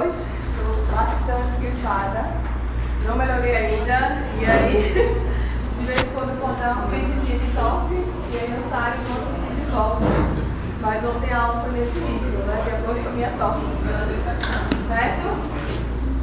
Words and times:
voz, 0.00 0.16
estou 0.16 0.86
bastante 0.94 1.60
gripada, 1.60 2.24
não 3.06 3.16
melhorei 3.16 3.56
ainda, 3.56 4.22
e 4.40 4.46
aí 4.46 4.92
de 5.78 5.86
vez 5.86 6.00
em 6.02 6.14
quando 6.14 6.40
pode 6.40 6.58
dar 6.58 6.72
uma 6.72 6.88
crisezinha 6.88 7.38
de 7.38 7.52
tosse, 7.52 7.94
e 7.94 8.38
aí 8.38 8.50
eu 8.50 8.70
saio 8.70 8.94
e 8.94 9.04
volto 9.04 9.28
assim 9.36 9.54
de 9.54 9.70
volta. 9.70 10.06
Mas 10.80 11.04
ontem 11.04 11.30
a 11.30 11.38
aula 11.38 11.60
foi 11.60 11.72
nesse 11.72 11.98
ritmo, 11.98 12.38
né? 12.46 12.62
De 12.64 12.70
acordo 12.70 13.02
com 13.02 13.08
a 13.10 13.12
minha 13.12 13.30
tosse. 13.32 13.66
Certo? 14.88 15.36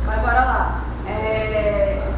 Mas 0.04 0.22
bora 0.22 0.46
lá. 0.46 0.84
É... 1.06 2.10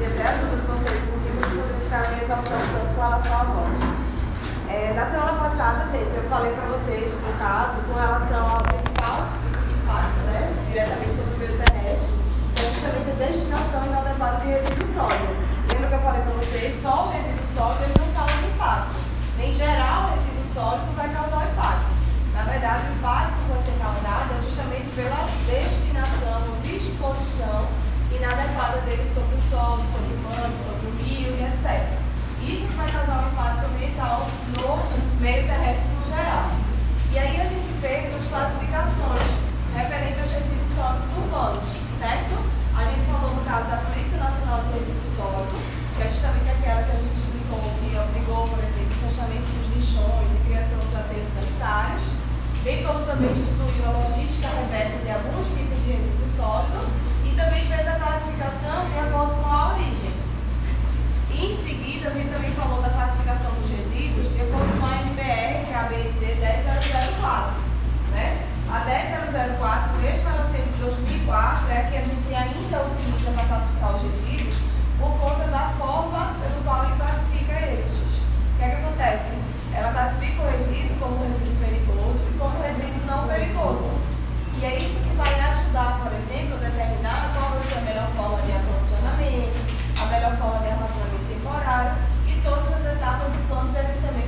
Eu 0.00 0.06
até 0.06 0.22
ajuda 0.22 0.56
vocês, 0.72 1.00
porque 1.10 1.54
muitas 1.54 1.82
ficaram 1.84 2.16
me 2.16 2.24
exaltando 2.24 2.64
tanto 2.72 2.94
com 2.94 3.02
relação 3.02 3.36
à 3.38 3.44
voz. 3.44 3.78
É, 4.70 4.92
na 4.94 5.06
semana 5.06 5.32
passada, 5.34 5.88
gente, 5.88 6.16
eu 6.16 6.22
falei 6.30 6.52
para 6.52 6.64
vocês, 6.64 7.12
no 7.20 7.32
caso, 7.38 7.82
com 7.82 8.00
relação 8.00 8.50
ao 8.50 8.62
principal 8.62 9.28
diretamente 10.76 11.16
sobre 11.16 11.32
o 11.32 11.38
meio 11.38 11.56
terrestre, 11.56 12.12
é 12.60 12.68
justamente 12.68 13.08
a 13.08 13.14
destinação 13.24 13.86
inadequada 13.86 14.44
de 14.44 14.48
resíduo 14.52 14.86
sólido. 14.92 15.32
Lembra 15.72 15.88
que 15.88 15.94
eu 15.94 16.00
falei 16.00 16.20
para 16.20 16.32
vocês? 16.36 16.82
Só 16.82 17.08
o 17.08 17.12
resíduo 17.16 17.46
sólido 17.48 17.84
ele 17.84 17.94
não 17.96 18.12
causa 18.12 18.44
impacto. 18.44 18.96
Nem 19.38 19.52
geral, 19.52 20.04
o 20.04 20.20
resíduo 20.20 20.44
sólido 20.44 20.92
vai 20.92 21.08
causar 21.08 21.38
o 21.40 21.48
impacto. 21.48 21.88
Na 22.36 22.42
verdade, 22.44 22.82
o 22.88 22.92
impacto 22.92 23.40
que 23.40 23.52
vai 23.56 23.62
ser 23.64 23.76
causado 23.80 24.28
é 24.36 24.42
justamente 24.44 24.88
pela 24.92 25.20
destinação 25.48 26.44
ou 26.44 26.56
disposição 26.60 27.68
inadequada 28.12 28.76
dele 28.84 29.08
sobre 29.08 29.32
o 29.32 29.40
solo, 29.48 29.80
sobre 29.88 30.12
o 30.12 30.20
manto, 30.28 30.60
sobre 30.60 30.84
o 30.84 30.94
rio 31.00 31.32
e 31.32 31.56
etc. 31.56 31.88
Isso 32.44 32.68
vai 32.76 32.92
causar 32.92 33.24
um 33.24 33.32
impacto 33.32 33.64
ambiental 33.64 34.26
no 34.60 35.24
meio 35.24 35.46
terrestre 35.48 35.88
no 35.88 36.04
geral. 36.04 36.52
E 37.12 37.18
aí 37.18 37.40
a 37.40 37.48
gente 37.48 37.72
fez 37.80 38.14
as 38.14 38.28
classificações 38.28 39.46
referentes 39.76 40.20
aos 40.20 40.32
resíduos 40.32 40.65
sólidos 40.76 41.08
urbanos, 41.16 41.64
certo? 41.98 42.36
A 42.76 42.84
gente 42.84 43.08
falou 43.08 43.32
no 43.32 43.40
caso 43.48 43.64
da 43.72 43.80
Política 43.88 44.20
Nacional 44.20 44.60
de 44.68 44.76
Resíduos 44.76 45.08
Sólidos, 45.16 45.56
que 45.96 46.02
é 46.04 46.08
justamente 46.12 46.50
aquela 46.52 46.84
que 46.84 46.92
a 46.92 47.00
gente 47.00 47.16
explicou, 47.16 47.64
que 47.80 47.96
obrigou, 47.96 48.44
por 48.44 48.60
exemplo, 48.60 48.92
o 48.92 49.08
fechamento 49.08 49.48
dos 49.56 49.72
lixões 49.72 50.28
e 50.36 50.38
criação 50.44 50.76
dos 50.76 50.92
aterros 50.92 51.32
sanitários, 51.32 52.04
bem 52.60 52.84
como 52.84 53.08
também 53.08 53.32
instituiu 53.32 53.88
a 53.88 54.04
logística 54.04 54.52
reversa 54.52 55.00
de 55.00 55.08
alguns 55.08 55.48
tipos 55.48 55.80
de 55.80 55.96
resíduos 55.96 56.32
sólidos 56.36 56.84
e 57.24 57.30
também 57.32 57.64
fez 57.64 57.88
a 57.88 57.96
classificação 57.96 58.92
de 58.92 58.98
acordo 59.00 59.32
com 59.40 59.48
a 59.48 59.72
origem. 59.72 60.12
E 61.32 61.36
em 61.40 61.56
seguida, 61.56 62.08
a 62.08 62.12
gente 62.12 62.28
também 62.28 62.52
falou 62.52 62.84
da 62.84 62.90
classificação 62.92 63.48
dos 63.56 63.70
resíduos 63.72 64.28
de 64.28 64.44
acordo 64.44 64.76
com 64.76 64.84
a 64.84 64.92
NBR, 65.08 65.64
que 65.64 65.72
é 65.72 65.76
a 65.80 65.88
BNT 65.88 66.20
10004. 66.36 67.64
Né? 68.12 68.45
A 68.68 68.80
10004, 68.80 69.96
mesmo 70.02 70.28
ela 70.28 70.44
sendo 70.50 70.72
de 70.74 70.78
2004, 70.80 71.70
é 71.70 71.78
a 71.78 71.84
que 71.84 71.96
a 71.98 72.02
gente 72.02 72.34
ainda 72.34 72.82
utiliza 72.82 73.30
para 73.30 73.44
classificar 73.44 73.94
os 73.94 74.02
resíduos 74.02 74.56
por 74.98 75.12
conta 75.18 75.46
da 75.46 75.70
forma 75.78 76.34
pelo 76.42 76.64
qual 76.64 76.84
ele 76.84 76.96
classifica 76.96 77.54
esses. 77.70 77.94
O 77.94 78.58
que 78.58 78.64
é 78.64 78.68
que 78.70 78.76
acontece? 78.82 79.38
Ela 79.72 79.92
classifica 79.92 80.42
o 80.42 80.50
resíduo 80.50 80.96
como 80.98 81.22
resíduo 81.22 81.56
perigoso 81.62 82.20
e 82.26 82.38
como 82.38 82.62
resíduo 82.62 83.06
não 83.06 83.28
perigoso. 83.28 83.90
E 84.58 84.64
é 84.64 84.76
isso 84.76 84.98
que 84.98 85.14
vai 85.14 85.30
ajudar, 85.30 86.00
por 86.02 86.12
exemplo, 86.12 86.56
a 86.56 86.66
determinar 86.66 87.30
qual 87.38 87.50
vai 87.50 87.60
ser 87.60 87.78
a 87.78 87.80
melhor 87.82 88.08
forma 88.16 88.42
de 88.42 88.50
acondicionamento, 88.50 89.58
a 90.00 90.06
melhor 90.06 90.36
forma 90.38 90.58
de 90.58 90.68
armazenamento 90.74 91.28
temporário 91.28 91.94
e 92.26 92.32
todas 92.42 92.72
as 92.74 92.92
etapas 92.96 93.30
do 93.30 93.48
plano 93.48 93.68
de 93.68 93.74
gerenciamento 93.74 94.25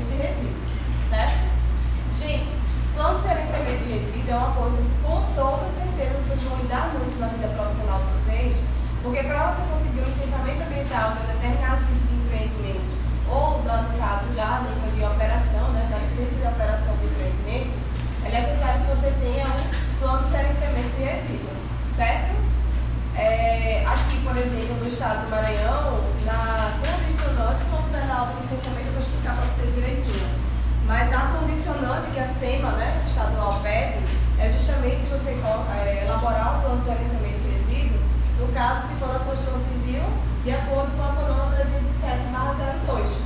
plano 2.99 3.17
de 3.17 3.29
gerenciamento 3.29 3.85
de 3.85 3.93
resíduos 3.95 4.29
é 4.29 4.35
uma 4.35 4.55
coisa 4.59 4.83
com 5.07 5.23
toda 5.39 5.71
certeza 5.71 6.19
vocês 6.19 6.43
vão 6.43 6.59
lidar 6.59 6.91
muito 6.99 7.15
na 7.21 7.29
vida 7.29 7.47
profissional 7.55 8.03
de 8.03 8.19
vocês, 8.19 8.59
porque 9.05 9.23
para 9.23 9.51
você 9.51 9.63
conseguir 9.71 10.01
um 10.03 10.05
licenciamento 10.05 10.63
ambiental 10.67 11.15
para 11.15 11.33
determinado 11.33 11.87
tipo 11.87 12.03
de 12.11 12.15
empreendimento, 12.19 12.91
ou 13.31 13.63
no 13.63 13.99
caso 14.03 14.27
já 14.35 14.67
nível 14.67 14.91
de 14.91 15.15
operação, 15.15 15.71
né, 15.71 15.87
da 15.89 15.99
licença 15.99 16.35
de 16.35 16.43
operação 16.43 16.97
do 16.97 17.07
empreendimento, 17.07 17.79
é 18.27 18.29
necessário 18.35 18.83
que 18.83 18.91
você 18.91 19.15
tenha 19.23 19.47
um 19.47 19.99
plano 20.01 20.25
de 20.27 20.31
gerenciamento 20.35 20.91
de 20.99 21.03
resíduos, 21.05 21.59
certo? 21.95 22.35
É, 23.15 23.85
aqui, 23.87 24.19
por 24.27 24.37
exemplo, 24.37 24.75
no 24.75 24.89
estado 24.89 25.23
do 25.23 25.31
Maranhão, 25.31 26.03
na 26.27 26.75
condicionante, 26.83 27.63
quando 27.71 27.85
tiver 27.87 28.07
na 28.07 28.19
aula 28.19 28.35
de 28.35 28.43
licenciamento, 28.43 28.87
eu 28.87 28.93
vou 28.93 29.03
explicar 29.03 29.37
para 29.37 29.47
vocês 29.47 29.73
direitinho. 29.73 30.48
Mas 30.89 31.13
a 31.13 31.21
condicionante 31.37 32.11
que 32.13 32.19
a 32.19 32.27
SEMA, 32.27 32.73
né, 32.73 33.05
estadual, 33.07 33.61
pede, 33.63 33.99
é 34.41 34.49
justamente 34.49 35.05
você 35.07 35.37
é, 35.37 36.05
elaborar 36.07 36.57
um 36.57 36.61
plano 36.63 36.81
de 36.81 36.87
gerenciamento 36.87 37.41
de 37.41 37.49
resíduo, 37.51 38.01
no 38.41 38.49
caso, 38.55 38.89
se 38.89 38.95
for 38.95 39.09
da 39.13 39.19
construção 39.19 39.59
civil, 39.59 40.03
de 40.43 40.51
acordo 40.51 40.91
com 40.97 41.03
a 41.05 41.13
CONAMA 41.13 41.57
307-02. 41.61 43.21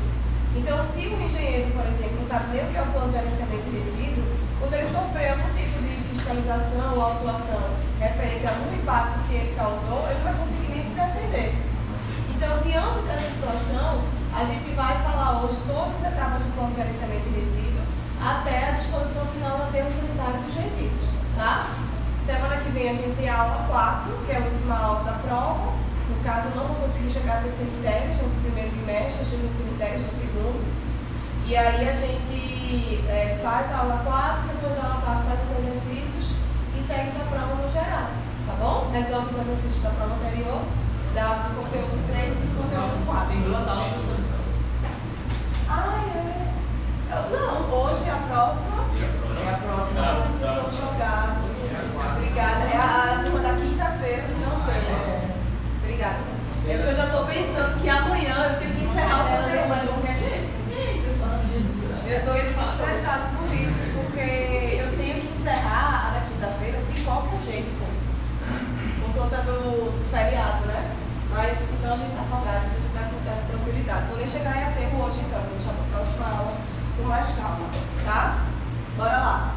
Então, 0.56 0.82
se 0.82 1.06
o 1.06 1.22
engenheiro, 1.22 1.70
por 1.70 1.86
exemplo, 1.86 2.16
não 2.18 2.26
sabe 2.26 2.50
nem 2.50 2.64
o 2.64 2.68
que 2.68 2.76
é 2.76 2.82
o 2.82 2.86
plano 2.86 3.06
de 3.06 3.12
gerenciamento 3.12 3.70
de 3.70 3.78
resíduo, 3.78 4.24
quando 4.58 4.74
ele 4.74 4.86
sofrer 4.88 5.30
algum 5.30 5.54
tipo 5.54 5.82
de 5.86 5.94
fiscalização 6.10 6.94
ou 6.96 7.02
autuação 7.02 7.62
referente 8.00 8.44
a 8.44 8.50
algum 8.50 8.74
impacto 8.74 9.20
que 9.28 9.34
ele 9.34 9.54
causou, 9.54 10.10
ele 10.10 10.18
não 10.18 10.24
vai 10.24 10.34
conseguir 10.34 10.66
nem 10.66 10.82
se 10.82 10.90
defender. 10.98 11.54
Então, 12.34 12.58
diante 12.58 13.06
dessa 13.06 13.30
situação, 13.30 14.02
a 14.34 14.44
gente 14.44 14.74
vai 14.74 14.96
falar 15.02 15.42
hoje 15.42 15.56
todas 15.66 15.94
as 16.00 16.12
etapas 16.12 16.40
do 16.40 16.54
plano 16.54 16.70
de 16.70 16.76
gerenciamento 16.76 17.28
de 17.28 17.40
resíduos 17.40 17.86
até 18.20 18.68
a 18.68 18.70
disposição 18.72 19.26
final 19.26 19.58
do 19.58 19.62
aterro 19.64 19.90
sanitário 19.90 20.40
dos 20.42 20.54
resíduos, 20.54 21.10
tá? 21.36 21.66
Semana 22.20 22.56
que 22.56 22.70
vem 22.70 22.88
a 22.88 22.94
gente 22.94 23.16
tem 23.16 23.28
a 23.28 23.36
aula 23.36 23.66
4, 23.68 24.12
que 24.24 24.32
é 24.32 24.36
a 24.36 24.40
última 24.40 24.78
aula 24.78 25.04
da 25.04 25.12
prova. 25.12 25.72
No 26.08 26.22
caso, 26.24 26.48
eu 26.48 26.56
não 26.56 26.68
vou 26.68 26.76
conseguir 26.76 27.10
chegar 27.10 27.38
a 27.38 27.42
ter 27.42 27.50
cemitérios 27.50 28.22
nesse 28.22 28.38
primeiro 28.40 28.70
bimestre, 28.70 29.18
eu 29.18 29.26
chego 29.26 29.44
em 29.44 29.50
cemitérios 29.50 30.02
no 30.02 30.12
segundo. 30.12 30.64
E 31.46 31.56
aí 31.56 31.88
a 31.88 31.92
gente 31.92 33.04
é, 33.08 33.38
faz 33.42 33.72
a 33.72 33.78
aula 33.78 34.02
4, 34.04 34.48
depois 34.48 34.76
da 34.76 34.82
aula 34.82 35.02
4 35.02 35.24
faz 35.24 35.40
os 35.42 35.58
exercícios 35.58 36.26
e 36.78 36.80
segue 36.80 37.10
para 37.10 37.24
a 37.24 37.28
prova 37.28 37.62
no 37.62 37.70
geral, 37.72 38.08
tá 38.46 38.54
bom? 38.54 38.90
Resolve 38.92 39.34
os 39.34 39.40
exercícios 39.40 39.82
da 39.82 39.90
prova 39.90 40.14
anterior, 40.14 40.62
da 41.14 41.50
conteúdo 41.54 42.06
3 42.08 42.32
e 42.32 42.46
conteúdo 42.56 43.06
4. 43.06 43.28
Tem 43.28 43.40
duas 43.42 43.68
aulas 43.68 43.92
professor. 43.92 44.16
Ah, 45.68 46.04
é? 46.06 46.32
Não, 47.30 47.70
hoje 47.70 48.08
a 48.08 48.16
próxima. 48.28 48.82
É 48.96 49.50
a 49.50 49.58
próxima. 49.58 50.00
Ah, 50.00 50.30
estou 50.34 50.72
jogado. 50.72 51.42
Obrigada. 52.16 52.64
É 52.64 52.76
a 52.76 53.20
turma 53.22 53.40
da 53.40 53.54
quinta-feira 53.54 54.22
que 54.22 54.34
não 54.40 54.60
tem. 54.64 54.82
Obrigada. 55.82 56.32
É 56.68 56.76
porque 56.76 56.90
eu 56.90 56.94
já 56.94 57.04
estou 57.04 57.24
pensando 57.26 57.80
que 57.80 57.88
amanhã 57.88 58.52
eu 58.52 58.58
tenho 58.58 58.74
que 58.74 58.84
encerrar 58.84 59.20
o 59.20 59.28
conteúdo. 59.28 60.02
Eu 62.12 62.18
estou 62.18 62.36
estressado 62.36 63.36
por 63.38 63.54
isso, 63.54 63.84
porque 63.94 64.20
eu 64.80 64.96
tenho 64.98 65.20
que 65.22 65.32
encerrar 65.32 66.08
a 66.08 66.10
da 66.10 66.20
quinta-feira 66.26 66.78
de 66.82 67.00
qualquer 67.00 67.40
jeito, 67.40 67.70
pô. 67.78 67.86
por 69.06 69.22
conta 69.22 69.36
do, 69.42 69.98
do 69.98 70.04
feriado, 70.10 70.32
né? 70.32 70.41
Mas 71.92 72.00
então 72.00 72.08
a 72.08 72.08
gente 72.08 72.16
está 72.16 72.24
folgado, 72.24 72.56
a 72.56 72.80
gente 72.80 72.88
vai 72.96 73.04
com 73.04 73.20
certa 73.20 73.42
tranquilidade. 73.52 74.06
Vou 74.08 74.16
nem 74.16 74.26
chegar 74.26 74.56
em 74.56 74.64
aterro 74.64 75.04
hoje 75.04 75.20
então, 75.28 75.40
vou 75.44 75.52
deixar 75.52 75.72
para 75.76 75.84
a 75.84 75.92
próxima 75.92 76.24
aula 76.24 76.52
com 76.96 77.04
mais 77.04 77.28
calma, 77.36 77.68
tá? 78.06 78.48
Bora 78.96 79.18
lá. 79.20 79.54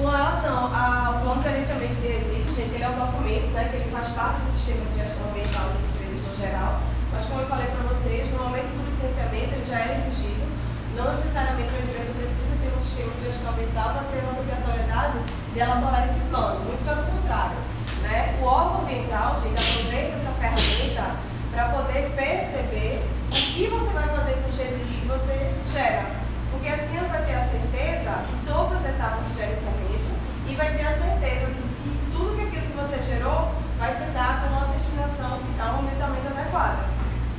Com 0.00 0.08
relação 0.08 0.72
ao 0.72 1.20
plano 1.20 1.36
de 1.36 1.44
gerenciamento 1.44 1.94
de 2.00 2.08
resíduos, 2.08 2.56
gente, 2.56 2.72
ele 2.72 2.84
é 2.84 2.88
um 2.88 2.96
documento 2.96 3.52
né, 3.52 3.68
que 3.68 3.76
ele 3.76 3.90
faz 3.92 4.08
parte 4.16 4.40
do 4.40 4.50
sistema 4.52 4.80
de 4.88 4.96
gestão 4.96 5.28
ambiental 5.28 5.76
das 5.76 5.84
empresas 5.84 6.24
no 6.24 6.32
geral, 6.40 6.80
mas 7.12 7.24
como 7.28 7.40
eu 7.40 7.48
falei 7.52 7.66
para 7.68 7.84
vocês, 7.84 8.32
no 8.32 8.38
momento 8.40 8.72
do 8.72 8.88
licenciamento 8.88 9.52
ele 9.60 9.64
já 9.68 9.76
é 9.76 9.92
exigido. 9.92 10.48
Não 10.96 11.12
necessariamente 11.12 11.68
uma 11.68 11.84
empresa 11.84 12.16
precisa 12.16 12.56
ter 12.56 12.72
um 12.72 12.80
sistema 12.80 13.12
de 13.12 13.20
gestão 13.28 13.52
ambiental 13.52 13.92
para 13.92 14.08
ter 14.08 14.24
a 14.24 14.32
obrigatoriedade 14.32 15.20
de 15.52 15.58
elaborar 15.60 16.00
esse 16.00 16.20
plano, 16.32 16.64
muito 16.64 16.80
pelo 16.80 17.04
contrário. 17.12 17.60
Né? 18.00 18.40
O 18.40 18.44
órgão 18.44 18.88
ambiental, 18.88 19.36
gente, 19.36 19.60
aproveita 19.60 20.16
essa 20.16 20.32
ferramenta 20.40 21.15
para 21.56 21.70
poder 21.70 22.12
perceber 22.14 23.02
o 23.24 23.30
que 23.30 23.66
você 23.66 23.90
vai 23.90 24.06
fazer 24.10 24.34
com 24.42 24.50
os 24.50 24.56
resíduos 24.58 24.94
que 24.94 25.06
você 25.08 25.54
gera. 25.72 26.04
Porque 26.52 26.68
assim 26.68 26.98
ela 26.98 27.08
vai 27.08 27.24
ter 27.24 27.32
a 27.32 27.40
certeza 27.40 28.10
de 28.28 28.36
todas 28.46 28.76
as 28.76 28.90
etapas 28.90 29.24
do 29.24 29.34
gerenciamento 29.34 30.10
e 30.46 30.54
vai 30.54 30.76
ter 30.76 30.86
a 30.86 30.92
certeza 30.92 31.46
de 31.46 31.62
que 31.80 32.12
tudo 32.12 32.36
que 32.36 32.44
aquilo 32.44 32.66
que 32.66 32.76
você 32.76 33.00
gerou 33.00 33.54
vai 33.78 33.96
ser 33.96 34.12
dado 34.12 34.52
uma 34.52 34.66
destinação 34.66 35.40
final, 35.40 35.80
ambientamento 35.80 36.28
adequado. 36.28 36.84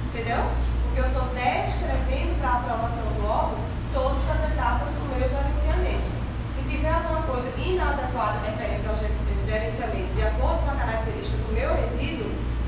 Entendeu? 0.09 0.49
Porque 0.81 0.99
eu 0.99 1.07
estou 1.13 1.29
descrevendo 1.37 2.41
para 2.41 2.49
a 2.49 2.57
aprovação 2.57 3.05
do 3.05 3.23
órgão 3.23 3.59
todas 3.93 4.25
as 4.33 4.51
etapas 4.51 4.89
do 4.97 5.13
meu 5.13 5.29
gerenciamento. 5.29 6.09
Se 6.49 6.63
tiver 6.63 6.89
alguma 6.89 7.21
coisa 7.21 7.53
inadequada 7.55 8.39
referente 8.49 8.87
ao 8.89 8.95
gerenciamento 8.95 10.15
de 10.15 10.23
acordo 10.23 10.65
com 10.65 10.71
a 10.71 10.75
característica 10.75 11.37
do 11.37 11.53
meu 11.53 11.69
resíduo, 11.75 12.06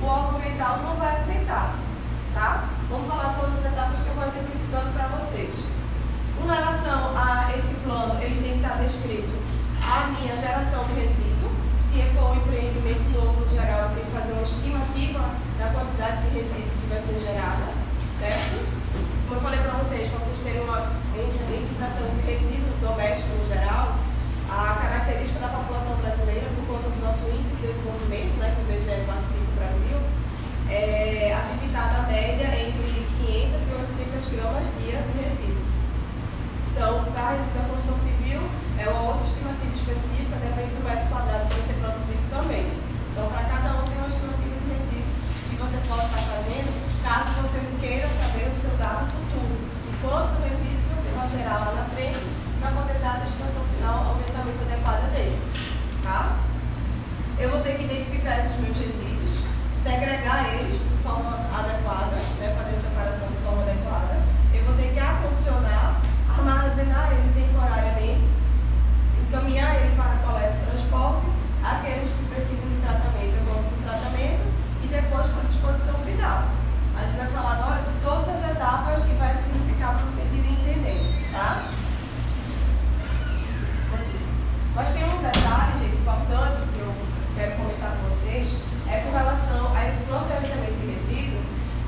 órgão 0.09 0.39
ambiental 0.39 0.79
não 0.83 0.95
vai 0.95 1.15
aceitar. 1.15 1.75
Tá? 2.33 2.69
Vamos 2.89 3.07
falar 3.07 3.35
todas 3.39 3.59
as 3.59 3.71
etapas 3.71 3.99
que 3.99 4.07
eu 4.07 4.13
vou 4.15 4.25
exemplificando 4.25 4.93
para 4.93 5.07
vocês. 5.07 5.55
Com 6.37 6.47
relação 6.47 7.17
a 7.17 7.51
esse 7.57 7.75
plano, 7.75 8.21
ele 8.21 8.41
tem 8.41 8.51
que 8.53 8.65
estar 8.65 8.77
descrito 8.77 9.33
a 9.81 10.07
minha 10.07 10.35
geração 10.35 10.83
de 10.85 11.01
resíduo, 11.01 11.49
Se 11.79 12.01
for 12.13 12.31
um 12.31 12.35
empreendimento 12.35 13.09
novo 13.11 13.41
no 13.41 13.49
geral, 13.49 13.89
eu 13.89 13.89
tenho 13.89 14.05
que 14.05 14.11
fazer 14.11 14.33
uma 14.33 14.43
estimativa 14.43 15.19
da 15.57 15.67
quantidade 15.69 16.29
de 16.29 16.39
resíduo 16.39 16.71
que 16.79 16.87
vai 16.87 16.99
ser 16.99 17.19
gerada, 17.19 17.73
certo? 18.13 18.79
Como 19.27 19.35
eu 19.35 19.41
falei 19.41 19.59
para 19.59 19.71
vocês, 19.79 20.09
vocês 20.09 20.39
terem 20.39 20.61
uma. 20.61 20.91
Em, 21.15 21.61
se 21.61 21.73
tratando 21.75 22.15
de 22.15 22.31
resíduos 22.31 22.79
domésticos 22.79 23.39
no 23.39 23.47
geral, 23.47 23.95
a 24.49 24.73
característica 24.81 25.39
da 25.39 25.49
população 25.49 25.95
brasileira, 25.97 26.49
por 26.55 26.65
conta 26.65 26.89
do 26.89 26.99
nosso 27.05 27.21
índice 27.29 27.55
de 27.55 27.67
desenvolvimento, 27.67 28.33
né, 28.37 28.55
que 28.55 28.61
o 28.61 28.75
IBGE 28.75 29.05
classifica 29.05 29.45
o 29.45 29.55
Brasil, 29.55 29.97
é, 30.69 31.33
a 31.37 31.43
gente 31.45 31.65
está 31.65 31.85
na 31.93 32.01
média 32.09 32.49
entre 32.57 33.05
500 33.21 33.67
e 33.67 33.73
800 34.09 34.29
gramas 34.33 34.67
dia 34.81 35.01
de 35.01 35.17
resíduo. 35.21 35.65
Então, 36.73 37.05
para 37.13 37.37
resíduo 37.37 37.61
da 37.61 37.69
construção 37.69 37.97
civil, 38.01 38.41
é 38.77 38.89
uma 38.89 39.01
outra 39.13 39.25
estimativa 39.25 39.73
específica, 39.73 40.33
depende 40.41 40.73
do 40.73 40.83
metro 40.83 41.05
quadrado 41.09 41.45
que 41.49 41.53
vai 41.53 41.65
ser 41.69 41.77
produzido 41.77 42.23
também. 42.29 42.65
Então, 43.13 43.29
para 43.29 43.43
cada 43.45 43.69
um 43.77 43.85
tem 43.85 43.97
uma 44.01 44.09
estimativa 44.09 44.55
de 44.55 44.67
resíduo 44.73 45.13
que 45.49 45.55
você 45.57 45.77
pode 45.85 46.05
estar 46.09 46.23
fazendo, 46.25 46.69
caso 47.05 47.29
você 47.41 47.59
queira 47.81 48.07
saber 48.07 48.49
o 48.49 48.57
seu 48.57 48.73
dado 48.77 49.05
futuro. 49.13 49.57
E 49.85 49.91
quanto 50.01 50.41
resíduo 50.41 50.89
você 50.97 51.09
vai 51.13 51.27
gerar 51.29 51.57
lá 51.65 51.71
na 51.73 51.85
frente, 51.93 52.38
para 52.59 52.71
poder 52.71 52.99
dar 52.99 53.15
a 53.15 53.19
destinação 53.19 53.63
final 53.75 54.15
aumentamento 54.15 54.61
adequada 54.67 55.07
dele. 55.07 55.39
Tá? 56.03 56.37
Eu 57.37 57.49
vou 57.49 57.61
ter 57.61 57.77
que 57.77 57.83
identificar 57.83 58.39
esses 58.39 58.55
meus 58.59 58.77
resíduos, 58.77 59.43
segregar 59.81 60.53
eles 60.55 60.79
de 60.79 61.03
forma 61.03 61.47
adequada, 61.53 62.15
né, 62.39 62.55
fazer 62.57 62.75
a 62.75 62.81
separação 62.81 63.27
de 63.29 63.37
forma 63.43 63.61
adequada. 63.63 64.19
Eu 64.53 64.63
vou 64.65 64.75
ter 64.75 64.93
que 64.93 64.99
acondicionar, 64.99 66.01
armazenar 66.29 67.11
ele 67.13 67.31
temporariamente 67.33 68.39
encaminhar 69.29 69.75
ele 69.75 69.95
para 69.95 70.17
coleta 70.25 70.57
e 70.57 70.65
transporte, 70.65 71.25
aqueles 71.63 72.09
que 72.13 72.23
precisam 72.25 72.67
de 72.67 72.81
tratamento, 72.81 73.37
eu 73.37 73.43
mando 73.45 73.69
para 73.69 73.93
tratamento 73.93 74.41
e 74.83 74.87
depois 74.87 75.27
para 75.27 75.43
disposição 75.43 75.95
final. 76.01 76.49
A 76.97 77.05
gente 77.05 77.17
vai 77.17 77.27
falar 77.27 77.53
agora 77.61 77.81
de 77.85 77.93
todas 78.03 78.27
as 78.27 78.51
etapas 78.51 79.05
que 79.05 79.13
Mas 84.79 84.93
tem 84.93 85.03
um 85.03 85.21
detalhe, 85.21 85.75
gente, 85.75 85.97
importante 85.97 86.63
que 86.71 86.79
eu 86.79 86.95
quero 87.35 87.51
comentar 87.57 87.97
com 87.99 88.07
vocês, 88.07 88.63
é 88.87 89.03
com 89.03 89.11
relação 89.11 89.75
a 89.75 89.85
esse 89.85 90.03
plano 90.03 90.23
de 90.23 90.31
gerenciamento 90.31 90.79
de 90.79 90.87
resíduo, 90.95 91.41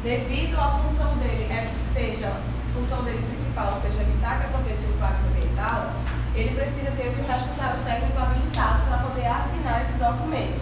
devido 0.04 0.60
à 0.60 0.76
função 0.76 1.16
dele, 1.16 1.48
é, 1.48 1.72
seja 1.80 2.36
função 2.74 3.02
dele 3.04 3.24
principal, 3.32 3.76
ou 3.76 3.80
seja, 3.80 4.02
evitar 4.02 4.40
que 4.42 4.46
aconteça 4.52 4.86
um 4.88 4.92
impacto 4.92 5.24
ambiental, 5.24 5.94
ele 6.36 6.54
precisa 6.54 6.92
ter 6.92 7.08
o 7.08 7.32
responsável 7.32 7.80
técnico 7.86 8.20
habilitado 8.20 8.84
para 8.84 8.98
poder 9.08 9.28
assinar 9.28 9.82
esse 9.82 9.94
documento. 9.94 10.60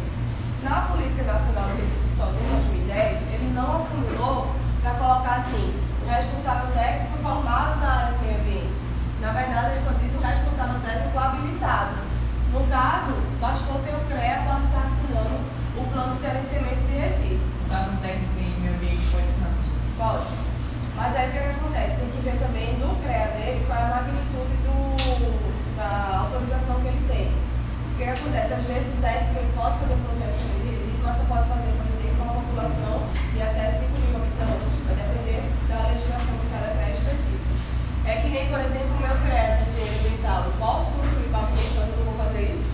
Na 0.62 0.82
Política 0.82 1.24
Nacional 1.24 1.66
de 1.74 1.82
Resíduos 1.82 2.14
Sólidos 2.14 2.46
em 2.46 2.86
2010, 2.86 3.22
ele 3.34 3.54
não 3.56 3.82
afundou 3.82 4.54
para 4.84 4.94
colocar 5.02 5.42
assim, 5.42 5.74
responsável 6.06 6.70
técnico 6.78 7.18
formado 7.24 7.82
na 7.82 7.90
área 7.90 8.14
do 8.14 8.24
meio 8.24 8.40
ambiente. 8.40 8.78
Na 9.20 9.32
verdade, 9.32 9.72
ele 9.74 9.82
só 9.82 9.94
diz 9.98 10.14
o 10.14 10.22
responsável 10.22 10.80
técnico 10.82 11.18
habilitado. 11.18 12.09
No 12.52 12.66
caso, 12.68 13.14
bastou 13.40 13.80
ter 13.86 13.94
o 13.94 14.00
CREA 14.10 14.42
para 14.42 14.60
estar 14.66 14.84
assinando 14.86 15.38
o 15.78 15.86
plano 15.94 16.16
de 16.16 16.22
gerenciamento 16.22 16.82
de 16.82 16.98
resíduos. 16.98 17.42
No 17.64 17.70
caso, 17.70 17.92
um 17.92 17.98
técnico 17.98 18.40
em 18.40 18.60
meio 18.60 18.74
ambiente 18.74 19.06
pode 19.12 19.26
assinar? 19.30 19.54
Pode. 19.98 20.26
Mas 20.96 21.16
aí 21.16 21.30
o 21.30 21.32
que, 21.32 21.38
é 21.38 21.42
que 21.42 21.60
acontece? 21.60 21.96
Tem 21.96 22.10
que 22.10 22.22
ver 22.26 22.38
também 22.42 22.74
no 22.82 22.96
CREA 23.00 23.28
dele 23.38 23.64
qual 23.68 23.80
é 23.80 23.84
a 23.84 24.02
magnitude 24.02 24.56
do, 24.66 25.78
da 25.78 26.26
autorização 26.26 26.76
que 26.82 26.88
ele 26.88 27.06
tem. 27.08 27.30
O 27.30 27.98
que 27.98 28.04
acontece? 28.04 28.54
Às 28.54 28.64
vezes 28.66 28.88
o 28.92 29.02
técnico 29.02 29.40
ele 29.40 29.54
pode 29.56 29.78
fazer 29.80 29.96
planejamento 29.96 30.60
de 30.60 30.72
resíduo, 30.74 31.06
mas 31.06 31.16
você 31.16 31.26
pode 31.30 31.46
fazer, 31.48 31.72
por 31.78 31.88
exemplo, 31.88 32.20
uma 32.20 32.34
população 32.34 32.96
de 33.32 33.42
até 33.42 33.70
5 33.70 33.94
mil 33.94 34.16
habitantes. 34.18 34.74
Vai 34.90 34.96
depender 34.98 35.46
da 35.70 35.88
legislação 35.88 36.34
de 36.34 36.48
cada 36.50 36.68
CREA 36.74 36.92
específico. 36.92 37.48
É 38.10 38.14
que 38.20 38.28
nem, 38.34 38.50
por 38.50 38.60
exemplo, 38.60 38.90
o 38.90 39.00
meu 39.00 39.16
CREA 39.22 39.56
de 39.56 39.70
engenheiro 39.70 40.02
ambiental. 40.02 40.44
Eu 40.50 40.56
posso 40.58 40.92
construir 40.98 41.30
pavimento, 41.30 41.74
mas 41.78 41.88
eu 41.88 41.96
não 41.96 42.06
vou 42.12 42.18
fazer 42.20 42.44
isso. 42.58 42.68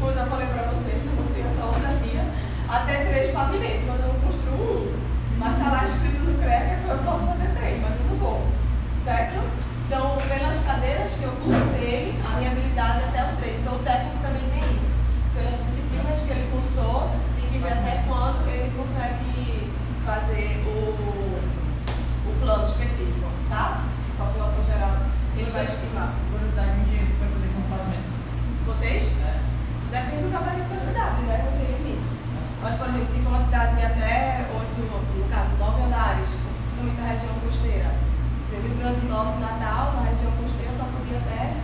Como 0.00 0.12
já 0.12 0.24
falei 0.24 0.46
para 0.46 0.62
vocês, 0.72 1.00
eu 1.04 1.12
não 1.12 1.28
tenho 1.28 1.46
essa 1.46 1.64
ousadia. 1.64 2.24
Até 2.68 3.04
três 3.06 3.32
pavimentos, 3.32 3.84
mas 3.86 4.00
eu 4.00 4.08
não 4.08 4.20
construo 4.20 4.54
um. 4.54 4.98
Mas 5.38 5.56
está 5.56 5.70
lá 5.70 5.84
escrito 5.84 6.20
no 6.20 6.38
CREA 6.38 6.80
que 6.84 6.90
eu 6.90 6.98
posso 6.98 7.26
fazer 7.26 7.48
três, 7.56 7.80
mas 7.80 7.92
eu 7.96 8.06
não 8.10 8.16
vou. 8.16 8.46
Certo? 9.02 9.40
Então, 9.86 10.18
pelas 10.28 10.60
cadeiras 10.64 11.14
que 11.14 11.24
eu 11.24 11.32
cursei, 11.42 12.20
a 12.22 12.36
minha 12.36 12.50
habilidade 12.50 13.04
é 13.04 13.08
até 13.08 13.32
o 13.32 13.36
3. 13.36 13.60
Então, 13.60 13.74
o 13.74 13.78
técnico 13.78 14.18
também 14.20 14.42
tem 14.52 14.76
isso. 14.76 14.98
Pelas 15.34 15.56
disciplinas 15.56 16.22
que 16.22 16.30
ele 16.30 16.50
cursou, 16.52 17.10
tem 17.40 17.48
que 17.48 17.58
ver 17.58 17.72
até 17.72 18.04
quando 18.06 18.46
ele 18.50 18.70
consegue 18.76 19.72
fazer 20.04 20.60
o, 20.66 21.40
o 22.28 22.40
plano 22.40 22.64
específico, 22.64 23.30
tá? 23.48 23.84
População 24.18 24.62
geral, 24.64 24.98
ele 25.38 25.50
vai 25.50 25.64
estimar. 25.64 26.12
Curiosidade, 26.30 26.80
um 26.80 26.84
dia 26.84 27.00
vai 27.18 27.28
fazer 27.32 27.48
com 27.48 27.60
o. 27.64 28.74
Vocês? 28.74 29.04
É. 29.24 29.40
Depende 29.90 30.22
do 30.24 30.32
gabarito 30.32 30.68
da 30.68 30.78
cidade, 30.78 31.22
né? 31.22 31.67
Mas, 32.62 32.74
por 32.74 32.88
exemplo, 32.88 33.06
se 33.06 33.20
for 33.20 33.30
uma 33.30 33.38
cidade 33.40 33.76
de 33.76 33.86
até 33.86 34.46
8, 34.50 34.80
no 35.16 35.28
caso, 35.30 35.50
9 35.58 35.82
andares, 35.82 36.34
principalmente 36.66 37.00
a 37.00 37.04
região 37.14 37.34
costeira, 37.44 37.90
Rio 38.50 38.74
Grande 38.74 39.00
do 39.00 39.08
Norte, 39.08 39.38
Natal, 39.38 39.92
na 39.94 40.10
região 40.10 40.32
costeira, 40.32 40.72
só 40.72 40.84
podia 40.90 41.18
até 41.18 41.54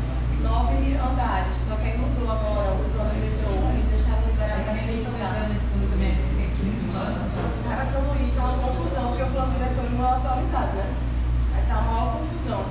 nove 0.42 0.94
andares. 0.94 1.56
Só 1.66 1.74
que 1.74 1.90
aí 1.90 1.98
mudou 1.98 2.30
agora 2.30 2.70
o 2.70 2.84
plano 2.94 3.10
diretor. 3.10 3.74
Eles 3.74 3.86
deixaram 3.90 4.22
liberar 4.30 4.62
até 4.62 4.78
três 4.84 5.02
andares. 5.06 5.62
Cara, 7.66 7.84
São 7.86 8.02
Luís 8.12 8.30
está 8.30 8.44
uma 8.44 8.58
confusão, 8.58 9.08
porque 9.08 9.22
o 9.24 9.30
plano 9.34 9.52
diretor 9.58 9.90
não 9.90 10.04
é 10.04 10.10
atualizado, 10.14 10.72
né? 10.76 10.94
Aí 11.56 11.62
tá 11.66 11.74
uma 11.74 11.90
maior 11.90 12.18
confusão. 12.18 12.64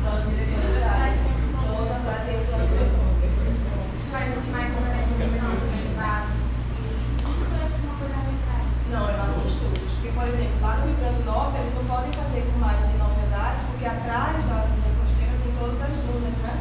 Plano 0.00 0.30
diretor 0.30 0.60
da 0.60 0.68
cidade. 0.74 1.18
Todas 1.70 2.04
lá 2.04 2.14
tem 2.26 2.34
o 2.34 2.44
plano 2.46 2.66
diretor. 2.66 3.10
Não, 8.90 9.08
é 9.08 9.12
base 9.16 9.38
em 9.38 9.46
estudos. 9.46 9.92
Porque, 9.94 10.09
por 10.20 10.28
exemplo, 10.28 10.60
lá 10.60 10.76
no 10.76 10.84
Rio 10.84 10.96
Grande 11.00 11.22
do 11.22 11.24
Norte, 11.24 11.56
eles 11.56 11.74
não 11.80 11.84
podem 11.88 12.12
fazer 12.12 12.44
com 12.44 12.58
mais 12.60 12.76
de 12.84 12.92
nove 13.00 13.16
andares, 13.24 13.60
porque 13.72 13.86
atrás 13.88 14.36
da 14.44 14.68
linha 14.68 14.92
costeira 15.00 15.32
tem 15.40 15.52
todas 15.56 15.80
as 15.80 15.96
dunas, 15.96 16.36
né? 16.44 16.60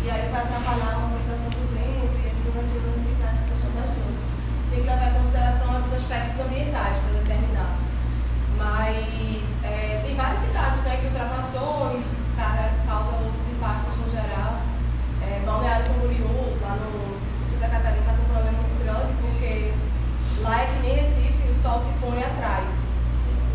E 0.00 0.08
aí 0.08 0.32
vai 0.32 0.40
atrapalhar 0.40 0.96
a 0.96 1.04
movimentação 1.04 1.52
do 1.52 1.64
vento 1.76 2.16
e 2.16 2.24
assim 2.24 2.48
vai 2.56 2.64
ter 2.64 2.80
danificar 2.80 3.36
essa 3.36 3.44
questão 3.52 3.68
das 3.76 3.92
dunas. 3.92 4.24
Você 4.64 4.68
tem 4.72 4.80
que 4.80 4.88
levar 4.88 5.08
em 5.12 5.14
consideração 5.20 5.66
alguns 5.76 5.92
aspectos 5.92 6.40
ambientais 6.40 6.96
para 6.96 7.20
determinar. 7.20 7.72
Mas 8.56 9.44
é, 9.60 10.00
tem 10.00 10.16
várias 10.16 10.40
cidades 10.40 10.80
né, 10.88 10.96
que 10.96 11.06
ultrapassou 11.12 12.00
e 12.00 12.00
cara, 12.32 12.80
causa 12.88 13.12
outros 13.12 13.44
impactos 13.52 13.92
no 13.92 14.08
geral. 14.08 14.64
É, 15.20 15.44
Balneário 15.44 15.84
Camboriú, 15.84 16.32
lá 16.64 16.80
no 16.80 17.20
Santa 17.44 17.68
Catarina, 17.68 18.08
está 18.08 18.16
com 18.16 18.24
um 18.24 18.32
problema 18.32 18.56
muito 18.56 18.72
grande, 18.80 19.12
porque 19.20 19.76
lá 20.40 20.64
é 20.64 20.64
que 20.64 20.80
nem 20.80 20.96
Recife, 20.96 21.44
o 21.52 21.56
sol 21.60 21.76
se 21.76 21.92
põe 22.00 22.24
atrás. 22.24 22.85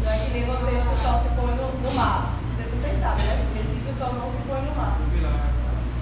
Não 0.04 0.12
é 0.12 0.18
que 0.18 0.32
nem 0.32 0.46
vocês 0.46 0.84
que 0.84 0.94
o 0.94 0.98
sol 0.98 1.20
se 1.20 1.30
põe 1.30 1.54
no, 1.56 1.72
no 1.78 1.92
mar. 1.94 2.34
Não 2.48 2.56
sei 2.56 2.66
se 2.66 2.72
vocês 2.72 3.00
sabem, 3.00 3.24
né? 3.26 3.46
Em 3.54 3.58
Recife 3.58 3.90
o 3.90 3.94
sol 3.94 4.14
não 4.14 4.30
se 4.30 4.42
põe 4.50 4.62
no 4.62 4.76
mar. 4.76 4.98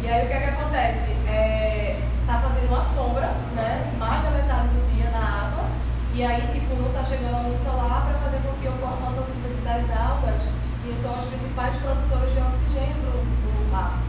E 0.01 0.07
aí 0.07 0.25
o 0.25 0.27
que 0.27 0.33
é 0.33 0.39
que 0.39 0.49
acontece? 0.49 1.11
É, 1.27 1.99
tá 2.25 2.39
fazendo 2.39 2.69
uma 2.69 2.81
sombra, 2.81 3.27
né? 3.55 3.91
Mais 3.99 4.23
da 4.23 4.31
metade 4.31 4.69
do 4.69 4.95
dia 4.95 5.11
na 5.11 5.19
água. 5.19 5.65
E 6.13 6.23
aí, 6.23 6.47
tipo, 6.51 6.75
não 6.75 6.91
tá 6.91 7.03
chegando 7.03 7.35
a 7.35 7.41
luz 7.47 7.59
solar 7.59 8.07
para 8.07 8.17
fazer 8.19 8.39
com 8.39 8.53
que 8.59 8.67
ocorra 8.67 8.93
a 8.93 9.11
fotossíntese 9.11 9.61
das 9.61 9.83
algas, 9.91 10.41
que 10.83 10.95
são 11.01 11.17
os 11.17 11.25
principais 11.25 11.75
produtores 11.75 12.31
de 12.33 12.39
oxigênio 12.39 12.95
do, 13.03 13.19
do 13.19 13.71
mar. 13.71 13.99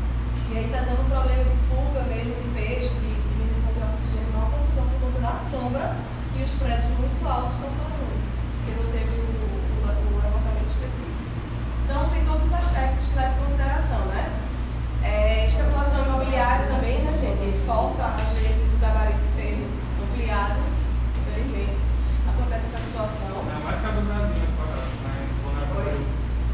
E 0.51 0.59
aí 0.59 0.71
tá 0.73 0.81
dando 0.87 1.03
um 1.03 1.11
problema 1.11 1.45
de 1.45 1.57
fuga 1.67 2.03
mesmo 2.07 2.35
de 2.35 2.49
peixe, 2.55 2.95
de 2.95 3.11
diminuição 3.31 3.71
de 3.75 3.83
oxigênio, 3.83 4.31
uma 4.35 4.51
confusão 4.51 4.87
por 4.87 5.11
conta 5.11 5.19
da 5.21 5.35
sombra 5.39 5.97
que 6.33 6.43
os 6.43 6.51
prédios 6.59 6.91
muito 6.99 7.21
altos 7.29 7.53
estão 7.55 7.71
fazendo, 7.71 8.19
porque 8.59 8.83
não 8.83 8.91
teve 8.91 9.15
o. 9.21 9.60
Então, 11.91 12.09
tem 12.09 12.25
todos 12.25 12.47
os 12.47 12.55
aspectos 12.55 13.09
que 13.09 13.17
leva 13.17 13.35
em 13.35 13.43
consideração, 13.43 13.99
né? 14.07 14.31
É, 15.03 15.45
especulação 15.45 16.07
imobiliária 16.07 16.69
também, 16.69 17.03
né, 17.03 17.13
gente? 17.13 17.67
Falsa, 17.67 18.15
às 18.15 18.31
vezes, 18.39 18.73
o 18.75 18.79
gabarito 18.79 19.21
ser 19.21 19.59
ampliado, 20.01 20.61
infelizmente. 21.19 21.83
Acontece 22.29 22.77
essa 22.77 22.79
situação. 22.79 23.43
É 23.43 23.65
mais 23.65 23.81
caro 23.81 24.01
do 24.01 24.07
Brasil, 24.07 24.37
né? 24.37 24.47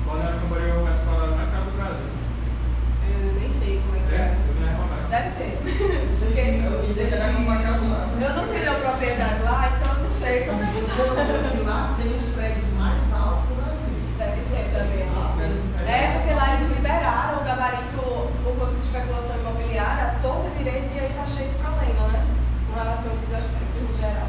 Quando 0.06 0.22
era 0.22 0.36
o 0.36 0.48
Brasil, 0.48 0.80
o 0.80 0.84
metro 0.86 1.04
quadrado 1.04 1.36
mais 1.36 1.50
caro 1.50 1.64
do 1.66 1.76
Brasil. 1.76 2.08
Eu 3.04 3.32
nem 3.38 3.50
sei 3.50 3.82
como 3.84 3.96
é 3.96 4.08
que 4.08 4.14
é. 4.14 4.16
é. 4.16 4.36
Deve 5.10 5.28
ser. 5.28 5.58
Porque 6.18 6.40
eu, 6.40 6.80
sei 6.96 7.06
que 7.08 7.14
era 7.14 7.24
é 7.24 7.36
eu 8.24 8.34
não 8.34 8.48
tenho 8.48 8.72
a 8.72 8.74
propriedade 8.74 9.42
lá, 9.42 9.76
então 9.76 9.96
eu 9.96 10.02
não 10.02 10.10
sei 10.10 10.44
como. 10.44 10.62
é 10.62 10.66
que 10.66 10.80
tá. 10.80 11.70
Lá 11.70 11.94
tem 11.98 12.25
porque 16.26 16.34
lá 16.34 16.54
eles 16.54 16.68
liberaram 16.76 17.38
o 17.38 17.44
gabarito, 17.44 18.00
o 18.00 18.32
corpo 18.58 18.74
de 18.74 18.80
especulação 18.80 19.36
imobiliária, 19.38 20.18
todo 20.20 20.52
direito, 20.58 20.92
e 20.92 20.98
aí 20.98 21.12
tá 21.14 21.24
cheio 21.24 21.50
de 21.50 21.54
problema, 21.54 22.08
né? 22.08 22.26
Com 22.66 22.76
relação 22.76 23.12
a 23.12 23.14
esses 23.14 23.32
aspectos 23.32 23.80
no 23.80 23.94
geral. 23.94 24.26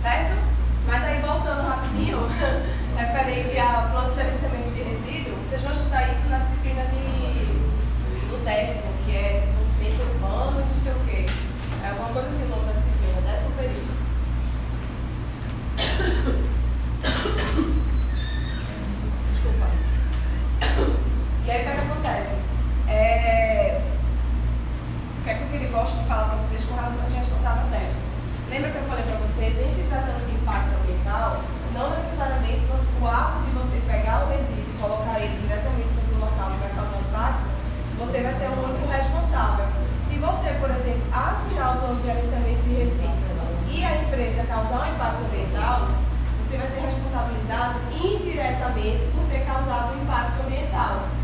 Certo? 0.00 0.38
Mas 0.86 1.02
aí, 1.02 1.20
voltando 1.20 1.66
rapidinho, 1.66 2.28
referente 2.96 3.58
ao 3.58 3.90
plano 3.90 4.10
de 4.10 4.14
gerenciamento 4.14 4.70
de 4.70 4.82
resíduo, 4.82 5.34
vocês 5.42 5.62
vão 5.62 5.72
estudar 5.72 6.08
isso 6.12 6.28
na 6.28 6.38
disciplina 6.38 6.84
de, 6.84 7.44
do 8.30 8.44
décimo, 8.44 8.92
que 9.04 9.16
é 9.16 9.40
desenvolvimento 9.42 10.00
urbano 10.14 10.60
e 10.60 10.64
não 10.64 10.80
sei 10.80 10.92
o 10.92 11.00
quê. 11.06 11.26
É 11.82 11.88
alguma 11.88 12.10
coisa 12.10 12.28
assim, 12.28 12.44
o 12.44 12.50
nome 12.50 12.66
da 12.66 12.78
disciplina, 12.78 13.20
décimo 13.26 13.50
período. 13.56 14.02
E 21.52 21.54
aí 21.54 21.60
o 21.60 21.64
que, 21.64 21.70
é 21.70 21.74
que 21.74 21.80
acontece? 21.84 22.34
É... 22.88 23.82
O 25.20 25.22
que 25.22 25.28
é 25.28 25.34
que 25.34 25.64
eu 25.66 25.70
gosto 25.70 26.00
de 26.00 26.08
falar 26.08 26.32
para 26.32 26.40
vocês 26.40 26.64
com 26.64 26.74
relação 26.74 27.04
a 27.04 27.06
esse 27.06 27.16
responsável 27.18 27.68
técnico? 27.68 28.00
Lembra 28.48 28.70
que 28.70 28.78
eu 28.80 28.88
falei 28.88 29.04
para 29.04 29.20
vocês, 29.20 29.52
em 29.60 29.68
se 29.68 29.84
tratando 29.84 30.24
de 30.24 30.32
impacto 30.32 30.72
ambiental, 30.80 31.44
não 31.76 31.90
necessariamente 31.90 32.64
você, 32.72 32.88
o 32.96 33.04
ato 33.04 33.36
de 33.44 33.50
você 33.52 33.76
pegar 33.84 34.24
o 34.24 34.32
resíduo 34.32 34.64
e 34.64 34.80
colocar 34.80 35.20
ele 35.20 35.36
diretamente 35.44 35.92
sobre 35.92 36.14
o 36.16 36.24
local 36.24 36.56
que 36.56 36.60
vai 36.64 36.72
causar 36.72 36.96
impacto, 37.04 37.44
você 38.00 38.16
vai 38.24 38.32
ser 38.32 38.48
o 38.48 38.56
único 38.56 38.88
responsável. 38.88 39.68
Se 40.08 40.16
você, 40.16 40.56
por 40.56 40.70
exemplo, 40.72 41.04
assinar 41.12 41.76
o 41.76 41.80
plano 41.84 41.96
de 42.00 42.02
gerenciamento 42.08 42.62
de 42.64 42.72
resíduo 42.80 43.12
e 43.68 43.84
a 43.84 43.92
empresa 44.00 44.48
causar 44.48 44.88
um 44.88 44.94
impacto 44.96 45.20
ambiental, 45.20 45.84
você 46.40 46.56
vai 46.56 46.66
ser 46.72 46.80
responsabilizado 46.80 47.76
indiretamente 47.92 49.04
por 49.12 49.28
ter 49.28 49.44
causado 49.44 49.92
um 49.92 50.00
impacto 50.00 50.40
ambiental. 50.48 51.20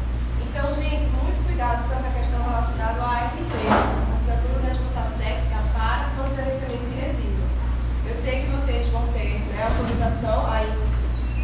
Então, 0.49 0.73
gente, 0.73 1.07
muito 1.13 1.45
cuidado 1.45 1.87
com 1.87 1.93
essa 1.93 2.09
questão 2.09 2.43
relacionada 2.43 3.03
à 3.03 3.29
ART, 3.29 3.37
assinatura 4.15 4.61
de 4.65 4.69
responsável 4.69 5.13
técnica 5.19 5.61
para 5.77 6.09
plano 6.17 6.31
de 6.31 6.37
gerenciamento 6.37 6.89
de 6.89 6.97
resíduo. 7.05 7.45
Eu 8.09 8.15
sei 8.15 8.43
que 8.43 8.51
vocês 8.57 8.89
vão 8.89 9.07
ter 9.13 9.45
né, 9.45 9.69
autorização, 9.69 10.49
ainda, 10.51 10.81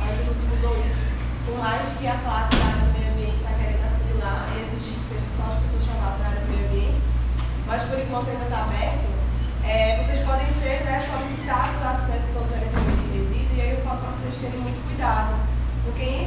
ainda 0.00 0.24
não 0.24 0.34
se 0.34 0.46
mudou 0.48 0.72
isso, 0.88 1.04
por 1.44 1.58
mais 1.60 1.84
que 2.00 2.08
a 2.08 2.16
classe 2.16 2.56
da 2.56 2.64
área 2.64 2.80
do 2.80 2.92
meio 2.96 3.12
ambiente 3.12 3.36
está 3.44 3.52
querendo 3.52 3.84
afunilar 3.84 4.48
e 4.56 4.62
exigir 4.64 4.96
que 4.96 5.04
sejam 5.04 5.28
só 5.28 5.52
as 5.52 5.60
pessoas 5.60 5.84
chamadas 5.84 6.18
da 6.18 6.24
área 6.24 6.40
do 6.40 6.48
meio 6.48 6.64
ambiente, 6.64 7.02
mas 7.68 7.82
por 7.84 7.98
enquanto 8.00 8.30
ainda 8.32 8.44
está 8.48 8.60
aberto. 8.64 9.06
É, 9.64 10.00
vocês 10.00 10.20
podem 10.24 10.48
ser 10.48 10.80
né, 10.88 10.96
solicitados 11.04 11.76
a 11.84 11.92
assinar 11.92 12.16
esse 12.16 12.28
plano 12.32 12.48
de 12.48 12.54
gerenciamento 12.56 13.04
de 13.04 13.18
resíduo 13.20 13.52
e 13.52 13.60
aí 13.60 13.70
eu 13.76 13.84
falo 13.84 14.00
para 14.00 14.16
vocês 14.16 14.36
terem 14.40 14.60
muito 14.64 14.80
cuidado, 14.88 15.36
porque 15.84 16.04
em 16.04 16.24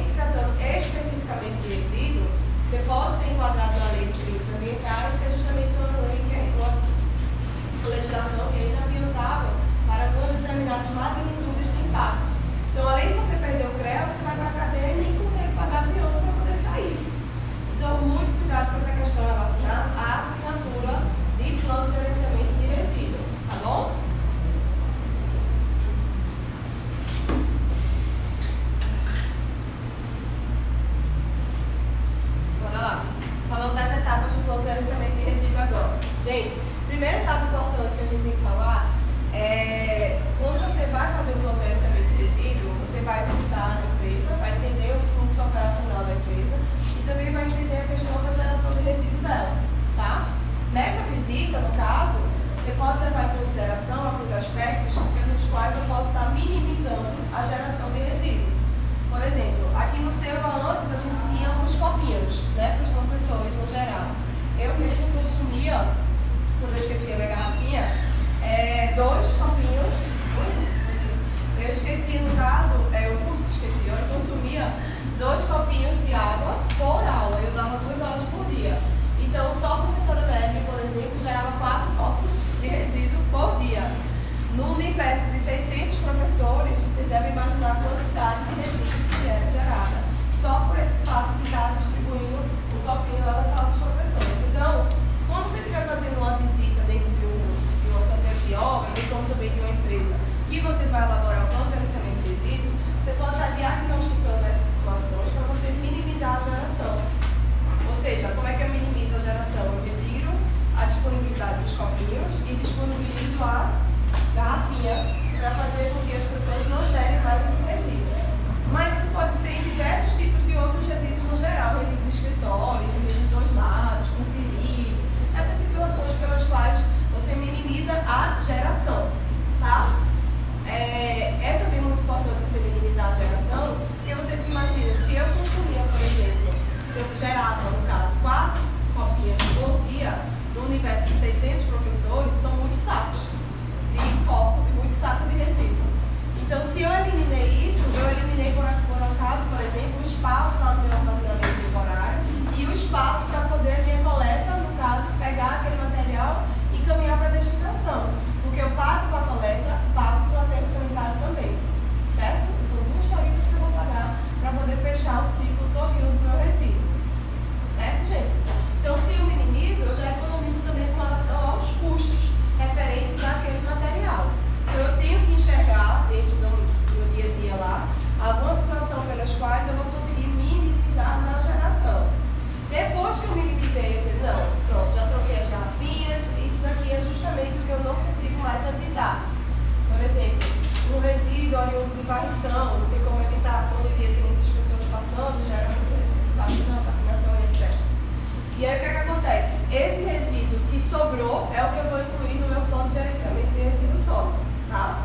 sobrou 200.88 201.52
é 201.54 201.62
o 201.62 201.68
que 201.68 201.78
eu 201.78 201.90
vou 201.90 202.00
incluir 202.00 202.40
no 202.40 202.48
meu 202.48 202.62
plano 202.62 202.88
de 202.88 202.94
gerenciamento 202.94 203.48
de 203.52 203.60
resíduo 203.60 203.98
sólido, 203.98 204.38
tá? 204.70 205.04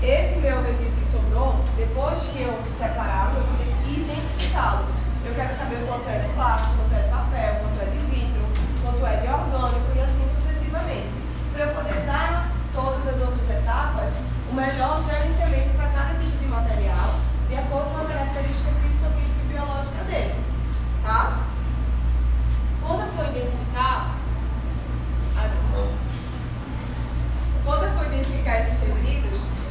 Esse 0.00 0.38
meu 0.38 0.62
resíduo 0.62 0.92
que 1.00 1.06
sobrou, 1.06 1.64
depois 1.76 2.20
que 2.30 2.42
eu 2.42 2.54
separar, 2.70 3.34
eu 3.34 3.42
vou 3.42 3.58
ter 3.58 3.74
que 3.82 4.00
identificá-lo. 4.00 4.86
Eu 5.24 5.34
quero 5.34 5.52
saber 5.52 5.84
quanto 5.88 6.08
é 6.08 6.18
de 6.20 6.28
plástico, 6.34 6.76
quanto 6.76 6.94
é 6.94 7.02
de 7.02 7.10
papel, 7.10 7.54
quanto 7.58 7.82
é 7.82 7.86
de 7.90 7.98
vidro, 8.06 8.42
quanto 8.82 9.04
é 9.04 9.16
de 9.16 9.26
orgânico 9.26 9.90
e 9.96 10.00
assim 10.00 10.24
sucessivamente. 10.30 11.10
Para 11.52 11.64
eu 11.64 11.74
poder 11.74 12.06
dar 12.06 12.52
todas 12.72 13.02
as 13.08 13.20
outras 13.20 13.50
etapas 13.50 14.12
o 14.48 14.54
melhor 14.54 15.02
gerenciamento 15.02 15.74
para 15.74 15.88
cada 15.90 16.14
tipo 16.14 16.38
de 16.38 16.46
material, 16.46 17.18
de 17.48 17.56
acordo 17.56 17.90
com 17.90 17.98
a 17.98 18.04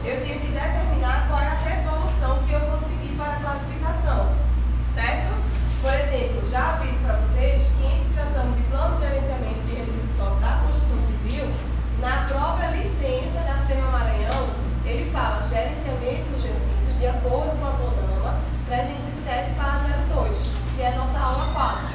eu 0.05 0.21
tenho 0.21 0.39
que 0.39 0.47
determinar 0.47 1.25
qual 1.27 1.39
é 1.39 1.47
a 1.47 1.75
resolução 1.75 2.43
que 2.43 2.53
eu 2.53 2.59
vou 2.59 2.77
seguir 2.77 3.15
para 3.17 3.33
a 3.33 3.39
classificação, 3.39 4.33
certo? 4.87 5.33
Por 5.81 5.93
exemplo, 5.93 6.47
já 6.47 6.73
aviso 6.73 6.97
para 6.99 7.15
vocês 7.17 7.71
que 7.77 7.85
em 7.87 7.97
se 7.97 8.13
tratando 8.13 8.55
de 8.55 8.63
plano 8.69 8.95
de 8.95 9.01
gerenciamento 9.01 9.61
de 9.61 9.75
resíduos 9.75 10.11
sólidos 10.11 10.41
da 10.41 10.61
construção 10.61 11.01
civil, 11.01 11.51
na 11.99 12.25
própria 12.27 12.69
licença 12.69 13.39
da 13.39 13.57
SEMA 13.57 13.87
Maranhão, 13.87 14.47
ele 14.85 15.09
fala 15.11 15.41
gerenciamento 15.41 16.29
dos 16.29 16.43
resíduos 16.43 16.99
de 16.99 17.07
acordo 17.07 17.57
com 17.59 17.65
a 17.65 17.71
Conama 17.71 18.39
307-02, 18.69 20.47
que 20.75 20.81
é 20.83 20.93
a 20.93 20.97
nossa 20.97 21.19
aula 21.19 21.51
4. 21.51 21.94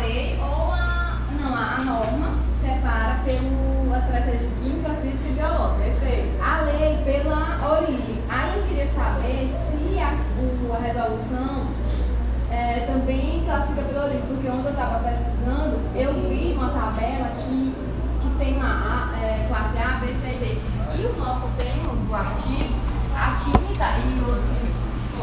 lei 0.00 0.38
ou 0.40 0.72
a, 0.72 1.18
não, 1.40 1.54
a, 1.54 1.78
norma 1.84 2.34
separa 2.60 3.20
pelas 3.24 4.04
características 4.04 4.52
química, 4.62 4.90
física 5.02 5.28
e 5.28 5.32
biológica. 5.32 5.84
Perfeito. 5.84 6.42
A 6.42 6.60
lei 6.62 6.96
pela 7.04 7.70
origem. 7.78 8.18
Aí 8.28 8.58
eu 8.58 8.62
queria 8.66 8.86
saber 8.92 9.48
se 9.48 9.98
a, 10.00 10.12
o- 10.40 10.72
a 10.74 10.78
resolução 10.78 11.66
é, 12.50 12.80
também 12.86 13.42
classifica 13.44 13.82
pela 13.82 14.04
origem, 14.06 14.22
porque 14.28 14.48
ontem 14.48 14.66
eu 14.66 14.70
estava 14.70 14.98
pesquisando, 15.00 15.78
eu 15.94 16.12
vi 16.28 16.52
uma 16.56 16.68
tabela 16.70 17.28
que, 17.38 17.74
que 18.22 18.30
tem 18.38 18.56
uma 18.56 18.66
A, 19.14 19.18
é, 19.22 19.46
classe 19.48 19.78
A, 19.78 19.98
B, 20.00 20.06
C 20.14 20.28
e 20.28 20.38
D. 20.38 21.00
E 21.00 21.06
o 21.06 21.16
nosso 21.16 21.48
termo 21.56 21.94
do 21.96 22.14
artigo, 22.14 22.74
a 23.14 23.32
tinta 23.36 23.86
e 23.98 24.20
outros 24.28 24.58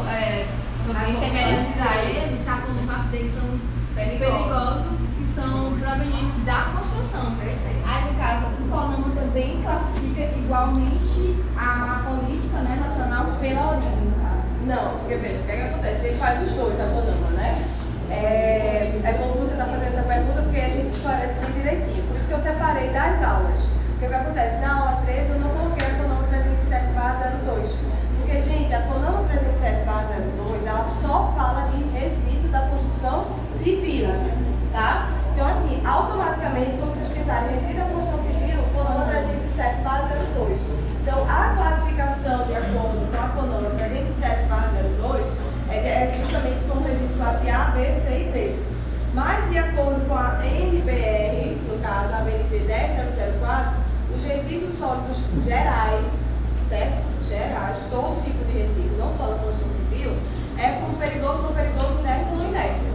é, 0.08 0.46
também 0.86 1.14
semelhantes 1.14 1.80
a 1.80 1.94
ele, 2.10 2.40
está 2.40 2.56
com 2.62 2.86
classe 2.86 3.08
D 3.08 3.18
que 3.18 3.32
são 3.38 3.48
os 3.54 3.77
Perigosos. 3.98 4.38
perigosos, 4.38 4.98
que 5.18 5.26
são 5.34 5.74
provenientes 5.74 6.44
da 6.46 6.70
construção. 6.70 7.34
Perfeito. 7.34 7.82
Aí, 7.82 8.12
no 8.12 8.14
caso, 8.18 8.46
o 8.46 8.68
CONAMA 8.70 9.10
também 9.14 9.60
classifica 9.62 10.22
igualmente 10.38 11.44
a 11.56 12.06
política 12.06 12.58
né, 12.62 12.78
nacional 12.78 13.34
pela 13.40 13.74
origem, 13.74 13.98
no 14.06 14.14
caso. 14.22 14.46
Não, 14.66 14.98
porque 15.00 15.16
veja, 15.16 15.40
o 15.40 15.44
que, 15.44 15.50
é 15.50 15.56
que 15.56 15.62
acontece? 15.62 16.06
Ele 16.06 16.18
faz 16.18 16.42
os 16.46 16.52
dois, 16.54 16.80
a 16.80 16.86
Conama, 16.86 17.30
né? 17.34 17.66
É, 18.10 19.00
é 19.04 19.12
bom 19.18 19.32
que 19.32 19.38
você 19.38 19.52
está 19.52 19.66
fazendo 19.66 19.88
essa 19.88 20.02
pergunta 20.02 20.42
porque 20.42 20.60
a 20.60 20.68
gente 20.68 20.94
esclarece 20.94 21.40
bem 21.40 21.52
direitinho. 21.52 22.04
Por 22.06 22.16
isso 22.16 22.28
que 22.28 22.34
eu 22.34 22.40
separei 22.40 22.88
das 22.90 23.22
aulas. 23.22 23.68
Porque 23.90 24.06
o 24.06 24.08
que 24.08 24.14
acontece? 24.14 24.60
Na 24.60 24.78
aula 24.78 25.02
13 25.04 25.32
eu 25.32 25.40
não 25.40 25.50
coloquei 25.50 25.86
a 25.86 25.90
Conama 25.90 26.22
307 26.28 26.86
02. 27.44 27.78
Porque, 28.20 28.40
gente, 28.40 28.72
a 28.72 28.82
Conama 28.82 29.28
307 29.28 29.84
02 29.84 30.66
ela 30.66 30.84
só 31.02 31.32
fala 31.36 31.68
de 31.72 31.82
da 32.50 32.60
construção 32.68 33.26
civil, 33.50 34.08
tá? 34.72 35.10
Então, 35.32 35.46
assim, 35.46 35.80
automaticamente, 35.86 36.78
quando 36.78 36.96
vocês 36.96 37.08
pensarem 37.10 37.50
em 37.50 37.54
resíduo 37.54 37.76
da 37.76 37.90
construção 37.90 38.18
civil, 38.18 38.58
Conama 38.74 39.04
307 39.06 39.82
02. 40.34 40.66
Então, 41.02 41.22
a 41.24 41.54
classificação 41.56 42.46
de 42.46 42.54
acordo 42.54 43.10
com 43.10 43.16
a 43.16 43.28
Conama 43.28 43.70
307 43.70 44.48
02 45.00 45.36
é, 45.70 45.76
é 45.76 46.18
justamente 46.20 46.64
como 46.68 46.86
resíduo 46.86 47.16
classe 47.16 47.50
A, 47.50 47.64
B, 47.66 47.92
C 47.92 48.10
e 48.10 48.32
D. 48.32 48.56
Mas, 49.14 49.48
de 49.50 49.58
acordo 49.58 50.06
com 50.08 50.14
a 50.14 50.44
NBR, 50.44 51.56
no 51.68 51.78
caso 51.80 52.14
a 52.14 52.20
BNT 52.20 52.58
10004, 52.66 53.76
os 54.14 54.24
resíduos 54.24 54.74
sólidos 54.74 55.18
gerais, 55.44 56.32
certo? 56.68 57.02
Gerais, 57.28 57.78
todo 57.90 58.24
tipo 58.24 58.42
de 58.46 58.52
resíduo, 58.58 58.96
não 58.98 59.10
só 59.14 59.26
da 59.26 59.36
construção 59.36 59.68
civil, 59.74 60.16
é 60.56 60.80
como 60.80 60.96
perigoso, 60.96 61.42
não 61.42 61.52
perigoso, 61.52 61.98
inerte 62.00 62.28
ou 62.30 62.36
não 62.38 62.48
inerte, 62.48 62.86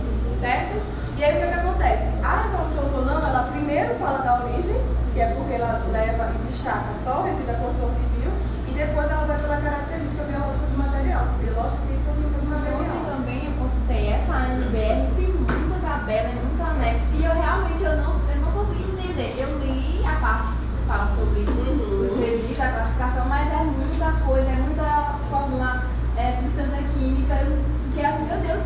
certo? 0.42 0.82
E 1.18 1.24
aí 1.24 1.38
o 1.38 1.42
que, 1.42 1.48
que 1.54 1.60
acontece? 1.60 2.10
A 2.24 2.42
resolução 2.42 2.90
Conama, 2.90 3.30
ela 3.30 3.44
primeiro 3.52 3.94
fala 3.96 4.18
da 4.26 4.44
origem, 4.44 4.82
que 5.14 5.22
é 5.22 5.28
porque 5.36 5.54
ela 5.54 5.86
leva 5.92 6.32
e 6.34 6.48
destaca 6.48 6.94
só 7.04 7.22
o 7.22 7.24
resíduo 7.26 7.46
da 7.46 7.54
construção 7.62 7.92
civil, 7.94 8.32
e 8.68 8.72
depois 8.74 9.06
ela 9.12 9.26
vai 9.26 9.38
pela 9.38 9.58
característica 9.62 10.24
biológica 10.24 10.66
do 10.66 10.78
material, 10.82 11.26
biológica, 11.38 11.78
física 11.88 12.10
e 12.10 12.16
química 12.18 12.40
do 12.42 12.56
Ontem 12.58 12.74
material. 12.74 13.06
também 13.14 13.46
eu 13.46 13.54
consultei 13.62 14.04
essa 14.18 14.34
ANBR, 14.34 15.14
tem 15.14 15.30
muita 15.30 15.78
tabela, 15.86 16.28
é 16.28 16.34
muito 16.42 16.62
anexo, 16.66 17.06
e 17.14 17.24
eu 17.24 17.34
realmente 17.38 17.84
eu 17.86 17.96
não, 18.02 18.18
eu 18.34 18.38
não 18.42 18.52
consegui 18.52 18.84
entender. 18.98 19.30
Eu 19.38 19.60
li 19.62 20.02
a 20.02 20.16
parte 20.18 20.48
que 20.58 20.88
fala 20.90 21.06
sobre 21.14 21.46
Uhum. 21.46 22.10
os 22.12 22.20
resíduos, 22.20 22.60
a 22.60 22.68
classificação, 22.72 23.26
mas 23.30 23.52
é 23.54 23.64
muita 23.64 24.12
coisa, 24.26 24.50
é 24.50 24.56
muita 24.56 25.16
fórmula, 25.30 25.84
é, 26.18 26.32
substância 26.34 26.82
química, 26.94 27.34
eu 27.46 27.58
fiquei 27.90 28.06
assim, 28.06 28.26
meu 28.26 28.38
Deus. 28.38 28.64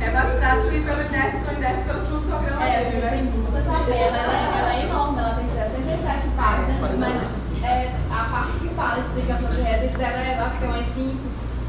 É 0.00 0.10
mais 0.10 0.30
prático 0.30 0.68
ir 0.72 0.84
pelo 0.84 1.00
inerte, 1.02 1.36
pelo 1.38 1.56
inerte, 1.58 1.82
pelo 1.84 2.06
fluxograma 2.06 2.62
É, 2.64 2.84
dele, 2.84 3.08
tem 3.08 3.22
né? 3.22 3.32
muita 3.34 3.60
tabela, 3.62 4.16
ela, 4.16 4.32
é- 4.32 4.58
ela 4.58 4.74
é 4.74 4.84
enorme, 4.84 5.18
ela 5.18 5.34
tem 5.34 5.48
67 5.48 6.28
páginas, 6.36 6.98
mas 6.98 7.64
é, 7.64 7.94
a 8.10 8.24
parte 8.30 8.58
que 8.58 8.68
fala 8.74 8.94
a 8.94 8.98
explicação 9.00 9.50
de 9.50 9.60
resíduos, 9.62 10.00
ela 10.00 10.18
é, 10.22 10.36
eu 10.38 10.44
acho 10.44 10.58
que 10.58 10.64
é 10.64 10.68
umas 10.68 10.86
5, 10.94 11.18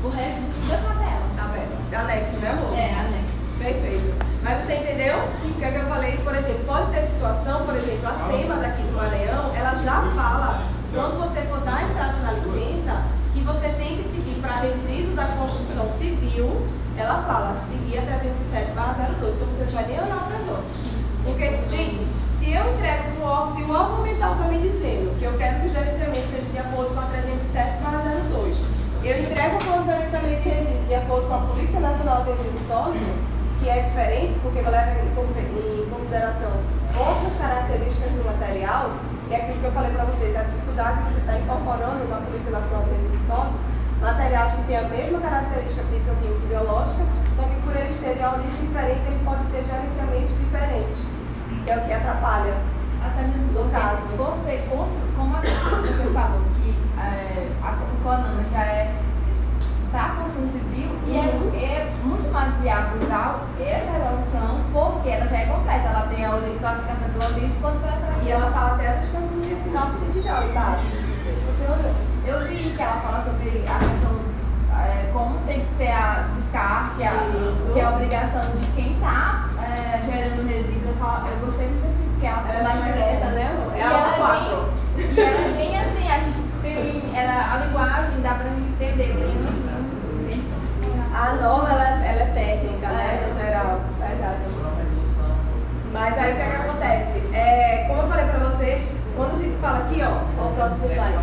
o 0.04 0.10
resto 0.10 0.41
tudo 0.41 0.74
é 0.74 0.78
tabela. 0.78 1.26
Tá 1.38 1.43
vendo? 1.54 1.95
Anexo, 1.95 2.38
né, 2.38 2.50
amor? 2.52 2.78
É, 2.78 2.93
anexo. 2.93 3.39
Perfeito. 3.60 4.26
Mas 4.43 4.65
você 4.65 4.74
entendeu? 4.76 5.17
O 5.19 5.54
que, 5.54 5.65
é 5.65 5.72
que 5.72 5.78
eu 5.78 5.86
falei? 5.88 6.17
Por 6.17 6.34
exemplo, 6.36 6.63
pode 6.65 6.91
por 7.65 7.75
exemplo, 7.75 8.07
a 8.09 8.13
SEMA 8.27 8.55
daqui 8.55 8.81
do 8.83 8.95
Maranhão, 8.95 9.51
ela 9.55 9.73
já 9.75 10.01
fala, 10.15 10.63
quando 10.93 11.19
você 11.19 11.41
for 11.41 11.59
dar 11.62 11.83
entrada 11.89 12.17
na 12.23 12.31
licença, 12.33 13.01
que 13.33 13.41
você 13.41 13.69
tem 13.69 13.97
que 13.97 14.03
seguir 14.07 14.39
para 14.41 14.55
resíduo 14.62 15.15
da 15.15 15.25
construção 15.25 15.91
civil, 15.97 16.65
ela 16.97 17.23
fala, 17.23 17.57
seguir 17.69 17.99
a 17.99 18.01
307 18.01 18.71
02. 19.21 19.35
Então 19.35 19.47
você 19.47 19.63
não 19.65 19.71
vai 19.73 19.85
nem 19.88 19.99
olhar 20.01 20.25
para 20.27 20.38
as 20.38 20.47
outras. 20.47 20.89
Porque, 21.23 21.45
gente, 21.67 22.07
se 22.31 22.53
eu 22.53 22.73
entrego 22.73 23.03
para 23.17 23.25
o 23.25 23.29
órgão, 23.29 23.55
se 23.55 23.62
o 23.63 23.71
órgão 23.71 23.99
ambiental 24.01 24.33
está 24.33 24.45
me 24.45 24.59
dizendo 24.59 25.17
que 25.19 25.25
eu 25.25 25.33
quero 25.38 25.59
que 25.62 25.67
o 25.67 25.69
gerenciamento 25.69 26.27
seja 26.31 26.45
de 26.51 26.59
acordo 26.59 26.93
com 26.93 26.99
a 27.01 27.05
307 27.05 27.77
02, 28.31 28.57
eu 29.03 29.21
entrego 29.23 29.55
o 29.55 29.59
plano 29.59 29.83
de 29.83 29.91
gerenciamento 29.91 30.41
de 30.41 30.49
resíduos 30.49 30.88
de 30.88 30.95
acordo 30.95 31.27
com 31.27 31.33
a 31.35 31.39
Política 31.39 31.79
Nacional 31.79 32.23
de 32.23 32.31
Resíduos 32.31 32.67
Sólidos, 32.67 33.07
que 33.59 33.69
é 33.69 33.81
diferente, 33.81 34.39
porque 34.41 34.62
leva 34.62 34.91
em 35.03 35.15
con- 35.15 35.27
em 35.39 35.89
consideração 35.89 36.51
outras 36.97 37.36
características 37.36 38.12
do 38.12 38.25
material, 38.25 38.91
e 39.30 39.34
é 39.34 39.38
aquilo 39.38 39.60
que 39.60 39.65
eu 39.65 39.71
falei 39.71 39.91
para 39.91 40.06
vocês, 40.06 40.36
a 40.36 40.43
dificuldade 40.43 41.04
que 41.04 41.13
você 41.13 41.19
está 41.19 41.38
incorporando 41.38 42.08
na 42.10 42.17
Política 42.17 42.52
Nacional 42.52 42.84
de 42.86 42.91
Resíduos 42.95 43.28
Sólidos, 43.28 43.60
materiais 44.02 44.52
que 44.54 44.63
têm 44.63 44.78
a 44.78 44.88
mesma 44.89 45.19
característica 45.19 45.84
físico-química 45.91 46.45
e 46.45 46.47
biológica, 46.47 47.04
só 47.36 47.43
que 47.43 47.56
por 47.62 47.75
eles 47.75 47.95
terem 47.95 48.23
a 48.23 48.32
origem 48.34 48.62
diferente, 48.62 49.02
ele 49.06 49.21
pode 49.23 49.43
ter 49.52 49.63
gerenciamentos 49.65 50.38
diferentes, 50.38 50.97
que 51.65 51.71
é 51.71 51.78
o 51.78 51.82
que 51.82 51.93
atrapalha. 51.93 52.56
Até 53.02 53.21
mesmo 53.23 53.54
No 53.54 53.71
caso. 53.71 54.08
Você, 54.17 54.62
como 54.69 54.89
você 54.89 56.12
falou 56.13 56.41
que 56.60 56.75
é, 56.99 57.47
a, 57.63 57.78
já 58.52 58.63
é 58.65 58.93
para 59.91 60.04
a 60.06 60.10
construção 60.10 60.52
civil 60.52 60.89
e 61.08 61.17
é, 61.17 61.25
é 61.65 61.91
muito 62.04 62.32
mais 62.32 62.54
viável 62.62 63.02
usar 63.02 63.41
essa 63.60 63.91
resolução 63.91 64.60
porque 64.71 65.10
ela 65.10 65.28
já 65.28 65.38
é 65.39 65.45
completa. 65.47 65.88
Ela 65.89 66.08
tem 66.13 66.25
a 66.25 66.36
ori- 66.36 66.58
classificação 66.60 67.10
pela 67.10 67.25
origem 67.32 67.52
quanto 67.62 67.80
para 67.80 67.91
essa 67.93 68.23
E 68.23 68.32
ela 68.32 68.52
fala 68.52 68.75
até 68.75 68.93
das 68.95 69.10
canções 69.10 69.47
de 69.47 69.56
final 69.56 69.86
do. 69.88 69.99
Não 70.06 70.13
sei 70.13 71.34
se 71.34 71.45
você 71.45 71.65
olhou. 71.71 71.95
Eu 72.25 72.47
vi 72.47 72.73
que 72.75 72.82
ela 72.82 73.02
fala 73.02 73.23
sobre 73.23 73.49
a 73.67 73.80
questão 73.80 74.19
é, 74.80 75.10
como 75.12 75.39
tem 75.47 75.65
que 75.65 75.73
ser 75.78 75.91
a 75.91 76.28
descarte, 76.36 77.04
a, 77.04 77.73
que 77.73 77.80
é 77.80 77.84
a 77.84 77.89
obrigação 77.89 78.41
de 78.41 78.67
quem 78.75 78.93
está 78.93 79.49
gerando 80.06 80.47
resíduo. 80.47 80.89
Eu, 80.89 80.93
falo- 80.95 81.28
eu 81.28 81.45
gostei 81.47 81.67
muito 81.67 81.82
desse 81.82 82.04
porque 82.10 82.28
ela, 82.28 82.43
Ela 82.47 82.60
é 82.60 82.63
mais 82.63 82.84
direta, 82.86 83.25
né? 83.28 83.58
É 83.73 83.80
E 83.80 83.82
a 83.82 83.89
aula 83.89 84.15
ela 84.15 84.17
4. 84.17 84.45
é 84.45 85.02
bem, 85.02 85.13
e 85.15 85.19
ela 85.19 85.39
é 85.39 85.54
bem 85.58 85.80
assim, 85.80 86.08
a 86.12 86.19
gente 86.23 86.39
tem. 86.62 87.15
Ela, 87.15 87.54
a 87.54 87.58
linguagem 87.65 88.21
dá 88.21 88.34
pra 88.36 88.43
gente 88.49 88.71
entender, 88.73 89.15
tem 89.15 89.38
assim, 89.38 89.78
A 91.19 91.34
norma, 91.34 91.69
ela, 91.69 92.05
ela 92.05 92.21
é 92.21 92.32
técnica, 92.34 92.88
né, 92.88 93.19
É. 93.21 93.27
no 93.27 93.34
geral. 93.34 93.82
Verdade. 93.99 94.39
Mas 95.91 96.17
aí 96.17 96.32
o 96.32 96.36
que, 96.38 96.41
é 96.41 96.45
que 96.45 96.55
acontece? 96.55 97.36
É, 97.36 97.86
como 97.89 98.01
eu 98.03 98.08
falei 98.08 98.25
pra 98.25 98.39
vocês, 98.39 98.89
quando 99.17 99.34
a 99.34 99.36
gente 99.36 99.58
fala 99.58 99.79
aqui, 99.79 100.01
ó, 100.01 100.47
o 100.47 100.55
próximo 100.55 100.86
slide. 100.86 101.19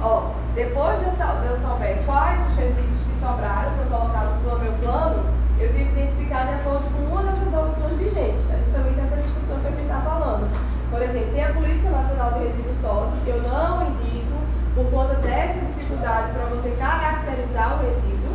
Ó, 0.00 0.30
depois 0.54 0.98
de 1.00 1.04
eu, 1.04 1.56
souber 1.56 1.98
quais 2.06 2.40
os 2.48 2.56
resíduos 2.56 3.02
que 3.02 3.16
sobraram 3.18 3.72
para 3.72 3.84
eu 3.84 3.90
colocar 3.90 4.24
no 4.24 4.58
meu 4.60 4.72
plano, 4.80 5.22
eu 5.60 5.72
tenho 5.74 5.86
que 5.92 6.00
identificar 6.00 6.46
de 6.46 6.54
acordo 6.54 6.84
com 6.94 7.02
uma 7.12 7.22
das 7.22 7.38
resoluções 7.38 7.98
vigentes. 7.98 8.48
É 8.50 8.56
justamente 8.64 9.00
essa 9.00 9.16
discussão 9.16 9.60
que 9.60 9.66
a 9.66 9.70
gente 9.72 9.82
está 9.82 10.00
falando. 10.00 10.48
Por 10.90 11.02
exemplo, 11.02 11.34
tem 11.34 11.44
a 11.44 11.52
Política 11.52 11.90
Nacional 11.90 12.32
de 12.32 12.38
Resíduos 12.46 12.80
Sólidos, 12.80 13.18
que 13.24 13.28
eu 13.28 13.42
não 13.42 13.88
indico 13.88 14.38
por 14.74 14.90
conta 14.90 15.14
dessa 15.16 15.60
dificuldade 15.60 16.32
para 16.32 16.46
você 16.46 16.70
caracterizar 16.80 17.76
o 17.76 17.84
resíduo. 17.84 18.27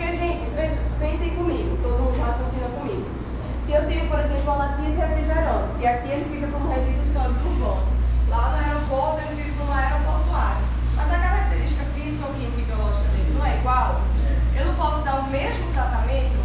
Porque, 0.00 0.16
gente, 0.16 0.50
pensem 0.98 1.28
comigo, 1.36 1.76
todo 1.82 2.00
mundo 2.00 2.18
raciocina 2.24 2.68
comigo. 2.68 3.04
Se 3.60 3.72
eu 3.72 3.86
tenho, 3.86 4.08
por 4.08 4.18
exemplo, 4.18 4.44
uma 4.44 4.64
latinha 4.64 4.92
de 4.92 4.96
refrigerante, 4.96 5.74
que 5.78 5.86
aqui 5.86 6.08
ele 6.08 6.24
fica 6.24 6.46
como 6.46 6.72
resíduo 6.72 7.04
sólido 7.12 7.36
no 7.44 7.60
vão, 7.60 7.84
lá 8.30 8.48
no 8.48 8.64
aeroporto 8.64 9.20
ele 9.20 9.42
fica 9.42 9.58
como 9.58 9.70
aeroportuário. 9.70 10.64
Mas 10.96 11.12
a 11.12 11.18
característica 11.18 11.84
física, 11.92 12.24
química 12.32 12.62
e 12.62 12.64
biológica 12.64 13.08
dele 13.08 13.36
não 13.36 13.44
é 13.44 13.58
igual? 13.58 14.00
Eu 14.56 14.64
não 14.64 14.74
posso 14.76 15.04
dar 15.04 15.16
o 15.16 15.24
mesmo 15.28 15.70
tratamento? 15.74 16.38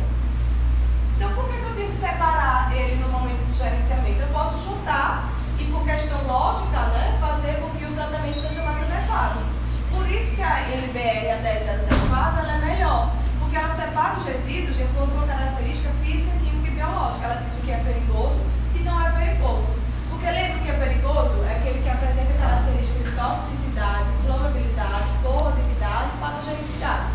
Então, 1.15 1.32
por 1.32 1.46
é 1.46 1.56
que 1.56 1.63
eu 1.63 1.76
tenho 1.76 1.88
que 1.88 1.96
separar 1.96 2.76
ele 2.76 3.02
no 3.02 3.08
momento 3.08 3.39
do 3.39 3.58
gerenciamento? 3.58 4.20
Eu 4.20 4.28
posso 4.36 4.60
juntar 4.68 5.32
e, 5.58 5.63
por 5.63 5.86
questão 5.86 6.20
lógica, 6.28 6.91
né, 6.91 7.18
fazer 7.22 7.62
com 7.62 7.70
que 7.70 7.86
o 7.86 7.96
tratamento 7.96 8.41
seja 8.41 8.62
mais 8.63 8.84
adequado. 8.84 9.48
Por 9.89 10.06
isso 10.10 10.36
que 10.36 10.44
a 10.44 10.60
NBR 10.76 11.32
a 11.32 11.38
10004 11.38 12.50
é 12.50 12.58
melhor 12.58 13.25
porque 13.56 13.65
ela 13.65 13.74
separa 13.74 14.18
os 14.18 14.26
resíduos 14.26 14.76
de 14.76 14.84
acordo 14.84 15.15
com 15.15 15.24
a 15.24 15.28
característica 15.28 15.89
física, 16.04 16.32
química 16.44 16.68
e 16.68 16.72
biológica. 16.72 17.26
Ela 17.26 17.36
diz 17.36 17.54
o 17.58 17.62
que 17.63 17.72
é 17.72 17.78
perigoso 17.78 18.41
e 18.44 18.76
o 18.76 18.78
que 18.78 18.84
não 18.84 19.00
é 19.00 19.10
perigoso. 19.12 19.72
Porque 20.10 20.26
lembra 20.30 20.60
que 20.60 20.70
é 20.70 20.74
perigoso? 20.74 21.41
É 21.48 21.56
aquele 21.56 21.80
que 21.80 21.88
apresenta 21.88 22.34
características 22.34 23.06
de 23.06 23.12
toxicidade, 23.15 24.10
flamabilidade, 24.26 25.08
corrosividade 25.24 26.10
e 26.12 26.20
patogenicidade. 26.20 27.08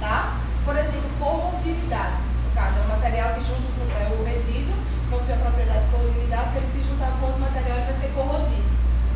Tá? 0.00 0.38
Por 0.64 0.74
exemplo, 0.74 1.10
corrosividade. 1.20 2.16
No 2.16 2.50
caso, 2.56 2.78
é 2.78 2.82
um 2.84 2.88
material 2.88 3.34
que 3.34 3.44
junto 3.44 3.68
com 3.76 3.84
é, 3.92 4.08
o 4.08 4.24
resíduo 4.24 4.74
possui 5.10 5.34
a 5.34 5.36
propriedade 5.36 5.84
de 5.84 5.90
corrosividade. 5.90 6.52
Se 6.52 6.56
ele 6.56 6.66
se 6.66 6.80
juntar 6.80 7.12
com 7.20 7.26
outro 7.26 7.40
material, 7.42 7.76
ele 7.76 7.92
vai 7.92 8.00
ser 8.00 8.08
corrosivo. 8.16 8.72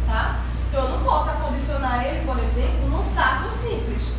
Tá? 0.07 0.45
Então, 0.69 0.85
eu 0.85 0.99
não 0.99 1.03
posso 1.03 1.31
acondicionar 1.31 2.05
ele, 2.05 2.27
por 2.27 2.37
exemplo, 2.37 2.91
num 2.91 3.03
saco 3.03 3.51
simples. 3.51 4.13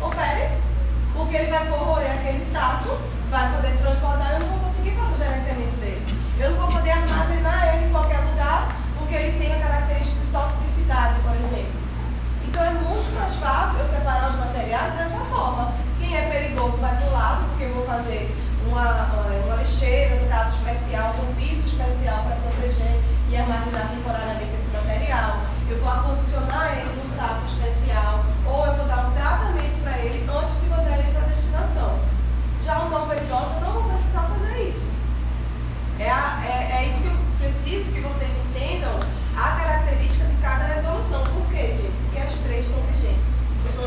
Confere? 0.00 0.71
Porque 1.14 1.36
ele 1.36 1.50
vai 1.50 1.66
corroer 1.66 2.12
aquele 2.12 2.42
saco, 2.42 2.98
vai 3.30 3.52
poder 3.54 3.76
transportar, 3.78 4.34
eu 4.34 4.40
não 4.40 4.46
vou 4.48 4.58
conseguir 4.60 4.92
fazer 4.92 5.12
o 5.12 5.18
gerenciamento 5.18 5.76
dele. 5.76 6.18
Eu 6.38 6.50
não 6.50 6.58
vou 6.58 6.68
poder 6.68 6.90
armazenar 6.90 7.74
ele 7.74 7.86
em 7.86 7.90
qualquer 7.90 8.20
lugar, 8.20 8.76
porque 8.98 9.14
ele 9.14 9.38
tem 9.38 9.54
a 9.54 9.58
característica 9.58 10.20
de 10.20 10.32
toxicidade, 10.32 11.20
por 11.20 11.36
exemplo. 11.36 11.82
Então 12.44 12.64
é 12.64 12.70
muito 12.70 13.14
mais 13.18 13.34
fácil 13.36 13.80
eu 13.80 13.86
separar 13.86 14.30
os 14.30 14.36
materiais 14.36 14.94
dessa 14.94 15.18
forma. 15.24 15.74
Quem 15.98 16.16
é 16.16 16.28
perigoso 16.28 16.76
vai 16.78 16.96
para 16.96 17.06
o 17.06 17.12
lado, 17.12 17.44
porque 17.48 17.64
eu 17.64 17.74
vou 17.74 17.86
fazer 17.86 18.34
uma, 18.66 19.06
uma 19.46 19.56
lixeira, 19.56 20.16
no 20.16 20.28
caso 20.28 20.56
especial, 20.56 21.14
com 21.14 21.30
um 21.30 21.34
piso 21.34 21.64
especial 21.64 22.24
para 22.24 22.36
proteger 22.36 23.00
e 23.30 23.36
armazenar 23.36 23.88
temporariamente 23.88 24.54
esse 24.54 24.70
material. 24.70 25.38
Eu 25.68 25.78
vou 25.80 25.90
acondicionar 25.90 26.78
ele 26.78 26.92
num 26.98 27.06
saco 27.06 27.44
especial, 27.46 28.24
ou 28.44 28.66
eu 28.66 28.76
vou 28.76 28.86
dar 28.86 29.08
um 29.08 29.12
tratamento 29.12 29.71
já 32.64 32.78
o 32.78 32.90
não 32.90 33.08
perigoso, 33.08 33.54
eu 33.54 33.60
não 33.60 33.72
vou 33.72 33.82
precisar 33.90 34.22
fazer 34.22 34.68
isso. 34.68 34.92
É, 35.98 36.08
a, 36.08 36.42
é, 36.46 36.84
é 36.84 36.88
isso 36.88 37.02
que 37.02 37.08
eu 37.08 37.16
preciso 37.40 37.90
que 37.90 38.00
vocês 38.00 38.30
entendam 38.38 39.00
a 39.36 39.50
característica 39.56 40.26
de 40.26 40.36
cada 40.36 40.64
resolução. 40.66 41.24
Por 41.24 41.46
quê, 41.50 41.72
gente? 41.72 41.92
Porque 42.04 42.18
as 42.20 42.32
três 42.34 42.66
estão 42.66 42.80
vigentes. 42.82 43.32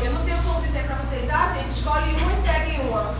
Eu 0.04 0.12
não 0.12 0.24
tenho 0.24 0.42
como 0.42 0.60
dizer 0.60 0.84
para 0.84 0.96
vocês, 0.96 1.28
ah, 1.30 1.48
gente, 1.48 1.70
escolhe 1.70 2.14
uma 2.16 2.32
e 2.32 2.36
segue 2.36 2.80
uma. 2.80 3.14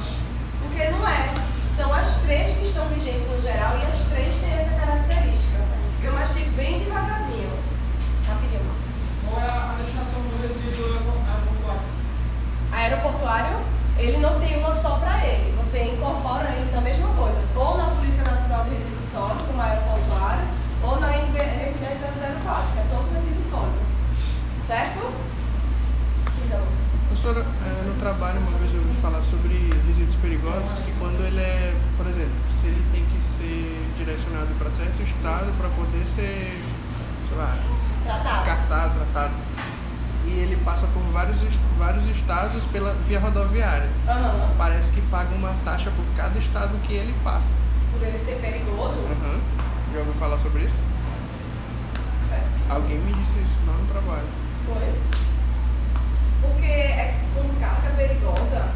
Porque 0.61 0.89
não 0.91 1.09
é. 1.09 1.33
São 1.75 1.93
as 1.93 2.17
três 2.19 2.51
que 2.51 2.65
estão 2.65 2.87
vigentes 2.89 3.27
no 3.27 3.41
geral 3.41 3.79
e 3.79 3.87
as 3.87 4.05
três 4.05 4.37
têm 4.37 4.53
essa 4.53 4.71
característica. 4.71 5.59
Isso 5.91 6.01
que 6.03 6.07
eu 6.07 6.13
mastigo 6.13 6.51
bem 6.51 6.81
devagarzinho. 6.81 7.51
Rapidinho. 8.29 8.61
Qual 9.25 9.41
é 9.41 9.49
a 9.49 9.77
destinação 9.79 10.21
do 10.21 10.43
resíduo 10.43 11.01
aeroportuário? 11.27 11.83
Aeroportuário, 12.73 13.76
ele 13.99 14.19
não 14.19 14.39
tem 14.39 14.59
uma 14.59 14.73
só 14.75 14.99
para 14.99 15.25
ele. 15.27 15.55
Você 15.59 15.83
incorpora 15.83 16.49
ele 16.51 16.71
na 16.73 16.81
mesma 16.81 17.09
coisa. 17.15 17.39
Ou 17.55 17.79
na 17.79 17.87
Política 17.97 18.25
Nacional 18.31 18.65
de 18.65 18.71
Resíduos 18.71 19.05
Sólidos, 19.13 19.47
como 19.47 19.61
aeroportuário, 19.63 20.49
ou 20.83 21.01
na 21.01 21.17
NBR 21.19 21.75
10004, 21.81 22.73
que 22.73 22.79
é 22.79 22.87
todo 22.91 23.15
resíduo 23.15 23.43
sólido. 23.43 23.79
Certo? 24.67 25.13
Isão. 26.45 26.61
Professora, 27.09 27.47
é, 27.65 27.89
no 27.89 27.95
trabalho 27.99 28.41
uma 28.41 28.59
vez 28.59 28.75
eu 28.75 28.81
ouvi 28.81 28.95
falar 29.01 29.23
sobre 29.23 29.71
resíduos 29.87 30.17
perigosos, 30.17 30.79
que 30.85 30.93
quando 30.99 31.25
ele 31.25 31.41
é, 31.41 31.75
por 31.97 32.07
exemplo, 32.07 32.35
se 32.61 32.67
ele 32.67 32.85
tem 32.93 33.05
que 33.07 33.23
ser 33.25 33.95
direcionado 33.97 34.49
para 34.59 34.71
certo 34.71 35.03
estado 35.03 35.53
para 35.57 35.69
poder 35.71 36.07
ser, 36.07 36.61
sei 37.27 37.37
lá, 37.37 37.57
Tratado. 38.05 38.29
descartado, 38.29 38.95
tratado, 38.95 39.35
e 40.27 40.41
ele 40.41 40.57
passa 40.65 40.87
por 40.89 41.03
vários, 41.13 41.39
vários 41.79 42.09
estados 42.09 42.63
pela 42.73 42.93
via 43.07 43.21
rodoviária. 43.21 43.89
Aham. 44.09 44.55
Parece 44.59 44.93
que 44.93 45.01
paga 45.03 45.35
uma 45.35 45.55
taxa 45.65 45.91
por 45.91 46.05
cada 46.17 46.39
estado 46.39 46.77
que 46.87 46.95
ele 46.95 47.15
passa. 47.23 47.51
Por 47.93 48.07
ele 48.07 48.19
ser 48.19 48.41
perigoso. 48.41 49.01
Aham. 49.11 49.41
Já 49.93 50.01
ouviu 50.01 50.15
falar 50.15 50.39
sobre 50.39 50.65
isso? 50.65 50.87
Alguém 52.69 52.99
me 52.99 53.13
disse 53.13 53.39
isso 53.39 53.55
lá 53.67 53.75
no 53.75 53.87
trabalho. 53.87 54.27
Foi. 54.67 54.95
Porque 56.43 56.67
é 56.67 57.15
com 57.33 57.49
carga 57.61 57.91
perigosa, 57.97 58.71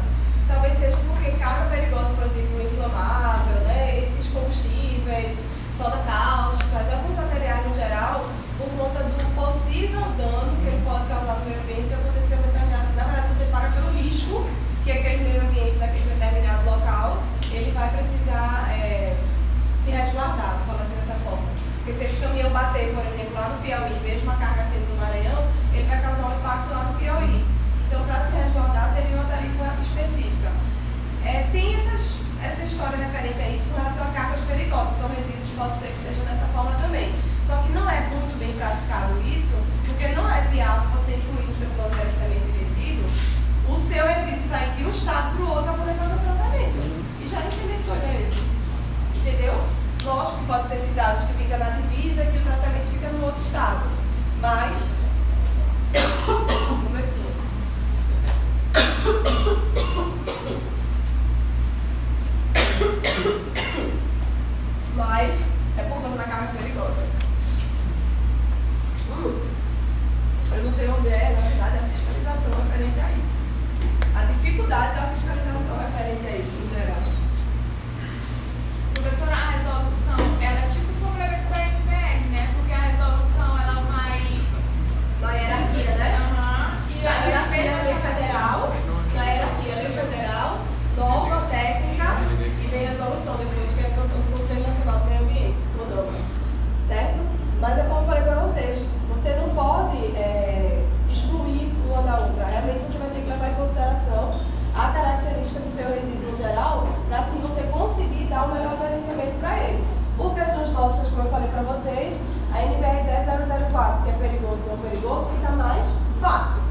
talvez 0.47 0.75
seja 0.75 0.97
porque 0.97 1.31
carga 1.31 1.69
perigosa, 1.69 2.13
por 2.13 2.25
exemplo, 2.25 2.61
inflamável, 2.61 3.61
né? 3.67 3.99
esses 3.99 4.27
combustíveis, 4.31 5.45
soda 5.77 5.97
cáustica, 5.97 6.77
alguns 6.77 7.17
materiais 7.17 7.67
no 7.67 7.73
geral, 7.73 8.29
por 8.57 8.69
conta 8.69 9.03
do 9.03 9.35
possível 9.35 10.01
dano 10.17 10.55
que 10.61 10.67
ele 10.67 10.80
que 14.83 14.91
aquele 14.91 15.23
meio 15.23 15.41
ambiente 15.41 15.77
daquele 15.77 16.05
determinado 16.05 16.65
local 16.65 17.23
ele 17.51 17.71
vai 17.71 17.89
precisar 17.89 18.69
é, 18.71 19.15
se 19.83 19.91
resguardar, 19.91 20.57
vou 20.59 20.67
falar 20.67 20.81
assim 20.81 20.95
dessa 20.95 21.15
forma. 21.23 21.49
Porque 21.77 21.93
se 21.93 22.05
esse 22.05 22.21
caminhão 22.21 22.49
bater, 22.51 22.93
por 22.93 23.05
exemplo, 23.05 23.33
lá 23.33 23.49
no 23.49 23.61
Piauí, 23.61 23.99
mesmo 24.01 24.31
a 24.31 24.35
carga 24.35 24.63
sendo 24.65 24.87
do 24.87 24.99
Maranhão, 24.99 25.47
ele 25.73 25.87
vai 25.87 26.01
causar 26.01 26.27
um 26.27 26.37
impacto 26.37 26.69
lá 26.69 26.83
no 26.85 26.99
Piauí. 26.99 27.45
Então, 27.87 28.05
para 28.05 28.25
se 28.25 28.31
resguardar, 28.33 28.93
teria 28.95 29.17
uma 29.17 29.25
tarifa 29.25 29.75
específica. 29.81 30.51
É, 31.25 31.49
tem 31.51 31.75
essas, 31.75 32.19
essa 32.41 32.63
história 32.63 32.97
referente 32.97 33.41
a 33.41 33.49
isso 33.49 33.65
com 33.69 33.77
relação 33.77 34.07
a 34.07 34.11
cargas 34.11 34.39
perigosas. 34.41 34.93
Então, 34.93 35.09
resíduos 35.09 35.51
pode 35.57 35.77
ser 35.77 35.87
que 35.87 35.99
seja 35.99 36.21
dessa 36.23 36.45
forma 36.53 36.71
também. 36.79 37.13
Só 37.43 37.57
que 37.57 37.71
não 37.73 37.89
é 37.89 38.01
muito 38.07 38.37
bem 38.39 38.53
praticado 38.53 39.19
isso, 39.27 39.57
porque 39.85 40.07
não 40.09 40.29
é 40.29 40.41
viável 40.47 40.89
você 40.91 41.15
incluir 41.15 41.47
no 41.47 41.55
seu 41.55 41.67
plano 41.75 41.89
de 41.89 41.97
gerenciamento 41.97 42.45
de 42.45 42.60
o 43.71 43.77
seu 43.77 44.05
resíduo 44.05 44.41
sair 44.41 44.71
de 44.75 44.83
um 44.83 44.89
estado 44.89 45.35
para 45.35 45.45
o 45.45 45.49
outro 45.49 45.63
para 45.63 45.73
poder 45.73 45.93
fazer 45.93 46.15
o 46.15 46.19
tratamento. 46.19 47.05
E 47.21 47.27
gerenciamento 47.27 47.83
doido 47.83 48.03
é 48.03 48.27
esse? 48.27 48.43
Entendeu? 49.15 49.53
Lógico 50.03 50.39
que 50.39 50.45
pode 50.45 50.67
ter 50.67 50.79
cidades 50.79 51.23
que 51.25 51.33
ficam 51.33 51.57
na 51.57 51.69
divisa 51.69 52.25
que 52.25 52.37
o 52.37 52.41
tratamento 52.41 52.87
fica 52.87 53.09
no 53.09 53.25
outro 53.25 53.41
estado. 53.41 53.85
Mas. 54.41 54.81
Começou. 56.25 57.31
Mas 64.95 65.45
é 65.77 65.83
por 65.83 66.01
conta 66.01 66.17
da 66.17 66.23
carga 66.23 66.53
perigosa. 66.57 67.07
Hum. 69.11 69.41
Eu 70.53 70.63
não 70.63 70.71
sei 70.71 70.89
onde 70.89 71.07
é, 71.07 71.33
na 71.33 71.47
verdade, 71.47 71.77
a 71.77 71.87
fiscalização 71.89 72.53
referente 72.63 72.99
a 72.99 73.11
isso. 73.17 73.40
A 74.15 74.23
dificuldade 74.25 74.95
da 74.95 75.07
fiscalização 75.07 75.77
referente 75.79 76.27
a 76.27 76.37
isso, 76.37 76.57
em 76.63 76.69
geral. 76.69 77.01
Professora, 78.93 79.35
a 79.35 79.49
resolução, 79.51 80.19
ela 80.41 80.59
é 80.59 80.69
tipo 80.69 80.91
um 80.91 80.99
problema 80.99 81.37
com 81.47 81.53
a 81.53 81.61
NPR, 81.61 82.29
né? 82.31 82.49
Porque 82.55 82.73
a 82.73 82.79
resolução, 82.79 83.59
ela 83.59 83.81
vai... 83.81 84.45
Na 85.21 85.31
hierarquia, 85.33 85.91
né? 85.95 86.17
Aham. 86.17 86.77
E 86.89 87.03
Na 87.03 87.25
hierarquia 87.25 87.83
lei 87.83 87.95
federal, 87.95 88.73
na 89.15 89.23
hierarquia 89.23 89.75
lei 89.75 89.89
federal, 89.89 90.59
norma 90.97 91.47
técnica 91.49 92.17
e 92.63 92.67
vem 92.67 92.87
resolução 92.87 93.37
depois, 93.37 93.73
que 93.73 93.81
é 93.81 93.85
a 93.85 93.89
resolução 93.89 94.19
do 94.21 94.37
Conselho 94.37 94.67
Nacional 94.67 94.99
do 94.99 95.05
Meio 95.05 95.21
Ambiente, 95.21 95.63
CONAMA. 95.77 96.13
Certo? 96.87 97.19
Mas 97.59 97.77
é 97.77 97.83
como 97.83 98.01
eu 98.01 98.05
falei 98.05 98.23
para 98.23 98.35
vocês, 98.41 98.85
você 99.09 99.29
não 99.35 99.49
pode 99.49 99.97
é, 100.17 100.83
excluir 101.09 101.71
uma 101.85 102.01
da 102.01 102.17
outra. 102.17 102.45
Realmente 102.45 102.91
você 102.91 102.97
vai 102.97 103.09
levar 103.41 103.49
em 103.49 103.55
consideração 103.55 104.31
a 104.75 104.87
característica 104.91 105.59
do 105.59 105.71
seu 105.71 105.89
resíduo 105.89 106.37
geral, 106.37 106.87
para 107.09 107.19
assim 107.19 107.39
você 107.39 107.63
conseguir 107.63 108.25
dar 108.25 108.45
o 108.45 108.53
melhor 108.53 108.77
gerenciamento 108.77 109.37
para 109.39 109.57
ele. 109.57 109.83
Por 110.15 110.33
questões 110.35 110.71
lógicas, 110.71 111.09
como 111.09 111.23
eu 111.23 111.31
falei 111.31 111.49
para 111.49 111.63
vocês, 111.63 112.21
a 112.53 112.61
NBR 112.63 113.03
10004, 113.03 114.03
que 114.03 114.09
é 114.09 114.13
perigoso 114.13 114.61
e 114.65 114.69
não 114.69 114.77
perigoso, 114.77 115.31
fica 115.31 115.51
mais 115.51 115.85
fácil 116.21 116.61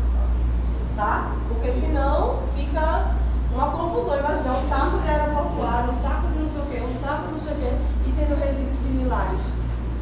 tá? 1.00 1.32
Porque 1.48 1.72
senão 1.72 2.40
fica 2.54 3.14
uma 3.52 3.70
confusão. 3.70 4.18
Imagina, 4.18 4.52
um 4.52 4.68
saco 4.68 4.98
de 4.98 5.08
aeroportuário, 5.08 5.90
um 5.90 6.00
saco 6.00 6.28
de 6.28 6.38
não 6.38 6.50
sei 6.50 6.60
o 6.60 6.66
quê, 6.66 6.82
um 6.84 7.00
saco 7.00 7.26
de 7.26 7.32
não 7.32 7.40
sei 7.40 7.52
o 7.52 7.56
quê, 7.56 7.72
e 8.06 8.12
tendo 8.12 8.38
resíduos 8.38 8.78
similares. 8.78 9.44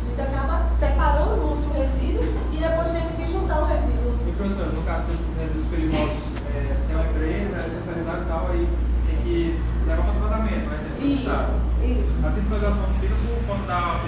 A 0.02 0.08
gente 0.08 0.20
acaba 0.20 0.66
separando 0.78 1.36
muito 1.36 1.70
o 1.70 1.72
resíduo 1.72 2.24
e 2.52 2.56
depois 2.56 2.90
tendo 2.90 3.16
que 3.16 3.32
juntar 3.32 3.60
o 3.60 3.64
resíduo. 3.64 4.18
E 4.26 4.32
professor, 4.32 4.72
no 4.72 4.82
caso 4.82 5.06
desses 5.06 5.38
resíduos 5.38 5.68
perigosos, 5.68 6.37
é, 6.58 6.76
tem 6.86 6.96
uma 6.96 7.06
empresa 7.06 7.56
é 7.56 7.66
especializada 7.66 8.22
e 8.22 8.26
tal, 8.26 8.48
aí 8.50 8.68
tem 9.06 9.16
que 9.22 9.60
levar 9.86 10.02
para 10.02 10.12
o 10.12 10.28
tratamento, 10.28 10.66
mas 10.68 10.80
é 10.80 10.88
tudo 10.88 11.06
Isso, 11.06 11.22
estado. 11.22 11.52
isso. 11.84 12.26
A 12.26 12.30
fiscalização 12.32 12.86
fica 13.00 13.14
por 13.14 13.46
conta 13.46 13.66
da. 13.66 14.00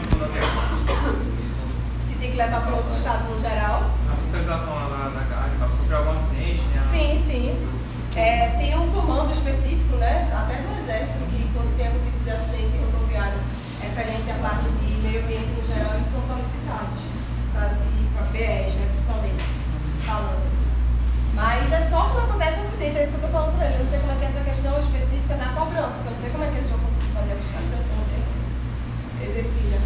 Se 2.05 2.15
tem 2.17 2.31
que 2.31 2.37
levar 2.37 2.61
para 2.61 2.75
outro 2.75 2.93
estado 2.93 3.31
no 3.31 3.39
geral. 3.41 3.91
A 4.11 4.17
fiscalização 4.23 4.75
lá 4.75 4.89
na, 4.89 5.11
na 5.11 5.25
carga, 5.27 5.57
tal, 5.59 5.69
sofreu 5.71 5.99
algum 5.99 6.11
acidente, 6.11 6.63
né? 6.75 6.83
Sim, 6.83 7.19
sim. 7.19 7.81
É, 8.17 8.49
tem 8.59 8.77
um 8.77 8.91
comando 8.91 9.31
específico, 9.31 9.97
né, 9.97 10.29
até 10.35 10.63
do 10.63 10.81
Exército, 10.81 11.19
que 11.31 11.49
quando 11.55 11.77
tem 11.77 11.87
algum 11.87 12.01
tipo 12.01 12.19
de 12.25 12.31
acidente 12.31 12.77
rodoviário 12.77 13.39
referente 13.81 14.29
à 14.31 14.35
parte 14.35 14.69
de 14.69 15.01
meio 15.01 15.23
ambiente 15.23 15.51
no 15.57 15.63
geral, 15.65 15.95
eles 15.95 16.09
são 16.09 16.21
solicitados 16.21 16.99
para 17.55 18.27
PEs, 18.33 18.75
né, 18.75 18.89
principalmente, 18.91 19.45
falando. 20.05 20.50
Mas 21.41 21.73
é 21.73 21.81
só 21.81 22.05
quando 22.13 22.29
acontece 22.29 22.61
um 22.61 22.65
acidente, 22.65 22.99
é 22.99 23.03
isso 23.03 23.13
que 23.13 23.19
eu 23.19 23.25
estou 23.25 23.33
falando 23.33 23.57
para 23.57 23.65
ele. 23.65 23.77
Eu 23.77 23.81
não 23.81 23.89
sei 23.89 23.99
como 24.01 24.13
é 24.13 24.17
que 24.17 24.25
é 24.25 24.29
essa 24.29 24.41
questão 24.41 24.79
específica 24.79 25.35
da 25.37 25.49
cobrança, 25.57 25.97
porque 25.97 26.09
eu 26.09 26.13
não 26.13 26.19
sei 26.21 26.31
como 26.31 26.45
é 26.45 26.47
que 26.49 26.57
eles 26.59 26.71
vão 26.71 26.79
conseguir 26.81 27.13
fazer 27.17 27.33
a 27.33 27.37
fiscalização 27.37 27.97
desse 28.13 28.37
exercida. 29.25 29.79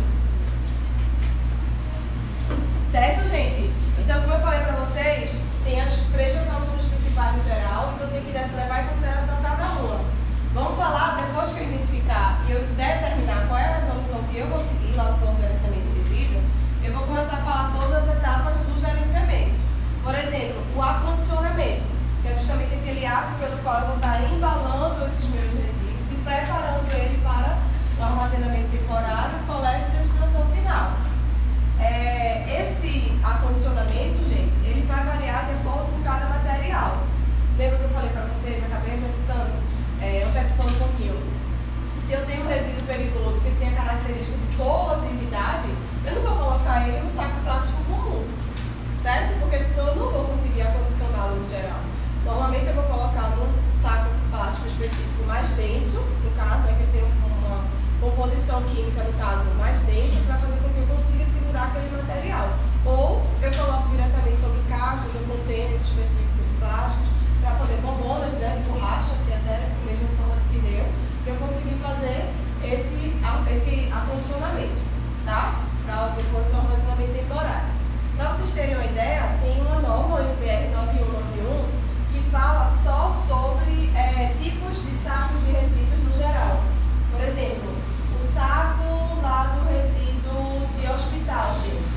Certo, 2.82 3.28
gente? 3.28 3.70
Então, 4.02 4.22
como 4.22 4.34
eu 4.34 4.40
falei 4.40 4.60
para 4.66 4.72
vocês, 4.82 5.42
tem 5.62 5.80
as 5.80 5.94
três 6.10 6.34
resoluções 6.34 6.86
principais 6.90 7.36
no 7.36 7.42
geral, 7.44 7.92
então 7.94 8.08
tem 8.08 8.24
que 8.24 8.32
levar 8.32 8.82
em 8.82 8.88
consideração 8.88 9.38
cada 9.40 9.64
uma. 9.78 10.00
Vamos 10.52 10.76
falar, 10.76 11.22
depois 11.22 11.52
que 11.52 11.60
eu 11.60 11.70
identificar 11.70 12.42
e 12.48 12.50
eu 12.50 12.66
determinar 12.74 13.46
qual 13.46 13.60
é 13.60 13.64
a 13.64 13.76
resolução 13.78 14.24
que 14.24 14.38
eu 14.38 14.48
vou 14.48 14.58
seguir 14.58 14.96
lá 14.96 15.04
no 15.04 15.18
plano 15.18 15.36
de 15.36 15.42
gerenciamento 15.42 15.86
de 15.86 15.98
resíduo, 16.02 16.42
eu 16.82 16.92
vou 16.92 17.06
começar 17.06 17.36
a 17.38 17.42
falar 17.46 17.72
todas 17.78 17.94
as 18.02 18.16
etapas 18.16 18.58
do 18.58 18.80
gerenciamento. 18.80 19.23
Por 20.04 20.14
exemplo, 20.14 20.62
o 20.76 20.82
acondicionamento, 20.82 21.86
que 22.20 22.28
é 22.28 22.34
justamente 22.34 22.74
aquele 22.74 23.06
ato 23.06 23.32
pelo 23.40 23.56
qual 23.62 23.80
eu 23.80 23.86
vou 23.86 23.96
estar 23.96 24.22
embalando 24.30 25.06
esses 25.06 25.24
meus 25.30 25.48
resíduos 25.48 26.12
e 26.12 26.16
preparando 26.16 26.92
ele 26.92 27.22
para 27.24 27.56
o 27.98 28.02
armazenamento 28.02 28.68
temporário, 28.68 29.38
coleta 29.46 29.88
e 29.88 29.96
destinação 29.96 30.44
final. 30.48 30.92
É, 31.80 32.62
esse 32.62 33.18
acondicionamento, 33.24 34.18
gente, 34.28 34.54
ele 34.66 34.84
vai 34.86 35.06
variar 35.06 35.46
de 35.46 35.52
acordo 35.52 35.90
com 35.90 36.02
cada 36.02 36.26
material. 36.26 37.04
Lembra 37.56 37.78
que 37.78 37.84
eu 37.84 37.88
falei 37.88 38.10
para 38.10 38.26
vocês, 38.26 38.62
acabei 38.62 38.94
exercitando, 38.96 39.52
é, 40.02 40.22
antecipando 40.28 40.70
um 40.70 40.78
pouquinho. 40.80 41.16
Se 41.98 42.12
eu 42.12 42.26
tenho 42.26 42.44
um 42.44 42.48
resíduo 42.48 42.82
perigoso 42.86 43.40
que 43.40 43.50
tem 43.52 43.70
a 43.70 43.72
característica 43.72 44.36
de 44.36 44.56
corrosividade, 44.56 45.68
eu 46.04 46.14
não 46.16 46.22
vou 46.22 46.44
colocar 46.44 46.86
ele 46.86 47.00
num 47.00 47.08
saco 47.08 47.40
plástico 47.42 47.82
comum 47.84 48.43
certo? 49.04 49.38
Porque 49.38 49.58
senão 49.62 49.88
eu 49.88 49.96
não 49.96 50.10
vou 50.10 50.24
conseguir 50.24 50.62
acondicioná-lo 50.62 51.36
no 51.36 51.46
geral. 51.46 51.80
Normalmente 52.24 52.66
eu 52.68 52.74
vou 52.74 52.84
colocar 52.84 53.36
num 53.36 53.52
saco 53.78 54.08
plástico 54.30 54.66
específico 54.66 55.24
mais 55.26 55.46
denso, 55.50 56.00
no 56.24 56.30
caso, 56.30 56.62
né, 56.62 56.74
que 56.80 56.86
tem 56.90 57.04
uma 57.04 57.68
composição 58.00 58.62
química, 58.62 59.04
no 59.04 59.12
caso, 59.20 59.44
mais 59.58 59.78
densa, 59.80 60.16
para 60.26 60.38
fazer 60.38 60.56
com 60.56 60.70
que 60.70 60.80
eu 60.80 60.86
consiga 60.86 61.26
segurar 61.26 61.64
aquele 61.64 61.94
material. 61.94 62.56
Ou 62.86 63.22
eu 63.42 63.52
coloco 63.52 63.90
diretamente 63.90 64.40
sobre 64.40 64.62
caixas 64.70 65.12
ou 65.14 65.36
contêineres 65.36 65.82
específicos 65.82 66.48
de 66.48 66.56
plásticos, 66.58 67.08
para 67.42 67.60
poder 67.60 67.76
bombonas 67.84 68.32
né, 68.40 68.56
de 68.56 68.72
borracha, 68.72 69.12
que 69.26 69.34
até 69.34 69.68
é 69.68 69.72
mesmo 69.84 70.08
forma 70.16 70.40
de 70.48 70.58
pneu, 70.58 70.86
eu 71.26 71.36
conseguir 71.36 71.76
fazer 71.76 72.32
esse, 72.64 73.12
esse 73.52 73.92
acondicionamento, 73.92 74.80
tá? 75.26 75.60
Para 75.84 76.08
depois 76.16 76.48
o 76.48 76.56
armazenamento 76.56 77.12
temporário. 77.12 77.83
Para 78.16 78.30
vocês 78.30 78.52
terem 78.52 78.76
uma 78.76 78.84
ideia, 78.84 79.36
tem 79.42 79.60
uma 79.60 79.80
norma, 79.80 80.16
o 80.16 80.20
NPR 80.20 80.68
9191, 80.72 81.66
que 82.12 82.30
fala 82.30 82.68
só 82.68 83.10
sobre 83.10 83.90
é, 83.96 84.32
tipos 84.40 84.80
de 84.84 84.94
sacos 84.94 85.44
de 85.44 85.50
resíduos 85.50 86.04
no 86.04 86.14
geral. 86.14 86.62
Por 87.10 87.20
exemplo, 87.20 87.74
o 88.16 88.22
saco 88.22 89.20
lá 89.20 89.56
do 89.56 89.68
resíduo 89.68 90.62
de 90.78 90.86
hospital, 90.86 91.56
gente. 91.62 91.94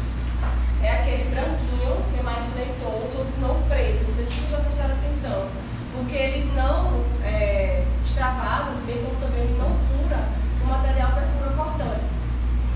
É 0.82 0.92
aquele 0.92 1.30
branquinho, 1.30 2.02
que 2.12 2.20
é 2.20 2.24
mais 2.24 2.44
leitoso, 2.56 3.18
ou 3.20 3.24
se 3.24 3.40
não 3.40 3.62
preto. 3.70 4.08
Não 4.08 4.16
sei 4.16 4.26
se 4.26 4.34
vocês 4.34 4.52
já 4.52 4.58
prestaram 4.58 4.96
atenção. 4.96 5.50
Porque 5.94 6.16
ele 6.16 6.52
não 6.56 7.04
é, 7.24 7.86
extravasa, 8.04 8.72
bem 8.88 9.04
como 9.04 9.20
também 9.20 9.44
ele 9.44 9.58
não 9.58 9.70
fura 9.86 10.30
o 10.64 10.66
material 10.66 11.12
perfura 11.12 11.52
cortante. 11.56 12.10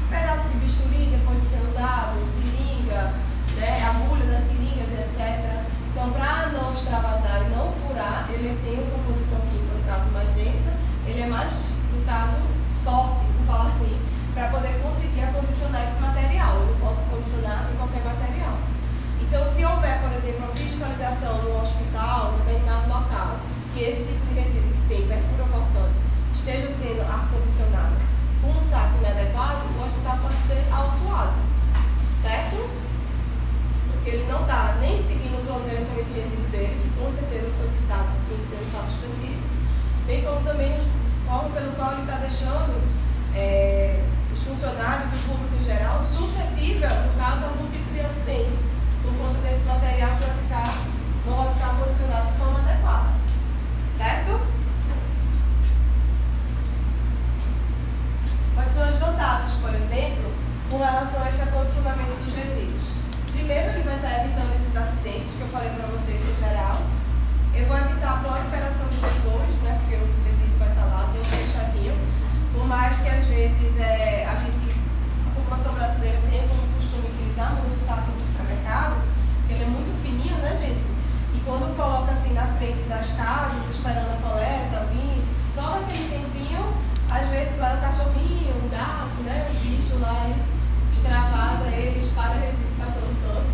Pedaço 0.09 0.47
de 0.49 0.57
bisturi 0.57 1.05
depois 1.17 1.41
de 1.41 1.47
ser 1.47 1.61
usado, 1.67 2.19
né, 3.61 3.77
agulha 3.85 4.25
das 4.25 4.41
seringas, 4.41 4.89
etc. 4.89 5.61
Então, 5.91 6.09
para 6.11 6.49
não 6.49 6.73
extravasar 6.73 7.45
e 7.45 7.49
não 7.55 7.71
furar, 7.71 8.27
ele 8.33 8.57
tem 8.65 8.73
uma 8.81 8.97
composição 8.97 9.39
química, 9.41 9.77
no 9.77 9.83
caso, 9.85 10.09
mais 10.09 10.29
densa, 10.31 10.73
ele 11.05 11.21
é 11.21 11.27
mais, 11.27 11.51
no 11.93 12.03
caso, 12.03 12.37
forte, 12.83 13.23
vou 13.37 13.45
falar 13.45 13.69
assim, 13.69 13.95
para 14.33 14.47
poder 14.47 14.81
conseguir 14.81 15.21
acondicionar 15.21 15.83
esse 15.83 16.01
material. 16.01 16.55
Eu 16.55 16.65
não 16.73 16.79
posso 16.79 17.01
acondicionar 17.01 17.69
em 17.71 17.77
qualquer 17.77 18.03
material. 18.03 18.57
Então, 19.21 19.45
se 19.45 19.63
houver, 19.63 20.01
por 20.01 20.11
exemplo, 20.11 20.45
uma 20.45 20.55
fiscalização 20.55 21.43
no 21.43 21.61
hospital, 21.61 22.33
em 22.33 22.45
determinado 22.45 22.89
local, 22.89 23.37
que 23.73 23.83
esse 23.83 24.05
tipo 24.05 24.25
de 24.25 24.41
resíduo 24.41 24.73
que 24.73 24.87
tem 24.87 25.07
perfura 25.07 25.45
cortante 25.45 26.01
esteja 26.33 26.69
sendo 26.71 27.01
ar-condicionado 27.01 27.95
com 28.41 28.49
um 28.49 28.59
saco 28.59 28.97
inadequado, 28.97 29.61
o 29.77 29.85
hospital 29.85 30.17
pode 30.17 30.41
ser 30.47 30.65
autuado. 30.73 31.33
Certo? 32.21 32.90
Porque 34.01 34.17
ele 34.17 34.25
não 34.31 34.41
está 34.41 34.77
nem 34.79 34.97
seguindo 34.97 35.37
o 35.37 35.45
plano 35.45 35.61
de 35.61 35.69
gerenciamento 35.69 36.09
de 36.09 36.21
resíduo 36.21 36.49
dele, 36.49 36.73
que 36.81 36.99
com 36.99 37.07
certeza 37.07 37.51
foi 37.55 37.67
citado 37.67 38.09
que 38.09 38.25
tinha 38.25 38.39
que 38.39 38.45
ser 38.47 38.57
um 38.57 38.65
saco 38.65 38.89
específico, 38.89 39.47
bem 40.07 40.23
como 40.23 40.41
também 40.41 40.73
o 40.73 41.29
forma 41.29 41.49
pelo 41.51 41.71
qual 41.73 41.93
ele 41.93 42.01
está 42.01 42.17
deixando 42.17 42.81
é, 43.35 44.03
os 44.33 44.41
funcionários 44.41 45.13
e 45.13 45.15
o 45.17 45.19
público 45.19 45.55
em 45.55 45.63
geral 45.63 46.01
suscetível, 46.01 46.89
no 46.89 47.13
caso, 47.13 47.45
a 47.45 47.47
algum 47.49 47.69
tipo 47.69 47.93
de 47.93 47.99
acidente, 47.99 48.57
por 49.03 49.13
conta 49.13 49.37
desse 49.45 49.65
material 49.65 50.17
que 50.17 50.25
vai 50.25 50.33
ficar, 50.33 50.73
não 51.23 51.37
vai 51.37 51.53
ficar 51.53 51.77
condicionado 51.77 52.31
de 52.31 52.37
forma 52.39 52.57
adequada. 52.57 53.09
Certo? 53.97 54.41
Quais 58.55 58.73
são 58.73 58.81
as 58.81 58.95
vantagens, 58.95 59.53
por 59.61 59.75
exemplo, 59.75 60.33
com 60.71 60.79
relação 60.79 61.21
a 61.21 61.29
esse 61.29 61.43
acondicionamento 61.43 62.15
dos 62.25 62.33
resíduos? 62.33 63.00
Primeiro, 63.31 63.69
ele 63.71 63.83
vai 63.83 63.95
estar 63.95 64.23
evitando 64.23 64.53
esses 64.55 64.75
acidentes 64.75 65.33
que 65.35 65.41
eu 65.41 65.47
falei 65.47 65.69
para 65.71 65.87
vocês 65.87 66.19
no 66.23 66.35
geral. 66.35 66.81
Eu 67.53 67.65
vou 67.65 67.77
evitar 67.77 68.11
a 68.11 68.17
proliferação 68.17 68.87
de 68.87 68.95
vetores, 68.95 69.55
né, 69.63 69.79
porque 69.79 69.95
o 69.95 70.07
resíduo 70.25 70.59
vai 70.59 70.69
estar 70.69 70.85
lá, 70.85 71.09
todo 71.11 71.29
bem 71.29 71.47
chatinho. 71.47 71.95
Por 72.53 72.65
mais 72.65 72.97
que 72.99 73.09
às 73.09 73.25
vezes 73.25 73.79
é, 73.79 74.27
a 74.29 74.35
gente, 74.35 74.75
a 75.27 75.35
população 75.35 75.73
brasileira 75.73 76.19
tenha 76.29 76.47
como 76.47 76.61
costume 76.75 77.07
utilizar 77.07 77.53
muito 77.55 77.75
o 77.75 77.79
saco 77.79 78.11
no 78.11 78.19
supermercado, 78.23 79.01
porque 79.39 79.53
ele 79.53 79.63
é 79.63 79.67
muito 79.67 79.91
fininho, 80.03 80.37
né, 80.37 80.55
gente? 80.55 80.85
E 81.33 81.39
quando 81.45 81.75
coloca 81.75 82.11
assim 82.11 82.33
na 82.33 82.47
frente 82.59 82.83
das 82.87 83.11
casas, 83.13 83.69
esperando 83.69 84.11
a 84.11 84.19
coleta 84.21 84.85
vir, 84.91 85.23
só 85.53 85.79
naquele 85.79 86.07
tempinho, 86.07 86.73
às 87.09 87.27
vezes 87.27 87.57
vai 87.57 87.75
um 87.75 87.81
cachorrinho, 87.81 88.55
um 88.63 88.69
gato, 88.69 89.23
né, 89.23 89.47
um 89.49 89.55
bicho 89.59 89.99
lá 89.99 90.27
e 90.27 90.61
extravasa 90.91 91.67
ele, 91.67 91.99
espalha 91.99 92.39
resíduo 92.39 92.71
para 92.77 92.91
todo 92.91 93.11
canto. 93.23 93.51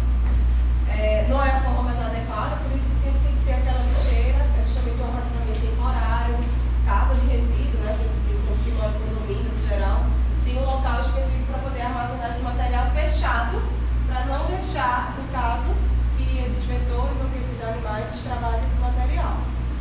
É, 0.90 1.26
não 1.30 1.44
é 1.44 1.50
a 1.52 1.62
forma 1.62 1.84
mais 1.84 2.00
adequada, 2.00 2.58
por 2.58 2.76
isso 2.76 2.90
que 2.90 2.96
sempre 2.96 3.20
tem 3.22 3.34
que 3.34 3.46
ter 3.46 3.54
aquela 3.54 3.82
lixeira, 3.86 4.46
que 4.54 4.60
é 4.60 4.63
justamente 4.63 5.02
o 5.02 5.06
armazenamento 5.06 5.60
temporário, 5.60 6.38
casa 6.86 7.16
de 7.16 7.28
resíduo, 7.28 7.80
né, 7.82 7.98
que, 7.98 8.06
que, 8.06 8.63
que 8.63 8.72
mora 8.72 8.90
no 8.90 9.00
condomínio 9.00 9.52
em 9.54 9.68
geral, 9.68 10.06
tem 10.44 10.58
um 10.58 10.66
local 10.66 11.00
específico 11.00 11.46
para 11.46 11.62
poder 11.62 11.82
armazenar 11.82 12.30
esse 12.30 12.42
material 12.42 12.86
fechado, 12.94 13.62
para 14.08 14.26
não 14.26 14.48
deixar, 14.78 15.16
no 15.18 15.28
caso, 15.34 15.74
que 16.18 16.38
esses 16.38 16.63
vetores 16.66 17.20
ou 17.20 17.30
que 17.30 17.40
esses 17.40 17.63
animais 17.63 18.13
extravasem 18.13 18.63
esse 18.63 18.80
material, 18.80 19.38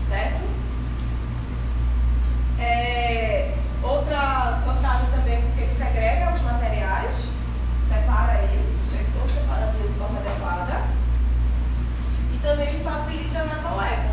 certo? 0.09 0.41
É, 2.59 3.55
outra 3.83 4.63
vantagem 4.65 5.07
também 5.11 5.35
é 5.35 5.41
porque 5.43 5.61
ele 5.61 5.73
segrega 5.73 6.33
os 6.33 6.41
materiais, 6.41 7.29
separa 7.87 8.43
ele, 8.45 8.79
todo 9.13 9.31
separadinho 9.31 9.87
de 9.87 9.99
forma 9.99 10.19
adequada. 10.19 10.85
E 12.33 12.39
também 12.39 12.69
ele 12.69 12.83
facilita 12.83 13.45
na 13.45 13.57
coleta. 13.57 14.11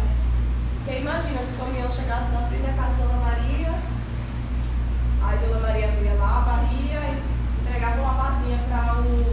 Porque 0.83 0.99
imagina 0.99 1.41
se 1.41 1.53
o 1.53 1.57
caminhão 1.59 1.89
chegasse 1.89 2.29
na 2.31 2.41
frente 2.47 2.63
da 2.63 2.73
casa 2.73 2.93
da 2.95 3.05
Dona 3.05 3.23
Maria, 3.23 3.73
aí 5.21 5.37
Dona 5.47 5.59
Maria 5.65 5.87
vinha 5.91 6.13
lá, 6.15 6.41
varria 6.41 6.99
e 6.99 7.61
entregava 7.61 8.01
uma 8.01 8.13
vasinha 8.15 8.59
para 8.67 8.95
o. 8.99 9.32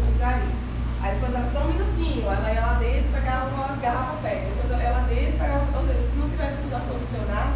Aí 1.11 1.19
depois 1.19 1.35
ela 1.35 1.51
só 1.51 1.65
um 1.67 1.73
minutinho, 1.73 2.23
ela 2.31 2.53
ia 2.53 2.61
lá 2.61 2.75
dentro 2.75 3.11
e 3.11 3.13
pegava 3.13 3.47
uma 3.51 3.75
garrafa 3.83 4.15
perto. 4.23 4.47
Depois 4.47 4.71
ela 4.71 4.83
ia 4.83 4.91
lá 4.91 5.01
dentro 5.11 5.35
e 5.35 5.39
pegava. 5.39 5.67
Ou 5.77 5.85
seja, 5.85 5.99
se 5.99 6.15
não 6.15 6.31
tivesse 6.31 6.57
tudo 6.59 6.77
acondicionado, 6.77 7.55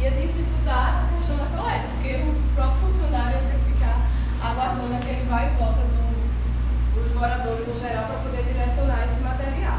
ia 0.00 0.10
dificultar 0.10 1.06
a 1.06 1.14
questão 1.14 1.36
da 1.36 1.46
coleta, 1.54 1.86
porque 1.94 2.18
o 2.18 2.34
próprio 2.56 2.80
funcionário 2.82 3.38
ia 3.38 3.46
ter 3.46 3.58
que 3.62 3.72
ficar 3.78 4.10
aguardando 4.42 4.94
aquele 4.96 5.24
vai 5.30 5.46
e 5.46 5.56
volta 5.56 5.86
do, 5.86 6.98
dos 6.98 7.14
moradores 7.14 7.68
no 7.68 7.78
geral 7.78 8.04
para 8.10 8.18
poder 8.26 8.42
direcionar 8.42 9.04
esse 9.04 9.20
material, 9.22 9.78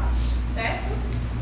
certo? 0.54 0.88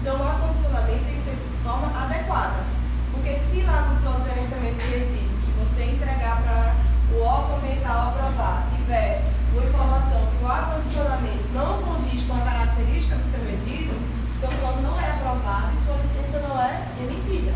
Então 0.00 0.18
o 0.18 0.26
acondicionamento 0.26 1.04
tem 1.04 1.14
que 1.14 1.20
ser 1.20 1.36
de 1.36 1.54
forma 1.62 1.86
adequada, 1.94 2.66
porque 3.12 3.38
se 3.38 3.62
lá 3.62 3.82
no 3.82 4.00
plano 4.00 4.18
de 4.18 4.26
gerenciamento 4.26 4.78
de 4.78 4.90
resíduo 4.90 5.38
que 5.46 5.52
você 5.60 5.84
entregar 5.84 6.42
para 6.42 6.74
o 7.14 7.22
órgão 7.22 7.58
ambiental 7.58 8.08
aprovar 8.08 8.66
tiver 8.74 9.22
uma 9.52 9.64
informação 9.64 10.26
que 10.26 10.44
o 10.44 10.48
acondicionamento 10.48 11.48
não 11.52 11.82
condiz 11.82 12.22
com 12.24 12.34
a 12.34 12.40
característica 12.40 13.16
do 13.16 13.30
seu 13.30 13.44
resíduo, 13.44 13.96
seu 14.38 14.48
plano 14.48 14.82
não 14.82 15.00
é 15.00 15.10
aprovado 15.10 15.72
e 15.74 15.78
sua 15.78 15.96
licença 15.96 16.38
não 16.46 16.60
é 16.60 16.88
emitida. 17.00 17.52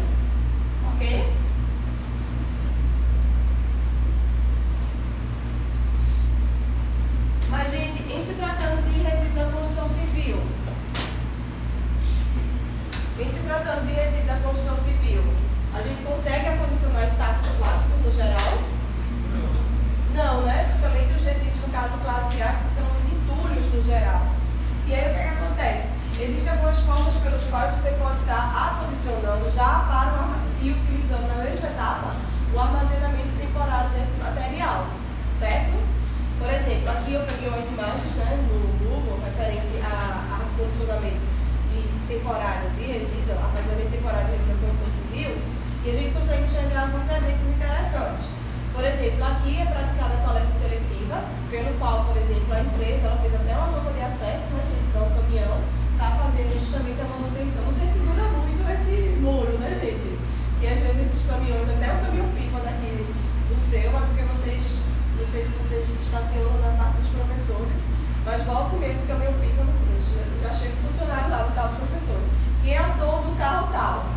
Ok? 0.93 1.33
Mas, 7.49 7.71
gente, 7.71 8.03
em 8.13 8.21
se 8.21 8.35
tratando 8.35 8.85
de 8.91 9.01
resíduo 9.01 9.45
da 9.45 9.53
construção 9.53 9.89
civil, 9.89 10.43
em 13.21 13.31
se 13.31 13.39
tratando 13.41 13.87
de 13.87 13.93
resíduo 13.93 14.27
da 14.27 14.37
construção 14.37 14.77
civil, 14.77 15.23
a 15.73 15.81
gente 15.81 16.03
consegue 16.03 16.49
acondicionar 16.49 17.09
sacos 17.09 17.49
plásticos 17.51 18.05
no 18.05 18.13
geral? 18.13 18.59
Não, 20.15 20.43
né? 20.43 20.65
Principalmente 20.71 21.13
os 21.13 21.25
resíduos, 21.25 21.61
no 21.61 21.73
caso 21.73 21.99
classe 21.99 22.41
A, 22.41 22.53
que 22.53 22.69
são 22.71 22.87
os 22.95 23.05
entulhos 23.11 23.67
no 23.75 23.83
geral. 23.83 24.23
E 24.87 24.95
aí 24.95 25.11
o 25.11 25.15
que, 25.15 25.21
é 25.21 25.23
que 25.25 25.29
acontece? 25.29 25.91
Existem 26.21 26.53
algumas 26.53 26.79
formas 26.79 27.15
pelos 27.15 27.43
quais 27.51 27.77
você 27.77 27.91
pode 27.99 28.21
estar 28.21 28.79
acondicionando 28.79 29.51
já 29.51 29.83
para 29.91 30.23
o 30.23 30.45
e 30.63 30.71
utilizando 30.71 31.27
na 31.27 31.43
mesma 31.43 31.67
etapa 31.67 32.15
o 32.55 32.61
armazenamento 32.61 33.33
temporário 33.37 33.91
desse 33.91 34.17
material, 34.19 34.87
certo? 35.37 35.75
Por 36.39 36.49
exemplo, 36.49 36.91
aqui 36.91 37.15
eu 37.15 37.27
peguei 37.27 37.49
umas 37.49 37.67
imagens 37.67 38.15
né, 38.15 38.39
no 38.47 38.79
Google 38.79 39.19
referente 39.25 39.75
a, 39.83 40.39
a 40.39 40.57
condicionamento 40.57 41.21
de 41.69 41.83
temporário 42.07 42.71
de 42.71 42.83
resíduo, 42.87 43.35
armazenamento 43.35 43.91
temporário 43.91 44.27
de 44.27 44.33
resíduo 44.33 44.55
da 44.55 44.63
construção 44.63 44.91
civil, 44.95 45.43
e 45.85 45.91
a 45.91 45.95
gente 45.95 46.15
consegue 46.15 46.45
enxergar 46.45 46.83
alguns 46.83 47.11
exemplos 47.11 47.51
interessantes. 47.51 48.44
Por 48.75 48.83
exemplo, 48.83 49.23
aqui 49.23 49.63
é 49.63 49.67
praticada 49.67 50.15
a 50.19 50.27
coleta 50.27 50.51
seletiva, 50.51 51.23
pelo 51.49 51.79
qual, 51.79 52.11
por 52.11 52.17
exemplo, 52.17 52.51
a 52.51 52.59
empresa 52.59 53.07
ela 53.07 53.23
fez 53.23 53.33
até 53.33 53.55
uma 53.55 53.71
rampa 53.71 53.93
de 53.95 54.03
acesso 54.03 54.51
né, 54.51 54.67
gente, 54.67 54.91
para 54.91 55.07
o 55.07 55.15
caminhão, 55.15 55.63
está 55.95 56.11
fazendo 56.19 56.59
justamente 56.59 56.99
a 57.01 57.07
manutenção. 57.07 57.63
Não 57.63 57.73
sei 57.73 57.87
se 57.87 58.03
dura 58.03 58.27
muito 58.35 58.67
esse 58.67 59.15
muro, 59.23 59.55
né, 59.63 59.79
gente? 59.79 60.19
E 60.59 60.67
às 60.67 60.83
vezes 60.83 61.07
esses 61.07 61.23
caminhões, 61.23 61.71
até 61.71 61.87
o 61.87 62.03
caminhão-pipa 62.03 62.59
daqui 62.67 63.07
do 63.47 63.55
seu, 63.55 63.95
é 63.95 64.01
porque 64.11 64.27
vocês, 64.27 64.83
não 65.15 65.25
sei 65.25 65.47
se 65.47 65.55
vocês 65.55 65.87
estacionam 66.03 66.59
na 66.59 66.75
parte 66.75 66.99
dos 66.99 67.15
professores, 67.15 67.79
mas 68.27 68.43
volta 68.43 68.75
e 68.75 68.79
meia 68.83 68.91
esse 68.91 69.07
caminhão-pipa 69.07 69.63
no 69.63 69.73
frente. 69.87 70.19
Já 70.43 70.51
chega 70.51 70.75
funcionário 70.83 71.31
lá 71.31 71.47
no 71.47 71.55
sala 71.55 71.69
dos 71.69 71.79
professores. 71.79 72.27
Quem 72.59 72.75
é 72.75 72.83
o 72.83 72.99
dono 72.99 73.23
do 73.31 73.39
carro 73.39 73.71
tal? 73.71 74.11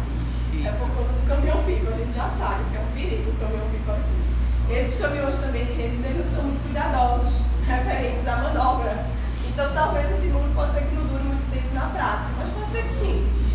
É 0.58 0.72
por 0.72 0.90
conta 0.90 1.14
do 1.14 1.28
caminhão-pipa, 1.30 1.92
a 1.92 1.94
gente 1.94 2.16
já 2.16 2.28
sabe 2.34 2.66
que 2.72 2.78
é 2.78 2.82
um 2.82 2.90
perigo 2.98 3.30
o 3.30 3.38
caminhão-pipa 3.38 3.92
aqui. 3.94 4.37
Esses 4.70 5.00
caminhões 5.00 5.38
também 5.38 5.66
de 5.66 5.74
resíduos 5.74 6.18
não 6.18 6.26
são 6.26 6.44
muito 6.44 6.62
cuidadosos 6.64 7.44
referentes 7.66 8.28
à 8.28 8.36
manobra. 8.36 9.06
Então, 9.48 9.74
talvez 9.74 10.12
esse 10.12 10.28
número 10.28 10.54
pode 10.54 10.74
ser 10.74 10.82
que 10.82 10.96
não 10.96 11.06
dure 11.06 11.24
muito 11.24 11.50
tempo 11.52 11.74
na 11.74 11.88
prática, 11.88 12.32
mas 12.38 12.50
pode 12.50 12.72
ser 12.72 12.84
que 12.84 12.90
sim. 12.90 13.52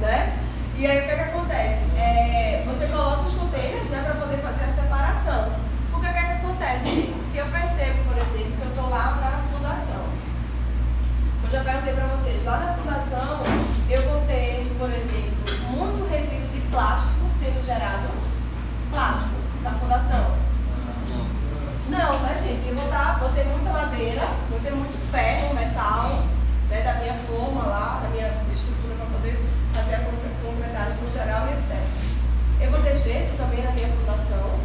Né? 0.00 0.38
E 0.76 0.86
aí, 0.86 1.00
o 1.00 1.04
que, 1.04 1.10
é 1.10 1.14
que 1.16 1.22
acontece? 1.22 1.84
É, 1.96 2.62
você 2.66 2.86
coloca 2.88 3.22
os 3.22 3.32
containers 3.34 3.88
né, 3.88 4.02
para 4.04 4.14
poder 4.16 4.38
fazer 4.38 4.64
a 4.64 4.68
separação. 4.68 5.52
O 5.94 6.00
que, 6.00 6.06
é 6.06 6.12
que 6.12 6.18
acontece, 6.18 6.86
gente? 6.86 7.20
Se 7.20 7.38
eu 7.38 7.46
percebo, 7.46 8.02
por 8.04 8.16
exemplo, 8.16 8.52
que 8.56 8.62
eu 8.62 8.68
estou 8.70 8.90
lá 8.90 9.18
na 9.20 9.56
fundação, 9.56 10.04
eu 11.44 11.50
já 11.50 11.62
perguntei 11.62 11.92
para 11.92 12.06
vocês, 12.06 12.44
lá 12.44 12.58
na 12.58 12.74
fundação 12.74 13.42
eu 13.88 14.02
vou 14.10 14.22
ter, 14.22 14.74
por 14.78 14.90
exemplo, 14.90 15.32
muito 15.70 16.10
resíduo 16.10 16.48
de 16.48 16.60
plástico 16.68 17.26
sendo 17.38 17.64
gerado, 17.64 18.08
plástico 18.90 19.41
da 19.62 19.70
fundação? 19.70 20.36
Não, 21.88 22.20
né, 22.20 22.38
gente? 22.42 22.68
Eu 22.68 22.74
vou 22.74 22.88
vou 23.20 23.30
ter 23.30 23.44
muita 23.44 23.70
madeira, 23.70 24.28
vou 24.50 24.58
ter 24.60 24.72
muito 24.72 24.98
ferro, 25.10 25.54
metal, 25.54 26.24
né, 26.68 26.82
da 26.82 26.94
minha 26.94 27.14
forma 27.14 27.66
lá, 27.66 28.00
da 28.02 28.08
minha 28.08 28.28
estrutura 28.52 28.94
para 28.96 29.06
poder 29.06 29.38
fazer 29.74 29.94
a 29.96 29.98
concretagem 30.42 30.98
no 31.02 31.10
geral 31.10 31.48
e 31.48 31.52
etc. 31.52 31.78
Eu 32.60 32.70
vou 32.70 32.80
ter 32.80 32.96
gesso 32.96 33.34
também 33.36 33.62
na 33.62 33.72
minha 33.72 33.88
fundação, 33.88 34.58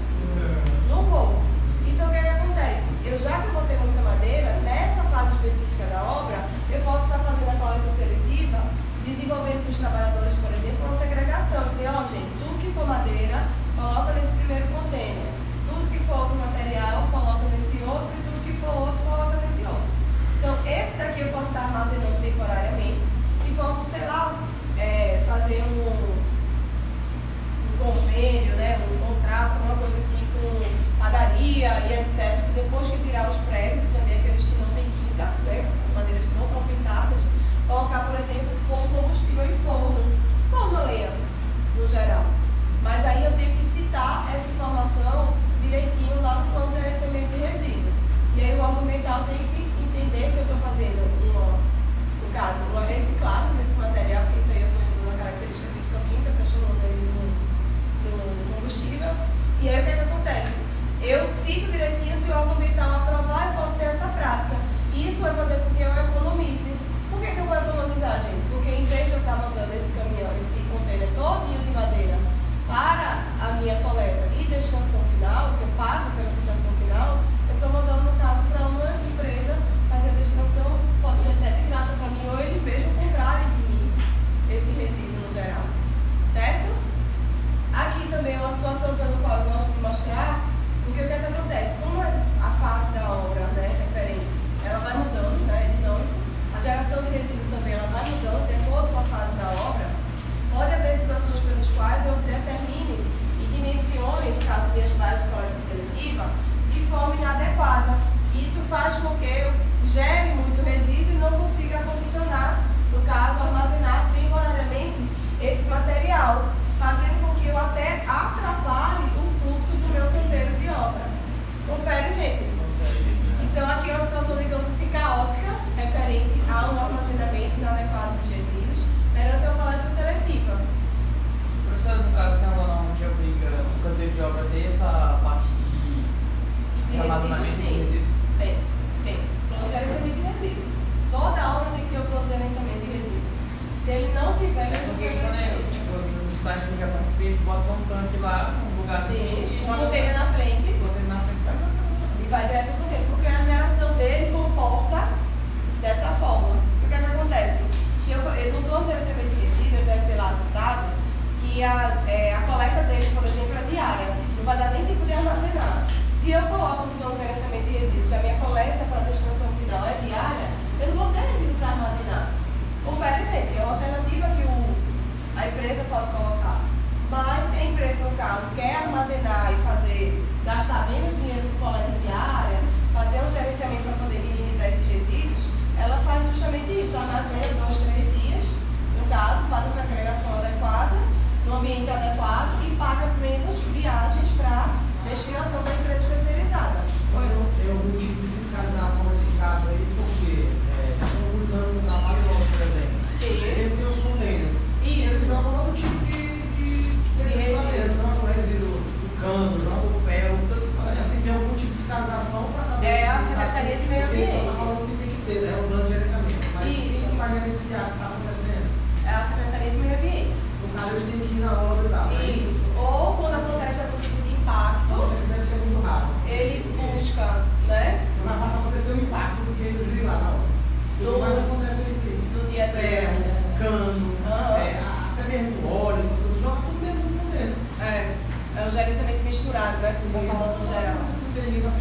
projetos 239.88 240.12
da 240.12 240.20
forma 240.20 240.66
geral. 240.68 240.98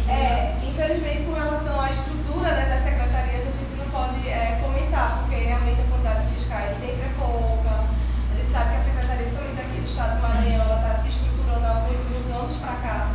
É, 0.07 0.55
infelizmente, 0.63 1.23
com 1.23 1.33
relação 1.33 1.81
à 1.81 1.89
estrutura 1.89 2.51
né, 2.51 2.69
das 2.69 2.81
secretarias, 2.83 3.47
a 3.47 3.51
gente 3.51 3.75
não 3.77 3.89
pode 3.91 4.27
é, 4.27 4.59
comentar, 4.61 5.19
porque 5.19 5.35
realmente 5.35 5.81
a 5.81 5.85
quantidade 5.85 6.25
de 6.25 6.33
fiscais 6.33 6.71
sempre 6.71 7.03
é 7.03 7.11
pouca. 7.19 7.83
A 8.31 8.35
gente 8.35 8.51
sabe 8.51 8.71
que 8.71 8.75
a 8.77 8.79
secretaria, 8.79 9.23
principalmente 9.23 9.61
aqui 9.61 9.81
do 9.81 9.85
estado 9.85 10.15
do 10.15 10.21
Maranhão, 10.21 10.61
ela 10.61 10.77
está 10.77 10.99
se 10.99 11.09
estruturando 11.09 11.65
há 11.65 11.69
alguns 11.69 12.31
anos 12.31 12.55
para 12.57 12.73
cá. 12.75 13.11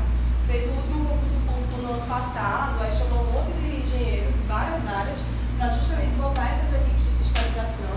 Fez 0.46 0.68
o 0.68 0.72
último 0.76 1.08
concurso 1.08 1.38
público 1.46 1.76
no 1.80 1.92
ano 1.94 2.06
passado, 2.06 2.82
aí 2.82 2.90
chamou 2.90 3.24
um 3.24 3.32
monte 3.32 3.52
de 3.52 3.80
engenheiro 3.80 4.32
de 4.32 4.42
várias 4.46 4.86
áreas 4.86 5.18
para 5.56 5.68
justamente 5.70 6.14
montar 6.20 6.50
essas 6.50 6.74
equipes 6.74 7.04
de 7.04 7.12
fiscalização. 7.16 7.96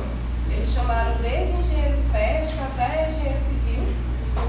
Eles 0.50 0.70
chamaram 0.70 1.18
desde 1.22 1.58
engenheiro 1.58 1.98
de 1.98 2.10
pesca 2.14 2.64
até 2.64 3.10
engenheiro 3.10 3.42
civil 3.42 3.65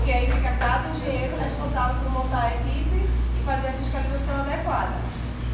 porque 0.07 0.19
aí 0.19 0.31
fica 0.31 0.53
cada 0.53 0.89
engenheiro 0.91 1.37
responsável 1.37 1.97
por 2.01 2.13
montar 2.13 2.43
a 2.43 2.55
equipe 2.55 2.95
e 2.95 3.45
fazer 3.45 3.71
a 3.71 3.73
fiscalização 3.73 4.41
adequada. 4.43 4.93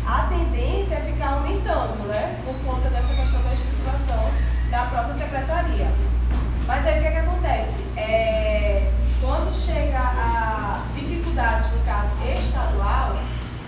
A 0.07 0.27
tendência 0.29 0.97
é 0.97 1.01
ficar 1.01 1.37
aumentando, 1.37 2.07
né? 2.07 2.39
Por 2.45 2.55
conta 2.57 2.91
dessa 2.91 3.15
questão 3.15 3.43
da 3.45 3.55
estruturação 3.55 4.31
da 4.71 4.85
própria 4.85 5.15
secretaria. 5.15 5.91
Mas 6.67 6.87
aí 6.87 6.99
o 6.99 7.01
que, 7.01 7.09
é 7.09 7.11
que 7.13 7.17
acontece? 7.17 7.79
É, 7.97 8.93
quando 9.23 9.55
chega 9.55 9.99
a 9.99 10.83
dificuldades, 10.95 11.71
no 11.71 11.83
caso 11.87 12.11
estadual, 12.39 13.17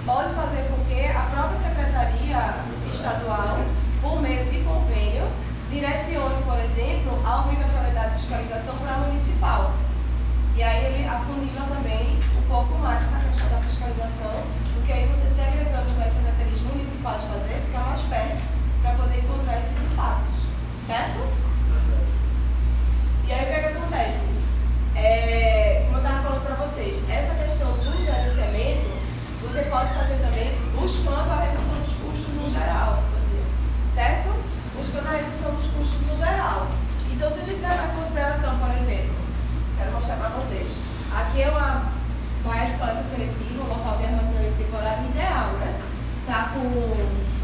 pode 0.05 0.35
fazer 0.35 0.68
com 0.68 0.85
que 0.85 1.07
a 1.07 1.22
própria 1.32 1.57
secretaria 1.57 2.57
estadual, 2.93 3.57
por 4.03 4.20
meio 4.20 4.45
de 4.51 4.59
convênio, 4.59 5.32
direcione, 5.70 6.43
por 6.43 6.59
exemplo, 6.59 7.18
a 7.24 7.41
obrigatoriedade 7.41 8.16
de 8.16 8.20
fiscalização 8.20 8.76
para 8.76 8.97
a 8.97 8.99
municipal. 8.99 9.72
E 10.57 10.63
aí 10.63 10.85
ele 10.85 11.09
afunila 11.09 11.67
também 11.67 12.21
um 12.39 12.43
pouco 12.49 12.79
mais 12.79 13.03
essa 13.03 13.19
questão 13.19 13.49
da 13.49 13.59
fiscalização, 13.59 14.45
porque 14.75 14.93
aí 14.93 15.07
você 15.09 15.29
se 15.29 15.41
agregando 15.41 15.91
para 15.95 16.05
as 16.07 16.13
secretarias 16.13 16.61
municipais 16.61 17.23
fazer, 17.23 17.61
fica 17.67 17.81
mais 17.81 18.01
perto 18.03 18.39
para 18.81 18.93
poder 18.93 19.19
encontrar 19.19 19.59
esses 19.59 19.83
impactos. 19.83 20.47
Certo? 20.87 21.19
E 23.27 23.33
aí 23.33 23.43
o 23.43 23.47
que, 23.47 23.53
é 23.53 23.59
que 23.59 23.79
acontece? 23.79 24.27
É, 24.95 25.83
como 25.87 25.97
eu 25.97 26.03
estava 26.05 26.23
falando 26.23 26.47
para 26.47 26.55
vocês, 26.67 27.03
essa 27.11 27.35
questão 27.35 27.73
do 27.73 28.05
gerenciamento, 28.05 28.87
você 29.43 29.63
pode 29.63 29.93
fazer 29.93 30.17
também 30.23 30.55
buscando 30.79 31.33
a 31.33 31.47
redução 31.47 31.81
dos 31.81 31.95
custos 31.95 32.35
no 32.35 32.49
geral, 32.49 33.03
certo? 33.93 34.29
Buscando 34.77 35.09
a 35.09 35.17
redução 35.17 35.51
dos 35.53 35.67
custos 35.67 36.07
no 36.07 36.17
geral. 36.17 36.69
Então, 37.11 37.29
se 37.29 37.41
a 37.41 37.43
gente 37.43 37.61
levar 37.61 37.93
em 37.93 37.97
consideração, 37.97 38.59
por 38.59 38.71
exemplo, 38.71 39.24
quero 39.77 39.93
mostrar 39.93 40.16
para 40.16 40.29
vocês, 40.31 40.70
aqui 41.14 41.43
é 41.43 41.51
uma 41.51 41.93
baia 42.45 42.70
de 42.70 42.79
coleta 42.79 43.03
seletiva, 43.03 43.64
um 43.64 43.68
local 43.68 43.99
de 43.99 44.05
armazenamento 44.05 44.57
temporário 44.59 45.05
ideal, 45.07 45.53
né? 45.59 45.81
Está 46.20 46.51
com 46.55 46.64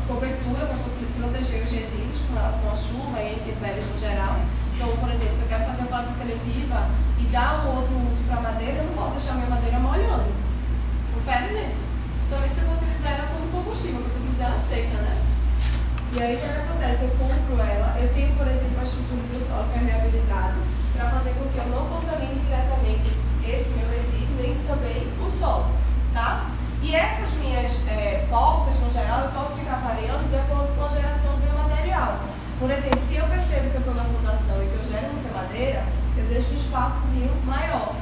cobertura 0.06 0.66
para 0.66 0.76
proteger 1.18 1.64
os 1.64 1.70
resíduos 1.70 2.18
com 2.26 2.34
relação 2.34 2.72
à 2.72 2.76
chuva 2.76 3.20
e 3.20 3.34
intempéries 3.34 3.86
no 3.86 3.98
geral. 3.98 4.36
Então, 4.74 4.96
por 4.96 5.10
exemplo, 5.10 5.34
se 5.36 5.42
eu 5.42 5.48
quero 5.48 5.64
fazer 5.64 5.82
uma 5.82 5.90
coleta 5.90 6.12
seletiva 6.12 6.88
e 7.18 7.24
dar 7.26 7.66
um 7.66 7.76
outro 7.76 7.94
uso 8.10 8.22
para 8.26 8.40
madeira, 8.40 8.78
eu 8.78 8.84
não 8.84 8.94
posso 8.94 9.12
deixar 9.12 9.34
minha 9.34 9.50
madeira 9.50 9.78
molhando. 9.78 10.30
Confere, 11.14 11.54
gente? 11.54 11.76
Somente 12.28 12.54
se 12.54 12.60
eu 12.60 12.66
vou 12.66 12.76
utilizar 12.76 13.12
ela 13.12 13.28
como 13.34 13.50
combustível, 13.50 14.00
porque 14.00 14.16
eu 14.16 14.20
preciso 14.20 14.38
dela 14.38 14.58
seca, 14.58 14.96
né? 15.02 15.18
E 16.12 16.22
aí 16.22 16.36
o 16.36 16.40
que 16.40 16.46
acontece? 16.46 17.04
Eu 17.04 17.10
compro 17.18 17.60
ela, 17.60 17.98
eu 18.00 18.08
tenho, 18.14 18.34
por 18.34 18.46
exemplo, 18.46 18.80
a 18.80 18.84
estrutura 18.84 19.22
do 19.22 19.46
solo 19.46 19.68
permeabilizado 19.72 20.79
para 21.00 21.08
fazer 21.16 21.30
com 21.30 21.48
que 21.48 21.56
eu 21.56 21.66
não 21.72 21.86
contamine 21.88 22.38
diretamente 22.44 23.16
esse 23.48 23.70
meu 23.70 23.88
resíduo, 23.88 24.36
nem 24.36 24.54
também 24.68 25.08
o 25.18 25.30
solo, 25.30 25.70
tá? 26.12 26.50
E 26.82 26.94
essas 26.94 27.32
minhas 27.34 27.88
é, 27.88 28.26
portas, 28.28 28.78
no 28.80 28.90
geral, 28.90 29.20
eu 29.24 29.30
posso 29.30 29.56
ficar 29.56 29.76
variando 29.76 30.28
de 30.28 30.36
acordo 30.36 30.76
com 30.76 30.84
a 30.84 30.88
geração 30.88 31.32
do 31.32 31.40
meu 31.40 31.56
material. 31.56 32.20
Por 32.58 32.70
exemplo, 32.70 33.00
se 33.00 33.16
eu 33.16 33.24
percebo 33.28 33.70
que 33.70 33.76
eu 33.76 33.80
estou 33.80 33.94
na 33.94 34.04
fundação 34.04 34.62
e 34.62 34.66
que 34.66 34.76
eu 34.76 34.84
gero 34.84 35.12
muita 35.12 35.32
madeira, 35.32 35.84
eu 36.18 36.24
deixo 36.26 36.52
um 36.52 36.56
espaçozinho 36.56 37.32
maior. 37.46 37.94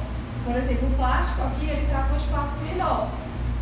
Por 0.43 0.55
exemplo, 0.55 0.89
o 0.89 0.95
plástico 0.95 1.41
aqui 1.43 1.69
ele 1.69 1.85
está 1.85 2.03
com 2.03 2.13
um 2.13 2.17
espaço 2.17 2.59
menor, 2.59 3.07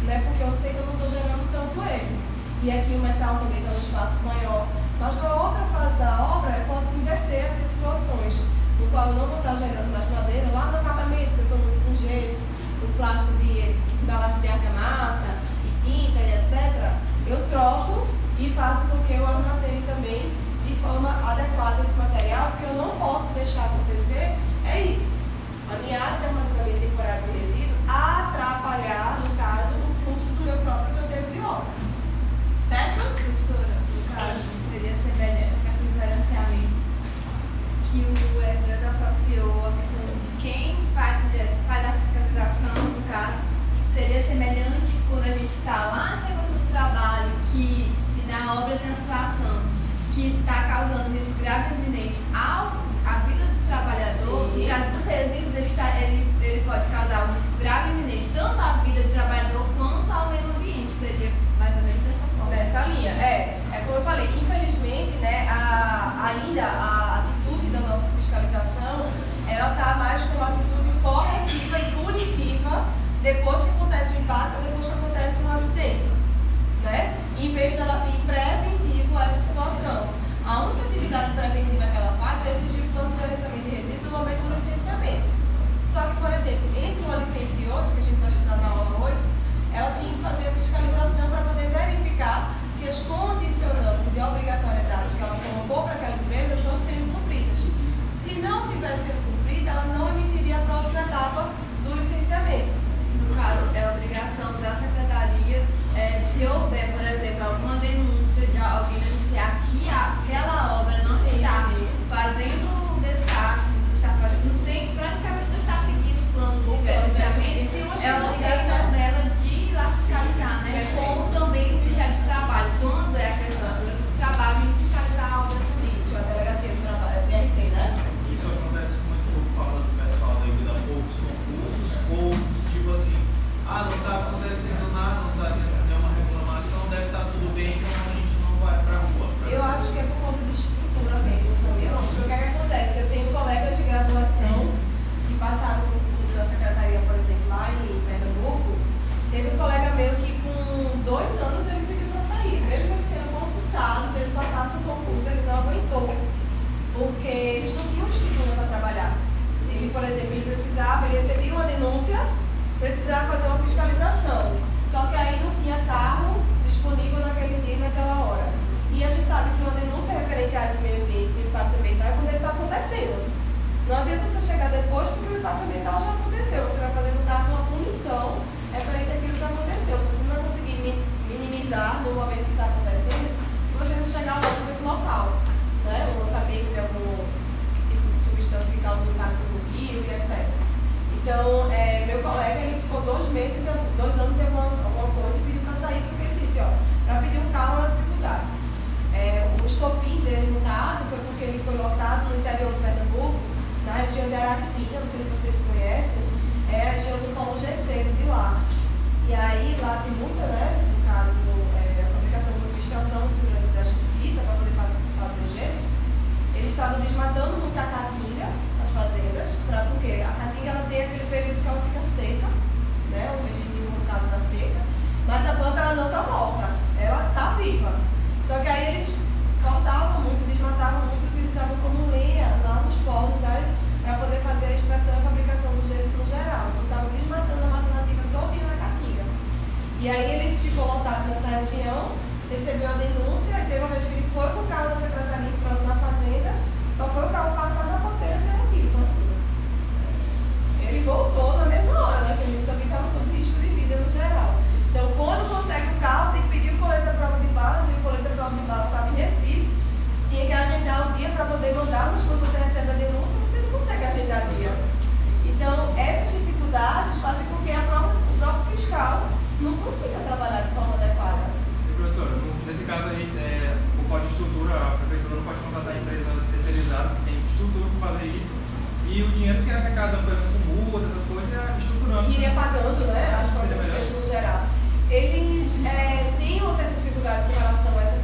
né? 0.04 0.24
porque 0.26 0.44
eu 0.44 0.54
sei 0.56 0.74
que 0.74 0.78
eu 0.78 0.86
não 0.86 0.94
estou 0.94 1.10
gerando 1.10 1.46
tanto 1.52 1.82
ele. 1.86 2.20
E 2.64 2.72
aqui 2.72 2.96
o 2.96 3.00
metal 3.00 3.38
também 3.38 3.60
está 3.60 3.70
no 3.70 3.78
espaço 3.78 4.24
maior. 4.24 4.66
Mas 5.00 5.14
para 5.14 5.34
outra 5.36 5.62
fase 5.74 5.94
da 6.00 6.24
obra, 6.26 6.58
eu 6.58 6.66
posso 6.74 6.96
inverter 6.96 7.46
essas 7.46 7.68
situações, 7.68 8.34
no 8.88 8.92
qual 8.92 9.08
eu 9.08 9.14
não 9.16 9.28
vou 9.28 9.38
estar 9.38 9.56
gerando 9.56 9.92
mais 9.92 10.10
madeira 10.10 10.50
lá 10.54 10.72
no 10.72 10.78
acabamento, 10.78 11.36
que 11.36 11.40
eu 11.40 11.44
estou 11.44 11.58
muito 11.58 11.86
com 11.86 11.94
gesso, 11.94 12.40
no 12.82 12.88
plástico 12.96 13.34
de 13.34 13.76
embalagem 14.02 14.42
de 14.42 14.48
argamassa, 14.48 15.28
e 15.66 15.70
tinta 15.84 16.20
e 16.20 16.34
etc. 16.40 16.94
Eu 17.28 17.50
troco 17.50 18.08
e 18.40 18.50
faço 18.52 18.88
com 18.88 19.04
que 19.04 19.14
eu 19.14 19.28
armazene 19.28 19.82
também 19.86 20.32
de 20.66 20.74
forma 20.76 21.10
adequada 21.30 21.82
esse 21.82 21.98
material, 21.98 22.52
porque 22.52 22.66
eu 22.66 22.76
não 22.76 22.98
posso 22.98 23.34
deixar 23.34 23.66
acontecer, 23.66 24.38
é 24.66 24.82
isso. 24.84 25.18
A 25.70 25.76
minha 25.84 26.02
área 26.02 26.20
de 26.20 26.26
armazenamento 26.26 26.80
temporário 26.80 27.24
de 27.24 27.40
resíduo 27.40 27.76
atrapalhar, 27.88 29.20
no 29.20 29.36
caso, 29.36 29.76
o 29.76 30.06
fluxo 30.06 30.32
do 30.40 30.44
meu 30.46 30.58
próprio 30.60 30.96
canteiro 30.96 31.32
de 31.32 31.40
obra. 31.40 31.68
Certo? 32.64 33.00
Professora, 33.00 33.68
no 33.68 34.16
caso, 34.16 34.40
seria 34.72 34.96
semelhante 34.96 35.44
à 35.44 35.72
questão 35.72 35.88
do 35.88 36.00
gerenciamento 36.00 36.78
que 37.92 38.00
o 38.00 38.42
Edras 38.42 38.84
associou 38.96 39.68
a 39.68 39.72
questão 39.72 40.08
de 40.08 40.42
quem 40.42 40.76
faz, 40.94 41.22
faz 41.68 41.86
a 41.86 41.92
fiscalização, 41.94 42.84
no 42.84 43.02
caso, 43.10 43.40
seria 43.94 44.22
semelhante 44.24 44.94
quando 45.10 45.24
a 45.24 45.32
gente 45.32 45.54
está 45.54 45.86
lá 45.86 46.16
na 46.16 46.28
sequência 46.28 46.54
do 46.54 46.72
trabalho, 46.72 47.32
que 47.52 47.92
se 48.14 48.22
na 48.28 48.54
obra 48.54 48.78
tem 48.78 48.90
uma 48.90 48.98
situação 48.98 49.62
que 50.14 50.40
está 50.40 50.64
causando 50.64 51.14
risco 51.14 51.34
grave 51.40 51.76
e 51.76 51.78
iminente 51.78 52.18
ao 52.34 52.88
à 53.08 53.20
vida 53.26 53.46
do 53.46 53.68
trabalhador, 53.68 54.52
Sim. 54.52 54.62
no 54.62 54.68
caso 54.68 54.92
dos 54.92 55.06
resíduos, 55.06 55.56
ele, 55.56 55.68
está, 55.68 56.02
ele, 56.02 56.28
ele 56.42 56.64
pode 56.66 56.86
causar 56.88 57.30
um 57.30 57.36
risco 57.36 57.58
grave 57.58 57.90
e 57.90 57.94
iminente 57.94 58.30
tanto 58.36 58.60
à 58.60 58.74
vida 58.84 59.02
do 59.02 59.14
trabalhador 59.14 59.66
quanto 59.78 60.12
ao 60.12 60.30
meio 60.30 60.44
ambiente. 60.58 60.92
Seria 61.00 61.32
mais 61.58 61.76
ou 61.78 61.84
menos 61.84 62.02
dessa 62.04 62.28
forma. 62.36 62.52
Nessa 62.52 62.82
linha, 62.88 63.12
é. 63.12 63.57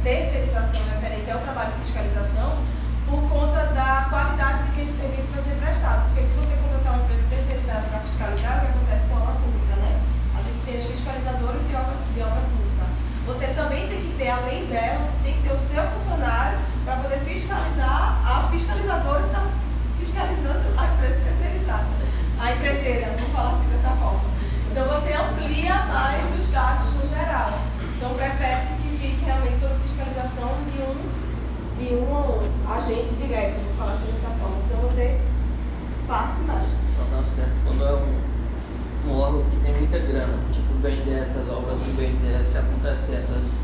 Terceirização 0.04 0.80
referente 0.92 1.30
ao 1.30 1.40
trabalho 1.40 1.72
de 1.72 1.78
fiscalização 1.80 2.58
por 3.08 3.22
conta 3.30 3.72
da 3.72 4.06
qualidade 4.10 4.64
de 4.64 4.70
que 4.76 4.80
esse 4.82 5.00
serviço 5.00 5.32
vai 5.32 5.42
ser 5.42 5.56
prestado. 5.56 6.04
Porque 6.12 6.22
se 6.28 6.32
você 6.36 6.54
contratar 6.60 6.92
uma 6.92 7.04
empresa 7.04 7.24
terceirizada 7.30 7.88
para 7.88 8.00
fiscalizar, 8.00 8.58
o 8.58 8.60
que 8.60 8.66
acontece 8.68 9.08
com 9.08 9.16
a 9.16 9.20
obra 9.24 9.34
pública, 9.40 9.74
né? 9.80 10.00
A 10.36 10.42
gente 10.44 10.60
tem 10.68 10.76
os 10.76 10.84
fiscalizadores 10.84 11.66
de 11.66 11.74
obra, 11.74 11.96
de 12.12 12.20
obra 12.20 12.42
pública. 12.52 12.84
Você 13.26 13.46
também 13.56 13.88
tem 13.88 14.00
que 14.04 14.14
ter, 14.20 14.28
além 14.28 14.66
dela, 14.66 15.00
você 15.00 15.16
tem 15.24 15.34
que 15.40 15.42
ter 15.48 15.54
o 15.56 15.58
seu 15.58 15.82
funcionário 15.96 16.60
para 16.84 16.96
poder 17.00 17.20
fiscalizar 17.24 18.20
a 18.20 18.48
fiscalizadora 18.52 19.22
que 19.22 19.28
está 19.32 19.48
fiscalizando 19.98 20.64
a 20.76 20.84
empresa 20.84 21.16
terceirizada. 21.24 21.88
A 22.38 22.52
empreiteira, 22.52 23.16
vamos 23.16 23.32
falar 23.32 23.52
assim 23.56 23.68
dessa 23.72 23.88
forma. 23.96 24.20
Então 24.70 24.84
você 24.84 25.14
amplia 25.16 25.76
mais 25.88 26.24
os 26.36 26.50
gastos 26.50 26.92
no 26.92 27.06
geral. 27.06 27.58
Então 27.96 28.10
fique 28.10 28.73
realmente 29.24 29.58
sob 29.58 29.74
fiscalização 29.82 30.50
de 30.70 30.82
um, 30.82 31.78
de 31.78 31.94
um 31.94 32.70
agente 32.70 33.14
direto, 33.14 33.56
vamos 33.56 33.76
falar 33.78 33.92
assim 33.92 34.12
dessa 34.12 34.28
forma. 34.28 34.58
Senão 34.58 34.82
você 34.82 35.20
parte 36.06 36.40
mais. 36.42 36.62
Só 36.94 37.02
dá 37.10 37.22
certo 37.24 37.52
quando 37.66 37.84
é 37.84 37.92
um, 37.92 39.10
um 39.10 39.18
órgão 39.18 39.44
que 39.50 39.56
tem 39.56 39.74
muita 39.74 39.98
grana. 39.98 40.34
Tipo, 40.52 40.74
o 40.74 40.78
BNDES, 40.78 41.36
as 41.36 41.48
obras 41.48 41.78
do 41.78 41.96
BNDES, 41.96 42.56
acontecem 42.56 43.16
essas 43.16 43.58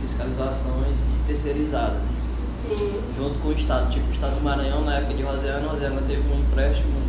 fiscalizações 0.00 0.96
e 0.96 1.26
terceirizadas. 1.26 2.06
Sim. 2.52 3.00
Junto 3.16 3.38
com 3.40 3.48
o 3.48 3.52
Estado. 3.52 3.90
Tipo, 3.90 4.06
o 4.08 4.10
Estado 4.10 4.36
do 4.36 4.42
Maranhão, 4.42 4.84
na 4.84 4.98
época 4.98 5.14
de 5.14 5.22
Rosiana, 5.22 5.68
Rosiana 5.68 6.02
teve 6.06 6.22
um 6.32 6.40
empréstimo 6.40 7.00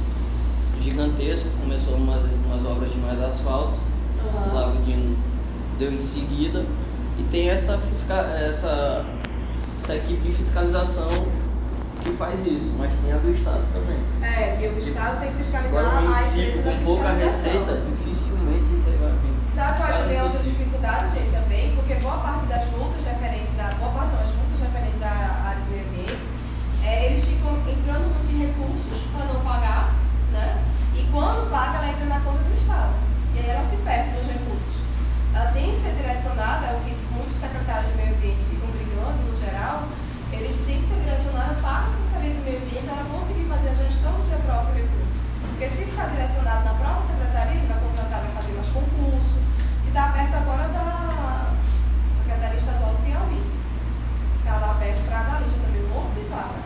gigantesco, 0.82 1.50
começou 1.62 1.96
umas, 1.96 2.24
umas 2.46 2.66
obras 2.66 2.92
de 2.92 2.98
mais 3.00 3.22
asfalto. 3.22 3.78
O 4.24 4.38
Aham. 4.38 4.50
Flávio 4.50 4.82
Dino 4.84 5.18
deu 5.78 5.92
em 5.92 6.02
seguida. 6.02 6.66
E 7.18 7.24
tem 7.30 7.50
essa, 7.50 7.80
essa, 8.50 9.06
essa 9.82 9.96
equipe 9.96 10.22
de 10.22 10.32
fiscalização 10.32 11.10
que 12.04 12.12
faz 12.14 12.46
isso, 12.46 12.76
mas 12.78 12.94
tem 12.96 13.14
a 13.14 13.18
do 13.18 13.32
Estado 13.32 13.64
também. 13.72 14.00
É, 14.22 14.58
que 14.58 14.68
o 14.68 14.78
Estado 14.78 15.20
tem 15.22 15.32
que 15.32 15.38
fiscalizar 15.38 15.86
Agora, 15.86 16.00
a 16.00 16.28
empresa 16.28 16.62
da 16.62 16.72
com 16.72 16.84
pouca 16.84 17.12
receita, 17.14 17.82
dificilmente 17.88 18.74
isso 18.76 18.90
aí 18.90 18.98
vai 18.98 19.12
vir. 19.12 19.34
E 19.48 19.52
sabe 19.52 19.78
qual 19.78 19.90
é 19.90 19.98
também 19.98 20.22
outra 20.22 20.40
dificuldade, 20.40 21.16
gente, 21.16 21.32
também? 21.32 21.76
Porque 21.76 21.96
boa 21.96 22.18
parte 22.18 22.46
das 22.48 22.66
multas 22.72 23.04
referentes 23.06 23.60
a. 23.60 23.72
Boa 23.76 23.92
parte 23.92 24.16
não, 24.16 24.22
as 24.22 24.34
multas 24.36 24.60
referentes 24.60 25.02
à 25.02 25.48
área 25.48 25.62
do 25.64 25.72
meio 25.72 25.88
ambiente, 25.88 26.28
é, 26.84 27.06
eles 27.08 27.24
ficam 27.24 27.56
entrando 27.70 28.10
muito 28.12 28.32
em 28.32 28.40
recursos 28.48 29.08
para 29.16 29.26
não 29.26 29.40
pagar, 29.40 29.96
né? 30.34 30.62
E 30.96 31.08
quando 31.12 31.50
paga, 31.50 31.78
ela 31.78 31.90
entra 31.90 32.06
na 32.06 32.20
conta 32.20 32.44
do 32.44 32.54
Estado. 32.54 32.94
E 33.36 33.40
aí 33.40 33.50
ela 33.50 33.64
se 33.64 33.78
perde 33.78 34.12
nos 34.18 34.28
recursos. 34.28 34.63
Ela 35.34 35.52
tem 35.52 35.72
que 35.72 35.78
ser 35.78 35.94
direcionada, 35.94 36.68
é 36.68 36.78
o 36.78 36.80
que 36.86 36.94
muitos 37.12 37.36
secretários 37.38 37.92
de 37.92 37.98
meio 37.98 38.16
ambiente 38.16 38.44
ficam 38.46 38.70
brigando 38.70 39.18
no 39.30 39.38
geral, 39.38 39.90
eles 40.32 40.58
têm 40.66 40.80
que 40.80 40.86
ser 40.86 41.00
direcionados 41.02 41.62
para 41.62 41.84
a 41.84 41.88
Secretaria 41.88 42.34
do 42.34 42.44
Meio 42.44 42.58
Ambiente 42.58 42.86
para 42.86 43.04
conseguir 43.06 43.46
fazer 43.46 43.70
a 43.70 43.74
gestão 43.74 44.14
do 44.14 44.24
seu 44.28 44.40
próprio 44.40 44.76
recurso. 44.82 45.22
Porque 45.42 45.68
se 45.68 45.86
ficar 45.86 46.10
direcionado 46.10 46.66
na 46.66 46.74
própria 46.74 47.08
secretaria, 47.08 47.54
ele 47.54 47.68
vai 47.68 47.80
contratar, 47.80 48.22
vai 48.22 48.32
fazer 48.34 48.54
mais 48.54 48.70
concurso, 48.70 49.36
que 49.84 49.90
está 49.90 50.06
aberto 50.06 50.34
agora 50.34 50.68
da 50.70 51.54
Secretaria 52.14 52.58
Estadual 52.58 52.92
do 52.94 53.06
Piauí. 53.06 53.42
Está 54.40 54.58
lá 54.58 54.72
aberto 54.72 55.06
para 55.06 55.20
analista 55.20 55.60
também, 55.62 55.86
um 55.86 55.90
monte 55.90 56.20
de 56.20 56.30
vaga. 56.30 56.62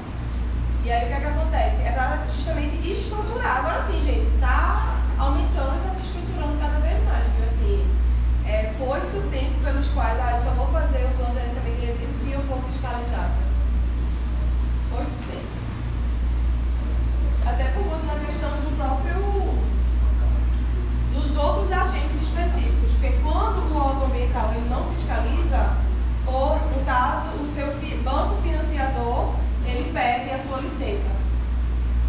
E 0.83 0.91
aí 0.91 1.03
o 1.03 1.07
que, 1.07 1.13
é 1.13 1.19
que 1.19 1.25
acontece? 1.25 1.81
É 1.83 1.91
para 1.91 2.25
justamente 2.31 2.75
estruturar. 2.89 3.57
Agora 3.57 3.83
sim, 3.83 3.99
gente, 3.99 4.27
está 4.35 4.95
aumentando 5.17 5.75
e 5.75 5.77
está 5.79 5.95
se 5.95 6.01
estruturando 6.07 6.57
cada 6.59 6.79
vez 6.79 7.03
mais. 7.03 7.27
Viu? 7.35 7.43
Assim, 7.43 7.97
é, 8.47 8.66
foi-se 8.77 9.17
o 9.17 9.29
tempo 9.29 9.59
pelos 9.63 9.87
quais 9.89 10.19
ah, 10.19 10.31
eu 10.31 10.37
só 10.37 10.51
vou 10.51 10.67
fazer 10.67 11.05
o 11.05 11.09
plano 11.17 11.33
de 11.33 11.39
gerenciamento 11.39 11.79
de 11.79 11.85
resíduos 11.87 12.15
se 12.15 12.31
eu 12.31 12.41
for 12.41 12.61
fiscalizado. 12.63 13.33
Foi-se 14.89 15.11
o 15.11 15.31
tempo. 15.31 15.47
Até 17.45 17.63
por 17.69 17.83
conta 17.83 18.05
da 18.05 18.25
questão 18.25 18.49
do 18.51 18.77
próprio 18.77 19.17
dos 21.13 21.35
outros 21.35 21.71
agentes 21.71 22.21
específicos, 22.21 22.91
porque 22.91 23.17
quando 23.23 23.57
o 23.73 23.77
órgão 23.77 24.05
ambiental 24.05 24.53
ele 24.53 24.69
não 24.69 24.89
fiscaliza, 24.91 25.77
ou 26.27 26.59
no 26.59 26.85
caso 26.85 27.29
o 27.41 27.51
seu 27.55 27.67
banco 28.03 28.41
financiador 28.41 29.33
ele 29.65 29.91
pede 29.91 30.29
a 30.29 30.39
sua 30.39 30.59
licença, 30.61 31.09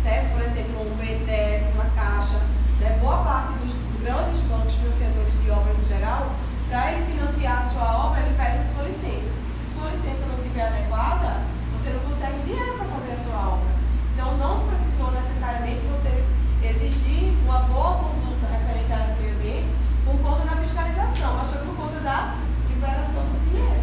certo? 0.02 0.32
Por 0.32 0.42
exemplo, 0.42 0.82
um 0.82 0.96
BNDES, 0.96 1.72
uma 1.74 1.86
caixa, 1.96 2.38
né? 2.80 2.98
boa 3.00 3.18
parte 3.24 3.52
dos 3.54 3.72
grandes 4.02 4.40
bancos 4.42 4.74
financiadores 4.74 5.34
de 5.42 5.50
obras 5.50 5.76
no 5.76 5.84
geral, 5.84 6.30
para 6.68 6.92
ele 6.92 7.06
financiar 7.06 7.58
a 7.58 7.62
sua 7.62 8.06
obra, 8.06 8.20
ele 8.20 8.36
pede 8.36 8.58
a 8.58 8.62
sua 8.62 8.82
licença. 8.84 9.32
E 9.48 9.50
se 9.50 9.74
sua 9.74 9.90
licença 9.90 10.26
não 10.26 10.36
estiver 10.38 10.66
adequada, 10.66 11.42
você 11.72 11.90
não 11.90 12.00
consegue 12.00 12.42
dinheiro 12.44 12.74
para 12.76 12.86
fazer 12.86 13.12
a 13.12 13.16
sua 13.16 13.48
obra. 13.54 13.68
Então, 14.12 14.36
não 14.36 14.66
precisou 14.68 15.10
necessariamente 15.12 15.80
você 15.86 16.24
exigir 16.62 17.32
uma 17.44 17.60
boa 17.60 17.94
conduta 17.98 18.46
referente 18.52 18.88
do 18.88 19.22
meio 19.22 19.34
ambiente 19.34 19.72
por 20.04 20.18
conta 20.18 20.44
da 20.44 20.56
fiscalização, 20.56 21.36
mas 21.38 21.48
foi 21.50 21.62
por 21.62 21.76
conta 21.76 22.00
da 22.00 22.36
liberação 22.68 23.22
do 23.22 23.50
dinheiro. 23.50 23.82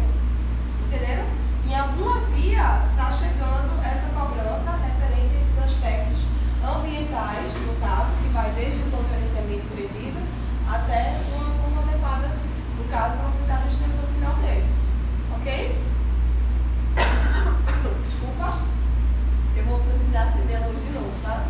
Entenderam? 0.86 1.24
Em 1.66 1.74
alguma 1.74 2.20
via 2.30 2.86
está 2.90 3.10
chegando 3.10 3.82
essa 3.82 4.06
cobrança 4.14 4.78
referente 4.78 5.34
a 5.34 5.40
esses 5.40 5.58
aspectos 5.58 6.20
ambientais, 6.62 7.52
no 7.66 7.74
caso, 7.80 8.12
que 8.22 8.28
vai 8.28 8.50
desde 8.52 8.80
o 8.80 9.06
gerenciamento 9.10 9.66
do 9.66 9.74
resíduo 9.74 10.22
até 10.68 11.20
uma 11.34 11.45
caso, 12.88 13.16
para 13.16 13.26
você 13.28 13.44
dar 13.44 13.62
a 13.62 13.66
extensão 13.66 14.04
final 14.14 14.34
dele. 14.36 14.64
Ok? 15.34 15.82
Desculpa. 18.08 18.58
Eu 19.56 19.64
vou 19.64 19.80
precisar 19.80 20.24
acender 20.24 20.56
a 20.56 20.66
luz 20.66 20.78
de 20.78 20.90
novo, 20.92 21.10
tá? 21.22 21.46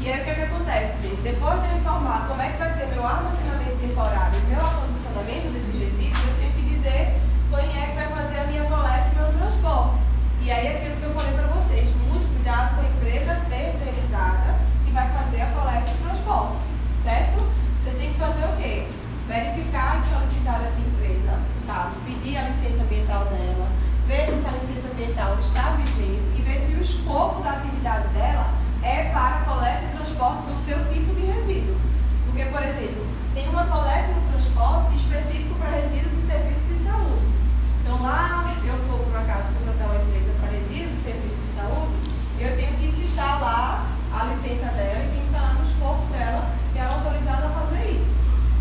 E 0.00 0.12
aí 0.12 0.20
o 0.20 0.24
que, 0.24 0.30
é 0.30 0.34
que 0.34 0.42
acontece, 0.42 1.08
gente? 1.08 1.22
Depois 1.22 1.62
de 1.62 1.68
eu 1.68 1.76
informar 1.78 2.28
como 2.28 2.42
é 2.42 2.50
que 2.50 2.58
vai 2.58 2.68
ser 2.68 2.86
meu 2.88 3.06
armazenamento 3.06 3.76
temporário 3.80 4.38
e 4.38 4.50
meu 4.50 4.60
acondicionamento 4.60 5.48
desses 5.48 5.78
resíduos, 5.78 6.24
eu 6.28 6.34
tenho 6.36 6.52
que 6.52 6.62
dizer 6.62 7.20
quem 7.48 7.82
é 7.82 7.86
que 7.86 7.94
vai 7.94 8.08
fazer 8.08 8.40
a 8.40 8.44
minha 8.44 8.64
coleta 8.64 9.10
e 9.10 9.16
meu 9.16 9.32
transporte. 9.32 10.00
E 10.42 10.50
aí 10.52 10.66
é 10.66 10.76
aquilo 10.76 10.96
que 10.96 11.04
eu 11.04 11.14
falei 11.14 11.32
para 11.32 11.46
vocês, 11.46 11.88
muito 11.96 12.28
cuidado 12.34 12.76
com 12.76 12.82
a 12.82 12.84
empresa 12.84 13.34
vai 14.94 15.10
fazer 15.10 15.42
a 15.42 15.46
coleta 15.46 15.90
e 15.90 16.04
transporte, 16.04 16.58
certo? 17.02 17.42
Você 17.82 17.90
tem 17.90 18.12
que 18.12 18.18
fazer 18.18 18.44
o 18.44 18.56
quê? 18.56 18.86
Verificar 19.26 19.98
e 19.98 20.00
solicitar 20.00 20.62
essa 20.62 20.80
empresa, 20.80 21.32
no 21.32 21.66
caso, 21.66 21.96
pedir 22.06 22.36
a 22.38 22.42
licença 22.42 22.84
ambiental 22.84 23.24
dela, 23.24 23.68
ver 24.06 24.28
se 24.28 24.34
essa 24.34 24.50
licença 24.50 24.88
ambiental 24.88 25.36
está 25.40 25.70
vigente 25.70 26.30
e 26.38 26.42
ver 26.42 26.58
se 26.58 26.74
o 26.74 26.80
escopo 26.80 27.42
da 27.42 27.54
atividade 27.54 28.06
dela 28.08 28.54
é 28.82 29.10
para 29.10 29.42
coleta 29.44 29.82
e 29.82 29.96
transporte 29.96 30.42
do 30.42 30.64
seu 30.64 30.78
tipo 30.86 31.12
de 31.12 31.26
resíduo. 31.26 31.76
Porque, 32.26 32.44
por 32.44 32.62
exemplo, 32.62 33.06
tem 33.34 33.48
uma 33.48 33.66
coleta 33.66 34.10
e 34.10 34.30
transporte 34.30 34.94
específico 34.94 35.56
para 35.56 35.70
resíduo 35.70 36.10
de 36.10 36.22
serviço 36.22 36.66
de 36.68 36.76
saúde. 36.76 37.26
Então, 37.82 38.00
lá, 38.00 38.54
se 38.60 38.68
eu 38.68 38.78
for, 38.86 39.00
por 39.00 39.16
acaso, 39.16 39.50
contratar 39.58 39.88
uma 39.88 40.02
empresa 40.04 40.30
para 40.40 40.50
resíduo 40.50 40.90
de 40.90 41.02
serviço 41.02 41.36
de 41.36 41.50
saúde, 41.58 41.94
eu 42.38 42.56
tenho 42.56 42.78
que 42.78 42.90
citar 42.92 43.40
lá 43.40 43.83
a 44.44 44.46
licença 44.46 44.72
dela 44.72 45.04
e 45.04 45.08
tem 45.08 45.20
que 45.20 45.26
estar 45.26 45.40
lá 45.40 45.54
no 45.54 45.64
escopo 45.64 46.12
dela 46.12 46.50
que 46.72 46.78
ela 46.78 46.90
é 46.90 46.94
autorizada 46.94 47.46
a 47.46 47.50
fazer 47.50 47.90
isso. 47.90 48.18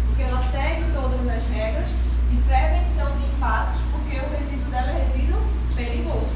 Porque 0.08 0.24
ela 0.24 0.40
segue 0.50 0.84
todas 0.94 1.28
as 1.28 1.46
regras 1.50 1.90
de 2.30 2.38
prevenção 2.48 3.18
de 3.18 3.26
impactos, 3.26 3.82
porque 3.92 4.18
o 4.18 4.30
resíduo 4.30 4.72
dela 4.72 4.92
é 4.92 5.06
resíduo 5.06 5.42
perigoso. 5.76 6.32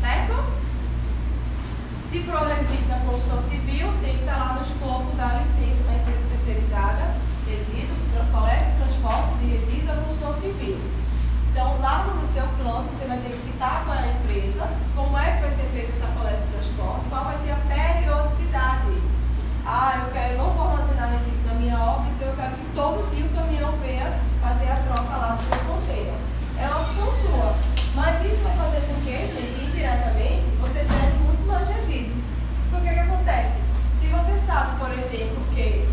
Certo? 0.00 0.44
Se 2.04 2.20
for 2.20 2.46
resíduo 2.48 2.88
da 2.88 2.98
construção 3.00 3.42
civil, 3.42 3.92
tem 4.00 4.16
que 4.16 4.20
estar 4.20 4.36
lá 4.38 4.54
no 4.54 4.62
escopo 4.62 5.14
da 5.16 5.38
licença 5.38 5.82
da 5.84 5.94
empresa 5.94 6.24
terceirizada, 6.30 7.16
resíduo, 7.46 7.96
coleta 8.32 8.72
e 8.72 8.78
transporte 8.78 9.34
de 9.40 9.46
resíduo 9.56 9.86
da 9.86 9.94
construção 9.96 10.32
civil. 10.32 10.80
Então, 11.52 11.78
lá 11.82 12.04
no 12.04 12.26
seu 12.32 12.48
plano, 12.56 12.88
você 12.88 13.04
vai 13.04 13.18
ter 13.18 13.28
que 13.28 13.36
citar 13.36 13.84
para 13.84 14.00
a 14.00 14.08
empresa 14.08 14.66
como 14.96 15.18
é 15.18 15.32
que 15.32 15.42
vai 15.42 15.50
ser 15.50 15.68
feita 15.74 15.92
essa 15.92 16.06
coleta 16.06 16.42
e 16.48 16.52
transporte, 16.52 17.06
qual 17.10 17.24
vai 17.26 17.36
ser 17.36 17.50
a 17.50 17.56
periodicidade. 17.56 19.02
Ah, 19.66 20.00
eu 20.02 20.12
quero, 20.12 20.38
não 20.38 20.50
vou 20.54 20.70
armazenar 20.70 21.10
resíduo 21.10 21.44
na 21.46 21.54
minha 21.54 21.78
obra, 21.78 22.08
então 22.08 22.28
eu 22.28 22.36
quero 22.36 22.54
que 22.54 22.64
todo 22.74 23.14
dia 23.14 23.26
o 23.26 23.36
caminhão 23.36 23.72
venha 23.84 24.18
fazer 24.40 24.72
a 24.72 24.76
troca 24.76 25.14
lá 25.14 25.36
do 25.36 25.44
meu 25.44 25.76
container. 25.76 26.14
É 26.58 26.66
uma 26.68 26.80
opção 26.80 27.12
sua. 27.20 27.54
Mas 27.94 28.24
isso 28.24 28.42
vai 28.42 28.56
fazer 28.56 28.80
com 28.86 28.94
que, 29.04 29.12
gente, 29.12 29.64
indiretamente, 29.66 30.48
você 30.58 30.82
gere 30.86 31.12
muito 31.20 31.46
mais 31.46 31.68
resíduo. 31.68 32.16
Porque 32.70 32.88
o 32.88 32.94
que 32.94 32.98
acontece? 32.98 33.60
Se 34.00 34.06
você 34.06 34.38
sabe, 34.38 34.78
por 34.78 34.90
exemplo, 34.90 35.44
que 35.54 35.86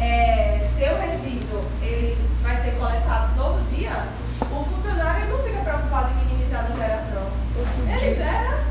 é, 0.00 0.66
seu 0.74 0.98
resíduo 0.98 1.60
ele 1.82 2.16
vai 2.42 2.56
ser 2.56 2.70
coletado 2.78 3.36
todo 3.36 3.68
dia, 3.76 4.08
o 4.42 4.64
funcionário 4.64 5.24
ele 5.24 5.32
não 5.32 5.42
fica 5.42 5.60
preocupado 5.60 6.12
em 6.12 6.24
minimizar 6.24 6.66
a 6.66 6.70
geração. 6.76 7.26
Ele 7.56 8.14
gera 8.14 8.64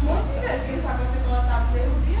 um 0.00 0.06
monte 0.06 0.28
de 0.34 0.40
vezes, 0.46 0.62
que 0.64 0.72
ele 0.72 0.82
sabe 0.82 1.02
vai 1.04 1.12
ser 1.12 1.28
coletado 1.28 1.66
no 1.66 1.72
mesmo 1.72 2.00
dia. 2.06 2.18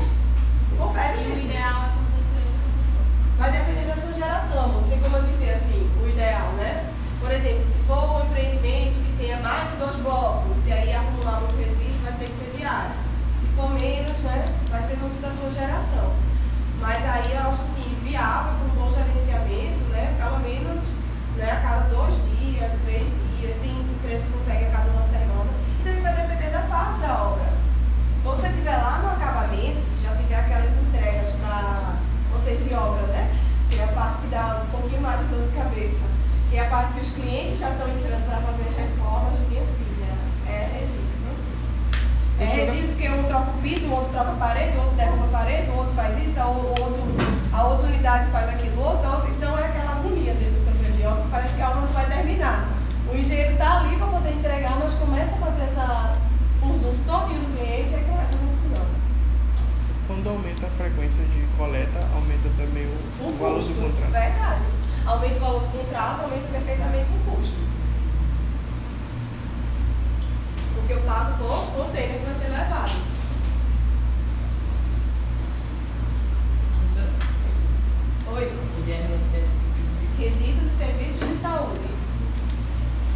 Confere, 0.78 1.14
E 1.14 1.20
o 1.20 1.34
gente. 1.34 1.46
ideal 1.46 1.82
é 1.84 1.88
com 1.96 3.38
Vai 3.38 3.52
depender 3.52 3.86
da 3.86 3.96
sua 3.96 4.12
geração, 4.12 4.68
não 4.68 4.82
tem 4.84 5.00
como 5.00 5.16
eu 5.16 5.22
dizer 5.24 5.54
assim, 5.54 5.90
o 6.02 6.08
ideal, 6.08 6.52
né? 6.52 6.92
Por 7.20 7.30
exemplo, 7.30 7.64
se 7.66 7.78
for 7.86 8.20
um 8.20 8.26
empreendimento 8.26 8.98
que 9.04 9.16
tenha 9.16 9.38
mais 9.38 9.70
de 9.70 9.76
dois 9.76 9.96
blocos 9.96 10.66
e 10.66 10.72
aí 10.72 10.94
acumular 10.94 11.40
muito 11.40 11.56
resíduo, 11.56 12.02
vai 12.02 12.12
ter 12.12 12.26
que 12.26 12.34
ser 12.34 12.52
diário. 12.56 12.92
Se 13.38 13.46
for 13.56 13.70
menos, 13.70 14.18
né, 14.20 14.44
vai 14.70 14.82
ser 14.82 14.96
muito 14.98 15.20
da 15.20 15.30
sua 15.32 15.50
geração. 15.50 16.12
Mas 16.80 17.04
aí 17.04 17.32
eu 17.32 17.40
acho 17.40 17.62
assim, 17.62 17.96
viável 18.02 18.52
para 18.54 18.66
um 18.66 18.84
bom 18.84 18.90
gerenciamento, 18.90 19.84
né? 19.90 20.14
Pelo 20.18 20.38
menos 20.40 20.82
né, 21.42 21.50
a 21.50 21.56
cada 21.56 21.80
dois 21.90 22.14
dias, 22.38 22.70
três 22.84 23.08
dias, 23.36 23.56
tem 23.56 23.72
empresas 23.72 24.24
que 24.24 24.32
conseguem 24.32 24.68
a 24.68 24.70
cada 24.70 24.90
uma 24.90 25.02
semana. 25.02 25.50
E 25.80 25.82
também 25.82 26.02
vai 26.02 26.14
depender 26.14 26.50
da 26.50 26.62
fase 26.62 27.00
da 27.00 27.22
obra. 27.22 27.52
Quando 28.22 28.40
você 28.40 28.46
estiver 28.46 28.76
lá 28.76 28.98
no 29.02 29.10
acabamento, 29.10 29.82
já 30.00 30.14
tiver 30.14 30.36
aquelas 30.36 30.76
entregas 30.76 31.28
para 31.40 31.96
vocês 32.32 32.62
de 32.62 32.72
obra, 32.72 33.02
né? 33.08 33.30
Que 33.68 33.80
é 33.80 33.84
a 33.84 33.88
parte 33.88 34.22
que 34.22 34.28
dá 34.28 34.62
um 34.62 34.70
pouquinho 34.70 35.02
mais 35.02 35.18
de 35.18 35.26
dor 35.26 35.48
de 35.48 35.56
cabeça. 35.56 36.02
Que 36.48 36.58
é 36.58 36.66
a 36.66 36.70
parte 36.70 36.92
que 36.92 37.00
os 37.00 37.10
clientes 37.10 37.58
já 37.58 37.70
estão 37.70 37.88
entrando 37.88 38.24
para 38.26 38.40
fazer 38.40 38.62
as 38.68 38.76
reformas, 38.76 39.40
minha 39.48 39.62
filha. 39.62 40.12
É 40.46 40.68
resíduo? 40.78 41.02
É 42.38 42.44
resíduo 42.44 42.88
porque 42.88 43.08
um 43.08 43.24
troca 43.24 43.50
o 43.50 43.62
piso, 43.62 43.86
o 43.86 43.92
outro 43.92 44.12
troca 44.12 44.30
a 44.30 44.34
parede, 44.34 44.76
o 44.76 44.80
outro 44.80 44.96
derruba 44.96 45.24
a 45.24 45.38
parede, 45.38 45.70
o 45.70 45.76
outro 45.76 45.94
faz 45.94 46.26
isso, 46.26 46.38
a, 46.38 46.46
outro, 46.46 47.02
a 47.52 47.64
outra 47.64 47.86
unidade 47.88 48.30
faz 48.30 48.48
aquilo, 48.48 48.80
o 48.80 48.84
outro. 48.84 49.28
Então 49.30 49.58
é 49.58 49.66
aquela 49.66 49.92
agonia 49.92 50.34
dentro 50.34 50.61
parece 51.30 51.56
que 51.56 51.62
a 51.62 51.70
obra 51.70 51.80
não 51.82 51.92
vai 51.92 52.06
terminar. 52.06 52.68
O 53.10 53.16
engenheiro 53.16 53.52
está 53.52 53.80
ali 53.80 53.96
para 53.96 54.06
poder 54.06 54.32
entregar, 54.32 54.78
mas 54.78 54.94
começa 54.94 55.34
a 55.34 55.38
fazer 55.38 55.62
essa 55.64 56.12
furdunço 56.60 57.00
todinho 57.04 57.40
do 57.40 57.56
cliente 57.56 57.92
e 57.92 57.96
aí 57.96 58.04
começa 58.04 58.34
a 58.34 58.38
confusão. 58.38 58.86
Quando 60.06 60.28
aumenta 60.28 60.66
a 60.66 60.70
frequência 60.70 61.24
de 61.24 61.46
coleta, 61.58 62.08
aumenta 62.14 62.48
também 62.56 62.86
o, 62.86 63.26
o 63.26 63.36
valor 63.36 63.56
custo, 63.56 63.72
do 63.72 63.80
contrato. 63.80 64.12
Verdade. 64.12 64.62
Aumenta 65.04 65.36
o 65.36 65.40
valor 65.40 65.60
do 65.60 65.78
contrato, 65.78 66.22
aumenta 66.22 66.48
perfeitamente 66.48 67.10
o 67.10 67.30
custo. 67.30 67.56
Porque 70.74 70.92
eu 70.92 71.00
pago 71.02 71.38
por 71.38 71.84
container 71.84 72.18
que 72.18 72.24
vai 72.24 72.34
ser 72.34 72.48
levado. 72.48 73.12
Oi? 78.34 78.50
INSS 78.88 79.50
que 79.60 79.61
Resíduo 80.22 80.68
de 80.68 80.76
serviços 80.76 81.28
de 81.28 81.34
saúde. 81.34 81.80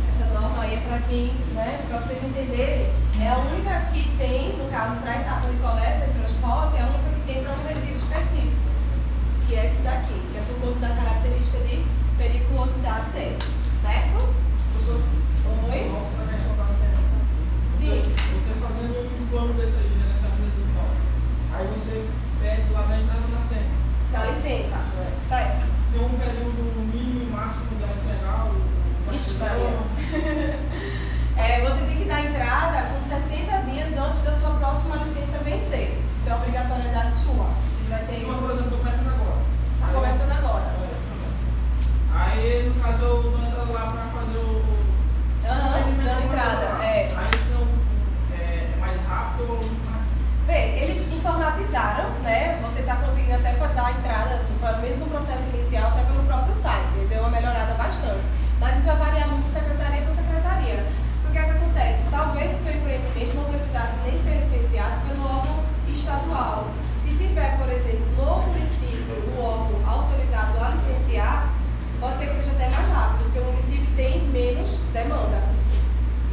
Essa 0.09 0.25
norma 0.35 0.65
aí 0.65 0.75
é 0.75 0.81
para 0.89 0.99
quem, 1.07 1.33
né, 1.55 1.85
para 1.87 2.01
vocês 2.01 2.19
entenderem, 2.21 2.91
é 3.21 3.29
a 3.29 3.39
única 3.39 3.81
que 3.93 4.11
tem, 4.19 4.59
no 4.59 4.69
caso, 4.69 4.97
para 4.97 5.13
a 5.13 5.21
etapa 5.21 5.47
de 5.47 5.57
coleta 5.59 6.05
e 6.05 6.19
transporte, 6.19 6.77
é 6.77 6.83
a 6.83 6.87
única 6.87 7.11
que 7.15 7.33
tem 7.33 7.45
para 7.45 7.53
um 7.53 7.63
resíduo 7.69 7.97
específico, 7.97 8.57
que 9.47 9.55
é 9.55 9.67
esse 9.67 9.83
daqui, 9.83 10.15
que 10.15 10.37
é 10.37 10.43
por 10.49 10.59
conta 10.59 10.81
da 10.81 10.97
característica 10.97 11.59
de 11.59 11.87
periculosidade 12.19 13.11
dele, 13.11 13.39
certo? 13.81 14.35
Oi? 15.71 15.93
Sim. 17.71 18.03
Você 18.03 18.53
fazendo 18.61 19.23
um 19.23 19.27
plano 19.31 19.55
desse 19.55 19.77
aí, 19.77 19.95
gerenciamento 19.95 20.43
residual. 20.43 20.91
Aí 21.55 21.67
você 21.69 22.09
pede 22.43 22.73
lá 22.73 22.83
da 22.83 22.99
entrada 22.99 23.29
na 23.33 23.41
senha. 23.43 23.71
Dá 24.11 24.25
licença. 24.25 24.81
Certo. 25.29 25.77
Tem 25.97 26.05
um 26.05 26.19
período 26.19 26.93
mínimo 26.93 27.23
e 27.23 27.33
máximo 27.33 27.65
o 27.73 29.11
o 29.11 29.15
Ixi, 29.15 29.35
material. 29.39 29.87
É, 31.39 31.61
você 31.63 31.85
tem 31.87 31.97
que 31.97 32.05
dar 32.05 32.21
entrada 32.21 32.89
com 32.93 33.01
60 33.01 33.63
dias 33.63 33.97
antes 33.97 34.21
da 34.23 34.33
sua 34.35 34.51
próxima 34.51 34.97
licença 34.97 35.39
vencer. 35.39 35.99
Isso 36.19 36.29
é 36.29 36.35
obrigatoriedade 36.35 37.15
sua. 37.15 37.47
A 37.47 37.79
gente 37.79 37.89
vai 37.89 38.05
ter 38.05 38.27
Mas, 38.27 38.31
isso. 38.31 38.41
por 38.43 38.51
exemplo, 38.51 38.65
estou 38.65 38.79
começando 38.79 39.09
agora. 39.09 39.39
Tá 39.81 39.87
começando 39.95 40.33
agora. 40.33 40.65
Aí, 42.15 42.69
no 42.69 42.83
caso, 42.83 43.03
eu 43.03 43.23
dou 43.23 43.39
entrada 43.39 43.73
lá 43.73 43.87
para 43.87 44.21
fazer 44.21 44.39
o. 44.39 44.65
Aham, 45.49 45.89
o 45.89 46.05
dando 46.05 46.25
entrada, 46.25 46.85
é. 46.85 47.15
Aí 47.17 47.41
não, 47.53 48.37
é, 48.37 48.73
é 48.75 48.77
mais 48.79 49.01
rápido 49.07 49.51
ou? 49.51 49.87
Vê, 50.47 50.79
eles 50.79 51.11
informatizaram, 51.11 52.11
né? 52.23 52.61
Você 52.63 52.81
está 52.81 52.97
conseguindo 52.97 53.35
até 53.35 53.53
dar 53.77 53.91
entrada, 53.91 54.43
pelo 54.61 54.79
menos 54.79 54.99
no 55.01 55.07
processo 55.07 55.46
bastante. 57.87 58.27
Mas 58.59 58.79
isso 58.79 58.87
vai 58.87 58.97
variar 58.97 59.29
muito 59.29 59.45
de 59.45 59.51
secretaria 59.51 60.03
para 60.03 60.15
secretaria. 60.15 60.87
O 61.25 61.31
que 61.31 61.39
é 61.39 61.43
que 61.45 61.51
acontece? 61.51 62.03
Talvez 62.11 62.53
o 62.59 62.63
seu 62.63 62.75
empreendimento 62.75 63.37
não 63.37 63.45
precisasse 63.45 63.97
nem 64.05 64.19
ser 64.19 64.41
licenciado 64.43 65.07
pelo 65.07 65.23
órgão 65.25 65.63
estadual. 65.87 66.71
Se 66.99 67.11
tiver, 67.15 67.57
por 67.59 67.69
exemplo, 67.71 68.07
no 68.17 68.47
município, 68.49 69.15
o 69.15 69.41
órgão 69.41 69.79
autorizado 69.87 70.59
a 70.59 70.71
licenciar, 70.71 71.53
pode 72.01 72.19
ser 72.19 72.27
que 72.27 72.35
seja 72.35 72.53
até 72.53 72.69
mais 72.71 72.89
rápido, 72.89 73.25
porque 73.25 73.39
o 73.39 73.45
município 73.45 73.87
tem 73.95 74.27
menos 74.29 74.79
demanda. 74.93 75.43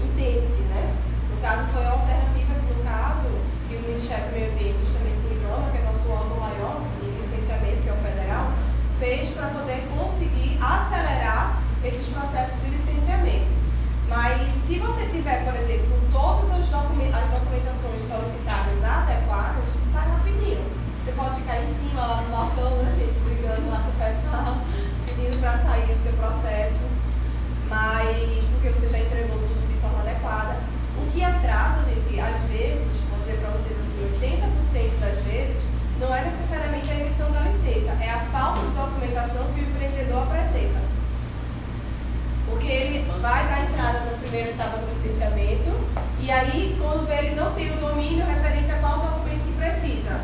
Entende-se, 0.03 0.61
né? 0.73 0.95
No 1.29 1.37
caso, 1.39 1.67
foi 1.71 1.85
a 1.85 1.91
alternativa 1.91 2.53
que, 2.55 2.73
no 2.73 2.83
caso, 2.83 3.29
que 3.69 3.75
o 3.75 3.81
Ministério 3.81 4.25
do 4.25 4.33
Meio 4.33 4.51
Ambiente, 4.51 4.79
justamente 4.79 5.21
com 5.21 5.29
o 5.29 5.37
IBAMA, 5.37 5.71
que 5.71 5.77
é 5.77 5.81
nosso 5.85 6.09
órgão 6.09 6.39
maior 6.39 6.81
de 6.97 7.11
licenciamento, 7.11 7.83
que 7.83 7.89
é 7.89 7.93
o 7.93 7.97
federal, 7.97 8.52
fez 9.03 9.27
para 9.31 9.47
poder 9.47 9.83
conseguir 9.97 10.57
acelerar 10.61 11.61
esses 11.83 12.07
processos 12.07 12.61
de 12.61 12.69
licenciamento. 12.69 13.51
Mas 14.07 14.55
se 14.55 14.79
você 14.79 15.05
tiver, 15.07 15.43
por 15.43 15.53
exemplo, 15.55 15.91
todas 16.09 16.49
as, 16.51 16.67
documen- 16.69 17.11
as 17.13 17.29
documentações 17.29 18.01
solicitadas 18.01 18.81
adequadas, 18.81 19.75
sai 19.91 20.07
rapidinho. 20.07 20.63
Você 21.03 21.11
pode 21.11 21.35
ficar 21.35 21.61
em 21.61 21.67
cima 21.67 21.99
lá 21.99 22.21
no 22.21 22.29
balcão, 22.29 22.77
né, 22.83 22.95
gente, 22.95 23.19
brigando 23.19 23.69
lá 23.69 23.83
com 23.83 23.89
o 23.91 23.99
pessoal, 23.99 24.57
pedindo 25.05 25.37
para 25.41 25.57
sair 25.57 25.91
o 25.91 25.99
seu 25.99 26.13
processo, 26.13 26.83
mas 27.67 28.43
porque 28.53 28.69
você 28.69 28.87
já 28.87 28.99
entregou 28.99 29.37
tudo 29.39 29.67
de 29.67 29.81
forma 29.81 29.99
adequada. 29.99 30.55
O 30.95 31.11
que 31.11 31.21
atrasa, 31.21 31.83
gente, 31.83 32.21
às 32.21 32.39
vezes, 32.43 32.87
vou 33.09 33.19
dizer 33.19 33.37
para 33.41 33.49
vocês 33.49 33.77
assim, 33.77 33.99
80% 34.21 34.99
das 35.01 35.19
vezes, 35.25 35.62
não 36.03 36.15
é 36.15 36.23
necessariamente 36.23 36.91
a 36.91 36.95
emissão 36.95 37.31
da 37.31 37.39
licença, 37.41 37.91
é 38.01 38.09
a 38.09 38.19
falta 38.31 38.59
de 38.59 38.75
documentação 38.75 39.45
que 39.53 39.61
o 39.61 39.63
empreendedor 39.63 40.23
apresenta. 40.23 40.81
Porque 42.45 42.67
ele 42.67 43.11
vai 43.21 43.47
dar 43.47 43.63
entrada 43.63 43.99
na 44.01 44.17
primeira 44.17 44.51
etapa 44.51 44.77
do 44.77 44.87
licenciamento 44.87 45.71
e 46.23 46.31
aí, 46.31 46.77
quando 46.81 47.05
vê, 47.05 47.15
ele 47.15 47.35
não 47.35 47.51
tem 47.53 47.69
o 47.73 47.81
domínio 47.81 48.25
referente 48.25 48.71
a 48.71 48.77
qual 48.77 48.97
documento 48.99 49.43
que 49.43 49.51
precisa. 49.57 50.21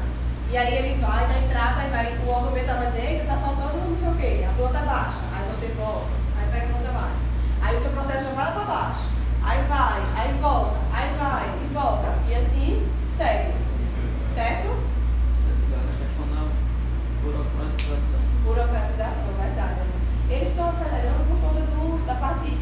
E 0.49 0.55
aí 0.55 0.73
ele 0.73 1.01
vai 1.01 1.27
dar 1.27 1.43
entrada 1.43 1.83
e 1.83 1.89
vai, 1.89 2.17
o 2.25 2.29
órgão 2.29 2.51
vai 2.51 2.87
dizer, 2.87 3.03
eita, 3.03 3.25
tá 3.25 3.37
faltando 3.37 3.89
não 3.89 3.97
sei 3.97 4.07
o 4.07 4.15
quê, 4.15 4.45
a 4.49 4.53
planta 4.53 4.79
baixa. 4.79 5.19
Aí 5.35 5.43
você 5.51 5.67
volta, 5.73 6.07
aí 6.39 6.47
pega 6.51 6.65
a 6.67 6.69
planta 6.69 6.91
baixa. 6.91 7.21
Aí 7.61 7.75
o 7.75 7.79
seu 7.79 7.91
processo 7.91 8.23
já 8.23 8.31
vai 8.31 8.53
para 8.53 8.63
baixo. 8.63 9.09
Aí 9.43 9.61
vai, 9.67 10.01
aí 10.15 10.33
volta, 10.41 10.77
aí 10.93 11.13
vai 11.19 11.49
e 11.49 11.73
volta. 11.73 12.07
E 12.29 12.35
assim 12.35 12.87
segue. 13.11 13.53
Certo? 14.33 14.67
Você 15.35 15.51
ligar 15.59 15.83
na 15.83 15.91
questão 15.91 16.25
da 16.31 16.47
burocratização. 17.85 18.19
Burocratização, 18.43 19.33
verdade. 19.39 19.81
Eles 20.29 20.49
estão 20.49 20.69
acelerando 20.69 21.23
por 21.27 21.39
conta 21.39 21.61
do, 21.61 22.05
da 22.05 22.15
parte 22.15 22.57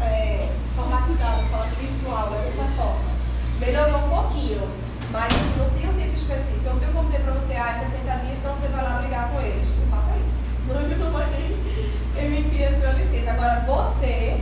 é, 0.00 0.48
informatizada, 0.70 1.42
fala 1.50 1.64
assim, 1.64 1.86
virtual, 1.86 2.34
é 2.34 2.50
dessa 2.50 2.64
forma. 2.76 3.10
Melhorou 3.58 4.06
um 4.06 4.08
pouquinho, 4.08 4.68
mas 5.10 5.26
assim, 5.26 5.54
não 5.58 5.70
tem 5.70 5.88
um 5.88 5.94
tempo 5.94 6.14
específico. 6.14 6.66
Eu 6.66 6.72
não 6.74 6.80
tenho 6.80 6.92
como 6.92 7.06
dizer 7.06 7.20
pra 7.22 7.32
você, 7.32 7.54
ah, 7.54 7.70
é 7.70 7.86
60 7.86 8.16
dias, 8.24 8.38
então 8.38 8.54
você 8.54 8.68
vai 8.68 8.84
lá 8.84 8.98
brigar 8.98 9.28
com 9.30 9.40
eles. 9.40 9.68
Não 9.78 9.88
faça 9.88 10.16
isso. 10.16 10.34
Senão 10.66 10.80
ele 10.82 10.94
não 10.96 11.12
vai 11.12 11.26
nem 11.30 12.24
emitir 12.24 12.68
a 12.68 12.78
sua 12.78 12.92
licença. 12.92 13.32
Agora, 13.32 13.64
você, 13.66 14.40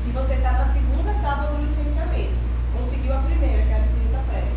se 0.00 0.10
você 0.10 0.34
está 0.34 0.52
na 0.52 0.66
segunda 0.66 1.10
etapa 1.10 1.46
do 1.46 1.62
licenciamento, 1.62 2.34
conseguiu 2.76 3.14
a 3.14 3.18
primeira, 3.18 3.62
que 3.62 3.70
é 3.70 3.76
a 3.76 3.78
licença 3.78 4.18
prévia, 4.28 4.52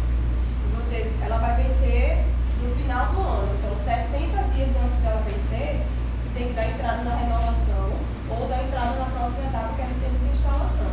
você, 0.76 1.12
ela 1.22 1.38
vai 1.38 1.64
vencer 1.64 2.26
no 2.64 2.76
final 2.76 3.08
do 3.08 3.20
ano. 3.20 3.50
Então, 3.60 3.76
60 3.76 4.44
dias 4.56 4.70
antes 4.84 4.98
dela 4.98 5.22
vencer, 5.28 5.82
você 6.16 6.30
tem 6.34 6.48
que 6.48 6.54
dar 6.54 6.68
entrada 6.68 7.04
na 7.04 7.16
renovação 7.16 7.92
ou 8.30 8.48
dar 8.48 8.64
entrada 8.64 8.96
na 8.98 9.06
próxima 9.06 9.46
etapa, 9.48 9.74
que 9.76 9.82
é 9.82 9.86
a 9.86 9.88
licença 9.88 10.18
de 10.18 10.30
instalação. 10.32 10.88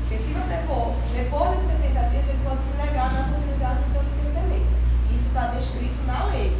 Porque 0.00 0.18
se 0.18 0.32
você 0.32 0.56
for 0.66 0.94
depois 1.12 1.58
de 1.58 1.66
60 1.66 2.00
dias, 2.10 2.24
ele 2.28 2.40
pode 2.44 2.62
se 2.62 2.72
negar 2.78 3.12
na 3.12 3.34
continuidade 3.34 3.82
do 3.82 3.90
seu 3.90 4.02
licenciamento. 4.02 4.70
Isso 5.10 5.26
está 5.26 5.46
descrito 5.48 5.98
na 6.06 6.26
lei. 6.26 6.56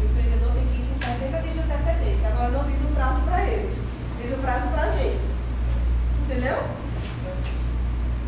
O 0.00 0.04
empreendedor 0.04 0.52
tem 0.52 0.66
que 0.66 0.80
ir 0.80 0.86
com 0.88 0.96
60 0.96 1.42
dias 1.42 1.54
de 1.54 1.60
antecedência. 1.60 2.28
Agora 2.28 2.50
não 2.50 2.64
diz 2.64 2.80
o 2.80 2.94
prazo 2.96 3.20
para 3.22 3.44
eles, 3.44 3.80
diz 4.20 4.32
o 4.32 4.38
prazo 4.38 4.66
para 4.68 4.82
a 4.82 4.90
gente. 4.90 5.24
Entendeu? 6.24 6.64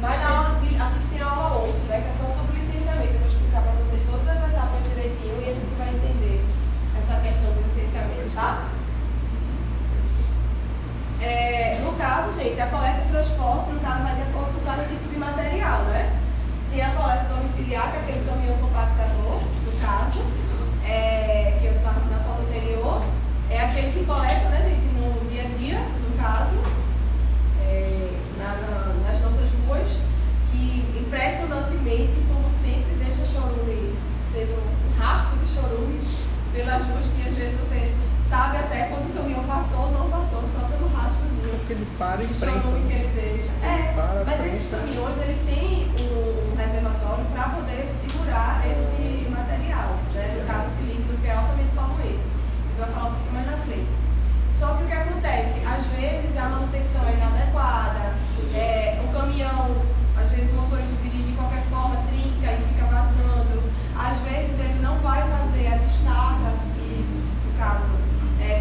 Mas 0.00 0.20
na 0.20 0.28
aula 0.28 0.60
a 0.60 0.86
gente 0.86 1.08
tem 1.08 1.22
aula 1.22 1.64
8, 1.64 1.78
né? 1.88 2.00
Que 2.02 2.08
é 2.08 2.12
só 2.12 2.28
sobre 2.36 2.60
licenciamento. 2.60 3.14
Eu 3.14 3.20
vou 3.20 3.28
explicar 3.28 3.62
para 3.62 3.72
vocês 3.72 4.02
todas 4.04 4.28
as 4.28 4.48
etapas 4.52 4.84
direitinho 4.84 5.40
e 5.40 5.50
a 5.50 5.54
gente 5.54 5.74
vai 5.78 5.88
entender 5.88 6.44
essa 6.98 7.16
questão 7.20 7.52
do 7.52 7.62
licenciamento, 7.62 8.25
tá? 8.36 8.62
É, 11.20 11.80
no 11.82 11.92
caso, 11.94 12.32
gente, 12.34 12.60
a 12.60 12.66
coleta 12.66 13.00
e 13.06 13.10
transporte, 13.10 13.70
no 13.70 13.80
caso, 13.80 14.02
vai 14.04 14.14
de 14.14 14.22
acordo 14.22 14.52
com 14.58 14.64
cada 14.64 14.84
tipo 14.84 15.08
de 15.08 15.16
material, 15.16 15.82
né? 15.84 16.20
Tem 16.70 16.82
a 16.82 16.90
coleta 16.90 17.24
domiciliar, 17.34 17.90
que 17.90 17.96
é 17.96 18.00
aquele 18.00 18.24
caminhão 18.28 18.58
compactador, 18.58 19.40
no 19.64 19.72
caso, 19.80 20.20
é, 20.86 21.56
que 21.58 21.66
eu 21.66 21.72
estava 21.76 22.00
na 22.10 22.18
foto 22.18 22.42
anterior. 22.42 23.02
É 23.50 23.60
aquele 23.60 23.92
que 23.92 24.04
coleta, 24.04 24.48
né, 24.50 24.68
gente, 24.68 24.86
no 24.94 25.26
dia 25.28 25.44
a 25.44 25.58
dia, 25.58 25.78
no 25.78 26.22
caso, 26.22 26.56
é, 27.64 28.10
na- 28.38 28.56
na- 28.56 28.94
nas 29.08 29.20
nossas 29.22 29.48
ruas, 29.66 29.88
que 30.52 30.84
impressionantemente, 31.00 32.20
como 32.28 32.46
sempre, 32.50 32.94
deixa 33.02 33.24
chorume 33.26 33.94
sendo 34.32 34.52
um 34.60 35.00
rastro 35.00 35.38
de 35.38 35.46
chorume 35.48 36.00
pelas 36.52 36.84
ruas 36.84 37.06
que 37.08 37.26
às 37.26 37.34
vezes 37.34 37.58
você 37.60 37.92
sabe 38.28 38.58
até 38.58 38.88
quando 38.88 39.10
o 39.10 39.14
caminhão 39.14 39.44
passou 39.44 39.80
ou 39.80 39.92
não 39.92 40.10
passou, 40.10 40.42
só 40.42 40.66
pelo 40.66 40.88
rastrozinho 40.88 41.58
Porque 41.58 41.72
ele 41.72 41.86
para 41.98 42.22
e 42.22 42.32
chorume 42.32 42.86
que 42.86 42.92
ele 42.92 43.10
deixa. 43.14 43.52
É, 43.62 43.92
Para, 43.94 44.24
mas 44.24 44.46
esses 44.46 44.70
caminhões, 44.70 45.16
ele 45.18 45.38
tem 45.46 45.90
um, 46.06 46.52
um 46.52 46.56
reservatório 46.56 47.24
para 47.32 47.44
poder 47.50 47.86
segurar 48.02 48.62
esse 48.70 49.28
material, 49.30 49.96
né? 50.14 50.38
no 50.40 50.46
caso 50.46 50.66
esse 50.66 50.82
líquido 50.82 51.16
que 51.20 51.26
é 51.26 51.34
altamente 51.34 51.70
poluente. 51.74 52.26
Vou 52.76 52.86
falar 52.86 53.06
um 53.06 53.14
pouquinho 53.14 53.32
mais 53.32 53.46
na 53.46 53.56
frente. 53.58 53.92
Só 54.48 54.74
que 54.74 54.84
o 54.84 54.86
que 54.86 54.92
acontece? 54.92 55.60
Às 55.64 55.86
vezes 55.86 56.36
a 56.36 56.48
manutenção 56.48 57.06
é 57.06 57.12
inadequada, 57.12 58.14
é, 58.54 59.00
o 59.04 59.12
caminhão, 59.12 59.76
às 60.16 60.30
vezes 60.30 60.50
o 60.50 60.54
motorista 60.54 60.96
dirige 61.02 61.30
de 61.30 61.32
qualquer 61.32 61.62
forma, 61.68 61.96
trinca 62.08 62.52
e 62.52 62.64
fica 62.72 62.86
vazando. 62.86 63.62
Às 63.96 64.18
vezes 64.20 64.58
ele 64.58 64.78
não 64.82 64.98
vai 64.98 65.20
fazer 65.22 65.68
a 65.68 65.76
descarga 65.76 66.52
e, 66.78 67.04
no 67.44 67.58
caso, 67.58 67.84
é, 67.84 67.95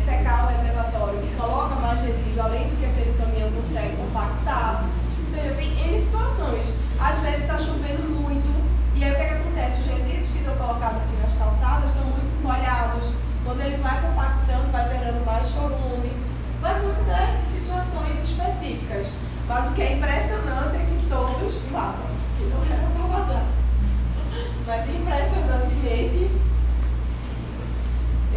secar 0.06 0.46
o 0.46 0.56
reservatório 0.56 1.20
e 1.26 1.36
coloca 1.36 1.76
mais 1.76 2.00
resíduo 2.02 2.44
além 2.44 2.70
do 2.70 2.78
que 2.78 2.86
aquele 2.86 3.18
caminhão 3.18 3.52
consegue 3.52 3.98
compactar. 3.98 4.86
Ou 5.24 5.30
seja, 5.30 5.56
tem 5.56 5.90
N 5.90 6.00
situações. 6.00 6.76
Às 7.00 7.20
vezes 7.22 7.42
está 7.42 7.58
chovendo 7.58 8.04
muito, 8.04 8.48
e 8.96 9.04
aí 9.04 9.12
o 9.12 9.16
que, 9.16 9.22
é 9.22 9.28
que 9.28 9.34
acontece? 9.34 9.82
Os 9.82 9.88
resíduos 9.88 10.30
que 10.30 10.38
estão 10.38 10.56
colocados 10.56 11.00
assim 11.00 11.18
nas 11.22 11.34
calçadas 11.34 11.90
estão 11.90 12.06
muito 12.06 12.30
molhados. 12.44 13.12
Quando 13.44 13.62
ele 13.62 13.78
vai 13.78 14.00
compactando, 14.02 14.72
vai 14.72 14.88
gerando 14.88 15.26
mais 15.26 15.48
chorume. 15.50 16.14
Vai 16.62 16.80
muito 16.82 17.02
né, 17.02 17.40
de 17.42 17.48
situações 17.48 18.24
específicas. 18.24 19.14
Mas 19.48 19.68
o 19.68 19.74
que 19.74 19.82
é 19.82 19.94
impressionante 19.98 20.76
é 20.78 20.86
que 20.86 21.06
todos 21.10 21.56
vazam, 21.72 22.10
que 22.38 22.46
não 22.46 22.64
era 22.66 22.88
para 22.90 23.20
vazar. 23.20 23.46
Mas 24.66 24.90
impressionantemente, 24.90 26.32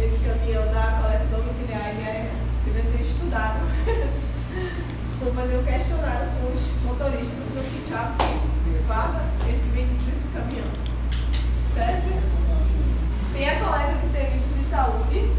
esse 0.03 0.19
caminhão 0.19 0.71
da 0.71 1.01
coleta 1.01 1.25
domiciliar 1.25 1.89
ele 1.89 2.03
é, 2.03 2.31
Vou 5.21 5.33
fazer 5.33 5.57
um 5.57 5.63
questionário 5.63 6.29
com 6.41 6.51
os 6.51 6.65
motoristas 6.83 7.45
do 7.45 7.61
Kichap 7.61 8.17
que 8.17 8.83
vaza 8.87 9.21
esse 9.47 9.69
bendito 9.69 10.03
desse 10.09 10.27
caminhão. 10.33 10.65
Certo? 11.75 12.09
Tem 13.31 13.49
a 13.49 13.59
coleta 13.59 13.93
de 14.01 14.07
serviços 14.11 14.57
de 14.57 14.63
saúde. 14.63 15.31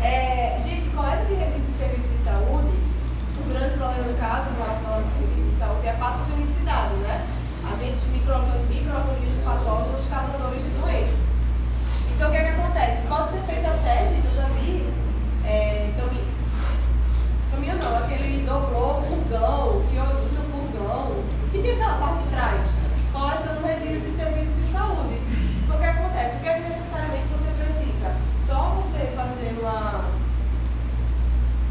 É, 0.00 0.58
gente, 0.58 0.88
coleta 0.96 1.26
de 1.26 1.34
resíduos 1.34 1.68
de 1.68 1.72
serviços 1.74 2.10
de 2.12 2.16
saúde, 2.16 2.72
o 3.36 3.48
grande 3.52 3.76
problema 3.76 4.08
no 4.08 4.18
caso, 4.18 4.48
em 4.48 4.56
relação 4.56 4.94
aos 4.94 5.06
serviços 5.12 5.52
de 5.52 5.58
saúde, 5.58 5.86
é 5.86 5.90
a 5.90 5.94
patogenicidade, 5.94 6.94
né? 7.04 7.26
Agentes 7.70 8.04
microorganismos 8.12 8.68
micro 8.68 9.44
patógenos 9.44 10.06
causadores 10.06 10.62
de 10.62 10.70
doença. 10.80 11.20
Então, 12.08 12.28
o 12.28 12.32
que 12.32 12.38
é 12.38 12.42
que 12.42 12.60
acontece? 12.60 13.06
Pode 13.06 13.32
ser 13.32 13.42
feito 13.42 13.66
até, 13.66 14.08
gente, 14.08 14.26
eu 14.28 14.34
já 14.34 14.48
vi, 14.48 14.88
é, 15.44 15.92
caminho, 15.96 16.23
não, 17.76 17.96
aquele 17.98 18.44
dobrou, 18.44 19.02
furgão, 19.02 19.82
fiorino, 19.90 20.44
furgão, 20.50 21.24
que 21.50 21.58
tem 21.58 21.72
aquela 21.72 21.98
parte 21.98 22.22
de 22.24 22.30
trás, 22.30 22.66
coletando 23.12 23.66
resíduos 23.66 24.04
de 24.04 24.10
serviço 24.10 24.52
de 24.52 24.66
saúde. 24.66 25.14
Então, 25.64 25.76
o 25.76 25.78
que 25.80 25.86
acontece? 25.86 26.36
O 26.36 26.40
que 26.40 26.48
é 26.48 26.54
que 26.54 26.68
necessariamente 26.68 27.26
você 27.28 27.50
precisa? 27.50 28.14
Só 28.44 28.76
você 28.76 29.12
fazer 29.16 29.56
uma 29.60 30.04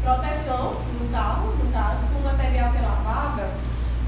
proteção 0.02 0.74
no 1.00 1.08
carro, 1.10 1.54
no 1.56 1.72
caso, 1.72 2.04
com 2.12 2.20
material 2.20 2.70
que 2.72 2.78
é 2.78 2.82
lavável, 2.82 3.48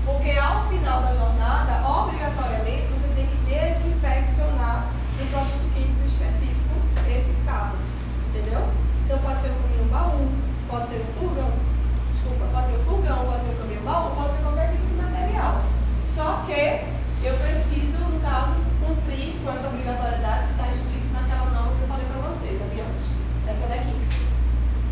porque 0.04 0.30
ao 0.38 0.68
final 0.68 1.02
da 1.02 1.12
jornada, 1.12 1.88
obrigatoriamente, 1.88 2.86
você 2.88 3.08
tem 3.14 3.26
que 3.26 3.36
desinfeccionar 3.46 4.92
um 5.20 5.26
produto 5.30 5.74
químico 5.74 6.04
específico 6.04 6.56
esse 7.08 7.32
carro, 7.46 7.76
entendeu? 8.28 8.68
Então 9.04 9.18
pode 9.18 9.40
ser 9.40 9.50
um 9.50 9.88
baú, 9.88 10.28
pode 10.68 10.88
ser 10.88 10.96
um 10.96 11.18
furgão, 11.18 11.52
desculpa, 12.26 12.46
pode 12.52 12.66
ser 12.66 12.74
um 12.74 12.84
furgão, 12.84 13.26
pode 13.26 13.44
ser 13.44 13.50
um 13.50 13.56
caminhão 13.56 14.12
pode 14.16 14.32
ser 14.32 14.42
qualquer 14.42 14.70
tipo 14.72 14.86
de 14.86 14.94
material. 14.94 15.62
Só 16.02 16.42
que 16.46 16.82
eu 17.22 17.34
preciso, 17.38 17.98
no 17.98 18.20
caso, 18.20 18.54
cumprir 18.80 19.34
com 19.42 19.50
essa 19.50 19.68
obrigatoriedade 19.68 20.46
que 20.46 20.52
está 20.52 20.68
escrito 20.70 21.12
naquela 21.12 21.50
norma 21.50 21.72
que 21.76 21.82
eu 21.82 21.88
falei 21.88 22.06
para 22.06 22.28
vocês 22.28 22.60
adiante. 22.60 23.04
Essa 23.46 23.66
daqui 23.68 23.94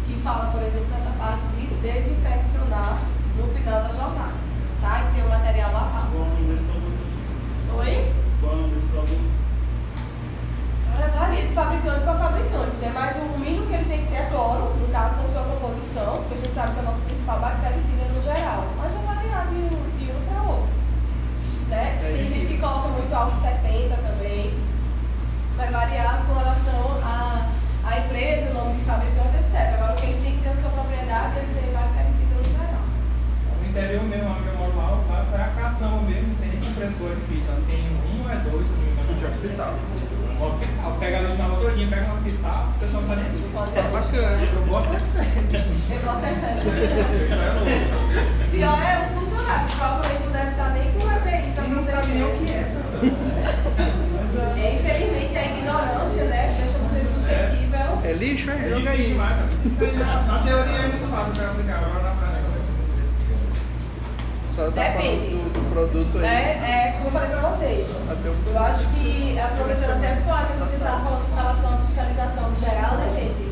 que 0.07 0.21
fala, 0.23 0.53
por 0.53 0.63
exemplo, 0.63 0.87
dessa 0.95 1.11
parte 1.19 1.43
de 1.57 1.67
desinfeccionar 1.83 2.99
no 3.37 3.49
final 3.49 3.83
da 3.83 3.89
jornada, 3.89 4.35
tá? 4.81 5.11
E 5.11 5.15
ter 5.15 5.23
o 5.23 5.29
material 5.29 5.73
lavado. 5.73 6.17
Oi? 7.79 8.15
Cara, 10.95 11.09
varia 11.09 11.43
de 11.43 11.53
fabricante 11.53 12.05
para 12.05 12.15
fabricante, 12.15 12.77
né? 12.81 12.93
Mas 12.95 13.17
o 13.17 13.39
mínimo 13.39 13.67
que 13.67 13.75
ele 13.75 13.85
tem 13.87 13.99
que 14.03 14.07
ter 14.07 14.17
é 14.17 14.27
cloro, 14.31 14.75
no 14.79 14.87
caso 14.89 15.17
da 15.17 15.25
sua 15.25 15.43
composição, 15.43 16.15
porque 16.19 16.35
a 16.35 16.37
gente 16.37 16.55
sabe 16.55 16.73
que 16.73 16.79
é 16.79 16.83
o 16.83 16.85
nosso 16.85 17.03
principal 17.03 17.41
bactericida 17.41 18.05
no 18.15 18.21
geral. 18.21 18.65
Mas 18.79 18.93
vai 18.93 19.17
variar 19.17 19.49
de 19.49 19.57
um, 19.57 19.69
de 19.99 20.13
um 20.13 20.25
para 20.27 20.43
outro. 20.43 20.73
Né? 21.69 21.99
Tem 22.01 22.27
gente 22.29 22.47
que 22.47 22.59
coloca 22.59 22.89
muito 22.89 23.13
álcool 23.13 23.37
70 23.37 23.97
também. 23.97 24.55
Vai 25.57 25.71
variar 25.71 26.25
com 26.27 26.35
relação 26.35 27.01
à, 27.03 27.51
à 27.85 27.99
empresa, 27.99 28.51
o 28.51 28.55
nome 28.55 28.79
de 28.79 28.85
fabricante, 28.85 29.37
etc. 29.39 29.75
Agora, 29.75 29.95
o 29.95 29.97
que 29.97 30.07
ele 30.07 30.23
tem 30.23 30.37
que 30.37 30.43
ter 30.43 30.51
na 30.51 30.57
sua 30.57 30.71
propriedade 30.71 31.39
é 31.39 31.45
ser 31.45 31.75
bactericida 31.75 32.35
no 32.39 32.45
geral. 32.45 32.87
No 33.59 33.69
interior 33.69 34.05
mesmo, 34.05 34.31
onde 34.31 34.47
eu 34.47 34.57
moro 34.59 34.77
lá, 34.77 34.95
o 34.95 35.05
caso 35.11 35.35
é 35.35 35.43
a 35.43 35.49
caçamba 35.59 36.03
mesmo, 36.03 36.29
não 36.29 36.37
tem 36.37 36.51
nem 36.51 36.61
compressor 36.61 37.17
difícil. 37.17 37.51
Não 37.51 37.67
tem 37.67 37.83
um 37.83 38.23
ou 38.23 38.31
é 38.31 38.37
dois, 38.47 38.67
se 38.67 38.73
não 38.73 38.79
me 38.79 38.91
engano, 38.93 39.15
de 39.15 39.27
hospital. 39.27 39.75
O 40.41 40.47
hospital, 40.47 40.97
pega 40.99 41.21
a 41.21 41.31
final 41.31 41.57
todinha, 41.57 41.89
pega 41.89 42.07
no 42.07 42.15
hospital, 42.15 42.69
o 42.75 42.79
pessoal 42.81 43.03
tá 43.05 43.13
aqui. 43.15 43.45
Pode 43.53 43.71
Bacana. 43.73 44.39
Eu 44.43 44.67
boto 44.67 44.89
é 44.95 44.99
fé. 44.99 45.25
Eu 45.91 46.01
boto 46.05 46.27
é 46.27 46.35
fé. 46.35 46.51
É. 47.31 48.49
Pior 48.51 48.83
é 48.83 48.99
o 48.99 49.19
funcionário, 49.19 49.69
provavelmente 49.69 50.25
não 50.25 50.33
deve 50.33 50.51
estar 50.51 50.71
nem 50.71 50.91
com 50.93 51.07
o 51.07 51.13
EPI 51.13 51.53
para 51.55 51.65
Não 51.65 51.85
sabe 51.85 52.07
nem 52.09 52.23
o 52.23 52.39
que 52.39 52.51
é. 52.53 52.65
É, 54.57 54.75
infelizmente, 54.75 55.37
a 55.37 55.45
ignorância, 55.45 56.25
né, 56.25 56.55
deixa 56.59 56.79
você 56.79 57.01
suscetível. 57.05 58.01
É 58.05 58.13
lixo, 58.13 58.51
é? 58.51 58.55
É 58.55 58.71
Joga 58.71 58.91
aí. 58.91 59.17
Isso 59.65 59.99
na, 59.99 60.23
na 60.23 60.39
teoria 60.41 60.79
é 60.79 60.89
muito 60.89 61.11
fácil 61.11 61.35
para 61.35 61.51
aplicar, 61.51 61.77
agora 61.79 62.03
na 62.03 62.11
prática. 62.11 62.34
Só 64.55 64.71
tá 64.71 64.87
Depende. 64.87 65.35
falando 65.35 65.51
do, 65.51 65.51
do 65.51 65.71
produto 65.75 66.19
aí. 66.19 66.25
É, 66.25 66.39
é, 66.63 66.93
como 66.99 67.09
eu 67.09 67.13
falei 67.13 67.31
pra 67.31 67.51
vocês, 67.51 67.99
eu 68.47 68.59
acho 68.63 68.87
que, 68.95 69.39
aproveitando 69.39 69.99
até 69.99 70.15
o 70.15 70.23
plano 70.23 70.47
que 70.47 70.59
você 70.63 70.77
estava 70.77 71.03
falando 71.03 71.27
em 71.27 71.35
relação 71.35 71.75
à 71.75 71.79
fiscalização 71.79 72.55
geral, 72.57 72.95
né, 72.99 73.11
gente? 73.11 73.51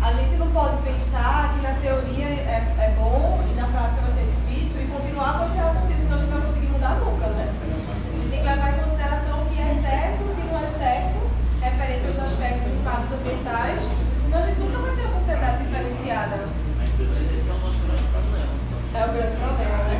A 0.00 0.12
gente 0.12 0.36
não 0.36 0.46
pode 0.54 0.76
pensar 0.86 1.52
que 1.52 1.66
na 1.66 1.74
teoria 1.82 2.26
é, 2.26 2.62
é 2.78 2.94
bom 2.96 3.42
e 3.50 3.54
na 3.58 3.66
prática 3.66 4.06
vai 4.06 4.12
ser 4.14 4.30
difícil 4.30 4.82
e 4.82 4.86
continuar 4.86 5.38
com 5.38 5.50
esse 5.50 5.58
raciocínio, 5.58 5.98
senão 5.98 6.14
a 6.14 6.20
gente 6.22 6.30
não 6.30 6.38
vai 6.38 6.46
conseguir 6.46 6.70
mudar 6.70 6.94
nunca, 7.02 7.26
né? 7.26 7.50
A 7.50 8.18
gente 8.18 8.30
tem 8.30 8.38
que 8.38 8.46
levar 8.46 8.70
em 8.70 8.80
consideração 8.80 9.42
o 9.42 9.46
que 9.50 9.58
é 9.60 9.74
certo, 9.82 10.20
o 10.30 10.34
que 10.38 10.42
não 10.46 10.56
é 10.62 10.66
certo, 10.70 11.18
referente 11.60 12.06
aos 12.06 12.18
aspectos 12.22 12.70
de 12.70 12.78
impactos 12.78 13.12
ambientais, 13.18 13.82
senão 14.22 14.38
a 14.38 14.46
gente 14.46 14.60
nunca 14.62 14.78
vai 14.78 14.94
ter 14.94 15.02
uma 15.02 15.10
sociedade 15.10 15.58
diferenciada. 15.64 16.38
Esse 16.78 17.50
é 17.50 17.52
o 17.52 17.58
nosso 17.58 17.82
grande 17.82 18.06
problema. 18.14 18.54
É 18.94 19.04
o 19.04 19.12
grande 19.12 19.36
problema, 19.36 19.76
né? 19.90 19.99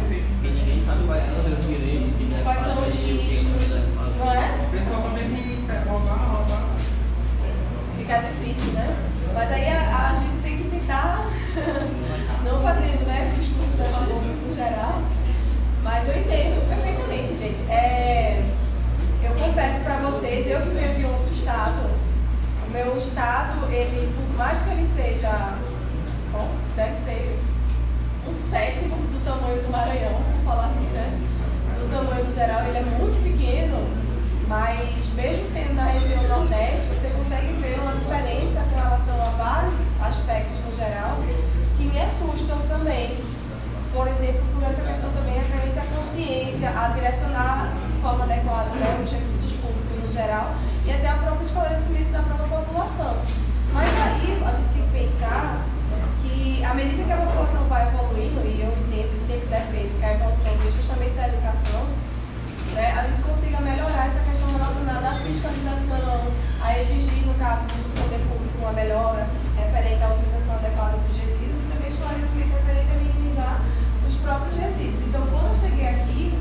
Seus 1.50 1.66
direitos, 1.66 2.10
o 2.10 2.14
que 2.14 2.24
deve 2.24 2.42
Quais 2.44 2.64
são 2.64 2.78
os 2.78 2.94
riscos, 2.94 3.82
não 4.18 4.32
é? 4.32 4.70
Em 4.70 5.66
é, 5.68 5.88
roubar, 5.88 6.36
roubar. 6.36 6.76
Fica 7.98 8.18
difícil, 8.18 8.72
né? 8.72 8.96
Mas 9.34 9.50
aí 9.50 9.68
a, 9.68 10.10
a 10.10 10.14
gente 10.14 10.42
tem 10.42 10.58
que 10.58 10.70
tentar 10.70 11.26
não 12.44 12.60
fazer 12.60 12.98
né, 13.04 13.34
discursos 13.36 13.74
demagogos 13.74 14.36
no 14.46 14.52
geral. 14.54 15.02
Mas 15.82 16.08
eu 16.08 16.20
entendo 16.20 16.68
perfeitamente, 16.68 17.36
gente. 17.36 17.70
É, 17.70 18.44
eu 19.24 19.34
confesso 19.34 19.80
pra 19.80 19.96
vocês, 19.96 20.46
eu 20.48 20.60
que 20.60 20.68
venho 20.70 20.94
de 20.94 21.04
outro 21.04 21.32
estado, 21.32 21.90
o 22.66 22.70
meu 22.70 22.96
estado, 22.96 23.66
ele, 23.72 24.12
por 24.14 24.36
mais 24.36 24.62
que 24.62 24.70
ele 24.70 24.86
seja, 24.86 25.54
bom, 26.30 26.48
deve 26.76 26.94
ter 27.04 27.40
um 28.28 28.36
sétimo 28.36 28.96
do 28.96 29.24
tamanho 29.24 29.62
do 29.62 29.70
Maranhão, 29.70 30.09
geral, 32.40 32.64
ele 32.64 32.78
é 32.78 32.82
muito 32.96 33.20
pequeno, 33.22 33.84
mas 34.48 35.12
mesmo 35.12 35.46
sendo 35.46 35.74
na 35.74 35.84
região 35.84 36.22
Nordeste, 36.24 36.88
você 36.88 37.10
consegue 37.10 37.52
ver 37.60 37.78
uma 37.78 37.92
diferença 37.92 38.64
com 38.72 38.80
relação 38.80 39.20
a 39.20 39.28
vários 39.36 39.80
aspectos 40.00 40.56
no 40.64 40.74
geral 40.74 41.18
que 41.76 41.84
me 41.84 42.00
assustam 42.00 42.56
também. 42.66 43.18
Por 43.92 44.08
exemplo, 44.08 44.40
por 44.54 44.62
essa 44.62 44.80
questão 44.80 45.10
também 45.12 45.34
referente 45.34 45.78
à 45.78 45.84
consciência, 45.94 46.70
a 46.70 46.88
direcionar 46.88 47.74
de 47.86 48.00
forma 48.00 48.24
adequada 48.24 48.70
né, 48.70 49.00
os 49.04 49.10
recursos 49.12 49.52
públicos 49.60 50.00
no 50.00 50.10
geral 50.10 50.54
e 50.86 50.92
até 50.92 51.12
o 51.12 51.18
próprio 51.18 51.42
esclarecimento 51.42 52.10
da 52.10 52.22
própria 52.22 52.46
população. 52.56 53.16
Mas 53.74 53.88
aí 54.00 54.42
a 54.42 54.52
gente 54.52 54.68
tem 54.72 54.82
que 54.82 54.98
pensar 54.98 55.66
que 56.22 56.64
à 56.64 56.72
medida 56.72 57.04
que 57.04 57.12
a 57.12 57.16
população 57.18 57.64
vai 57.64 57.86
evoluindo, 57.86 58.40
e 58.48 58.62
eu 58.62 58.72
entendo 58.80 59.12
e 59.14 59.18
sempre 59.18 59.46
defendo 59.48 59.98
que 59.98 60.04
a 60.06 60.12
evolução 60.14 60.56
vem 60.56 60.72
justamente 60.72 61.14
da 61.16 61.28
educação, 61.28 61.84
né, 62.74 62.92
a 62.96 63.02
gente 63.06 63.22
consiga 63.22 63.60
melhorar 63.60 64.06
essa 64.06 64.20
questão 64.20 64.52
relacionada 64.52 65.08
à 65.08 65.14
fiscalização, 65.20 66.32
a 66.62 66.78
exigir, 66.78 67.26
no 67.26 67.34
caso 67.34 67.66
do 67.66 68.00
poder 68.00 68.20
público, 68.28 68.58
uma 68.58 68.72
melhora 68.72 69.26
referente 69.56 70.02
à 70.02 70.14
utilização 70.14 70.54
adequada 70.54 70.96
dos 70.98 71.16
resíduos 71.16 71.58
e 71.58 71.66
também 71.72 71.88
esclarecimento 71.90 72.52
referente 72.56 72.90
a 72.90 72.98
minimizar 72.98 73.60
os 74.06 74.14
próprios 74.16 74.56
resíduos. 74.56 75.02
Então, 75.02 75.26
quando 75.26 75.48
eu 75.48 75.54
cheguei 75.54 75.88
aqui, 75.88 76.38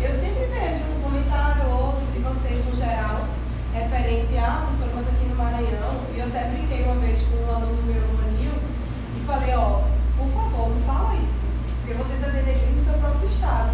eu 0.00 0.12
sempre 0.12 0.46
vejo 0.46 0.82
um 0.86 1.02
comentário 1.02 1.64
ou 1.66 1.94
outro 1.94 2.06
de 2.12 2.18
vocês 2.18 2.64
no 2.66 2.74
geral, 2.74 3.26
referente 3.72 4.36
a, 4.36 4.66
professor, 4.66 4.90
mas 4.94 5.08
aqui 5.08 5.24
no 5.26 5.34
Maranhão, 5.34 6.04
e 6.14 6.18
eu 6.18 6.26
até 6.26 6.44
brinquei 6.50 6.82
uma 6.84 6.96
vez 6.96 7.22
com 7.22 7.36
um 7.36 7.50
aluno 7.50 7.82
meu, 7.82 8.02
Manil, 8.20 8.54
e 9.16 9.24
falei, 9.24 9.54
ó, 9.54 9.82
por 10.18 10.28
favor, 10.28 10.68
não 10.68 10.80
fala 10.84 11.16
isso, 11.24 11.42
porque 11.80 11.94
você 11.94 12.14
está 12.14 12.28
denegrindo 12.28 12.78
o 12.78 12.84
seu 12.84 12.94
próprio 12.94 13.26
estado. 13.26 13.72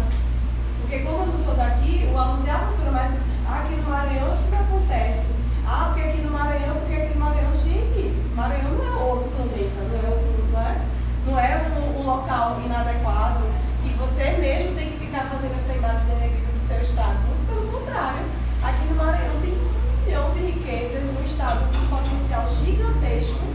Porque 0.89 1.03
como 1.03 1.21
eu 1.21 1.27
não 1.27 1.37
sou 1.37 1.53
daqui, 1.53 2.09
o 2.11 2.17
aluno 2.17 2.41
diz, 2.41 2.49
ah, 2.49 2.65
professora, 2.65 2.89
mas 2.89 3.13
aqui 3.45 3.75
no 3.75 3.87
Maranhão 3.87 4.33
isso 4.33 4.49
não 4.49 4.57
acontece. 4.57 5.27
Ah, 5.63 5.91
porque 5.93 6.09
aqui 6.09 6.21
no 6.21 6.31
Maranhão, 6.31 6.77
porque 6.77 6.95
aqui 6.95 7.13
no 7.13 7.19
Maranhão, 7.19 7.53
gente, 7.61 8.17
Maranhão 8.33 8.71
não 8.71 8.85
é 8.87 9.03
outro 9.05 9.29
planeta, 9.29 9.85
não 9.85 9.99
é 10.01 10.09
outro, 10.09 10.49
não 10.51 10.59
é, 10.59 10.81
não 11.27 11.39
é 11.39 11.69
um, 11.77 12.01
um 12.01 12.03
local 12.07 12.59
inadequado 12.65 13.45
que 13.83 13.93
você 13.93 14.31
mesmo 14.41 14.73
tem 14.73 14.89
que 14.89 14.97
ficar 14.97 15.29
fazendo 15.29 15.61
essa 15.61 15.77
imagem 15.77 16.05
denegrida 16.05 16.51
do 16.51 16.67
seu 16.67 16.81
estado. 16.81 17.19
Muito 17.21 17.45
pelo 17.45 17.71
contrário. 17.71 18.25
Aqui 18.63 18.85
no 18.89 18.95
Maranhão 18.95 19.41
tem 19.41 19.53
um 19.53 20.05
milhão 20.05 20.33
de 20.33 20.39
riquezas 20.41 21.05
no 21.05 21.23
estado 21.23 21.69
com 21.69 21.97
potencial 21.97 22.49
gigantesco 22.49 23.45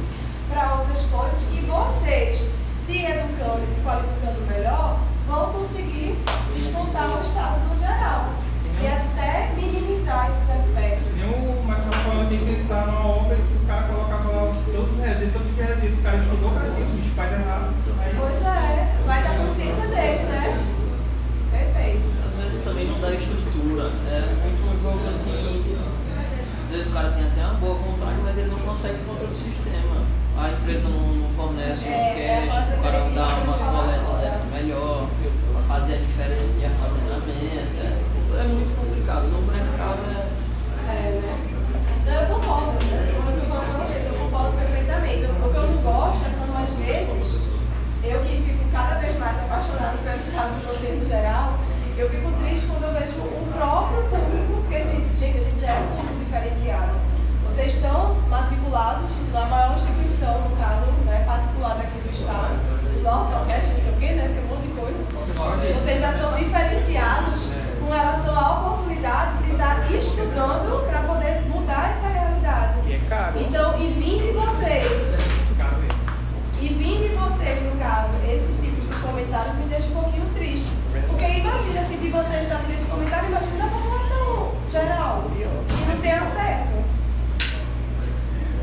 para 0.48 0.74
outras 0.74 1.02
coisas 1.10 1.42
que 1.50 1.66
vocês, 1.66 2.48
se 2.78 3.04
educando 3.04 3.64
e 3.64 3.74
se 3.74 3.80
qualificando 3.80 4.40
melhor, 4.46 5.00
vão 5.26 5.52
conseguir 5.52 6.16
descontar 6.54 7.16
o 7.16 7.20
estado 7.20 7.60
no 7.68 7.78
geral. 7.78 8.30
E 8.80 8.86
até 8.86 9.52
minimizar 9.56 10.28
esses 10.28 10.50
aspectos. 10.50 11.16
Nem 11.16 11.30
o 11.30 11.64
falando 12.04 12.26
assim 12.26 12.38
que 12.44 12.64
tá 12.68 12.86
numa 12.86 13.06
obra 13.06 13.36
que 13.36 13.54
o 13.62 13.66
cara 13.66 13.82
colocava 13.88 14.30
lá 14.30 14.50
os- 14.50 14.66
todos 14.66 14.92
os 14.98 15.04
resíduos, 15.04 15.32
todos 15.32 15.50
os 15.52 15.56
resíduos. 15.56 15.98
O 15.98 16.02
cara 16.02 16.16
estudou 16.18 16.50
pra 16.50 16.64
gente, 16.64 17.10
faz 17.14 17.32
errado. 17.32 17.74
Aí, 18.00 18.14
Pois 18.18 18.42
é, 18.46 18.88
vai 19.06 19.22
dar 19.22 19.38
consciência 19.38 19.86
dele, 19.86 20.22
né? 20.28 20.58
Perfeito. 21.50 22.04
Às 22.26 22.44
vezes 22.44 22.64
também 22.64 22.86
não 22.88 23.00
dá 23.00 23.10
estrutura. 23.12 23.84
É 24.10 24.20
muito 24.42 25.08
assim. 25.08 25.76
Às 26.64 26.70
vezes 26.70 26.88
o 26.88 26.92
cara 26.94 27.10
tem 27.12 27.24
até 27.26 27.40
uma 27.44 27.54
boa 27.54 27.74
vontade, 27.74 28.18
mas 28.24 28.36
ele 28.36 28.50
não 28.50 28.58
consegue 28.58 28.98
contra 29.06 29.26
o 29.26 29.34
sistema. 29.36 30.02
A 30.36 30.50
empresa 30.50 30.88
não, 30.88 31.14
não 31.14 31.30
fornece 31.30 31.86
um 31.86 31.92
É, 31.92 31.94
é 31.94 32.44
a 32.44 32.50
cash 32.50 32.78
para 32.80 32.90
dar 33.14 33.30
coletas 33.46 34.02
agora. 34.02 34.20
dessa 34.22 34.44
melhor, 34.52 35.08
para 35.52 35.62
fazer 35.62 35.94
a 35.94 35.96
diferença 35.98 36.58
de 36.58 36.64
armazenamento. 36.64 37.78
É, 37.78 38.40
é 38.40 38.44
muito 38.44 38.74
complicado. 38.76 39.22
No 39.30 39.42
mercado 39.42 40.00
é. 40.10 40.26
É, 40.90 41.20
né? 41.22 41.38
Não, 42.04 42.12
eu 42.12 42.26
concordo, 42.34 42.84
né? 42.84 43.14
Eu 43.14 43.40
tô 43.40 43.46
falando 43.46 43.70
pra 43.70 43.86
vocês, 43.86 44.06
eu 44.06 44.14
concordo 44.18 44.56
perfeitamente. 44.58 45.24
O 45.24 45.48
que 45.48 45.56
eu 45.56 45.66
não 45.70 45.82
gosto 45.82 46.20
é 46.26 46.30
quando 46.36 46.54
às 46.62 46.74
vezes, 46.74 47.48
eu 48.02 48.20
que 48.20 48.36
fico 48.42 48.64
cada 48.72 48.94
vez 48.98 49.18
mais 49.18 49.38
apaixonada 49.38 49.96
pelo 50.04 50.20
estado 50.20 50.60
de 50.60 50.66
vocês 50.66 50.98
no 50.98 51.06
geral, 51.06 51.58
eu 51.96 52.10
fico 52.10 52.32
triste 52.42 52.66
quando 52.66 52.84
eu 52.84 52.92
vejo 52.92 53.16
o 53.22 53.52
próprio 53.54 54.02
público, 54.10 54.62
porque 54.62 54.82
gente, 54.82 55.16
gente, 55.16 55.38
a 55.38 55.40
gente 55.40 55.60
já 55.60 55.70
é 55.72 55.78
um 55.78 55.96
público 55.96 56.18
diferenciado. 56.18 57.13
Vocês 57.54 57.74
estão 57.74 58.16
matriculados 58.28 59.10
na 59.32 59.46
maior 59.46 59.74
instituição, 59.74 60.40
no 60.40 60.56
caso, 60.56 60.86
né, 61.06 61.22
particular 61.24 61.76
daqui 61.76 62.00
do 62.00 62.10
estado, 62.10 62.56
do 62.82 63.00
norte, 63.00 63.30
nordeste, 63.30 63.68
não 63.68 63.80
sei 63.80 63.92
o 63.92 63.96
quê, 63.96 64.06
né? 64.06 64.34
Tem 64.34 64.42
um 64.42 64.48
monte 64.48 64.66
de 64.66 64.74
coisa. 64.74 65.78
Vocês 65.78 66.00
já 66.00 66.12
são 66.18 66.34
diferenciados 66.34 67.42
com 67.78 67.92
relação 67.92 68.36
à 68.36 68.58
oportunidade 68.58 69.44
de 69.44 69.52
estar 69.52 69.88
estudando 69.88 70.84
para 70.88 70.98
poder 71.04 71.42
mudar 71.42 71.90
essa 71.90 72.08
realidade. 72.08 72.74
E 72.88 72.94
é 72.94 72.98
caro. 73.08 73.40
Então, 73.40 73.78
e 73.78 73.86
vindo 73.86 74.26
de 74.26 74.32
vocês, 74.32 75.16
e 76.60 76.68
vindo 76.74 77.08
de 77.08 77.14
vocês, 77.14 77.62
no 77.62 77.78
caso, 77.78 78.14
esses 78.26 78.56
tipos 78.56 78.82
de 78.84 79.00
comentários 79.00 79.54
me 79.54 79.66
deixam 79.66 79.90
um 79.90 80.02
pouquinho 80.02 80.26
triste. 80.34 80.72
Porque 81.06 81.24
imagina 81.24 81.84
se 81.86 81.96
de 81.98 82.10
vocês 82.10 82.42
está 82.42 82.56
vindo 82.56 82.74
esse 82.74 82.88
comentário, 82.88 83.28
imagina 83.28 83.64
da 83.64 83.70
população 83.70 84.52
geral, 84.68 85.22
que 85.30 85.86
não 85.86 86.00
tem 86.00 86.12
acesso. 86.14 86.93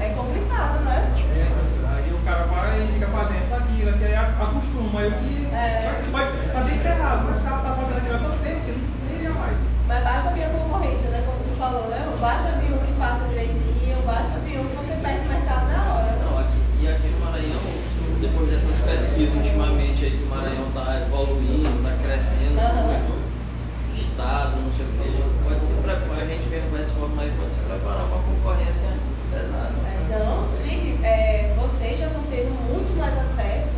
É 0.02 0.10
complicado, 0.16 0.80
né? 0.84 1.14
aí 1.14 2.12
o 2.12 2.26
cara 2.26 2.46
vai 2.46 2.82
e 2.82 2.94
fica 2.94 3.08
fazendo 3.08 3.46
isso 3.46 3.54
aqui, 3.54 3.88
até 3.88 4.18
acostuma. 4.18 5.00
Aí 5.00 5.08
o 5.10 5.14
que. 5.14 5.48
É. 5.54 6.02
Pode 6.12 6.46
saber 6.52 6.72
que 6.72 6.84
tá 6.84 6.90
errado, 6.90 7.28
mas 7.30 7.42
o 7.42 7.46
cara 7.46 7.62
tá 7.62 7.76
fazendo 7.76 7.98
aquilo 7.98 8.18
tanto 8.18 8.44
vez 8.44 8.58
que 8.66 8.70
ele 8.72 9.30
mais. 9.30 9.58
Mas 9.88 10.04
basta 10.04 10.30
vir 10.32 10.44
a 10.44 10.50
concorrência, 10.50 11.10
né? 11.10 11.24
Como 11.24 11.38
tu 11.44 11.56
falou, 11.56 11.88
né? 11.90 12.02
Basta 12.20 12.50
vir 12.58 12.74
um 12.74 12.80
que 12.80 12.94
faça 12.98 13.28
direitinho, 13.28 14.02
basta 14.04 14.40
vir 14.40 14.58
um 14.58 14.66
que 14.66 14.76
você 14.76 14.96
perde 14.98 15.22
o 15.22 15.30
mercado 15.30 15.70
na 15.70 15.94
hora. 15.94 16.18
Não, 16.18 16.40
aqui, 16.40 16.60
e 16.82 16.88
aqui 16.88 17.08
no 17.08 17.26
Maranhão, 17.26 17.62
depois 18.20 18.50
dessas 18.50 18.78
pesquisas 18.82 19.36
ultimamente 19.36 20.06
aí 20.06 20.12
que 20.12 20.24
o 20.24 20.30
Maranhão 20.34 20.66
está 20.66 20.98
evoluindo, 20.98 21.78
está 21.78 21.94
crescendo, 22.02 22.58
muito 22.58 23.22
estado, 23.94 24.66
não 24.66 24.72
sei 24.74 24.86
o 24.86 24.90
que, 24.98 25.46
pode 25.46 25.62
se 25.62 25.74
preparar, 25.78 26.22
a 26.22 26.26
gente 26.26 26.50
mesmo 26.50 26.72
vai 26.72 26.84
se 26.84 26.92
formar 26.92 27.26
e 27.26 27.32
pode 27.38 27.54
se 27.54 27.62
preparar 27.62 28.08
para 28.10 28.18
a 28.18 28.24
concorrência 28.26 28.90
pesada. 28.90 29.02
É, 29.02 29.11
Não, 29.32 30.58
gente, 30.62 31.04
é, 31.06 31.56
vocês 31.58 32.00
já 32.00 32.08
estão 32.08 32.24
tendo 32.30 32.52
muito 32.68 32.98
mais 32.98 33.18
acesso 33.18 33.78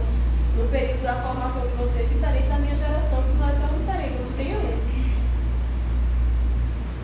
no 0.57 0.67
período 0.69 1.03
da 1.03 1.15
formação 1.15 1.61
de 1.67 1.75
vocês, 1.75 2.09
diferente 2.09 2.47
da 2.47 2.57
minha 2.57 2.75
geração, 2.75 3.21
que 3.23 3.37
não 3.37 3.47
é 3.47 3.53
tão 3.53 3.77
diferente. 3.77 4.13
Eu 4.17 4.25
não 4.25 4.33
tenho. 4.37 4.83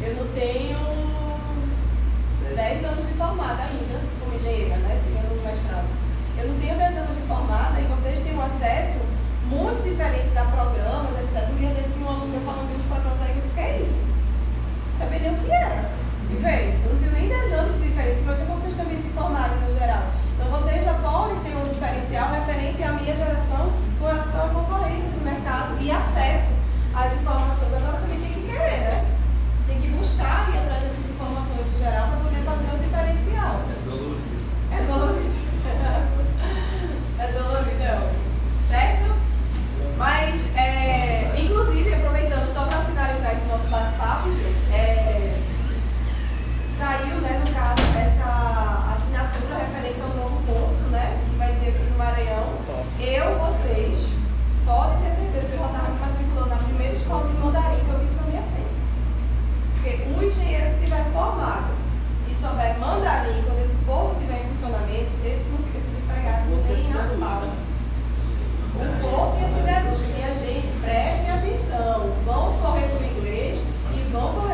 Eu 0.02 0.16
não 0.16 0.28
tenho 0.34 1.00
10 2.56 2.86
anos 2.86 3.08
de 3.08 3.14
formada 3.14 3.64
ainda, 3.64 4.00
como 4.20 4.36
engenheira, 4.36 4.76
né? 4.78 5.02
Tirando 5.06 5.39
o 5.39 5.45
mestrado. 5.45 5.88
Eu 6.38 6.47
não 6.47 6.60
tenho 6.60 6.78
10 6.78 6.97
anos 6.97 7.16
de 7.16 7.22
formada 7.22 7.80
e 7.80 7.84
vocês 7.84 8.20
têm 8.20 8.36
um 8.36 8.41
acesso 8.41 9.00
muito 9.45 9.84
diferentes 9.84 10.36
a 10.36 10.45
programas, 10.45 11.12
etc. 11.20 11.50
Um 11.52 11.56
dia 11.56 11.70
desse 11.70 11.93
tinha 11.93 12.06
um 12.06 12.10
aluno 12.10 12.41
falando 12.45 12.70
de 12.70 12.78
uns 12.78 12.86
programas 12.86 13.22
aí 13.22 13.34
que 13.34 13.38
eu 13.38 13.41
disse, 13.41 13.52
o 13.52 13.56
que 13.56 13.62
é 13.62 13.80
isso? 13.80 14.10
sabia 15.00 15.20
nem 15.20 15.32
o 15.32 15.38
que 15.38 15.52
era. 15.52 15.59
souber 62.39 62.79
mandarim, 62.79 63.43
quando 63.43 63.59
esse 63.59 63.75
povo 63.85 64.15
tiver 64.15 64.41
em 64.41 64.47
funcionamento, 64.53 65.11
esse 65.25 65.43
não 65.49 65.57
fica 65.57 65.79
desempregado 65.79 66.47
nem 66.47 66.87
a 66.93 67.03
pau. 67.19 67.43
O 68.75 69.01
povo 69.01 69.41
ia 69.41 69.47
se 69.49 69.59
devolvido. 69.59 70.19
E 70.19 70.23
a 70.23 70.31
gente, 70.31 70.67
prestem 70.81 71.31
atenção, 71.31 72.11
vão 72.25 72.53
correr 72.61 72.87
para 72.87 72.99
o 72.99 73.17
inglês 73.17 73.61
e 73.93 74.11
vão 74.11 74.33
correr 74.33 74.49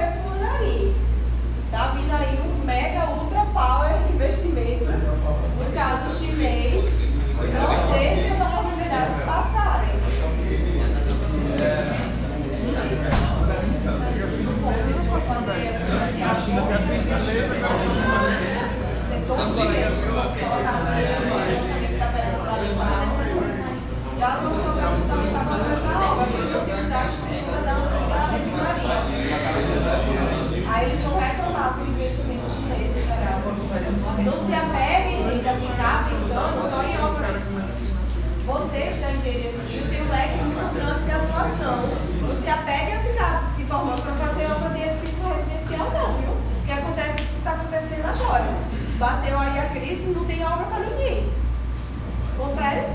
Já 24.17 24.41
não 24.41 24.53
sou 24.53 24.73
da 24.73 24.91
também 25.07 25.27
está 25.27 25.45
falando 25.45 25.71
a 25.71 26.59
utilizar 26.61 27.03
a 27.03 27.07
estrutura 27.07 27.61
da 27.61 27.71
antiga 27.71 28.19
refinaria. 28.31 28.95
Aí 30.67 30.83
eles 30.88 30.99
vão 31.01 31.17
retomar 31.17 31.73
para 31.75 31.83
o 31.83 31.88
investimento 31.88 32.49
chinês 32.49 32.91
no 32.91 33.01
geral. 33.01 33.39
Não 34.25 34.45
se 34.45 34.53
apeguem, 34.53 35.19
gente, 35.23 35.47
a 35.47 35.53
ficar 35.55 36.09
pensando 36.09 36.69
só 36.69 36.83
em 36.83 36.97
obras. 37.01 37.93
Vocês 38.45 38.97
da 38.99 39.11
engenharia 39.13 39.49
civil 39.49 39.88
têm 39.89 40.01
um 40.01 40.09
leque 40.09 40.38
muito 40.43 40.73
grande 40.75 41.05
de 41.05 41.11
atuação. 41.11 41.86
Não 42.21 42.36
se 42.36 42.49
apeguem 42.49 42.95
a 42.95 42.99
ficar 42.99 43.49
se 43.49 43.63
formando 43.63 44.01
para 44.01 44.13
fazer 44.27 44.51
obra 44.51 44.69
de 44.69 44.81
edifício 44.81 45.23
residencial, 45.29 45.89
não, 45.91 46.17
viu? 46.17 46.36
Porque 46.57 46.71
acontece 46.73 47.21
isso 47.21 47.31
que 47.31 47.38
está 47.38 47.51
acontecendo 47.51 48.05
agora 48.05 48.64
bateu 48.98 49.39
aí 49.39 49.60
a 49.60 49.70
crise, 49.70 50.06
não 50.08 50.26
tem 50.26 50.43
obra 50.46 50.66
para 50.66 50.80
ninguém. 50.86 51.32
Confere? 52.38 52.88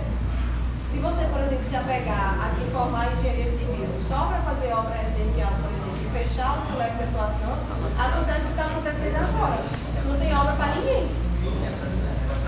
Se 0.91 0.99
você, 0.99 1.25
por 1.27 1.41
exemplo, 1.41 1.65
se 1.65 1.77
apegar 1.77 2.37
a 2.45 2.51
se 2.51 2.63
formar 2.65 3.09
em 3.09 3.13
engenharia 3.13 3.47
civil 3.47 3.89
só 4.01 4.27
para 4.27 4.39
fazer 4.43 4.73
obra 4.73 4.97
residencial, 4.97 5.53
por 5.63 5.71
exemplo, 5.73 5.99
e 6.05 6.19
fechar 6.19 6.59
o 6.59 6.67
seu 6.67 6.77
leque 6.77 6.97
de 6.97 7.05
atuação, 7.05 7.57
acontece 7.99 8.41
o 8.41 8.47
que 8.47 8.51
está 8.51 8.65
acontecendo 8.67 9.17
agora. 9.17 9.61
Não 10.07 10.19
tem 10.19 10.35
obra 10.37 10.53
para 10.55 10.75
ninguém. 10.75 11.09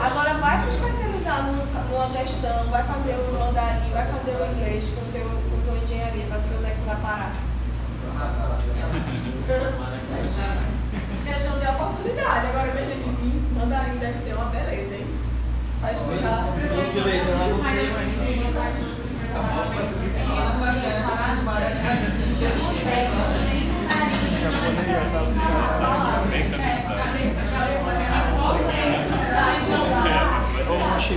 Agora 0.00 0.34
vai 0.34 0.58
se 0.58 0.68
especializar 0.70 1.44
num- 1.44 1.64
numa 1.90 2.08
gestão, 2.08 2.64
vai 2.70 2.82
fazer 2.82 3.14
o 3.14 3.38
mandarim, 3.38 3.90
vai 3.92 4.06
fazer 4.06 4.32
o 4.32 4.44
inglês 4.52 4.84
com 4.90 5.12
teu, 5.12 5.24
com 5.28 5.60
tua 5.64 5.78
engenharia, 5.78 6.26
para 6.26 6.38
tu 6.38 6.48
ver 6.48 6.56
onde 6.58 6.66
é 6.66 6.70
que 6.70 6.80
tu 6.80 6.86
vai 6.86 6.96
parar. 6.96 7.32
Questão 11.24 11.58
de 11.58 11.66
oportunidade. 11.66 12.46
Agora 12.48 12.68
que 12.68 12.76
mandarim 13.62 13.98
deve 13.98 14.18
ser 14.18 14.34
uma 14.34 14.46
beleza, 14.46 14.94
hein? 14.94 15.06
Vai 15.80 15.92
estudar. 15.92 16.48
Inglês, 16.96 17.22
eu 17.28 17.38
não 17.38 17.64
sei, 17.64 17.90
mas. 17.92 19.22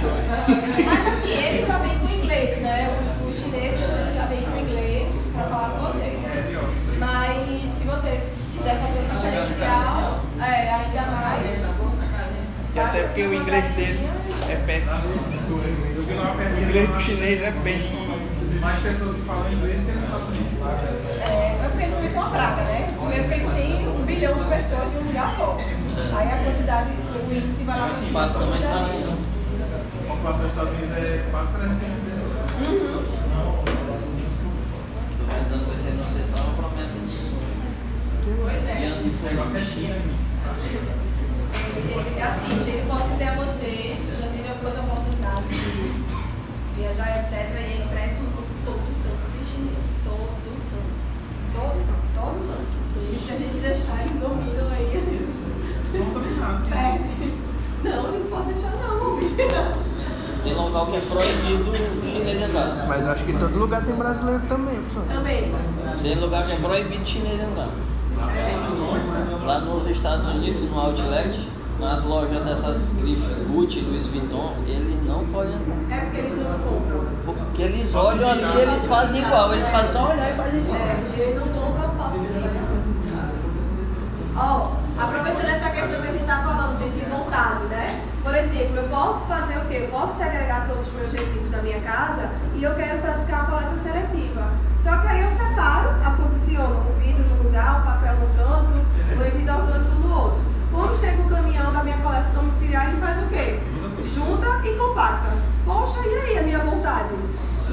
Assim, 0.06 1.32
ele 1.32 1.64
já 1.64 1.78
vem 1.78 1.98
com 2.00 2.08
inglês, 2.14 2.60
né? 2.60 2.90
O- 3.24 3.28
Os 3.28 3.36
chineses 3.40 3.80
eles 3.80 4.14
já 4.14 4.26
vem 4.26 4.42
com 4.42 4.58
inglês 4.60 5.24
para 5.34 5.44
falar 5.46 5.70
com 5.70 5.86
você. 5.86 6.18
Mas 7.00 7.70
se 7.70 7.84
você 7.86 8.22
quiser 8.56 8.76
fazer 8.80 9.00
um 9.00 9.16
diferencial, 9.16 10.22
é, 10.40 10.70
ainda 10.74 11.02
mais. 11.12 11.75
E 12.76 12.80
até 12.80 13.04
porque 13.04 13.24
o 13.24 13.34
inglês 13.34 13.64
dele 13.76 14.10
é 14.50 14.56
péssimo. 14.68 15.00
O 15.96 16.62
inglês 16.62 16.90
do 16.90 17.00
chinês 17.00 17.42
é 17.42 17.52
péssimo. 17.64 18.20
mais 18.60 18.80
pessoas 18.80 19.16
que 19.16 19.22
falam 19.22 19.50
inglês 19.50 19.80
do 19.80 19.86
que 19.86 19.92
nos 19.94 20.04
Estados 20.04 20.28
Unidos. 20.28 20.52
É, 21.22 21.56
é 21.64 21.70
porque 21.72 21.86
eles 21.86 22.12
são 22.12 22.22
uma 22.22 22.32
praga, 22.32 22.64
né? 22.64 22.94
Primeiro 23.00 23.30
que 23.30 23.34
eles 23.34 23.50
têm 23.50 23.88
um 23.88 24.06
bilhão 24.06 24.34
de 24.34 24.50
pessoas 24.50 24.94
em 24.94 24.98
um 24.98 25.08
lugar 25.08 25.36
só. 25.38 25.58
Aí 25.58 26.32
a 26.32 26.38
quantidade, 26.44 26.90
o 26.92 27.34
índice 27.34 27.64
vai 27.64 27.80
lá 27.80 27.86
para 27.88 27.96
cima. 27.96 28.28
também 28.28 28.62
tá 28.62 28.88
gente. 28.90 29.08
A 29.08 30.08
população 30.08 30.42
dos 30.42 30.52
Estados 30.52 30.74
Unidos 30.74 30.98
é 30.98 31.26
quase 31.32 31.52
300 31.54 31.78
milhões 31.78 32.04
de 32.04 32.10
pessoas. 32.10 32.32
Tô 35.18 35.24
pensando 35.32 35.72
que 35.72 35.80
ser, 35.80 35.92
não 35.92 36.06
sei, 36.08 36.24
só 36.26 36.38
uma 36.44 36.54
promessa 36.56 37.00
de, 37.00 37.16
Pois 38.42 38.68
é. 38.68 38.76
de 38.76 39.10
O 39.10 39.24
negócio 39.24 39.58
é. 39.58 39.62
China. 39.62 39.96
Ele- 41.76 42.22
Assim, 42.22 42.50
gente, 42.64 42.88
posso 42.88 43.08
dizer 43.12 43.28
a 43.30 43.34
vocês, 43.34 44.10
eu 44.10 44.16
já 44.16 44.28
tive 44.32 44.48
algumas 44.50 44.78
oportunidades 44.78 45.50
de 45.50 46.82
viajar, 46.82 47.20
etc. 47.20 47.34
E 47.60 47.74
ele 47.76 47.88
cresce 47.92 48.20
em 48.22 48.28
todo 48.66 48.80
canto 49.04 49.32
de 49.38 49.46
chinês. 49.46 49.78
Todo 50.04 50.30
canto. 50.44 50.78
Todo 51.54 51.78
canto, 51.86 52.06
todo 52.16 52.40
canto. 52.48 52.76
E 53.12 53.16
se 53.16 53.32
a 53.34 53.38
gente 53.38 53.58
deixar, 53.62 54.02
eles 54.06 54.20
dominam 54.20 54.68
aí. 54.72 54.86
É. 55.96 57.00
Não, 57.84 58.04
não 58.04 58.26
pode 58.30 58.54
deixar 58.54 58.72
não. 58.72 59.20
Tem 60.44 60.54
local 60.54 60.88
que 60.88 60.98
é 60.98 61.02
proibido 61.02 61.72
o 61.72 62.06
chinês 62.06 62.42
entrar. 62.50 62.86
Mas 62.88 63.06
acho 63.08 63.24
que 63.26 63.32
em 63.32 63.38
todo 63.38 63.58
lugar 63.58 63.84
tem 63.86 63.96
brasileiro 63.96 64.42
também, 64.48 64.76
professor. 64.82 65.04
Também. 65.14 65.52
Tem 66.02 66.20
lugar 66.20 66.46
que 66.46 66.52
é 66.54 66.56
proibido 66.58 67.06
chinês 67.06 67.42
entrar. 67.42 67.70
Lá 69.46 69.60
nos 69.60 69.88
Estados 69.88 70.28
Unidos, 70.30 70.64
no 70.64 70.80
Outlet, 70.80 71.38
nas 71.80 72.04
lojas 72.04 72.44
dessas 72.44 72.86
grifes 72.98 73.36
Gucci, 73.50 73.82
Louis 73.82 74.08
Vuitton, 74.08 74.56
eles 74.66 75.04
não 75.06 75.26
podem. 75.28 75.56
É 75.90 76.00
porque 76.02 76.18
eles 76.18 76.38
não 76.38 76.60
compram. 76.60 77.06
Porque 77.26 77.62
eles 77.62 77.96
olham 77.96 78.30
ali 78.30 78.44
e 78.44 78.62
eles 78.62 78.88
fazem 78.88 79.22
igual, 79.22 79.54
eles 79.54 79.68
fazem 79.68 79.92
só 79.92 80.10
olhar 80.10 80.32
e 80.32 80.36
fazem 80.36 80.60
igual. 80.60 80.78
É, 80.78 81.20
ele 81.20 81.40
não 81.40 81.48
compra 81.48 81.90
falsifica. 81.90 82.66
Ó, 84.38 84.72
aproveitando 84.98 85.50
essa 85.50 85.70
questão 85.70 86.02
que 86.02 86.08
a 86.08 86.12
gente 86.12 86.22
está 86.22 86.44
falando, 86.44 86.78
gente, 86.78 87.00
de 87.00 87.10
vontade, 87.10 87.64
né? 87.66 88.02
Por 88.24 88.36
exemplo, 88.36 88.78
eu 88.78 88.90
posso 88.90 89.26
fazer 89.26 89.58
o 89.58 89.66
quê? 89.68 89.82
Eu 89.84 89.88
posso 89.90 90.18
segregar 90.18 90.68
todos 90.68 90.88
os 90.88 90.94
meus 90.94 91.14
resíduos 91.14 91.52
da 91.52 91.60
minha 91.60 91.80
casa 91.82 92.30
e 92.56 92.64
eu 92.64 92.74
quero 92.76 93.00
praticar 93.00 93.44
a 93.44 93.46
coleta 93.46 93.78
seletiva. 93.78 94.50
Só 94.78 94.98
que 94.98 95.08
aí 95.08 95.22
eu 95.22 95.30
separo, 95.30 95.90
acondiciono 96.04 96.76
o 96.90 97.00
vidro 97.00 97.24
no 97.24 97.44
lugar, 97.44 97.82
o 97.82 97.86
papel 97.86 98.16
no 98.16 98.28
canto, 98.38 98.74
o 99.14 99.24
resíduo 99.24 99.56
orgânico 99.56 99.96
no 99.96 100.16
outro. 100.16 100.55
Quando 100.86 100.98
chega 100.98 101.20
o 101.20 101.28
caminhão 101.28 101.74
da 101.74 101.84
minha 101.84 101.98
coleta 101.98 102.30
domiciliar, 102.36 102.90
ele 102.90 103.02
faz 103.02 103.18
o 103.24 103.28
quê? 103.28 103.60
Junta 104.04 104.62
e 104.64 104.76
compacta. 104.78 105.34
Poxa, 105.66 106.00
e 106.06 106.16
aí 106.16 106.38
a 106.38 106.44
minha 106.44 106.60
vontade? 106.60 107.10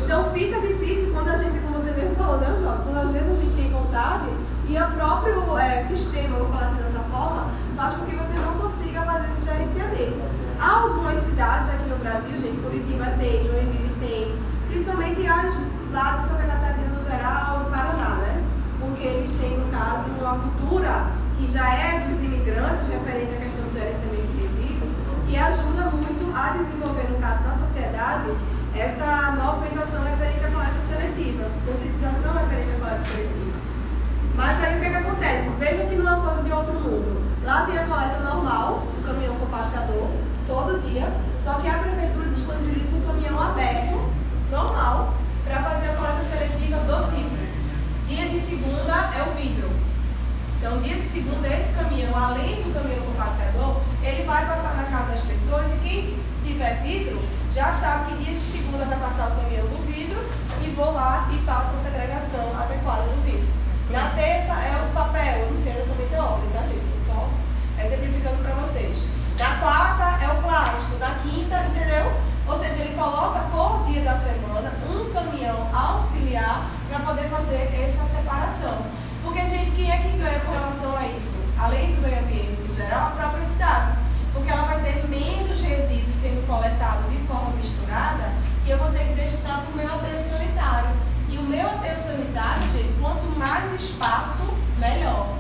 Então 0.03 0.33
fica 0.33 0.59
difícil 0.63 1.13
quando 1.13 1.29
a 1.29 1.37
gente, 1.37 1.59
como 1.59 1.77
você 1.77 1.93
mesmo 1.93 2.17
falou, 2.17 2.39
né, 2.39 2.57
Jota? 2.59 2.83
Quando 2.85 2.97
às 2.97 3.13
vezes 3.13 3.29
a 3.29 3.35
gente 3.35 3.55
tem 3.55 3.71
vontade 3.71 4.31
e 4.67 4.79
o 4.79 4.93
próprio 4.93 5.59
é, 5.59 5.85
sistema, 5.85 6.39
vou 6.39 6.49
falar 6.49 6.65
assim 6.65 6.77
dessa 6.77 7.01
forma, 7.01 7.51
faz 7.77 7.95
com 7.97 8.07
que 8.07 8.17
você 8.17 8.33
não 8.33 8.55
consiga 8.55 9.03
fazer 9.03 9.31
esse 9.31 9.45
gerenciamento. 9.45 10.23
Há 10.59 10.71
algumas 10.71 11.19
cidades 11.19 11.69
aqui 11.69 11.91
no 11.91 11.97
Brasil, 11.97 12.33
gente, 12.41 12.63
Curitiba 12.63 13.05
tem, 13.19 13.45
Joinville 13.45 13.95
tem, 14.01 14.35
principalmente 14.71 15.27
as 15.27 15.53
lá 15.93 16.17
de 16.17 16.29
Santa 16.29 16.45
Catarina 16.45 16.97
no 16.97 17.05
geral, 17.05 17.67
Paraná, 17.71 18.17
né? 18.25 18.43
Porque 18.81 19.05
eles 19.05 19.31
têm, 19.39 19.59
no 19.59 19.71
caso, 19.71 20.09
uma 20.19 20.39
cultura 20.39 21.22
que 21.43 21.51
já 21.51 21.75
é 21.75 22.07
dos 22.07 22.23
imigrantes, 22.23 22.87
referente 22.87 23.35
à 23.35 23.39
questão 23.43 23.67
do 23.67 23.75
gerenciamento 23.75 24.31
de 24.31 24.47
resíduo, 24.47 24.89
que 25.27 25.37
ajuda 25.37 25.91
muito 25.91 26.31
a 26.37 26.51
desenvolver, 26.57 27.11
no 27.11 27.19
caso, 27.19 27.43
na 27.43 27.55
sociedade, 27.55 28.31
essa 28.77 29.35
movimentação 29.35 30.05
referente 30.05 30.45
à 30.45 30.51
coleta 30.51 30.81
seletiva, 30.81 31.51
conscientização 31.67 32.33
referente 32.35 32.71
à 32.71 32.79
coleta 32.79 33.05
seletiva. 33.11 33.59
Mas 34.37 34.63
aí 34.63 34.77
o 34.77 34.81
que, 34.81 34.89
que 34.89 34.97
acontece? 34.97 35.51
Veja 35.59 35.85
que 35.85 35.97
não 35.97 36.09
é 36.09 36.15
uma 36.15 36.27
coisa 36.27 36.43
de 36.45 36.53
outro 36.53 36.75
mundo. 36.75 37.23
Lá 37.45 37.67
tem 37.67 37.77
a 37.77 37.87
coleta 37.87 38.21
normal, 38.21 38.87
o 38.99 39.03
caminhão 39.03 39.35
compactador, 39.35 40.11
todo 40.47 40.81
dia, 40.89 41.13
só 41.43 41.55
que 41.55 41.69
a 41.69 41.75
prefeitura 41.75 42.29
disponibiliza 42.29 42.97
um 42.97 43.01
caminhão 43.01 43.43
aberto, 43.43 43.99
normal, 44.49 45.15
para 45.45 45.61
fazer 45.61 45.91
a 45.91 45.97
coleta 45.97 46.23
seletiva 46.23 46.77
do 46.87 47.11
tipo. 47.11 47.35
Dia 48.07 48.29
de 48.29 48.39
segunda 48.39 49.11
é 49.19 49.23
o 49.27 49.35
vidro. 49.35 49.82
Então, 50.63 50.79
dia 50.79 50.95
de 50.95 51.03
segunda, 51.03 51.49
esse 51.49 51.73
caminhão, 51.73 52.17
além 52.17 52.63
do 52.63 52.73
caminhão 52.73 53.05
compactador, 53.05 53.81
ele 54.01 54.23
vai 54.23 54.47
passar 54.47 54.77
na 54.77 54.85
casa 54.85 55.11
das 55.11 55.21
pessoas 55.23 55.67
e 55.73 55.77
quem 55.83 56.01
tiver 56.41 56.81
vidro 56.85 57.21
já 57.51 57.73
sabe 57.73 58.13
que 58.13 58.23
dia 58.23 58.35
de 58.35 58.41
segunda 58.41 58.85
vai 58.85 58.97
passar 58.97 59.33
o 59.33 59.43
caminhão 59.43 59.67
do 59.67 59.85
vidro 59.85 60.23
e 60.63 60.71
vou 60.71 60.93
lá 60.93 61.29
e 61.35 61.39
faço 61.39 61.75
a 61.75 61.79
segregação 61.79 62.55
adequada 62.57 63.03
do 63.03 63.25
vidro. 63.25 63.49
Na 63.91 64.11
terça 64.11 64.53
é 64.53 64.87
o 64.87 64.95
papel, 64.95 65.39
eu 65.41 65.51
não 65.51 65.61
sei 65.61 65.73
exatamente 65.73 66.15
a 66.15 66.25
ordem, 66.25 66.51
tá, 66.51 66.63
gente? 66.63 66.87
Só 67.05 67.29
exemplificando 67.85 68.37
para 68.45 68.55
vocês. 68.55 69.09
Na 69.37 69.57
quarta 69.57 70.25
é 70.25 70.29
o 70.29 70.43
plástico, 70.43 70.97
na 71.01 71.11
quinta, 71.27 71.59
entendeu? 71.75 72.15
Ou 72.47 72.57
seja, 72.57 72.83
ele 72.83 72.95
coloca 72.95 73.41
por 73.51 73.83
dia 73.91 74.03
da 74.03 74.17
semana 74.17 74.73
um 74.89 75.13
caminhão 75.13 75.69
auxiliar 75.75 76.71
para 76.89 77.01
poder 77.01 77.29
fazer 77.29 77.69
essa 77.83 78.05
separação. 78.07 79.02
Porque, 79.23 79.47
gente, 79.47 79.71
quem 79.73 79.91
é 79.91 79.99
que 79.99 80.17
ganha 80.19 80.41
com 80.41 80.53
relação 80.53 80.97
a 80.97 81.07
isso? 81.07 81.37
Além 81.59 81.95
do 81.95 82.03
meio 82.03 82.19
ambiente 82.19 82.61
em 82.61 82.75
geral, 82.75 83.09
a 83.09 83.11
própria 83.11 83.43
cidade. 83.43 83.93
Porque 84.33 84.51
ela 84.51 84.65
vai 84.65 84.81
ter 84.83 85.07
menos 85.09 85.61
resíduos 85.61 86.15
sendo 86.15 86.47
coletados 86.47 87.11
de 87.11 87.19
forma 87.27 87.51
misturada 87.51 88.33
que 88.65 88.71
eu 88.71 88.79
vou 88.79 88.91
ter 88.91 89.07
que 89.09 89.15
destinar 89.15 89.63
para 89.63 89.73
o 89.73 89.77
meu 89.77 89.95
aterro 89.95 90.21
sanitário. 90.21 90.91
E 91.29 91.39
o 91.39 91.43
meu 91.43 91.67
aterro 91.67 91.99
sanitário, 91.99 92.63
gente, 92.73 92.93
quanto 93.01 93.27
mais 93.39 93.73
espaço, 93.73 94.53
melhor. 94.79 95.37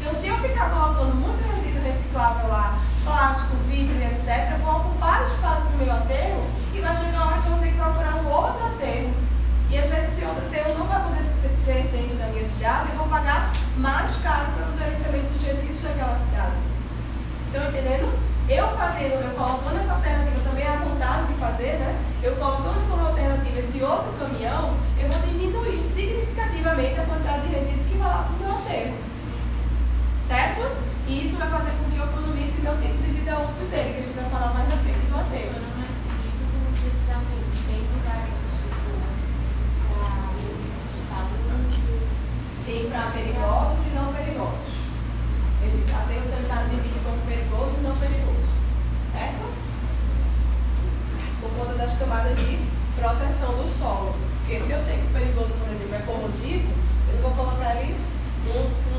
Então, 0.00 0.12
se 0.14 0.28
eu 0.28 0.38
ficar 0.38 0.70
colocando 0.70 1.14
muito 1.16 1.42
resíduo 1.52 1.82
reciclável 1.82 2.48
lá, 2.48 2.78
plástico, 3.04 3.56
vidro 3.68 3.96
etc., 4.02 4.52
eu 4.52 4.58
vou 4.58 4.76
ocupar 4.76 5.22
espaço 5.22 5.70
no 5.70 5.78
meu 5.78 5.92
aterro 5.92 6.44
e 6.72 6.80
vai 6.80 6.94
chegar 6.94 7.22
uma 7.22 7.26
hora 7.26 7.42
que 7.42 7.46
eu 7.46 7.52
vou 7.52 7.60
ter 7.60 7.68
que 7.68 7.76
procurar 7.76 8.14
um 8.16 8.28
outro 8.28 8.66
aterro. 8.66 9.14
E 9.70 9.78
às 9.78 9.88
vezes 9.88 10.12
esse 10.12 10.24
outro 10.24 10.46
aterro 10.46 10.78
não 10.78 10.86
vai 10.86 11.02
poder 11.02 11.22
ser, 11.22 11.88
dentro 11.90 12.16
da 12.16 12.26
minha 12.28 12.42
cidade 12.44 12.92
e 12.92 12.96
vou 12.96 13.08
pagar 13.08 13.50
mais 13.76 14.16
caro 14.18 14.52
pelo 14.52 14.78
gerenciamento 14.78 15.32
dos 15.32 15.42
resíduos 15.42 15.82
daquela 15.82 16.14
cidade. 16.14 16.54
Estão 17.46 17.68
entendendo? 17.68 18.18
Eu 18.48 18.68
fazendo, 18.68 19.18
eu 19.20 19.34
colocando 19.34 19.76
essa 19.76 19.94
alternativa 19.94 20.40
também 20.44 20.64
a 20.64 20.76
vontade 20.76 21.26
de 21.26 21.34
fazer, 21.34 21.78
né? 21.78 22.00
Eu 22.22 22.36
colocando 22.36 22.88
como 22.88 23.04
alternativa 23.04 23.58
esse 23.58 23.82
outro 23.82 24.12
caminhão, 24.12 24.76
eu 24.96 25.10
vou 25.10 25.20
diminuir 25.26 25.76
significativamente 25.76 27.00
a 27.00 27.04
quantidade 27.04 27.48
de 27.48 27.54
resíduo 27.56 27.84
que 27.84 27.98
vai 27.98 28.08
lá 28.08 28.22
para 28.22 28.36
o 28.36 28.38
meu 28.38 28.58
aterro. 28.58 28.94
Certo? 30.28 30.76
E 31.08 31.26
isso 31.26 31.36
vai 31.36 31.50
fazer 31.50 31.72
com 31.72 31.90
que 31.90 31.98
eu 31.98 32.04
economize 32.04 32.60
meu 32.60 32.76
tempo 32.76 33.02
de 33.02 33.10
vida 33.10 33.38
útil 33.40 33.66
dele, 33.66 33.94
que 33.94 33.98
a 33.98 34.02
gente 34.02 34.14
vai 34.14 34.30
falar 34.30 34.54
mais 34.54 34.68
na 34.68 34.76
frente 34.76 35.00
do 35.00 35.18
aterro. 35.18 35.76
tem 42.66 42.90
para 42.90 43.12
perigosos 43.12 43.86
e 43.86 43.94
não 43.94 44.12
perigosos. 44.12 44.74
Ele 45.62 45.84
até 45.86 46.18
o 46.18 46.24
sanitário 46.24 46.68
divide 46.70 46.98
como 46.98 47.22
perigoso 47.22 47.78
e 47.78 47.82
não 47.82 47.96
perigoso. 47.96 48.48
Certo? 49.12 49.46
Por 51.40 51.50
conta 51.50 51.74
das 51.78 51.96
camadas 51.96 52.36
de 52.36 52.58
proteção 52.98 53.56
do 53.56 53.68
solo. 53.68 54.16
Porque 54.40 54.60
se 54.60 54.72
eu 54.72 54.80
sei 54.80 54.98
que 54.98 55.06
o 55.06 55.10
perigoso, 55.10 55.54
por 55.54 55.70
exemplo, 55.70 55.94
é 55.94 55.98
corrosivo, 56.00 56.68
eu 57.12 57.22
vou 57.22 57.30
colocar 57.32 57.70
ali 57.70 57.96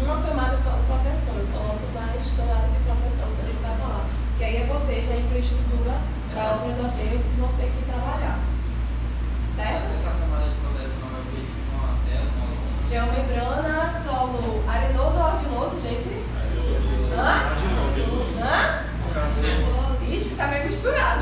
uma 0.02 0.22
camada 0.22 0.58
só 0.58 0.72
de 0.72 0.84
proteção. 0.88 1.36
Eu 1.36 1.48
coloco 1.48 1.88
mais 1.94 2.24
camadas 2.36 2.72
de 2.72 2.80
proteção 2.88 3.28
que 3.36 3.42
a 3.42 3.46
gente 3.52 3.62
vai 3.62 3.78
falar. 3.78 4.06
Que 4.38 4.44
aí 4.44 4.56
é 4.58 4.66
vocês, 4.66 5.12
a 5.12 5.14
é 5.14 5.20
infraestrutura 5.20 6.00
da 6.34 6.56
obra 6.56 6.72
do 6.72 6.86
aterro 6.88 7.20
que 7.20 7.40
vão 7.40 7.52
ter 7.60 7.72
que 7.72 7.84
trabalhar. 7.84 8.40
Certo? 9.56 9.92
Essa 9.92 10.12
camada 10.16 10.50
de 10.52 10.56
proteção 10.56 11.08
é 11.12 11.24
feita 11.36 11.52
com 11.68 11.80
a 11.84 11.92
tela, 12.08 12.30
com 12.32 12.44
a... 12.48 12.88
Geomembrana 12.88 13.57
solo 14.28 14.64
arenoso 14.68 15.18
ou 15.18 15.26
argiloso, 15.26 15.80
gente? 15.82 16.26
Hã? 17.16 17.56
Hã? 18.44 18.84
Ixi, 20.10 20.36
tá 20.36 20.48
meio 20.48 20.66
misturado. 20.66 21.22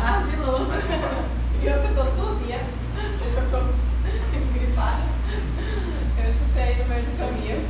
Argiloso. 0.00 0.74
E 1.62 1.66
eu 1.66 1.94
tô 1.94 2.04
surdinha. 2.04 2.60
Eu 3.36 3.50
tô 3.50 3.58
gripada. 4.52 5.02
Eu 6.18 6.26
escutei 6.28 6.76
no 6.76 6.84
meio 6.88 7.02
do 7.02 7.18
caminho. 7.18 7.68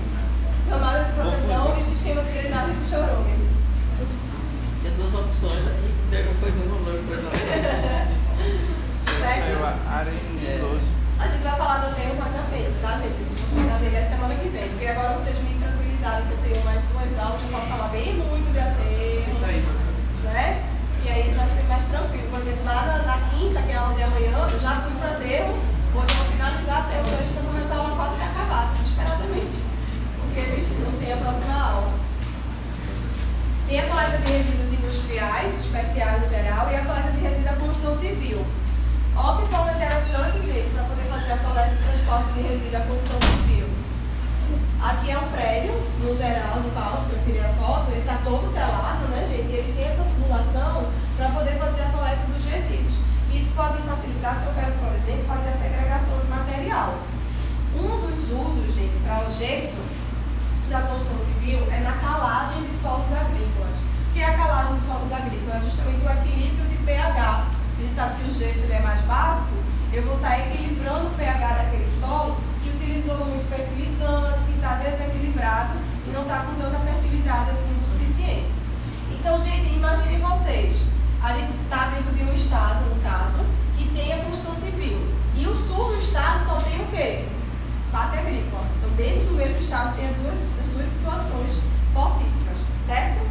Camada 0.69 1.05
de 1.05 1.13
proteção 1.13 1.77
e 1.79 1.83
sistema 1.83 2.23
de 2.23 2.33
drenagem 2.33 2.77
de 2.77 2.85
chorume. 2.87 3.51
Tinha 4.81 4.93
duas 4.93 5.15
opções, 5.15 5.67
aí 5.67 5.95
pegou 6.11 6.35
foi 6.35 6.51
no 6.53 6.67
nome, 6.67 7.07
coisa. 7.07 7.31
Certo? 9.21 9.45
Saiu 9.45 9.65
a 9.65 9.99
arenoso. 9.99 10.89
A 11.19 11.29
gente 11.29 11.43
vai 11.43 11.57
falar 11.59 11.79
do 11.79 11.87
aterro 11.89 12.17
mais 12.19 12.35
na 12.35 12.43
frente, 12.45 12.73
tá, 12.81 12.97
gente? 12.97 13.30
Vou 13.51 13.65
chegar 13.65 13.81
nele 13.81 13.97
a 13.97 14.07
semana 14.07 14.35
que 14.37 14.49
vem. 14.49 14.69
Porque 14.69 14.87
agora 14.87 15.19
vocês 15.19 15.37
me 15.43 15.55
tranquilizaram 15.59 16.25
que 16.27 16.33
eu 16.33 16.39
tenho 16.39 16.65
mais 16.65 16.85
duas 16.85 17.19
aulas, 17.19 17.43
eu 17.43 17.49
posso 17.49 17.67
falar 17.67 17.89
bem 17.89 18.15
muito 18.15 18.53
de 18.53 18.59
aterro. 18.61 19.35
Isso 19.35 19.45
aí, 19.45 19.59
professor. 19.61 20.31
né? 20.31 20.63
E 21.03 21.09
aí 21.09 21.35
vai 21.35 21.49
ser 21.49 21.67
mais 21.67 21.85
tranquilo. 21.89 22.31
Por 22.31 22.41
exemplo, 22.41 22.65
lá 22.65 22.87
na, 22.87 22.99
na 23.03 23.19
quinta, 23.31 23.61
que 23.63 23.73
é 23.73 23.77
a 23.77 23.81
aula 23.81 23.95
de 23.97 24.03
amanhã, 24.05 24.47
eu 24.47 24.61
já 24.61 24.75
fui 24.87 24.93
para 25.01 25.17
aterro. 25.19 25.59
Hoje 25.91 26.13
eu 26.15 26.17
vou 26.23 26.27
finalizar 26.31 26.79
aterro 26.79 27.07
hoje 27.11 27.33
para 27.35 27.43
começar 27.43 27.75
a 27.75 27.79
aula 27.79 27.97
4 27.97 28.15
e 28.15 28.23
acabar, 28.23 28.73
desesperadamente. 28.73 29.59
Porque 30.21 30.41
eles 30.41 30.79
não 30.79 30.93
têm 30.93 31.13
a 31.13 31.17
próxima 31.17 31.55
aula. 31.59 31.93
Tem 33.67 33.81
a 33.81 33.87
coleta 33.89 34.19
de 34.19 34.31
resíduos 34.31 34.73
industriais, 34.73 35.59
especiais 35.59 36.23
no 36.23 36.29
geral, 36.29 36.71
e 36.71 36.77
a 36.77 36.85
coleta 36.85 37.11
de 37.11 37.21
resíduos 37.21 37.51
da 37.51 37.57
construção 37.59 37.95
civil. 37.99 38.47
Ó 39.17 39.37
que 39.37 39.49
forma 39.49 39.73
interessante, 39.73 40.39
gente, 40.47 40.71
para 40.71 40.85
poder 40.85 41.00
fazer 41.31 41.33
a 41.33 41.37
coleta 41.39 41.75
e 41.75 41.85
transporte 41.85 42.33
de 42.33 42.41
resíduos 42.43 42.73
da 42.73 42.81
construção 42.81 43.21
civil. 43.21 43.69
Aqui 44.83 45.11
é 45.11 45.19
um 45.19 45.29
prédio, 45.29 45.75
no 46.01 46.17
geral, 46.17 46.61
no 46.61 46.71
caos 46.73 47.07
que 47.07 47.13
eu 47.13 47.23
tirei 47.23 47.45
a 47.45 47.49
foto, 47.51 47.91
ele 47.91 48.01
está 48.01 48.19
todo 48.25 48.53
telado, 48.53 49.07
né, 49.09 49.25
gente? 49.29 49.53
Ele 49.53 49.73
tem 49.75 49.85
essa 49.85 50.03
tubulação 50.03 50.89
para 51.17 51.29
poder 51.29 51.59
fazer 51.59 51.83
a 51.83 51.91
coleta 51.91 52.27
dos 52.27 52.45
resíduos. 52.45 52.99
Isso 53.33 53.53
pode 53.55 53.81
me 53.81 53.89
facilitar 53.89 54.35
se 54.35 54.47
eu 54.47 54.55
quero, 54.55 54.73
por 54.73 54.93
exemplo, 54.95 55.25
fazer 55.29 55.51
a 55.51 55.57
segregação 55.57 56.19
de 56.19 56.27
material. 56.27 56.99
Um 57.77 58.01
dos 58.01 58.31
usos, 58.31 58.75
gente, 58.75 58.97
para 59.05 59.27
o 59.27 59.31
gesso 59.31 59.79
da 60.69 60.81
construção 60.83 61.19
civil 61.25 61.61
é 61.71 61.81
na 61.81 61.93
calagem 61.93 62.63
de 62.65 62.75
solos 62.75 63.13
agrícolas. 63.13 63.77
O 63.77 64.13
que 64.13 64.21
é 64.21 64.27
a 64.27 64.37
calagem 64.37 64.75
de 64.75 64.83
solos 64.83 65.13
agrícolas? 65.13 65.63
É 65.63 65.65
justamente 65.65 66.05
o 66.05 66.11
equilíbrio 66.11 66.67
de 66.67 66.77
pH. 66.79 67.21
A 67.21 67.83
gente 67.83 67.95
sabe 67.95 68.23
que 68.23 68.31
o 68.31 68.35
gesso 68.35 68.65
ele 68.65 68.73
é 68.73 68.81
mais 68.81 69.01
básico, 69.03 69.61
eu 69.93 70.05
vou 70.05 70.17
estar 70.17 70.39
equilibrando 70.39 71.09
o 71.09 71.11
pH 71.11 71.55
daquele 71.55 71.87
solo 71.87 72.37
que 72.63 72.71
utilizou 72.71 73.25
muito 73.25 73.45
fertilizante, 73.49 74.45
que 74.45 74.55
está 74.55 74.75
desequilibrado 74.77 75.79
e 76.07 76.11
não 76.11 76.23
está 76.23 76.45
com 76.45 76.55
tanta 76.55 76.79
fertilidade 76.79 77.51
assim 77.51 77.75
o 77.77 77.81
suficiente. 77.81 78.53
Então, 79.11 79.37
gente, 79.37 79.75
imaginem 79.75 80.21
vocês, 80.21 80.85
a 81.23 81.33
gente 81.33 81.51
está 81.51 81.87
dentro 81.87 82.15
de 82.15 82.23
um 82.23 82.33
estado, 82.33 82.95
no 82.95 83.03
caso, 83.03 83.41
que 83.77 83.89
tem 83.89 84.13
a 84.13 84.25
construção 84.25 84.55
civil. 84.55 84.99
E 85.35 85.47
o 85.47 85.57
sul 85.57 85.89
do 85.89 85.99
estado 85.99 86.45
só 86.47 86.61
tem 86.61 86.81
o 86.81 86.87
quê? 86.87 87.25
Parte 87.91 88.19
agrícola. 88.19 88.67
Então, 88.79 88.91
dentro 88.97 89.27
do 89.27 89.35
mesmo 89.35 89.59
estado 89.59 89.97
tem 89.97 90.09
as 90.09 90.17
duas, 90.17 90.51
as 90.63 90.69
duas 90.69 90.89
situações 90.89 91.61
fortíssimas, 91.93 92.59
certo? 92.87 93.27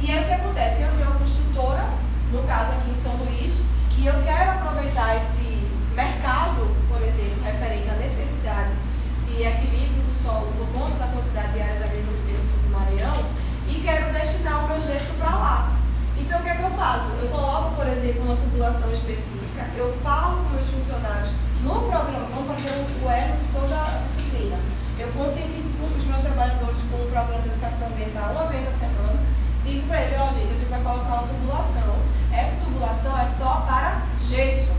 E 0.00 0.10
aí 0.10 0.22
o 0.22 0.26
que 0.26 0.32
acontece? 0.32 0.82
Eu 0.82 0.92
tenho 0.92 1.06
uma 1.08 1.18
construtora, 1.18 1.88
no 2.30 2.42
caso 2.42 2.72
aqui 2.72 2.90
em 2.90 2.94
São 2.94 3.16
Luís, 3.16 3.62
e 3.98 4.06
eu 4.06 4.22
quero 4.24 4.50
aproveitar 4.50 5.16
esse 5.16 5.51
mercado, 5.94 6.74
por 6.88 7.02
exemplo, 7.02 7.42
referente 7.44 7.88
à 7.88 7.94
necessidade 7.94 8.70
de 9.26 9.42
equilíbrio 9.42 10.02
do 10.02 10.12
solo 10.12 10.52
por 10.56 10.66
conta 10.78 10.94
da 10.94 11.06
quantidade 11.08 11.52
de 11.52 11.60
áreas 11.60 11.82
agrícolas 11.82 12.18
que 12.20 12.26
tem 12.26 12.34
no 12.36 12.44
sul 12.44 12.58
do 12.58 12.68
Maranhão, 12.70 13.24
e 13.68 13.80
quero 13.80 14.12
destinar 14.12 14.64
o 14.64 14.68
meu 14.68 14.80
gesso 14.80 15.12
para 15.18 15.30
lá. 15.30 15.76
Então 16.18 16.40
o 16.40 16.42
que 16.42 16.48
é 16.48 16.54
que 16.54 16.62
eu 16.62 16.70
faço? 16.70 17.08
Eu 17.20 17.28
coloco, 17.28 17.76
por 17.76 17.86
exemplo, 17.86 18.22
uma 18.22 18.36
tubulação 18.36 18.92
específica, 18.92 19.68
eu 19.76 19.96
falo 20.02 20.44
com 20.44 20.50
meus 20.50 20.68
funcionários 20.68 21.30
no 21.62 21.74
programa, 21.88 22.26
vamos 22.34 22.54
fazer 22.54 22.70
o 22.70 23.10
elo 23.10 23.36
de 23.36 23.52
toda 23.52 23.80
a 23.80 24.02
disciplina. 24.06 24.58
Eu 24.98 25.08
conscientizo 25.08 25.82
os 25.96 26.04
meus 26.04 26.22
trabalhadores 26.22 26.82
com 26.90 26.96
o 26.96 27.06
programa 27.10 27.42
de 27.42 27.48
educação 27.48 27.88
ambiental 27.88 28.32
uma 28.32 28.46
vez 28.46 28.64
na 28.64 28.72
semana, 28.72 29.20
digo 29.64 29.86
para 29.86 30.02
ele, 30.02 30.16
ó 30.16 30.26
gente, 30.32 30.52
a 30.52 30.54
gente 30.54 30.68
vai 30.68 30.80
colocar 30.80 31.14
uma 31.14 31.28
tubulação. 31.28 31.96
Essa 32.32 32.56
tubulação 32.64 33.18
é 33.18 33.26
só 33.26 33.64
para 33.66 34.02
gesso. 34.20 34.72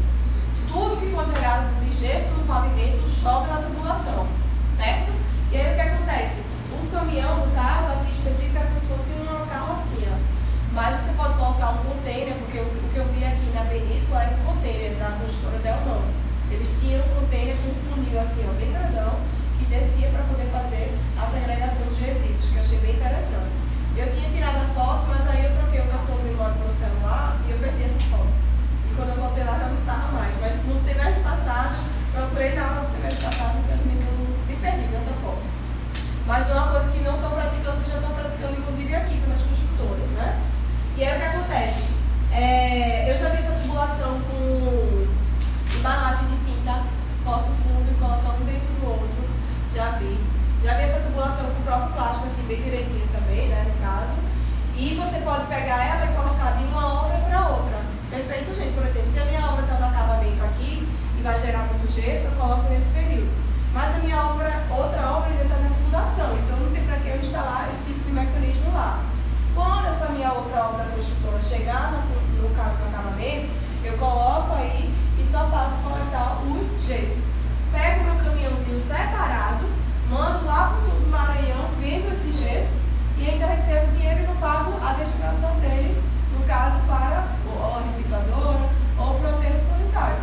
Tudo 0.73 0.97
que 0.97 1.13
for 1.13 1.23
gerado 1.23 1.69
de 1.85 1.91
gesso 1.91 2.31
no 2.31 2.47
pavimento 2.47 3.07
joga 3.21 3.45
na 3.45 3.61
tubulação, 3.61 4.25
certo? 4.75 5.13
E 5.51 5.55
aí 5.55 5.71
o 5.71 5.75
que 5.75 5.81
acontece? 5.81 6.41
O 6.71 6.89
caminhão, 6.89 7.45
no 7.45 7.53
caso, 7.53 7.93
aqui 7.93 8.11
específico, 8.11 8.57
é 8.57 8.65
como 8.65 8.81
se 8.81 8.87
fosse 8.87 9.11
uma 9.21 9.45
carrocinha. 9.45 10.17
Mas 10.73 10.99
você 10.99 11.13
pode 11.13 11.35
colocar 11.35 11.77
um 11.77 11.77
container, 11.85 12.33
porque 12.39 12.57
o, 12.57 12.63
o 12.65 12.89
que 12.91 12.97
eu 12.97 13.05
vi 13.13 13.23
aqui 13.23 13.53
na 13.53 13.69
Península 13.69 14.23
era 14.23 14.35
um 14.35 14.45
container 14.49 14.97
da 14.97 15.11
construtora 15.21 15.59
Del 15.59 15.77
não. 15.85 16.01
Eles 16.49 16.75
tinham 16.81 17.05
um 17.05 17.21
container 17.21 17.55
com 17.55 17.69
um 17.69 17.93
funil 17.93 18.19
assim, 18.19 18.41
ó, 18.49 18.53
bem 18.57 18.73
grandão, 18.73 19.19
que 19.59 19.65
descia 19.65 20.09
para 20.09 20.23
poder 20.23 20.49
fazer 20.49 20.97
a 21.21 21.27
segregação 21.27 21.85
dos 21.85 21.99
resíduos, 21.99 22.49
que 22.49 22.55
eu 22.55 22.61
achei 22.61 22.79
bem 22.79 22.95
interessante. 22.95 23.53
Eu 23.95 24.09
tinha 24.09 24.27
tirado 24.31 24.57
a 24.57 24.73
foto, 24.73 25.05
mas 25.05 25.21
aí 25.29 25.45
eu 25.45 25.53
troquei 25.53 25.81
o 25.81 25.85
cartão 25.85 26.17
de 26.17 26.23
memória 26.33 26.55
pelo 26.55 26.73
celular 26.73 27.37
e 27.45 27.51
eu 27.51 27.59
perdi 27.59 27.83
essa 27.83 27.99
foto. 28.09 28.42
Quando 28.95 29.09
eu 29.09 29.15
voltei 29.15 29.43
lá 29.43 29.57
já 29.57 29.67
não 29.67 29.79
estava 29.79 30.11
mais. 30.11 30.35
Mas 30.39 30.65
no 30.65 30.79
semestre 30.79 31.23
passado, 31.23 31.75
procurei 32.13 32.53
na 32.53 32.67
aula 32.67 32.81
do 32.81 32.91
semestre 32.91 33.23
passado, 33.23 33.57
infelizmente 33.59 34.05
eu 34.05 34.15
me 34.47 34.55
perdi 34.61 34.87
nessa 34.93 35.11
foto. 35.21 35.43
Mas 36.25 36.47
não 36.47 36.55
é 36.55 36.59
uma 36.59 36.71
coisa 36.71 36.91
que 36.91 36.99
não 36.99 37.15
estão 37.15 37.31
praticando, 37.31 37.81
que 37.81 37.89
já 37.89 37.97
estão 37.97 38.11
praticando 38.11 38.53
inclusive 38.53 38.95
aqui 38.95 39.19
pelas 39.19 39.41
construtoras, 39.41 40.09
né? 40.11 40.41
E 40.95 41.03
aí 41.03 41.17
o 41.17 41.19
que 41.19 41.25
acontece? 41.25 41.83
É, 42.31 43.11
eu 43.11 43.17
já 43.17 43.29
vi 43.29 43.37
essa 43.37 43.51
tubulação 43.61 44.21
com 44.21 45.07
embalagem 45.75 46.27
de 46.27 46.37
tinta, 46.45 46.83
corta 47.23 47.49
o 47.49 47.55
fundo 47.55 47.91
e 47.91 47.95
coloca 47.99 48.41
um 48.41 48.45
dentro 48.45 48.67
do 48.79 48.87
outro. 48.87 49.23
Já 49.73 49.91
vi. 49.97 50.19
Já 50.63 50.77
vi 50.77 50.83
essa 50.83 50.99
tubulação 51.01 51.45
com 51.47 51.59
o 51.59 51.63
próprio 51.63 51.93
plástico, 51.93 52.27
assim, 52.27 52.43
bem 52.47 52.61
direitinho 52.61 53.07
também, 53.11 53.49
né, 53.49 53.65
no 53.67 53.85
caso. 53.85 54.15
E 54.75 54.95
você 54.95 55.19
pode 55.19 55.45
pegar 55.47 55.83
ela 55.83 56.05
e 56.05 56.15
colocar 56.15 56.51
de 56.51 56.63
uma 56.63 57.03
obra 57.03 57.17
para 57.17 57.47
outra. 57.49 57.92
Perfeito, 58.13 58.53
gente. 58.53 58.73
Por 58.75 58.85
exemplo, 58.85 59.11
se 59.11 59.19
a 59.19 59.25
minha 59.25 59.45
obra 59.49 59.63
está 59.63 59.75
no 59.75 59.85
acabamento 59.87 60.43
aqui 60.43 60.87
e 61.17 61.21
vai 61.21 61.39
gerar 61.39 61.63
muito 61.65 61.91
gesso, 61.91 62.25
eu 62.25 62.31
coloco 62.31 62.69
nesse 62.69 62.87
período. 62.89 63.31
Mas 63.73 63.95
a 63.95 63.99
minha 63.99 64.17
obra, 64.21 64.63
outra 64.69 65.01
obra 65.17 65.29
ainda 65.29 65.43
está 65.43 65.55
na 65.57 65.69
fundação, 65.69 66.37
então 66.37 66.57
não 66.57 66.71
tem 66.71 66.83
para 66.83 66.97
que 66.97 67.09
eu 67.09 67.17
instalar 67.17 67.69
esse 67.71 67.83
tipo 67.85 67.99
de 68.05 68.11
mecanismo 68.11 68.71
lá. 68.71 69.01
Quando 69.55 69.87
essa 69.87 70.09
minha 70.09 70.31
outra 70.31 70.65
obra 70.67 70.85
construtora 70.95 71.39
chegar, 71.39 71.91
fu- 72.05 72.41
no 72.41 72.49
caso 72.55 72.77
do 72.77 72.85
acabamento, 72.85 73.49
eu 73.83 73.97
coloco 73.97 74.53
aí 74.55 74.93
e 75.19 75.25
só 75.25 75.47
faço 75.47 75.77
coletar 75.83 76.37
o 76.45 76.69
gesso. 76.81 77.23
Pego 77.71 78.03
meu 78.03 78.15
caminhãozinho 78.23 78.79
separado, 78.79 79.65
mando 80.09 80.45
lá 80.45 80.67
para 80.67 80.77
o 80.77 80.79
sul 80.79 80.99
do 80.99 81.07
Maranhão, 81.09 81.69
vendo 81.81 82.11
esse 82.13 82.31
gesso 82.31 82.81
e 83.17 83.27
ainda 83.27 83.47
recebo 83.47 83.91
dinheiro 83.91 84.21
e 84.21 84.27
não 84.27 84.35
pago 84.35 84.73
a 84.85 84.93
destinação 84.93 85.55
dele, 85.59 85.99
no 86.12 86.12
caso 86.53 86.77
para 86.85 87.27
ou 87.47 87.77
a 87.77 87.81
recicladora 87.81 88.69
ou 88.99 89.15
para 89.15 89.31
o 89.31 89.35
aterro 89.35 89.59
sanitário. 89.59 90.21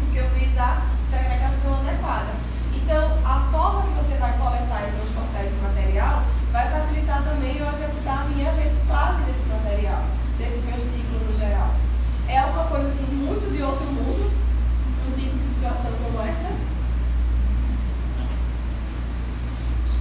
Porque 0.00 0.18
eu 0.18 0.30
fiz 0.30 0.58
a 0.58 0.82
segregação 1.04 1.74
adequada. 1.74 2.32
Então, 2.74 3.18
a 3.22 3.48
forma 3.52 3.82
que 3.82 4.02
você 4.02 4.16
vai 4.16 4.32
coletar 4.38 4.88
e 4.88 4.92
transportar 4.92 5.44
esse 5.44 5.58
material 5.60 6.22
vai 6.50 6.70
facilitar 6.70 7.22
também 7.22 7.58
eu 7.58 7.68
executar 7.68 8.22
a 8.22 8.28
minha 8.28 8.50
reciclagem 8.52 9.24
desse 9.24 9.46
material, 9.46 10.04
desse 10.38 10.62
meu 10.66 10.78
ciclo 10.78 11.18
no 11.26 11.34
geral. 11.34 11.74
É 12.28 12.42
uma 12.46 12.64
coisa 12.64 12.86
assim 12.88 13.06
muito 13.14 13.52
de 13.54 13.62
outro 13.62 13.84
mundo, 13.86 14.32
um 15.06 15.12
tipo 15.12 15.36
de 15.36 15.44
situação 15.44 15.92
como 16.02 16.22
essa. 16.26 16.48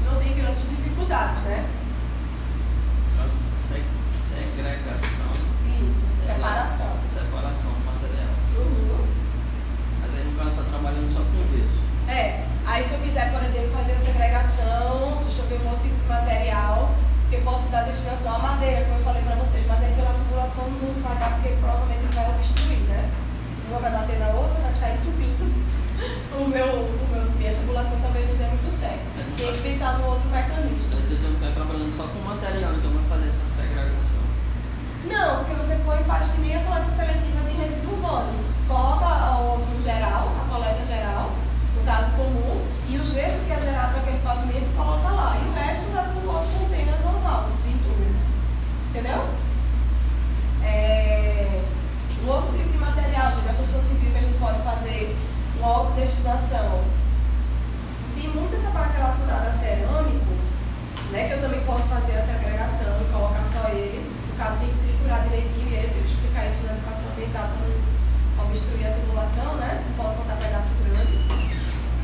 Não 0.05 0.19
tem 0.19 0.33
grandes 0.33 0.69
dificuldades, 0.69 1.41
né? 1.43 1.65
Se- 3.57 4.00
Segregação. 4.41 5.31
Isso, 5.83 6.05
separação. 6.25 6.91
Separação 7.07 7.71
do 7.71 7.85
material. 7.85 8.33
Uhum. 8.57 9.05
Mas 10.01 10.15
aí 10.15 10.25
no 10.25 10.37
caso 10.37 10.49
está 10.49 10.63
trabalhando 10.63 11.13
só 11.13 11.19
com 11.19 11.45
gesso. 11.45 11.81
É, 12.07 12.45
aí 12.65 12.83
se 12.83 12.93
eu 12.93 12.99
quiser, 12.99 13.31
por 13.31 13.43
exemplo, 13.43 13.71
fazer 13.71 13.93
a 13.93 13.97
segregação, 13.97 15.19
deixa 15.21 15.41
eu 15.41 15.47
ver 15.47 15.61
um 15.65 15.69
outro 15.69 15.83
tipo 15.83 15.95
de 16.01 16.07
material, 16.07 16.95
que 17.29 17.35
eu 17.35 17.41
posso 17.41 17.69
dar 17.69 17.83
destinação 17.83 18.35
à 18.35 18.39
madeira, 18.39 18.85
como 18.85 18.97
eu 18.97 19.03
falei 19.03 19.21
pra 19.21 19.35
vocês, 19.35 19.65
mas 19.67 19.83
aí 19.83 19.93
pela 19.93 20.13
tubulação 20.13 20.69
não 20.69 21.01
vai 21.01 21.17
dar, 21.17 21.31
porque 21.35 21.55
provavelmente 21.61 22.15
vai 22.15 22.29
obstruir, 22.35 22.79
né? 22.89 23.09
uma 23.69 23.79
vai 23.79 23.91
bater 23.91 24.19
na 24.19 24.27
outra, 24.27 24.61
vai 24.61 24.73
ficar 24.73 24.93
entupindo. 24.95 25.61
O 26.33 26.47
meu, 26.47 26.65
o 26.65 27.07
meu, 27.11 27.31
minha 27.37 27.53
tubulação 27.53 27.99
talvez 28.01 28.27
não 28.27 28.35
dê 28.35 28.45
muito 28.45 28.71
certo. 28.71 29.05
Tem 29.37 29.53
que 29.53 29.61
pensar 29.61 29.99
no 29.99 30.07
outro 30.07 30.27
mecanismo. 30.29 30.89
Mas 30.89 31.11
eu 31.11 31.17
tenho 31.19 31.37
que 31.37 31.45
estar 31.45 31.53
trabalhando 31.53 31.95
só 31.95 32.07
com 32.07 32.19
material, 32.19 32.73
então 32.73 32.91
vai 32.91 33.03
fazer 33.03 33.29
essa 33.29 33.45
segregação. 33.45 34.10
Não, 35.11 35.43
porque 35.43 35.55
você 35.55 35.75
põe 35.85 35.97
faz 36.03 36.29
que 36.29 36.39
nem 36.39 36.55
a 36.55 36.63
coleta 36.63 36.89
seletiva 36.89 37.41
de 37.49 37.57
resíduo 37.57 37.93
urbano. 37.93 38.33
Coloca 38.67 39.05
o 39.35 39.51
outro 39.51 39.81
geral, 39.81 40.31
a 40.39 40.49
coleta 40.49 40.85
geral, 40.85 41.31
no 41.75 41.83
caso 41.83 42.11
comum, 42.11 42.65
e 42.87 42.97
o 42.97 43.03
gesso 43.03 43.41
que 43.41 43.51
é 43.51 43.59
gerado 43.59 43.97
naquele 43.97 44.19
pavimento 44.19 44.73
coloca 44.75 45.09
lá. 45.09 45.37
E 45.37 45.49
o 45.49 45.53
resto 45.53 45.91
vai 45.91 46.05
para 46.05 46.13
o 46.13 46.27
outro 46.33 46.49
container 46.57 47.01
normal, 47.01 47.49
de 47.65 47.73
entulho. 47.73 48.15
Entendeu? 48.89 49.25
É, 50.63 51.61
um 52.23 52.29
outro 52.29 52.57
tipo 52.57 52.69
de 52.69 52.77
material, 52.77 53.31
gente, 53.31 53.49
a 53.49 53.53
construção 53.53 53.81
civil 53.81 54.11
que 54.11 54.17
a 54.17 54.21
gente 54.21 54.39
pode 54.39 54.61
fazer 54.61 55.17
uma 55.59 55.67
autodestinação. 55.67 56.85
Tem 58.15 58.29
muito 58.29 58.55
essa 58.55 58.71
parte 58.71 58.95
relacionada 58.95 59.49
a 59.49 59.51
cerâmico, 59.51 60.33
né, 61.11 61.27
que 61.27 61.33
eu 61.33 61.41
também 61.41 61.59
posso 61.61 61.83
fazer 61.89 62.17
a 62.17 62.21
segregação 62.21 63.01
e 63.01 63.11
colocar 63.11 63.43
só 63.43 63.67
ele. 63.69 64.20
Caso, 64.41 64.57
tem 64.57 64.69
que 64.69 64.77
triturar 64.87 65.21
direitinho 65.21 65.69
e 65.69 65.75
aí 65.77 65.83
eu 65.83 65.89
tenho 65.91 66.01
que 66.03 66.09
explicar 66.09 66.47
isso 66.47 66.63
na 66.65 66.73
educação 66.73 67.05
ambiental 67.13 67.45
para 68.35 68.43
obstruir 68.45 68.87
a 68.87 68.91
tubulação, 68.97 69.53
né? 69.57 69.85
Não 69.85 69.93
posso 70.03 70.15
botar 70.17 70.35
pedaço 70.41 70.73
grande. 70.81 71.13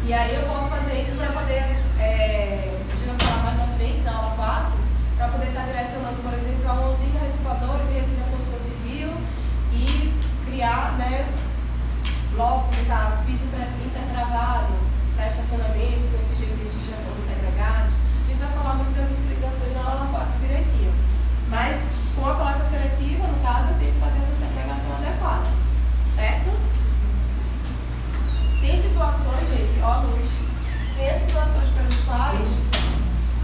E 0.05 0.14
aí 0.14 0.35
eu 0.35 0.43
posso 0.45 0.69
fazer 0.69 1.01
isso 1.01 1.15
para 1.18 1.31
poder, 1.34 1.81
é, 1.97 2.77
a 2.77 2.95
gente 2.95 3.09
vai 3.09 3.18
falar 3.27 3.41
mais 3.43 3.57
na 3.57 3.68
frente, 3.76 4.01
na 4.01 4.14
aula 4.14 4.35
4, 4.35 4.73
para 5.18 5.27
poder 5.30 5.47
estar 5.47 5.65
direcionando, 5.65 6.22
por 6.22 6.31
exemplo, 6.31 6.61
para 6.61 6.73
uma 6.73 6.89
usina 6.93 7.19
recicladora 7.19 7.84
de 7.85 7.93
resíduo 7.93 8.23
da 8.23 8.30
construção 8.30 8.59
civil 8.59 9.09
e 9.73 10.14
criar, 10.45 10.93
né, 10.99 11.26
bloco, 12.35 12.69
no 12.69 12.85
caso, 12.85 13.18
piso 13.26 13.47
tra- 13.47 13.65
intertravado 13.84 14.73
para 15.15 15.26
estacionamento 15.26 16.05
com 16.14 16.19
esses 16.22 16.38
resíduos 16.38 16.76
que 16.76 16.85
já 16.91 16.97
foram 17.01 17.22
segregados. 17.26 17.93
A 17.97 18.27
gente 18.30 18.38
vai 18.39 18.51
falar 18.53 18.76
muito 18.76 18.93
das 18.93 19.09
utilizações 19.09 19.73
na 19.73 19.81
aula 19.81 20.05
4 20.14 20.39
direitinho. 20.39 20.93
Mas 21.49 21.95
com 22.15 22.28
a 22.28 22.36
coleta 22.36 22.64
seletiva, 22.64 23.28
no 23.28 23.41
caso, 23.41 23.69
eu 23.69 23.80
tenho 23.80 23.94
que 23.94 23.99
fazer 23.99 24.19
essa 24.19 24.36
segregação 24.36 24.94
adequada. 24.95 25.48
Certo? 26.14 26.49
Tem 28.61 28.78
situações, 28.78 29.49
gente, 29.49 29.80
ó 29.82 30.02
luz, 30.02 30.30
tem 30.98 31.19
situações 31.19 31.69
pelos 31.69 31.99
quais 32.02 32.57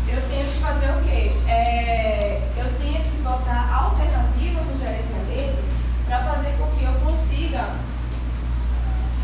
eu 0.08 0.22
tenho 0.30 0.46
que 0.46 0.60
fazer 0.60 0.90
o 0.90 1.02
quê? 1.04 1.32
É, 1.48 2.50
eu 2.58 2.66
tenho 2.80 3.04
que 3.04 3.22
botar 3.24 3.74
alternativas 3.74 4.66
no 4.68 4.78
gerenciamento 4.78 5.64
para 6.06 6.24
fazer 6.24 6.58
com 6.58 6.68
que 6.68 6.84
eu 6.84 6.94
consiga 7.06 7.76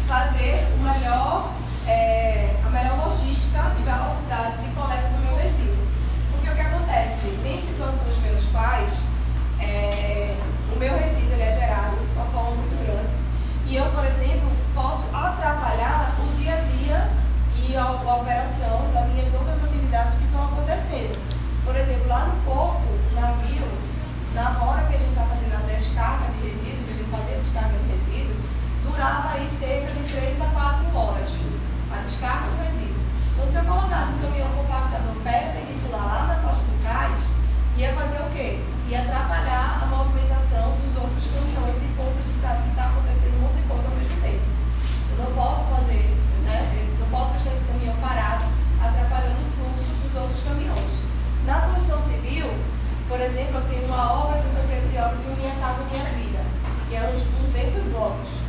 fazer 0.07 0.67
o 0.73 0.77
melhor, 0.79 1.53
é, 1.87 2.55
a 2.65 2.69
melhor 2.69 3.05
logística 3.05 3.75
e 3.79 3.83
velocidade 3.83 4.57
de 4.57 4.73
coleta 4.73 5.09
do 5.09 5.19
meu 5.19 5.35
resíduo. 5.35 5.78
Acontece, 6.89 7.29
gente, 7.29 7.43
tem 7.43 7.59
situações 7.59 8.15
pelas 8.15 8.43
quais 8.45 9.01
é, 9.61 10.35
o 10.75 10.79
meu 10.79 10.97
resíduo 10.97 11.39
é 11.39 11.51
gerado 11.51 11.97
de 11.97 12.13
uma 12.13 12.25
forma 12.25 12.55
muito 12.55 12.83
grande 12.83 13.13
e 13.67 13.75
eu, 13.75 13.85
por 13.91 14.03
exemplo, 14.03 14.51
posso 14.73 15.05
atrapalhar 15.13 16.17
o 16.19 16.35
dia 16.35 16.55
a 16.55 16.61
dia 16.61 17.11
e 17.55 17.75
a, 17.75 17.83
a 17.83 18.15
operação 18.15 18.89
das 18.91 19.07
minhas 19.07 19.31
outras 19.35 19.63
atividades 19.63 20.15
que 20.15 20.23
estão 20.23 20.45
acontecendo. 20.45 21.21
Por 21.63 21.75
exemplo, 21.75 22.07
lá 22.07 22.25
no 22.25 22.41
porto, 22.41 22.87
o 22.87 23.21
navio, 23.21 23.67
na 24.33 24.59
hora 24.63 24.87
que 24.87 24.95
a 24.95 24.97
gente 24.97 25.11
está 25.11 25.25
fazendo 25.25 25.53
a 25.53 25.71
descarga 25.71 26.25
de 26.31 26.49
resíduo, 26.49 26.85
que 26.85 26.91
a 26.91 26.95
gente 26.95 27.11
fazia 27.11 27.35
a 27.35 27.37
descarga 27.37 27.77
de 27.77 27.97
resíduo, 27.97 28.35
durava 28.83 29.33
aí 29.33 29.47
cerca 29.47 29.93
de 29.93 30.11
3 30.11 30.41
a 30.41 30.45
4 30.45 30.97
horas 30.97 31.35
a 31.91 31.97
descarga 31.97 32.47
do 32.49 32.63
resíduo. 32.63 33.08
Então, 33.39 33.47
se 33.47 33.55
eu 33.55 33.63
colocasse 33.63 34.11
um 34.11 34.19
caminhão 34.19 34.51
compactador 34.51 35.15
perpendicular 35.23 36.03
lá 36.03 36.27
na 36.27 36.35
faixa 36.43 36.59
do 36.59 36.83
cais, 36.83 37.23
ia 37.77 37.93
fazer 37.93 38.19
o 38.19 38.29
quê? 38.35 38.59
Ia 38.89 38.99
atrapalhar 38.99 39.79
a 39.81 39.85
movimentação 39.85 40.75
dos 40.83 40.91
outros 40.99 41.23
caminhões 41.31 41.79
e 41.79 41.87
pontos 41.95 42.19
gente 42.19 42.41
sabe 42.43 42.63
que 42.63 42.69
está 42.75 42.91
acontecendo 42.91 43.39
um 43.39 43.47
monte 43.47 43.55
de 43.55 43.63
coisa 43.63 43.87
ao 43.87 43.95
mesmo 43.95 44.19
tempo. 44.19 44.43
Eu 44.43 45.23
não 45.23 45.31
posso 45.31 45.71
fazer, 45.71 46.03
né? 46.43 46.67
não 46.99 47.07
posso 47.07 47.31
deixar 47.31 47.55
esse 47.55 47.63
caminhão 47.63 47.95
parado, 48.03 48.43
atrapalhando 48.83 49.39
o 49.39 49.51
fluxo 49.55 49.87
dos 49.87 50.15
outros 50.19 50.43
caminhões. 50.43 50.99
Na 51.47 51.61
construção 51.61 52.01
civil, 52.01 52.51
por 53.07 53.21
exemplo, 53.21 53.55
eu 53.55 53.69
tenho 53.71 53.85
uma 53.87 54.19
obra 54.19 54.43
do 54.43 54.51
canteiro 54.51 54.83
de 54.91 54.97
obra 54.99 55.15
de 55.15 55.27
Minha 55.39 55.55
Casa 55.63 55.87
Minha 55.87 56.03
Vida, 56.11 56.43
que 56.89 56.95
é 56.97 57.07
uns 57.07 57.23
200 57.23 57.87
blocos. 57.87 58.48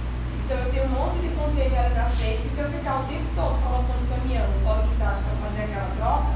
Então 0.51 0.65
eu 0.65 0.73
tenho 0.73 0.85
um 0.87 0.89
monte 0.89 1.19
de 1.21 1.29
container 1.29 1.95
na 1.95 2.07
frente, 2.07 2.43
que 2.43 2.49
se 2.49 2.59
eu 2.59 2.69
ficar 2.73 2.99
o 2.99 3.05
tempo 3.05 3.23
todo 3.37 3.55
colocando 3.63 4.11
caminhão 4.11 4.49
no 4.49 4.67
polo 4.67 4.83
quintais 4.83 5.19
para 5.19 5.47
fazer 5.47 5.63
aquela 5.63 5.95
troca, 5.95 6.35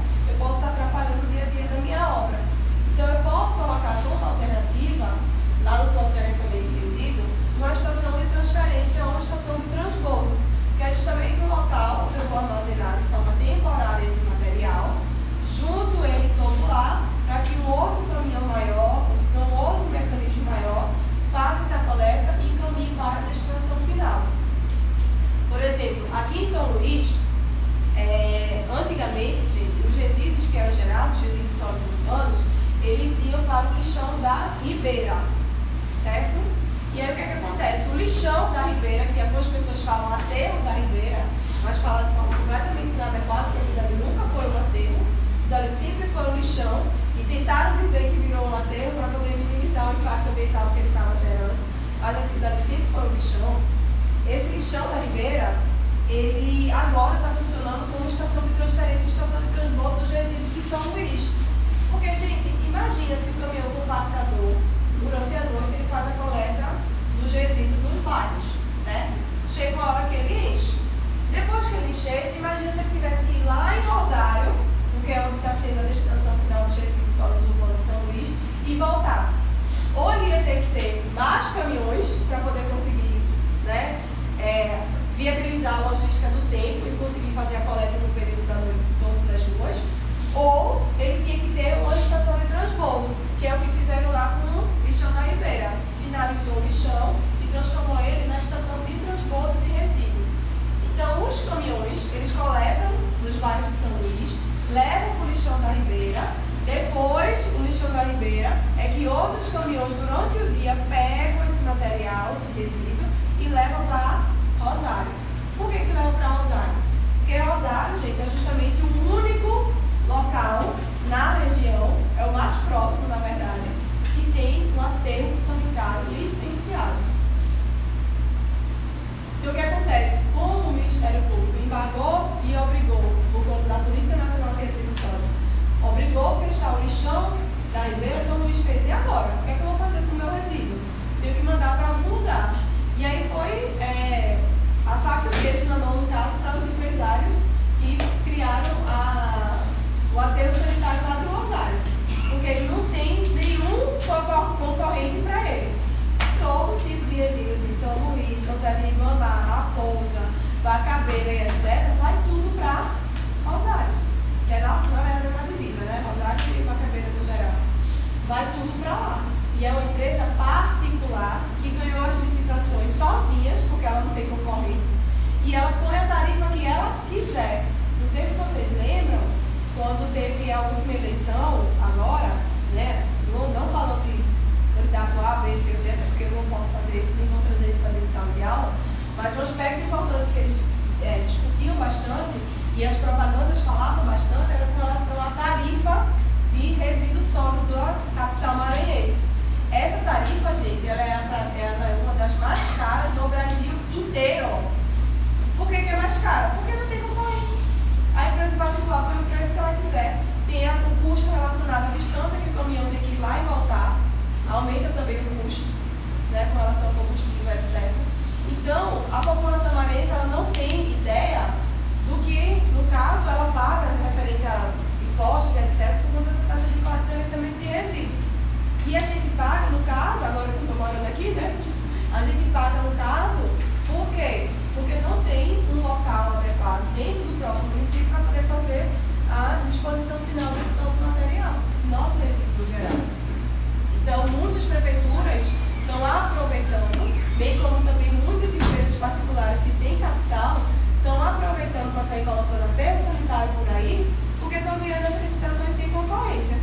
sair 252.15 252.23
colocando 252.23 252.63
até 252.63 252.95
sanitário 252.95 253.51
por 253.53 253.67
aí, 253.75 254.09
porque 254.39 254.55
estão 254.55 254.79
ganhando 254.79 255.05
as 255.05 255.21
licitações 255.21 255.73
sem 255.73 255.89
concorrência, 255.89 256.57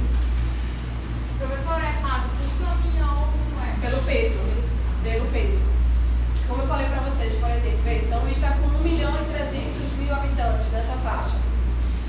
Professor, 1.39 1.83
é 1.83 2.01
pago 2.01 2.29
por 2.31 2.67
caminhão, 2.67 3.29
não 3.53 3.63
é? 3.63 3.75
pelo 3.81 4.03
peso, 4.03 4.39
pelo 5.03 5.27
peso. 5.27 5.61
Como 6.49 6.63
eu 6.63 6.69
falei 6.69 6.87
para 6.87 7.01
vocês, 7.01 7.35
por 7.35 7.51
exemplo, 7.51 8.09
São 8.09 8.21
Luís 8.21 8.37
está 8.37 8.53
com 8.53 8.67
1 8.67 8.83
milhão 8.83 9.13
e 9.21 9.33
300 9.33 9.93
mil 9.99 10.15
habitantes 10.15 10.71
nessa 10.71 10.93
faixa. 10.99 11.37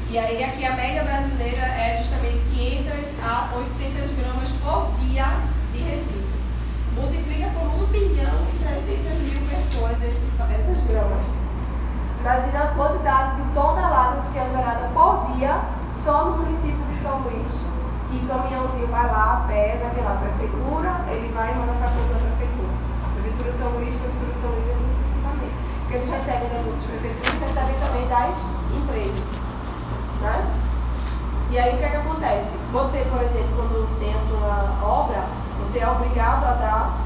E 0.10 0.18
aí 0.18 0.44
aqui 0.44 0.64
a 0.66 0.76
média 0.76 1.04
brasileira 1.04 1.66
é 1.66 1.98
justamente 1.98 2.44
500 2.54 3.20
a 3.24 3.50
800 3.56 4.12
gramas 4.12 4.50
por 4.62 4.94
dia 5.00 5.26
de 5.74 5.80
resíduo. 5.80 6.24
Multiplica 6.96 7.50
por 7.50 7.84
1 7.84 7.88
milhão 7.88 8.48
e 8.54 8.64
300 8.64 9.20
mil 9.20 9.50
pessoas 9.50 9.98
esse, 10.04 10.28
essas 10.54 10.84
gramas. 10.88 11.43
Imagina 12.24 12.64
a 12.64 12.68
quantidade 12.68 13.36
de 13.36 13.44
toneladas 13.52 14.24
que 14.32 14.40
é 14.40 14.50
gerada 14.50 14.88
por 14.94 15.28
dia 15.36 15.60
só 15.94 16.24
no 16.24 16.38
município 16.38 16.80
de 16.86 16.96
São 16.96 17.20
Luís. 17.20 17.52
E 18.12 18.16
o 18.16 18.28
caminhãozinho 18.30 18.88
vai 18.88 19.12
lá, 19.12 19.44
pega, 19.46 19.90
tem 19.90 20.02
lá 20.06 20.14
a 20.14 20.24
prefeitura, 20.24 21.04
ele 21.12 21.34
vai 21.34 21.52
e 21.52 21.56
manda 21.56 21.74
para 21.74 21.88
a 21.88 21.92
conta 21.92 22.14
da 22.14 22.20
prefeitura. 22.24 22.72
Prefeitura 23.12 23.52
de 23.52 23.58
São 23.58 23.70
Luís, 23.76 23.94
Prefeitura 24.00 24.32
de 24.32 24.40
São 24.40 24.50
Luís 24.52 24.72
assim 24.72 24.88
sucessivamente. 24.96 25.56
Porque 25.82 25.94
eles 26.00 26.10
recebem 26.10 26.48
das 26.48 26.64
outras 26.64 26.84
prefeituras 26.88 27.34
e 27.36 27.40
recebem 27.44 27.76
também 27.84 28.08
das 28.08 28.36
empresas. 28.72 29.30
Né? 30.24 30.38
E 31.52 31.60
aí 31.60 31.76
o 31.76 31.78
que, 31.78 31.84
é 31.84 31.90
que 31.90 31.98
acontece? 32.08 32.56
Você, 32.72 33.00
por 33.12 33.20
exemplo, 33.20 33.52
quando 33.52 34.00
tem 34.00 34.16
a 34.16 34.20
sua 34.24 34.80
obra, 34.80 35.28
você 35.60 35.80
é 35.80 35.90
obrigado 35.92 36.46
a 36.48 36.54
dar 36.56 37.04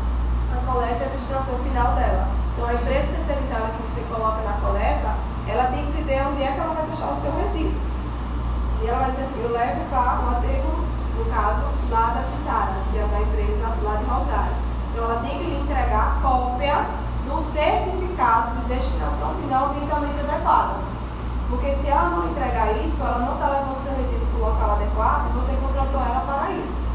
a 0.54 0.72
coleta 0.72 1.02
e 1.02 1.08
a 1.08 1.10
destinação 1.10 1.58
final 1.66 1.96
dela. 1.98 2.38
Então 2.58 2.70
a 2.70 2.74
empresa 2.74 3.14
terceirizada 3.14 3.70
que 3.78 3.84
você 3.84 4.02
coloca 4.10 4.42
na 4.42 4.54
coleta, 4.54 5.14
ela 5.48 5.66
tem 5.70 5.86
que 5.86 6.02
dizer 6.02 6.26
onde 6.26 6.42
é 6.42 6.52
que 6.52 6.60
ela 6.60 6.74
vai 6.74 6.88
deixar 6.88 7.14
o 7.14 7.22
seu 7.22 7.32
resíduo. 7.38 7.80
E 8.82 8.88
ela 8.88 8.98
vai 8.98 9.12
dizer 9.12 9.26
assim, 9.26 9.44
eu 9.44 9.52
levo 9.52 9.86
para 9.92 10.26
o 10.26 10.30
aterro, 10.38 10.74
no 11.18 11.26
caso, 11.26 11.68
lá 11.92 12.18
da 12.18 12.24
Titara, 12.26 12.82
que 12.90 12.98
é 12.98 13.06
da 13.06 13.22
empresa 13.22 13.78
lá 13.84 13.96
de 13.98 14.06
Rosário. 14.06 14.56
Então 14.90 15.04
ela 15.04 15.22
tem 15.22 15.38
que 15.38 15.44
lhe 15.44 15.62
entregar 15.62 16.18
cópia 16.24 16.86
do 17.30 17.40
certificado 17.40 18.56
de 18.56 18.74
destinação 18.74 19.36
final 19.36 19.70
ambientalmente 19.70 20.20
adequado. 20.20 20.82
Porque 21.52 21.76
se 21.76 21.88
ela 21.88 22.10
não 22.10 22.28
entregar 22.28 22.76
isso, 22.84 22.98
ela 23.04 23.20
não 23.20 23.36
está 23.36 23.50
levando 23.50 23.80
o 23.80 23.84
seu 23.84 23.94
resíduo 23.94 24.28
para 24.34 24.40
o 24.40 24.50
local 24.50 24.72
adequado 24.72 25.32
você 25.36 25.56
contratou 25.62 26.02
ela 26.02 26.22
para 26.26 26.52
isso. 26.54 26.87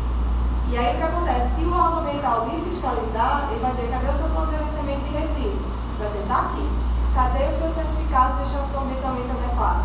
E 0.73 0.79
aí 0.79 0.95
o 0.95 0.97
que 0.97 1.03
acontece? 1.03 1.55
Se 1.57 1.65
o 1.67 1.75
órgão 1.75 2.01
ambiental 2.01 2.49
vir 2.49 2.65
fiscalizar, 2.65 3.49
ele 3.51 3.61
vai 3.61 3.73
dizer, 3.73 3.91
cadê 3.91 4.09
o 4.09 4.15
seu 4.15 4.29
plano 4.31 4.47
de 4.47 4.53
gerenciamento 4.57 5.05
de 5.05 5.11
resíduo? 5.11 5.61
Você 5.61 6.03
vai 6.03 6.13
dizer, 6.13 6.25
tá 6.29 6.39
aqui. 6.41 6.67
Cadê 7.15 7.45
o 7.45 7.53
seu 7.53 7.71
certificado 7.71 8.33
de 8.33 8.39
destinação 8.41 8.83
ambientalmente 8.85 9.31
adequada? 9.33 9.85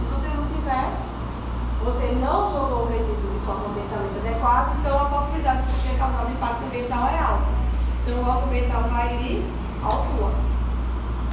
Se 0.00 0.04
você 0.08 0.28
não 0.32 0.46
tiver, 0.48 0.88
você 1.84 2.16
não 2.16 2.50
jogou 2.50 2.84
o 2.84 2.88
resíduo 2.88 3.28
de 3.28 3.44
forma 3.44 3.66
ambientalmente 3.68 4.16
adequada, 4.24 4.72
então 4.80 4.96
a 4.96 5.04
possibilidade 5.04 5.62
de 5.64 5.68
você 5.68 5.88
ter 5.90 5.98
causado 5.98 6.28
um 6.28 6.32
impacto 6.32 6.64
ambiental 6.64 7.04
é 7.06 7.18
alta. 7.18 7.50
Então 8.00 8.14
o 8.16 8.26
órgão 8.26 8.44
ambiental 8.44 8.82
vai 8.84 9.08
ali, 9.08 9.52
autua. 9.84 10.32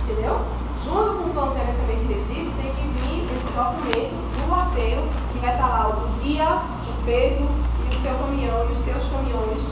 Entendeu? 0.03 0.41
Junto 0.83 1.23
com 1.23 1.29
o 1.29 1.31
plano 1.31 1.51
de 1.51 1.59
gerenciamento 1.59 2.03
de 2.03 2.13
resíduo, 2.15 2.51
tem 2.59 2.75
que 2.75 2.83
vir 2.99 3.31
esse 3.31 3.47
documento 3.47 4.11
do 4.11 4.53
aterro, 4.53 5.07
que 5.31 5.39
vai 5.39 5.53
estar 5.53 5.67
lá 5.67 5.87
o 5.87 6.19
dia, 6.19 6.61
o 6.83 7.05
peso 7.05 7.47
o 7.95 8.01
seu 8.01 8.15
caminhão 8.15 8.67
e 8.67 8.71
os 8.71 8.77
seus 8.79 9.05
caminhões 9.07 9.63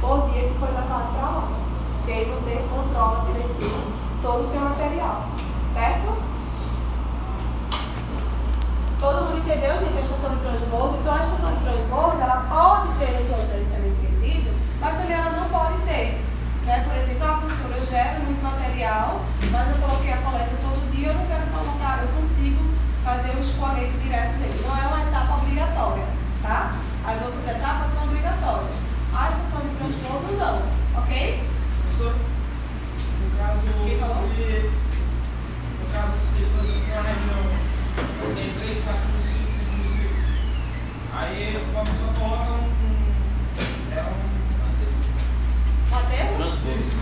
por 0.00 0.30
dia 0.30 0.48
que 0.48 0.58
foi 0.58 0.68
levado 0.68 1.12
para 1.14 1.28
lá. 1.28 1.48
Que 2.04 2.12
aí 2.12 2.24
você 2.26 2.64
controla 2.70 3.26
direitinho 3.32 3.92
todo 4.22 4.44
o 4.44 4.50
seu 4.50 4.60
material. 4.60 5.26
Certo? 5.72 6.16
Todo 9.00 9.24
mundo 9.26 9.38
entendeu, 9.38 9.78
gente, 9.78 9.98
a 9.98 10.00
estação 10.00 10.30
de 10.30 10.40
transbordo? 10.40 10.98
Então, 11.00 11.14
a 11.14 11.20
estação 11.20 11.54
de 11.54 11.60
transbordo, 11.62 12.20
ela 12.20 12.46
pode 12.48 12.98
ter 12.98 13.20
um 13.20 13.26
plano 13.26 13.42
de 13.42 13.52
gerenciamento 13.52 13.96
de 13.96 14.06
resíduo, 14.06 14.54
mas 14.80 14.96
também 14.96 15.16
ela 15.16 15.30
não 15.30 15.48
pode 15.48 15.78
ter. 15.82 16.24
Né? 16.64 16.82
Por 16.82 16.96
exemplo, 16.96 17.24
a 17.24 17.34
professora, 17.34 17.76
eu 17.76 17.84
gero 17.84 18.24
muito 18.24 18.42
material, 18.42 19.20
mas 19.52 19.68
eu 19.68 19.76
coloquei 19.76 20.12
a 20.12 20.16
coleta 20.16 20.50
todo 20.62 20.90
dia, 20.90 21.08
eu 21.08 21.14
não 21.14 21.26
quero 21.26 21.46
colocar, 21.52 22.02
eu 22.02 22.08
consigo 22.08 22.64
fazer 23.04 23.36
o 23.36 23.40
escoamento 23.40 23.92
direto 24.02 24.32
dele. 24.38 24.64
Não 24.66 24.76
é 24.76 24.86
uma 24.86 25.02
etapa 25.02 25.34
obrigatória, 25.34 26.04
tá? 26.42 26.74
As 27.06 27.22
outras 27.22 27.46
etapas 27.48 27.88
são 27.90 28.04
obrigatórias. 28.04 28.74
A 29.14 29.28
estação 29.28 29.60
de 29.60 29.68
transbordo, 29.76 30.36
não, 30.36 30.62
ok? 31.00 31.42
Professor, 31.82 32.14
no 32.14 33.38
caso, 33.38 33.60
Quem 33.86 33.98
falou? 33.98 34.28
se, 34.34 34.70
no 35.80 35.86
caso, 35.92 36.12
se 36.26 36.44
por 36.44 36.64
exemplo, 36.64 36.92
uma 36.92 37.02
região 37.02 37.42
tem 38.34 38.52
três, 38.58 38.84
quatro 38.84 39.08
municípios, 39.08 39.54
cinco 39.56 39.72
municípios, 39.72 40.16
aí 41.14 41.56
a 41.56 41.60
pessoa 41.60 42.12
coloca 42.18 42.50
um, 42.52 42.66
um, 42.66 42.96
é 43.96 44.02
um 44.02 44.14
O 45.90 45.98
aterro? 45.98 46.36
Transporte. 46.36 46.96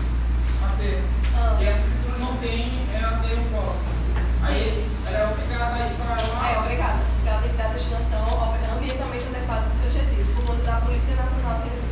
aterro. 0.63 1.03
Ah. 1.35 1.57
E 1.59 1.67
as 1.67 1.75
prefeituras 1.75 2.19
não 2.21 2.37
tem 2.37 2.87
é 2.93 2.97
aterro 3.03 3.43
próprio. 3.51 3.94
É, 4.51 4.53
é 4.53 4.85
ela 5.07 5.17
é 5.17 5.31
obrigada 5.31 5.75
a 5.75 5.87
ir 5.87 5.95
para 5.95 6.21
lá. 6.33 6.51
É, 6.51 6.59
obrigada, 6.59 6.99
porque 7.15 7.29
ela 7.29 7.41
tem 7.41 7.51
que 7.51 7.57
dar 7.57 7.69
destinação 7.69 8.25
ambientalmente 8.75 9.25
adequada 9.25 9.67
do 9.67 9.73
seu 9.73 9.89
resíduos, 9.89 10.35
por 10.35 10.45
conta 10.45 10.63
da 10.63 10.81
política 10.81 11.15
nacional 11.15 11.61
de 11.61 11.69
resíduos. 11.69 11.85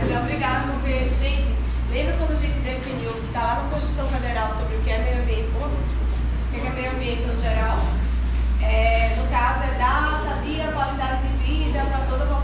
Ela 0.00 0.14
é 0.14 0.18
obrigada 0.18 0.72
porque, 0.72 1.10
gente, 1.14 1.54
lembra 1.90 2.16
quando 2.16 2.32
a 2.32 2.34
gente 2.34 2.58
definiu 2.60 3.12
que 3.12 3.26
está 3.26 3.42
lá 3.42 3.54
na 3.56 3.68
Constituição 3.68 4.08
Federal 4.08 4.50
sobre 4.50 4.76
o 4.76 4.80
que 4.80 4.90
é 4.90 4.98
meio 4.98 5.22
ambiente, 5.22 5.50
o 5.50 6.56
é 6.56 6.60
que 6.60 6.66
é 6.66 6.70
meio 6.70 6.90
ambiente 6.92 7.22
no 7.22 7.36
geral? 7.36 7.78
É, 8.62 9.14
no 9.16 9.26
caso, 9.28 9.64
é 9.64 9.78
dar 9.78 10.14
a 10.14 10.18
sadia 10.18 10.72
qualidade 10.72 11.28
de 11.28 11.36
vida 11.44 11.84
para 11.84 11.98
toda 12.06 12.24
a 12.24 12.26
população 12.26 12.39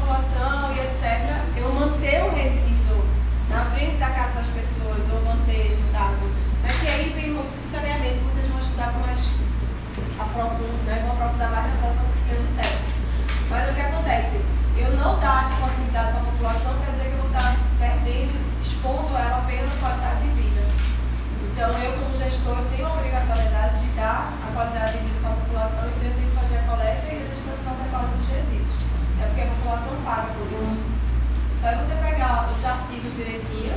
Só 31.67 31.73
é 31.73 31.77
você 31.79 31.97
pegar 31.97 32.49
os 32.57 32.65
artigos 32.65 33.13
direitinho, 33.17 33.75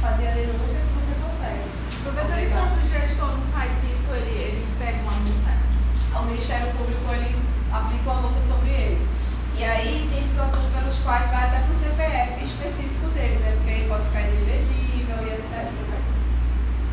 fazer 0.00 0.26
a 0.26 0.30
denúncia 0.32 0.80
que 0.80 0.92
você 0.98 1.14
consegue. 1.22 1.70
Professor, 2.02 2.36
e 2.36 2.50
quando 2.50 2.82
o 2.82 2.90
gestor 2.90 3.30
não 3.30 3.46
faz 3.52 3.70
isso, 3.78 4.10
ele, 4.10 4.34
ele 4.36 4.66
pega 4.76 4.98
uma 5.02 5.12
multa? 5.12 6.18
O 6.18 6.24
Ministério 6.24 6.66
Público 6.74 7.00
ele 7.12 7.38
aplica 7.70 8.10
uma 8.10 8.22
multa 8.22 8.40
sobre 8.40 8.70
ele. 8.70 9.06
E 9.56 9.62
aí 9.62 10.08
tem 10.12 10.20
situações 10.20 10.66
pelas 10.74 10.98
quais 10.98 11.30
vai 11.30 11.44
até 11.44 11.60
para 11.60 11.70
o 11.70 11.74
CPF 11.74 12.42
específico 12.42 13.06
dele, 13.10 13.36
né? 13.38 13.52
Porque 13.54 13.70
ele 13.70 13.88
pode 13.88 14.04
ficar 14.06 14.22
inelegível 14.22 15.16
e 15.22 15.30
etc. 15.30 15.62
Né? 15.62 16.02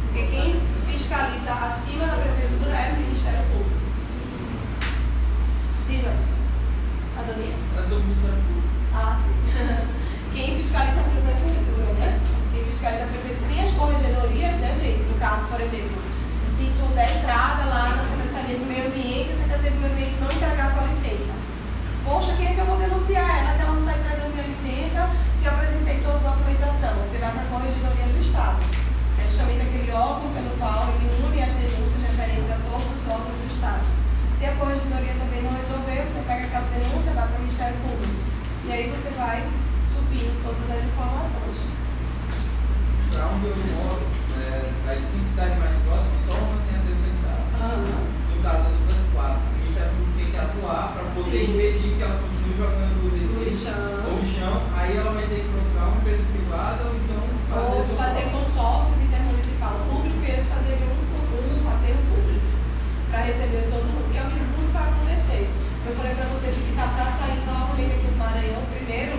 Porque 0.06 0.28
quem 0.28 0.54
fiscaliza 0.54 1.54
acima 1.54 2.06
da 2.06 2.18
prefeitura 2.18 2.78
é 2.78 2.94
o 2.94 2.98
Ministério 2.98 3.42
Público. 3.50 3.82
Diz, 5.90 6.06
a 6.06 7.20
Adonia? 7.20 7.56
Sou 7.90 7.98
Ministério 7.98 8.44
Público. 8.44 8.70
Ah, 8.94 9.20
sim. 9.26 9.86
Quem 10.36 10.58
fiscaliza 10.58 11.00
a 11.00 11.04
prefeitura, 11.04 11.94
né? 11.96 12.20
Quem 12.52 12.66
fiscaliza 12.66 13.06
a 13.06 13.08
prefeitura 13.08 13.48
tem 13.48 13.64
as 13.64 13.72
corregedorias, 13.72 14.56
né, 14.58 14.76
gente? 14.76 15.04
No 15.08 15.16
caso, 15.16 15.48
por 15.48 15.62
exemplo, 15.62 15.96
se 16.46 16.76
tu 16.76 16.92
der 16.94 17.24
entrada 17.24 17.64
lá 17.72 17.96
na 17.96 18.04
Secretaria 18.04 18.60
do 18.60 18.66
Meio 18.68 18.88
Ambiente, 18.92 19.32
a 19.32 19.36
Secretaria 19.36 19.72
do 19.72 19.80
Meio 19.80 19.94
Ambiente 19.94 20.16
não 20.20 20.28
entregar 20.28 20.68
a 20.68 20.72
tua 20.76 20.88
licença. 20.92 21.32
Poxa, 22.04 22.36
quem 22.36 22.48
é 22.48 22.54
que 22.54 22.60
eu 22.60 22.66
vou 22.66 22.76
denunciar 22.76 23.24
ela 23.24 23.56
que 23.56 23.62
ela 23.64 23.80
não 23.80 23.88
está 23.88 23.96
entregando 23.96 24.36
minha 24.36 24.44
licença 24.44 25.10
se 25.32 25.46
eu 25.48 25.52
apresentei 25.56 26.04
toda 26.04 26.20
a 26.20 26.36
documentação? 26.36 26.94
Você 27.08 27.18
vai 27.18 27.32
para 27.32 27.42
a 27.42 27.52
Corregedoria 27.56 28.06
do 28.12 28.20
Estado. 28.20 28.60
É 29.16 29.24
justamente 29.32 29.62
aquele 29.64 29.92
órgão 29.96 30.36
pelo 30.36 30.52
qual 30.60 30.92
ele 31.00 31.16
une 31.16 31.44
as 31.48 31.54
denúncias 31.56 32.04
referentes 32.04 32.52
a 32.52 32.60
todos 32.60 32.84
os 32.92 33.08
órgãos 33.08 33.40
do 33.40 33.48
Estado. 33.48 33.88
Se 34.36 34.44
a 34.44 34.52
Corregedoria 34.60 35.16
também 35.16 35.48
não 35.48 35.56
resolver, 35.56 36.04
você 36.04 36.20
pega 36.28 36.44
aquela 36.44 36.68
denúncia, 36.76 37.16
vai 37.16 37.24
para 37.24 37.36
o 37.36 37.40
Ministério 37.40 37.78
Público. 37.88 38.20
E 38.68 38.72
aí 38.76 38.92
você 38.92 39.10
vai 39.16 39.40
subindo 39.86 40.34
todas 40.42 40.66
as 40.78 40.84
informações. 40.84 41.70
Para 43.14 43.26
onde 43.32 43.46
eu 43.48 43.56
moro, 43.56 44.02
é, 44.36 44.72
das 44.86 45.02
cinco 45.04 45.26
cidades 45.26 45.58
mais 45.62 45.76
próximas, 45.86 46.20
só 46.26 46.34
uma 46.36 46.58
tem 46.66 46.82
sanitário. 46.82 47.46
Aham. 47.56 48.02
No 48.34 48.38
caso 48.44 48.64
das 48.66 48.76
outras 48.82 49.04
quatro, 49.14 49.40
o 49.46 49.54
Ministério 49.62 49.92
Público 49.96 50.18
tem 50.18 50.28
que 50.34 50.38
atuar 50.38 50.84
para 50.94 51.04
poder 51.14 51.40
Sim. 51.46 51.54
impedir 51.54 51.90
que 51.96 52.02
ela 52.04 52.18
continue 52.20 52.56
jogando 52.58 52.96
o 52.98 53.06
No 53.06 53.10
resíduo 53.14 53.44
lixão. 53.46 53.94
ou 54.10 54.20
chão. 54.26 54.56
Aí 54.76 54.92
ela 54.98 55.12
vai 55.14 55.26
ter 55.30 55.40
que 55.46 55.50
procurar 55.54 55.86
uma 55.88 55.98
empresa 56.02 56.24
privada 56.34 56.80
ou 56.90 56.92
então 57.00 57.22
fazer 57.46 57.78
Ou 57.78 57.96
fazer 57.96 58.24
consórcios 58.36 58.98
intermunicipal 59.06 59.74
público 59.88 60.20
e 60.26 60.28
eles 60.34 60.48
fazerem 60.50 60.84
um 60.90 61.06
por 61.30 61.42
um 61.46 61.64
aterro 61.72 62.02
público 62.10 62.46
para 63.10 63.22
receber 63.22 63.64
todo 63.72 63.86
mundo, 63.86 64.12
que 64.12 64.18
é 64.18 64.24
o 64.24 64.30
que 64.34 64.40
muito 64.42 64.74
vai 64.74 64.90
acontecer. 64.92 65.48
Eu 65.86 65.94
falei 65.96 66.14
para 66.16 66.26
você 66.26 66.52
que 66.52 66.70
está 66.74 66.88
para 66.90 67.06
sair 67.16 67.40
novamente 67.46 67.94
aqui 67.96 68.08
do 68.12 68.18
Maranhão, 68.18 68.62
primeiro, 68.74 69.16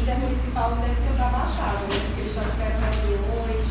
intermunicipal 0.00 0.70
deve 0.80 0.94
ser 0.94 1.10
o 1.10 1.16
da 1.16 1.28
Baixada, 1.28 1.78
né? 1.88 1.98
porque 2.06 2.20
eles 2.20 2.34
já 2.34 2.42
tiveram 2.42 2.78
reuniões, 2.78 3.66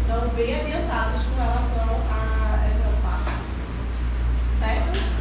estão 0.00 0.28
bem 0.34 0.60
adiantados 0.60 1.22
com 1.24 1.34
relação 1.36 2.00
a 2.10 2.66
essa 2.66 2.88
parte. 3.02 3.38
Certo? 4.58 5.14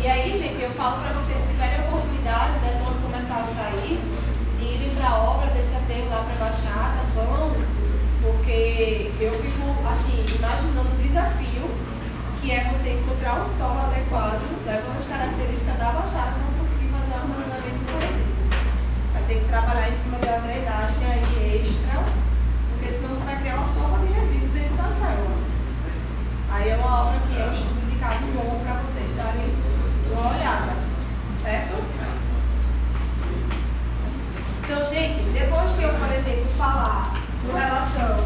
E 0.00 0.06
aí, 0.08 0.34
gente, 0.36 0.60
eu 0.62 0.70
falo 0.72 1.00
para 1.00 1.12
vocês, 1.12 1.40
se 1.40 1.48
tiverem 1.48 1.78
a 1.78 1.88
oportunidade, 1.88 2.58
né, 2.58 2.80
quando 2.82 3.02
começar 3.02 3.40
a 3.40 3.44
sair, 3.44 4.00
de 4.58 4.64
irem 4.64 4.94
para 4.94 5.08
a 5.08 5.18
obra 5.18 5.50
desse 5.50 5.74
aterro 5.74 6.08
lá 6.10 6.24
para 6.24 6.34
a 6.34 6.48
Baixada, 6.48 7.02
vão, 7.14 7.54
porque 8.22 9.12
eu 9.20 9.32
fico, 9.40 9.88
assim, 9.88 10.24
imaginando 10.36 10.90
o 10.90 10.96
desafio 10.96 11.70
que 12.40 12.50
é 12.50 12.64
você 12.64 12.90
encontrar 12.94 13.40
um 13.40 13.44
solo 13.44 13.78
adequado, 13.78 14.42
levando 14.66 14.96
as 14.96 15.04
características 15.04 15.78
da 15.78 15.92
Baixada, 15.92 16.32
para 16.32 16.58
conseguir 16.58 16.90
fazer 16.90 17.14
armazenamento 17.14 17.78
do 17.78 17.98
resíduo. 18.00 18.31
Ter 19.32 19.38
que 19.38 19.48
trabalhar 19.48 19.88
em 19.88 19.94
cima 19.94 20.18
de 20.18 20.26
uma 20.26 20.40
drenagem 20.40 21.06
aí 21.06 21.62
extra, 21.62 22.04
porque 22.68 22.92
senão 22.92 23.14
você 23.14 23.24
vai 23.24 23.36
criar 23.40 23.54
uma 23.54 23.66
sopa 23.66 23.96
de 24.00 24.12
resíduo 24.12 24.48
dentro 24.50 24.76
da 24.76 24.82
célula. 24.82 25.38
Aí 26.50 26.68
é 26.68 26.76
uma 26.76 27.04
obra 27.06 27.20
que 27.20 27.40
é 27.40 27.46
um 27.46 27.50
estudo 27.50 27.90
de 27.90 27.96
caso 27.96 28.26
bom 28.34 28.60
para 28.62 28.74
vocês 28.74 29.16
darem 29.16 29.56
uma 30.12 30.28
olhada, 30.36 30.72
certo? 31.40 31.82
Então, 34.62 34.84
gente, 34.84 35.20
depois 35.32 35.72
que 35.72 35.82
eu, 35.82 35.94
por 35.94 36.12
exemplo, 36.12 36.46
falar 36.58 37.14
com 37.40 37.56
relação 37.56 38.24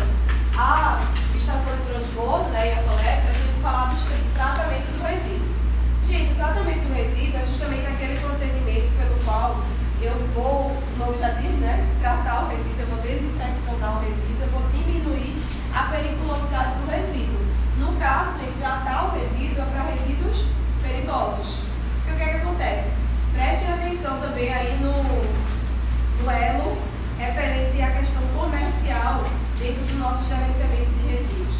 à 0.58 0.98
estação 1.36 1.76
de 1.76 1.82
transbordo 1.84 2.48
né, 2.50 2.66
e 2.66 2.72
a 2.72 2.82
coleta, 2.82 3.28
eu 3.28 3.34
tenho 3.42 3.54
que 3.54 3.60
falar 3.62 3.94
do 3.94 3.96
tra- 4.34 4.54
tratamento 4.54 4.98
do 4.98 5.06
resíduo. 5.06 5.54
Gente, 6.02 6.32
o 6.32 6.34
tratamento 6.34 6.88
do 6.88 6.94
resíduo 6.94 7.40
é 7.40 7.46
justamente 7.46 7.86
aquele 7.86 8.18
procedimento 8.18 8.90
pelo 8.98 9.14
qual 9.24 9.62
eu 10.01 10.14
vou, 10.35 10.73
o 10.73 10.98
nome 10.98 11.16
já 11.16 11.31
diz, 11.31 11.56
né? 11.59 11.86
Tratar 12.01 12.44
o 12.44 12.48
resíduo, 12.48 12.81
eu 12.81 12.86
vou 12.86 12.98
desinfeccionar 12.98 13.98
o 13.98 14.05
resíduo, 14.05 14.43
eu 14.43 14.48
vou 14.48 14.62
diminuir 14.70 15.43
a 15.74 15.85
periculosidade 15.85 16.81
do 16.81 16.90
resíduo. 16.90 17.40
No 17.78 17.93
caso, 17.98 18.39
gente, 18.39 18.59
tratar 18.59 19.06
o 19.06 19.18
resíduo 19.18 19.62
é 19.62 19.66
para 19.66 19.82
resíduos 19.90 20.47
perigosos. 20.82 21.60
Porque 22.05 22.12
o 22.12 22.16
que 22.16 22.23
é 22.23 22.28
que 22.28 22.36
acontece? 22.36 22.93
Prestem 23.32 23.73
atenção 23.73 24.20
também 24.20 24.52
aí 24.52 24.78
no, 24.81 26.23
no 26.23 26.31
elo 26.31 26.78
referente 27.18 27.81
à 27.82 27.90
questão 27.93 28.23
comercial 28.35 29.24
dentro 29.59 29.82
do 29.85 29.98
nosso 29.98 30.28
gerenciamento 30.28 30.90
de 30.90 31.09
resíduos. 31.09 31.56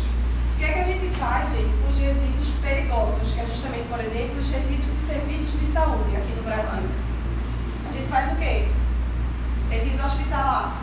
O 0.55 0.59
que 0.59 0.65
é 0.65 0.73
que 0.73 0.79
a 0.79 0.83
gente 0.83 1.09
faz, 1.17 1.53
gente, 1.53 1.75
com 1.75 1.89
os 1.89 1.99
resíduos 1.99 2.49
perigosos, 2.63 3.33
que 3.33 3.41
é 3.41 3.47
justamente, 3.47 3.89
por 3.89 4.01
exemplo, 4.01 4.39
os 4.39 4.49
resíduos 4.49 4.95
de 4.95 5.01
serviços 5.01 5.61
de 5.61 5.67
saúde 5.67 6.17
aqui 6.17 6.33
no 6.37 6.43
Brasil? 6.43 6.83
A 7.87 7.93
gente 7.93 8.09
faz 8.09 8.33
o 8.33 8.37
quê? 8.37 8.67
Resíduo 9.71 10.05
hospitalar. 10.05 10.83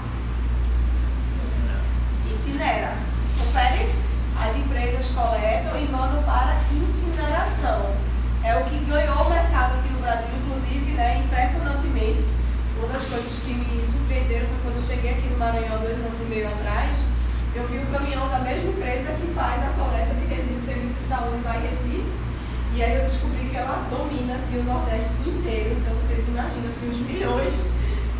Incinera. 2.29 2.93
Confere? 3.37 3.93
As 4.39 4.55
empresas 4.55 5.09
coletam 5.09 5.77
e 5.77 5.85
mandam 5.91 6.23
para 6.23 6.55
incineração. 6.71 7.93
É 8.41 8.55
o 8.55 8.63
que 8.63 8.77
ganhou 8.85 9.15
o 9.15 9.29
mercado 9.29 9.79
aqui 9.79 9.89
no 9.89 9.99
Brasil, 9.99 10.29
inclusive, 10.45 10.91
né, 10.93 11.23
impressionantemente. 11.25 12.25
Uma 12.77 12.87
das 12.87 13.03
coisas 13.03 13.39
que 13.39 13.53
me 13.53 13.83
surpreenderam 13.83 14.47
foi 14.47 14.57
quando 14.63 14.75
eu 14.77 14.81
cheguei 14.81 15.11
aqui 15.11 15.27
no 15.27 15.37
Maranhão 15.37 15.79
dois 15.79 15.99
anos 15.99 16.21
e 16.21 16.23
meio 16.23 16.47
atrás. 16.47 16.97
Eu 17.53 17.67
vi 17.67 17.79
um 17.79 17.91
caminhão 17.91 18.29
da 18.29 18.39
mesma 18.39 18.69
empresa 18.69 19.11
que 19.11 19.27
faz 19.35 19.61
a 19.61 19.73
coleta 19.73 20.13
de 20.15 20.25
resíduos 20.25 20.61
de 20.61 20.67
serviço 20.67 20.93
de 20.93 21.07
saúde 21.07 21.43
lá 21.43 21.57
em 21.57 21.67
Recife. 21.67 22.11
E 22.75 22.81
aí 22.81 22.95
eu 22.95 23.03
descobri 23.03 23.45
que 23.49 23.55
ela 23.55 23.87
domina 23.87 24.33
assim, 24.33 24.57
o 24.57 24.63
Nordeste 24.63 25.11
inteiro. 25.25 25.77
Então 25.77 25.93
vocês 25.93 26.27
imaginam 26.27 26.67
assim, 26.67 26.89
os 26.89 26.97
milhões 27.05 27.67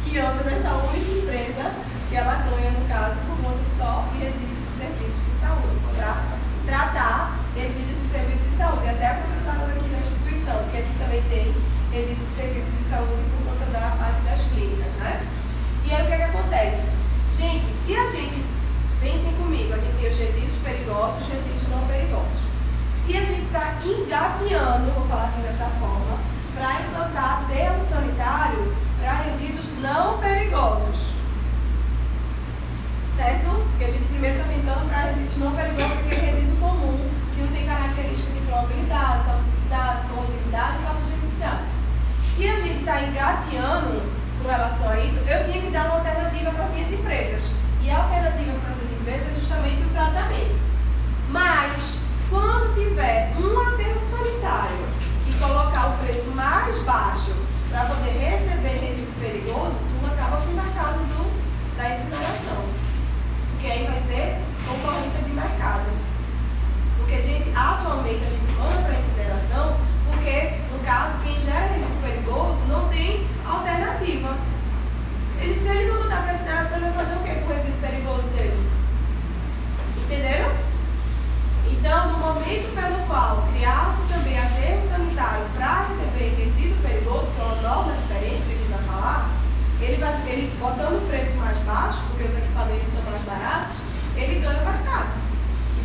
que 0.06 0.20
andam 0.20 0.46
nessa 0.46 0.74
única 0.78 1.10
empresa 1.10 1.72
que 2.08 2.16
ela 2.16 2.36
ganha, 2.46 2.70
no 2.70 2.88
caso, 2.88 3.16
por 3.26 3.36
conta 3.42 3.64
só 3.64 4.08
de 4.14 4.20
resíduos 4.20 4.60
de 4.60 4.66
serviços 4.66 5.26
de 5.26 5.32
saúde. 5.32 5.74
Para 5.98 6.38
tratar 6.68 7.40
resíduos 7.56 7.98
de 7.98 8.06
serviços 8.06 8.46
de 8.46 8.52
saúde. 8.52 8.90
Até 8.90 9.08
a 9.08 9.16
contratada 9.16 9.74
aqui 9.74 9.90
da 9.90 9.98
instituição, 9.98 10.58
porque 10.64 10.78
aqui 10.78 10.94
também 11.00 11.24
tem 11.30 11.50
resíduos 11.92 12.30
de 12.30 12.34
serviços 12.36 12.78
de 12.78 12.84
saúde 12.84 13.24
por 13.34 13.50
conta 13.50 13.66
da 13.72 13.98
parte 13.98 14.22
das 14.22 14.42
clínicas, 14.54 14.94
né? 15.02 15.26
E 15.84 15.94
aí 15.94 16.04
o 16.04 16.06
que, 16.06 16.14
é 16.14 16.18
que 16.18 16.24
acontece? 16.24 16.86
Gente, 17.36 17.66
se 17.74 17.96
a 17.96 18.06
gente, 18.06 18.46
pensem 19.02 19.34
comigo, 19.34 19.74
a 19.74 19.78
gente 19.80 19.98
tem 19.98 20.08
os 20.08 20.18
resíduos 20.18 20.62
perigosos 20.64 21.22
e 21.22 21.24
os 21.24 21.30
resíduos 21.30 21.70
não 21.70 21.88
perigosos. 21.88 22.53
Se 23.06 23.18
a 23.18 23.20
gente 23.20 23.48
está 23.48 23.76
engateando, 23.84 24.92
vou 24.92 25.06
falar 25.08 25.26
assim 25.26 25.42
dessa 25.42 25.66
forma, 25.66 26.18
para 26.56 26.82
implantar 26.82 27.44
aterro 27.44 27.82
sanitário 27.82 28.74
para 28.98 29.12
resíduos 29.24 29.66
não 29.82 30.20
perigosos. 30.20 31.12
Certo? 33.14 33.50
Porque 33.70 33.84
a 33.84 33.88
gente 33.90 34.06
primeiro 34.06 34.38
está 34.38 34.50
tentando 34.50 34.88
para 34.88 35.00
resíduos 35.00 35.38
não 35.38 35.52
perigosos, 35.54 35.94
porque 35.96 36.16
é 36.16 36.20
resíduo 36.20 36.56
comum, 36.56 37.10
que 37.36 37.42
não 37.42 37.50
tem 37.50 37.66
característica 37.66 38.32
de 38.32 38.38
inflamabilidade, 38.40 39.30
toxicidade, 39.30 40.08
corrosividade 40.08 40.78
e 40.78 40.86
patogenicidade. 40.86 41.64
Se 42.34 42.48
a 42.48 42.58
gente 42.58 42.80
está 42.80 43.02
engateando 43.02 44.14
com 44.42 44.48
relação 44.48 44.90
a 44.90 45.00
isso, 45.00 45.20
eu 45.28 45.44
tinha 45.44 45.62
que 45.62 45.72
dar 45.72 45.88
uma 45.88 45.96
alternativa 45.96 46.52
para 46.52 46.68
minhas 46.68 46.92
empresas. 46.94 47.52
E 47.82 47.92
a 47.92 47.98
alternativa 47.98 48.54
para 48.62 48.72
essas 48.72 48.92
empresas 48.94 49.28
é 49.28 49.40
justamente 49.42 49.84
o 49.84 49.90
tratamento. 49.90 50.56
Mas, 51.30 52.00
quando 52.34 52.74
tiver 52.74 53.32
um 53.38 53.60
aterro 53.60 54.02
sanitário 54.02 54.88
que 55.24 55.38
colocar 55.38 55.90
o 55.90 55.98
preço 56.04 56.32
mais 56.32 56.76
baixo 56.80 57.32
para 57.70 57.86
poder 57.86 58.10
receber 58.10 58.80
resíduo 58.80 59.14
perigoso, 59.22 59.76
tudo 59.88 60.12
acaba 60.12 60.38
com 60.38 60.52
o 60.52 60.56
mercado 60.56 60.98
do, 60.98 61.78
da 61.78 61.90
incineração. 61.92 62.66
Porque 63.52 63.68
aí 63.68 63.86
vai 63.86 64.00
ser 64.00 64.42
concorrência 64.68 65.22
de 65.22 65.30
mercado. 65.30 65.86
Porque 66.98 67.14
a 67.14 67.22
gente, 67.22 67.52
atualmente 67.56 68.24
a 68.26 68.30
gente 68.30 68.52
manda 68.54 68.82
para 68.82 68.96
a 68.96 69.00
incineração 69.00 69.78
porque, 70.08 70.54
no 70.72 70.80
caso, 70.84 71.20
quem 71.24 71.38
gera 71.38 71.68
resíduo 71.68 72.02
perigoso 72.02 72.66
não 72.68 72.90
tem 72.90 73.28
alternativa. 73.46 74.36
Ele, 75.40 75.56
se 75.56 75.68
ele 75.68 75.86
não 75.86 76.00
mandar 76.00 76.24
para 76.24 76.32
a 76.32 76.34
incineração, 76.34 76.78
ele 76.78 76.90
vai 76.90 77.06
fazer 77.06 77.16
o 77.16 77.20
que 77.20 77.36
com 77.42 77.52
o 77.52 77.56
resíduo 77.56 77.80
perigoso 77.80 78.28
dele? 78.30 78.72
Entenderam? 80.04 80.73
Então, 81.72 82.12
no 82.12 82.18
momento 82.18 82.74
pelo 82.76 83.06
qual 83.08 83.48
criar-se 83.52 84.04
também 84.08 84.38
aterro 84.40 84.82
sanitário 84.82 85.46
para 85.56 85.88
receber 85.88 86.36
resíduo 86.38 86.78
perigoso, 86.82 87.32
que 87.32 87.42
é 87.42 87.44
uma 87.44 87.62
norma 87.62 87.94
diferente 87.94 88.44
que 88.48 88.54
a 88.54 88.58
gente 88.58 88.72
vai 88.72 88.84
falar, 88.84 89.30
ele, 89.82 89.98
vai, 89.98 90.14
ele 90.28 90.58
botando 90.60 91.04
o 91.04 91.08
preço 91.08 91.36
mais 91.38 91.58
baixo, 91.60 92.02
porque 92.10 92.24
os 92.24 92.38
equipamentos 92.38 92.92
são 92.92 93.02
mais 93.04 93.22
baratos, 93.24 93.78
ele 94.16 94.40
ganha 94.40 94.62
o 94.62 94.66
mercado. 94.66 95.10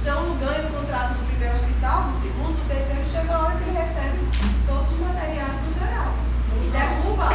Então, 0.00 0.28
não 0.28 0.36
ganha 0.36 0.68
o 0.68 0.72
contrato 0.72 1.14
do 1.14 1.26
primeiro 1.26 1.54
hospital, 1.54 2.04
do 2.04 2.16
segundo, 2.16 2.56
do 2.56 2.68
terceiro, 2.68 3.06
chega 3.06 3.34
a 3.34 3.38
hora 3.38 3.56
que 3.56 3.64
ele 3.64 3.78
recebe 3.78 4.18
todos 4.66 4.88
os 4.92 4.98
materiais 5.00 5.56
do 5.66 5.74
geral. 5.74 6.14
E 6.62 6.70
derruba 6.70 7.28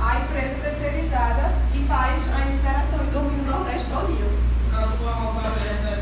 a 0.00 0.20
empresa 0.20 0.54
terceirizada 0.62 1.52
e 1.74 1.84
faz 1.86 2.28
a 2.34 2.44
incineração 2.44 3.04
em 3.04 3.10
torno 3.10 3.28
o 3.28 3.46
Nordeste 3.46 3.86
todinho. 3.88 4.30
No 4.64 4.70
caso 4.70 4.96
do 4.96 5.08
Amazonas, 5.08 5.56
ele 5.56 5.68
recebe 5.68 6.01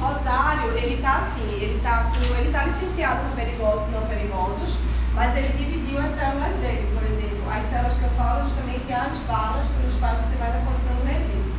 Rosário, 0.00 0.72
ele 0.78 0.96
tá 1.02 1.16
assim, 1.16 1.46
ele 1.60 1.78
tá, 1.82 2.10
com, 2.10 2.34
ele 2.36 2.50
tá 2.50 2.64
licenciado 2.64 3.20
para 3.20 3.44
perigosos 3.44 3.86
e 3.86 3.90
não 3.90 4.06
perigosos, 4.06 4.78
mas 5.14 5.36
ele 5.36 5.48
dividiu 5.48 5.98
as 5.98 6.08
células 6.08 6.54
dele, 6.54 6.88
por 6.94 7.02
exemplo. 7.04 7.38
As 7.52 7.62
células 7.64 7.92
que 7.92 8.04
eu 8.04 8.10
falo 8.10 8.48
justamente 8.48 8.90
as 8.92 9.14
valas 9.28 9.66
pelos 9.66 9.94
quais 9.96 10.24
você 10.24 10.36
vai 10.36 10.52
depositando 10.52 11.04
resíduo. 11.04 11.52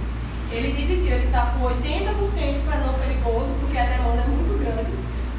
Ele 0.52 0.72
dividiu, 0.72 1.14
ele 1.14 1.28
está 1.28 1.54
com 1.54 1.66
80% 1.66 2.66
para 2.66 2.78
não 2.80 2.94
perigoso, 2.96 3.54
porque 3.60 3.78
a 3.78 3.86
demanda 3.86 4.22
é 4.22 4.28
muito 4.28 4.58
grande. 4.58 4.92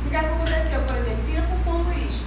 O 0.07 0.09
que, 0.09 0.17
é 0.17 0.21
que 0.21 0.27
aconteceu, 0.27 0.81
por 0.83 0.97
exemplo? 0.97 1.25
Tira 1.27 1.43
por 1.43 1.59
São 1.59 1.83
Luís. 1.83 2.23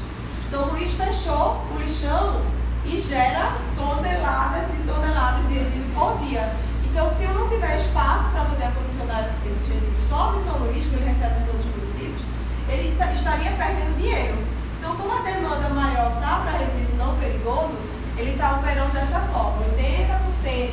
São 0.45 0.65
Luís 0.71 0.93
fechou 0.93 1.63
o 1.73 1.79
lixão 1.79 2.41
e 2.85 2.97
gera 2.97 3.57
toneladas 3.75 4.69
e 4.73 4.87
toneladas 4.87 5.47
de 5.47 5.53
resíduo 5.53 5.89
por 5.95 6.17
dia. 6.19 6.53
Então, 6.95 7.09
se 7.09 7.25
eu 7.25 7.33
não 7.33 7.49
tiver 7.49 7.75
espaço 7.75 8.29
para 8.29 8.45
poder 8.45 8.63
acondicionar 8.67 9.25
esses 9.27 9.67
resíduos 9.67 9.99
só 9.99 10.31
de 10.31 10.39
São 10.39 10.59
Luís, 10.59 10.85
que 10.85 10.95
ele 10.95 11.03
recebe 11.03 11.41
dos 11.41 11.49
outros 11.49 11.65
municípios, 11.75 12.21
ele 12.69 12.95
ta- 12.97 13.11
estaria 13.11 13.51
perdendo 13.51 13.97
dinheiro. 13.97 14.37
Então, 14.79 14.95
como 14.95 15.11
a 15.13 15.19
demanda 15.21 15.67
maior 15.71 16.13
está 16.13 16.37
para 16.39 16.51
resíduo 16.57 16.95
não 16.95 17.17
perigoso, 17.17 17.75
ele 18.15 18.31
está 18.31 18.53
operando 18.53 18.93
dessa 18.93 19.19
forma: 19.19 19.65
80% 19.75 20.71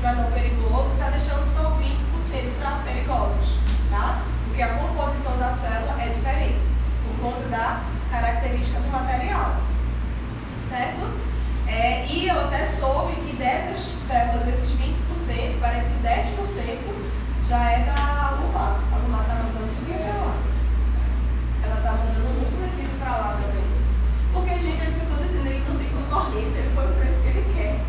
para 0.00 0.12
não 0.12 0.30
perigoso, 0.30 0.92
está 0.92 1.10
deixando 1.10 1.44
só 1.44 1.70
20% 1.72 2.56
para 2.56 2.70
perigosos, 2.84 3.58
tá? 3.90 4.22
Porque 4.46 4.62
a 4.62 4.74
composição 4.74 5.36
da 5.38 5.50
célula 5.50 6.00
é 6.00 6.08
diferente, 6.10 6.66
por 7.02 7.32
conta 7.32 7.48
da 7.48 7.80
característica 8.12 8.78
do 8.78 8.92
material, 8.92 9.56
certo? 10.62 11.33
É, 11.66 12.04
e 12.06 12.28
eu 12.28 12.40
até 12.44 12.64
soube 12.64 13.14
que 13.26 13.36
dessas 13.36 13.94
desses 14.44 14.76
20%, 14.76 15.58
parece 15.60 15.90
que 15.90 16.06
10% 16.06 17.14
já 17.42 17.70
é 17.70 17.78
da 17.80 18.28
Alumar. 18.28 18.80
A 18.92 18.96
Alumar 18.96 19.22
está 19.22 19.34
mandando 19.34 19.72
tudo 19.74 19.92
para 19.98 20.14
lá. 20.14 20.36
Ela 21.64 21.76
está 21.76 21.92
mandando 21.92 22.28
muito 22.38 22.56
resíduo 22.60 22.98
para 22.98 23.16
lá 23.16 23.38
também. 23.40 23.64
Porque, 24.32 24.58
gente, 24.58 24.80
é 24.80 24.84
isso 24.84 25.00
que 25.00 25.06
eu 25.06 25.10
estou 25.10 25.26
dizendo, 25.26 25.46
ele 25.46 25.64
não 25.66 25.76
tem 25.76 25.88
concorrente, 25.88 26.58
ele 26.58 26.72
põe 26.74 26.84
o 26.84 26.94
preço 26.94 27.22
que 27.22 27.28
ele 27.28 27.54
quer. 27.54 27.80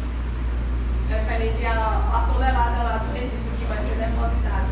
Referente 1.09 1.65
à 1.65 2.29
tonelada 2.31 2.83
lá 2.83 2.97
do 2.97 3.13
resíduo 3.13 3.51
que 3.59 3.65
vai 3.65 3.77
ser 3.77 3.95
depositado. 3.95 4.71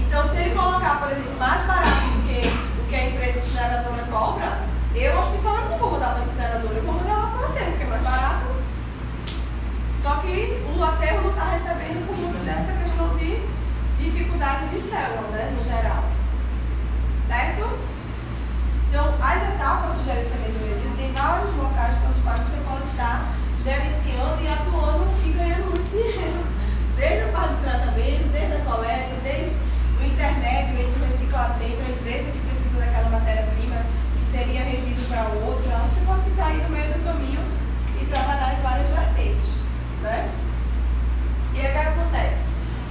Então, 0.00 0.24
se 0.24 0.36
ele 0.38 0.54
colocar, 0.54 1.00
por 1.00 1.10
exemplo, 1.10 1.38
mais 1.38 1.66
barato 1.66 2.08
do 2.16 2.22
que 2.26 2.48
o 2.80 2.84
que 2.88 2.96
a 2.96 3.08
empresa 3.08 3.38
incineradora 3.38 4.04
cobra, 4.10 4.58
eu, 4.94 5.18
hospital, 5.18 5.56
eu 5.56 5.68
não 5.70 5.78
vou 5.78 5.90
mandar 5.92 6.10
para 6.12 6.20
a 6.20 6.24
incineradora, 6.24 6.74
eu 6.74 6.82
vou 6.82 6.94
mandar 6.94 7.21
mais 7.92 8.02
barato. 8.02 8.46
Só 10.00 10.16
que 10.16 10.64
o 10.76 10.82
aterro 10.82 11.22
não 11.22 11.30
está 11.30 11.50
recebendo 11.50 12.06
por 12.06 12.16
conta 12.16 12.38
dessa 12.38 12.72
questão 12.72 13.14
de 13.16 13.40
dificuldade 13.98 14.68
de 14.68 14.80
célula, 14.80 15.28
né, 15.28 15.54
no 15.56 15.62
geral. 15.62 16.04
Certo? 17.26 17.78
Então, 18.88 19.14
as 19.20 19.42
etapas 19.54 19.98
do 19.98 20.04
gerenciamento 20.04 20.58
do 20.58 20.68
resíduo 20.68 20.96
tem 20.96 21.12
vários 21.12 21.54
locais 21.54 21.94
pelos 22.00 22.18
quais 22.20 22.42
você 22.48 22.60
pode 22.68 22.88
estar 22.90 23.32
gerenciando 23.58 24.42
e 24.42 24.48
atuando 24.48 25.06
e 25.24 25.30
ganhando 25.30 25.70
muito 25.70 25.90
dinheiro. 25.90 26.44
Desde 26.96 27.24
a 27.24 27.32
parte 27.32 27.54
do 27.54 27.62
tratamento, 27.62 28.32
desde 28.32 28.52
a 28.52 28.60
coleta, 28.64 29.16
desde 29.22 29.56
o 30.00 30.04
intermédio 30.04 30.80
entre 30.80 31.00
o 31.00 31.04
reciclador, 31.04 31.62
entre 31.62 31.84
a 31.84 31.90
empresa 31.90 32.30
que 32.32 32.38
precisa 32.40 32.80
daquela 32.80 33.08
matéria-prima, 33.08 33.76
que 34.18 34.24
seria 34.24 34.64
resíduo 34.64 35.04
para 35.08 35.22
outra. 35.46 35.76
Você 35.88 36.00
pode 36.04 36.22
ficar 36.28 36.46
aí 36.46 36.62
no 36.62 36.68
meio 36.68 36.92
do 36.92 37.04
caminho 37.04 37.40
e 38.00 38.04
trabalhar 38.04 38.58
em 38.58 38.62
várias 38.62 38.88
vertentes. 38.88 39.56
Né? 40.02 40.30
E 41.54 41.60
aí 41.60 41.68
o 41.68 41.72
que 41.72 41.78
acontece? 41.78 42.44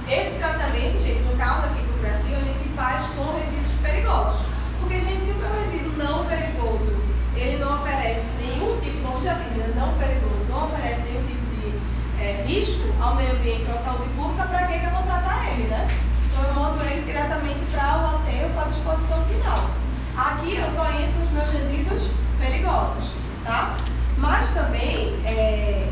Esse 0.08 0.38
tratamento, 0.38 1.02
gente, 1.02 1.20
no 1.20 1.36
caso 1.36 1.66
aqui 1.66 1.82
para 1.82 1.94
o 1.94 2.00
Brasil, 2.00 2.36
a 2.36 2.40
gente 2.40 2.68
faz 2.74 3.04
com 3.14 3.38
resíduos 3.38 3.72
perigosos. 3.82 4.46
Porque, 4.80 4.98
gente, 4.98 5.24
se 5.24 5.32
o 5.32 5.36
meu 5.36 5.62
resíduo 5.62 5.92
não 5.96 6.26
perigoso, 6.26 6.96
ele 7.36 7.58
não 7.58 7.80
oferece 7.80 8.26
nenhum 8.40 8.78
tipo, 8.80 9.06
como 9.06 9.22
já 9.22 9.34
disse, 9.34 9.58
né, 9.58 9.72
não 9.76 9.94
perigoso, 9.98 10.44
não 10.48 10.66
oferece 10.66 11.02
nenhum 11.02 11.22
tipo 11.22 11.46
de 11.56 12.22
é, 12.22 12.44
risco 12.46 12.88
ao 13.00 13.14
meio 13.14 13.32
ambiente 13.32 13.66
ou 13.68 13.74
à 13.74 13.76
saúde 13.76 14.08
pública, 14.10 14.44
para 14.44 14.66
que 14.66 14.84
eu 14.84 14.90
vou 14.90 15.02
tratar 15.02 15.50
ele, 15.52 15.68
né? 15.68 15.88
Então 16.26 16.44
eu 16.44 16.54
mando 16.54 16.82
ele 16.84 17.02
diretamente 17.02 17.60
para 17.70 17.98
o 17.98 18.16
aterro, 18.16 18.50
para 18.54 18.62
a 18.62 18.68
disposição 18.68 19.24
final. 19.24 19.70
Aqui 20.16 20.56
eu 20.56 20.68
só 20.70 20.90
entro 20.90 21.22
os 21.22 21.30
meus 21.30 21.50
resíduos 21.50 22.10
perigosos, 22.38 23.12
tá? 23.44 23.76
Mas 24.18 24.50
também, 24.50 25.14
é, 25.24 25.91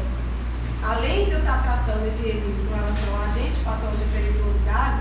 além 0.82 1.26
de 1.26 1.32
eu 1.32 1.38
estar 1.38 1.62
tratando 1.62 2.06
esse 2.06 2.22
resíduo 2.22 2.66
com 2.66 2.74
relação 2.74 3.20
a 3.20 3.24
agentes 3.26 3.58
patógenos 3.60 3.98
de 4.00 4.06
periculosidade, 4.06 5.00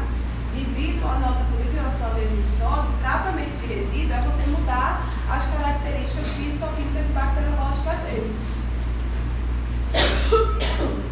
devido 0.53 1.05
à 1.07 1.19
nossa 1.19 1.43
política 1.45 1.81
nacional 1.81 2.13
de 2.15 2.21
resíduo 2.21 2.51
sólido, 2.57 2.93
tratamento 3.01 3.59
de 3.61 3.73
resíduo 3.73 4.13
é 4.13 4.21
você 4.21 4.45
mudar 4.47 5.07
as 5.29 5.45
características 5.45 6.27
físico-químicas 6.27 7.09
e 7.09 7.13
bacteriológicas 7.13 7.97
dele. 7.99 8.35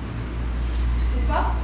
Desculpa. 0.97 1.56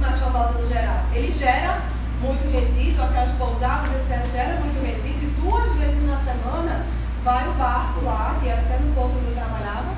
mais 0.00 0.18
famosa 0.18 0.52
no 0.52 0.66
geral. 0.66 1.04
Ele 1.12 1.30
gera 1.30 1.82
muito 2.20 2.50
resíduo, 2.50 3.04
aquelas 3.04 3.30
pousadas, 3.32 3.90
etc., 3.92 4.30
gera 4.30 4.60
muito 4.60 4.84
resíduo 4.84 5.22
e 5.22 5.26
duas 5.40 5.72
vezes 5.76 6.06
na 6.08 6.16
semana 6.16 6.86
vai 7.22 7.48
o 7.48 7.52
barco 7.52 8.04
lá, 8.04 8.36
que 8.40 8.48
era 8.48 8.60
até 8.60 8.78
no 8.78 8.94
ponto 8.94 9.16
onde 9.16 9.28
eu 9.28 9.34
trabalhava, 9.34 9.94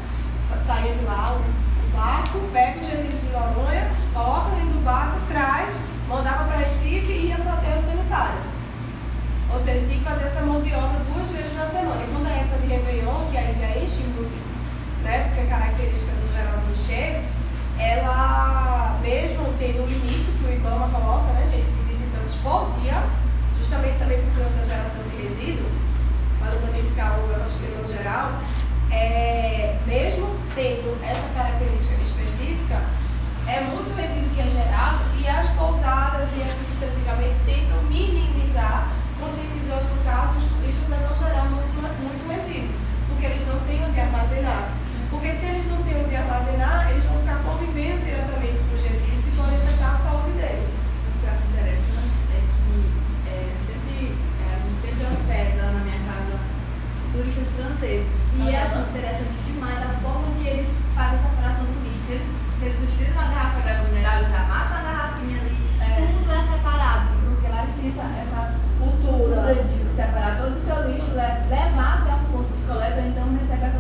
saía 0.65 0.95
de 0.95 1.05
lá 1.05 1.37
o 1.37 1.97
barco, 1.97 2.39
pega 2.53 2.81
os 2.81 2.87
resíduos 2.87 3.21
de 3.21 3.29
Noronha, 3.29 3.91
coloca 4.13 4.51
dentro 4.51 4.75
do 4.75 4.85
barco, 4.85 5.19
traz, 5.29 5.75
mandava 6.09 6.45
para 6.45 6.59
Recife 6.59 7.13
e 7.13 7.27
ia 7.29 7.37
para 7.37 7.53
o 7.53 7.55
aterro 7.55 7.81
sanitário. 7.81 8.39
Ou 9.53 9.59
seja, 9.59 9.87
tinha 9.87 9.99
que 9.99 10.05
fazer 10.05 10.27
essa 10.27 10.41
mão 10.43 10.61
de 10.61 10.75
obra 10.75 11.01
duas 11.13 11.29
vezes 11.31 11.55
na 11.57 11.67
semana. 11.67 12.03
E 12.03 12.13
quando 12.13 12.27
a 12.27 12.31
época 12.31 12.59
de 12.59 12.67
Réveillon, 12.67 13.27
que 13.31 13.39
ainda 13.39 13.79
enche 13.79 14.03
muito, 14.03 14.37
né, 15.03 15.25
porque 15.25 15.41
é 15.41 15.47
característica 15.47 16.13
do 16.13 16.33
geral 16.33 16.59
de 16.59 16.71
encher, 16.73 17.23
ela, 17.79 18.99
mesmo 19.03 19.55
tendo 19.59 19.85
o 19.85 19.87
limite 19.87 20.31
que 20.33 20.45
o 20.45 20.53
IBAMA 20.53 20.89
coloca, 20.89 21.33
né, 21.33 21.47
gente, 21.51 21.67
de 21.67 21.83
visitantes 21.93 22.35
por 22.37 22.71
dia, 22.81 23.03
justamente 23.59 23.99
também 23.99 24.19
por 24.19 24.45
conta 24.45 24.59
da 24.59 24.65
geração 24.65 25.03
de 25.05 25.23
resíduo, 25.23 25.67
para 26.39 26.53
não 26.53 26.61
danificar 26.61 27.19
o 27.19 27.33
ecossistema 27.33 27.83
no 27.83 27.89
geral, 27.89 28.41
é, 28.91 29.79
mesmo 29.87 30.27
tendo 30.55 30.97
essa 31.05 31.29
característica 31.35 32.01
específica, 32.01 32.81
é 33.47 33.61
muito 33.61 33.95
resíduo 33.95 34.31
que 34.31 34.41
é 34.41 34.51
gerado 34.51 35.05
e 35.19 35.29
as 35.29 35.47
pousadas 35.51 36.29
e 36.35 36.43
assim 36.43 36.65
sucessivamente 36.73 37.37
tentam 37.45 37.83
minimizar, 37.85 38.93
conscientizando, 39.21 39.85
no 39.95 40.03
caso, 40.03 40.39
os 40.39 40.45
turistas 40.45 40.93
a 40.93 41.09
não 41.09 41.17
gerar 41.17 41.45
muito, 41.45 41.73
muito 41.75 42.29
resíduo, 42.29 42.75
porque 43.09 43.27
eles 43.27 43.47
não 43.47 43.61
têm 43.61 43.85
onde 43.85 44.01
armazenar. 44.01 44.73
Porque 45.11 45.33
se 45.33 45.47
eles 45.47 45.67
não 45.71 45.83
têm 45.83 46.03
onde 46.03 46.17
armazenar, 46.17 46.91
eles 46.91 47.05
vão 47.05 47.19
ficar 47.21 47.39
convivendo 47.45 48.05
diretamente 48.05 48.59
com 48.59 48.75
os 48.75 48.83
resíduos 48.83 49.27
e 49.27 49.31
podem 49.31 49.57
afetar 49.57 49.93
a 49.93 49.97
saúde 49.97 50.33
deles. 50.33 50.71
Mas 50.75 51.15
o 51.15 51.19
que 51.19 51.27
eu 51.27 51.31
acho 51.31 51.47
interessante 51.47 52.13
é 52.35 52.39
que 52.43 52.75
é, 53.31 53.39
sempre, 53.67 53.97
é, 54.13 54.47
a 54.51 54.59
gente 54.59 54.79
sempre 54.83 55.03
hospeda 55.07 55.63
na 55.71 55.81
minha 55.87 56.01
casa 56.03 56.35
turistas 57.13 57.49
franceses. 57.55 58.13
E 58.35 58.41
eu 58.43 58.61
acho 58.61 58.77
interessante 58.91 59.37
demais 59.47 59.79
a 59.79 59.91
forma 60.03 60.27
que 60.37 60.49
eles 60.49 60.69
fazem 60.95 61.19
essa 61.19 61.29
separação 61.31 61.65
do 61.65 61.77
lixo. 61.87 62.11
Eles, 62.11 62.29
eles 62.61 62.83
utilizam 62.83 63.15
uma 63.15 63.31
garrafa 63.31 63.61
de 63.63 63.69
água 63.71 63.89
mineral, 63.89 64.17
eles 64.21 64.35
amassam 64.35 64.77
a 64.77 64.83
garrafinha 64.83 65.39
ali, 65.41 65.57
é. 65.81 65.89
tudo 66.03 66.33
é 66.35 66.43
separado. 66.51 67.09
Porque 67.31 67.49
lá 67.49 67.63
eles 67.63 67.75
têm 67.79 67.89
essa, 67.95 68.07
essa 68.27 68.41
cultura. 68.79 69.23
cultura 69.23 69.55
de 69.55 69.87
separar 69.97 70.37
todo 70.37 70.59
o 70.59 70.63
seu 70.67 70.79
lixo, 70.91 71.15
levar 71.15 72.03
até 72.03 72.13
o 72.13 72.21
ponto 72.35 72.51
de 72.53 72.63
coleta, 72.67 73.01
então 73.01 73.25
recebe 73.39 73.65
a 73.65 73.76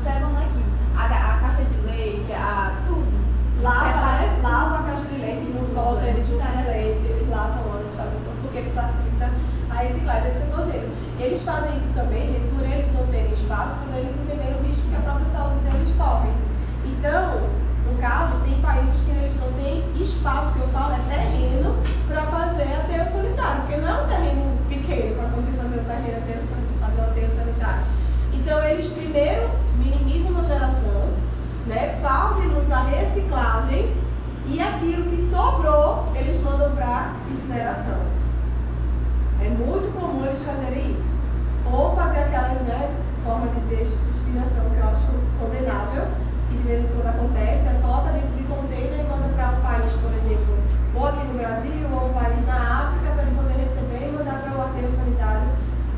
observam 0.00 0.30
aqui 0.38 0.64
A, 0.96 1.04
a 1.04 1.38
caixa 1.40 1.62
de 1.62 1.86
leite, 1.86 2.32
a 2.32 2.72
tudo. 2.86 3.20
Lava, 3.60 4.18
né? 4.18 4.40
Lava 4.42 4.78
a 4.78 4.82
caixa 4.84 5.04
de 5.04 5.20
leite, 5.20 5.42
não 5.52 5.66
coloca 5.74 6.06
ele 6.06 6.22
junto 6.22 6.40
com 6.40 6.58
o 6.58 6.64
leite, 6.64 7.04
eles 7.04 7.28
lavam 7.28 7.78
antes, 7.78 7.94
fazem 7.94 8.18
tudo, 8.24 8.40
porque 8.40 8.58
ele 8.58 8.70
facilita 8.70 9.30
a 9.68 9.74
reciclagem. 9.74 10.24
É 10.24 10.30
isso 10.30 10.40
que 10.40 10.46
eu 10.46 10.50
estou 10.50 10.64
dizendo. 10.64 11.20
Eles 11.20 11.42
fazem 11.42 11.76
isso 11.76 11.92
também, 11.94 12.26
gente, 12.26 12.48
por 12.48 12.64
eles 12.64 12.92
não 12.94 13.06
terem 13.08 13.32
espaço, 13.32 13.76
por 13.84 13.94
eles 13.94 14.16
entenderem 14.16 14.56
o 14.56 14.66
risco 14.66 14.88
que 14.88 14.96
a 14.96 15.00
própria 15.00 15.26
saúde 15.26 15.60
deles 15.68 15.94
corre. 15.98 16.30
Então, 16.86 17.42
no 17.84 17.98
caso, 18.00 18.40
tem 18.40 18.58
países 18.62 19.02
que 19.02 19.10
eles 19.10 19.38
não 19.38 19.52
têm 19.52 19.84
espaço, 20.00 20.54
que 20.54 20.60
eu 20.60 20.68
falo, 20.68 20.94
é 20.94 21.14
terreno, 21.14 21.76
para 22.08 22.22
fazer 22.22 22.72
a 22.72 23.04
solitário, 23.04 23.62
porque 23.62 23.76
não 23.76 23.88
é 23.88 24.02
um 24.02 24.06
terreno 24.06 24.58
pequeno 24.68 25.16
para 25.16 25.28
você 25.28 25.50
fazer 25.52 25.80
o 25.80 25.84
terreno, 25.84 26.22
fazer 26.80 27.00
uma 27.00 27.12
terra 27.12 27.34
sanitária 27.36 27.99
então, 28.40 28.62
eles 28.64 28.86
primeiro 28.88 29.50
minimizam 29.76 30.38
a 30.38 30.42
geração, 30.42 31.08
né, 31.66 31.98
fazem 32.02 32.48
muita 32.48 32.76
reciclagem 32.82 33.94
e 34.46 34.60
aquilo 34.60 35.10
que 35.10 35.20
sobrou, 35.20 36.06
eles 36.14 36.42
mandam 36.42 36.70
para 36.72 37.12
incineração. 37.30 37.98
É 39.40 39.48
muito 39.48 39.92
comum 39.98 40.24
eles 40.26 40.42
fazerem 40.42 40.94
isso. 40.94 41.16
Ou 41.70 41.94
fazer 41.94 42.20
aquelas 42.20 42.60
né, 42.62 42.90
formas 43.24 43.50
de 43.54 43.60
des- 43.76 43.94
destinação 44.06 44.64
que 44.70 44.76
eu 44.78 44.88
acho 44.88 45.06
condenável, 45.38 46.06
que 46.48 46.56
de 46.56 46.62
vez 46.64 46.84
em 46.84 46.88
quando 46.88 47.06
acontece, 47.06 47.68
a 47.68 47.74
cota 47.80 48.10
dentro 48.12 48.36
de 48.36 48.42
container 48.44 49.00
e 49.00 49.08
manda 49.08 49.28
para 49.34 49.50
um 49.50 49.60
país, 49.60 49.92
por 49.92 50.12
exemplo, 50.12 50.58
ou 50.94 51.06
aqui 51.06 51.24
no 51.26 51.38
Brasil, 51.38 51.86
ou 51.92 52.08
um 52.10 52.12
país 52.12 52.44
na 52.46 52.88
África, 52.88 53.12
para 53.14 53.22
ele 53.22 53.36
poder 53.36 53.56
receber 53.60 54.08
e 54.08 54.12
mandar 54.12 54.42
para 54.42 54.58
o 54.58 54.62
aterro 54.62 54.90
sanitário 54.90 55.48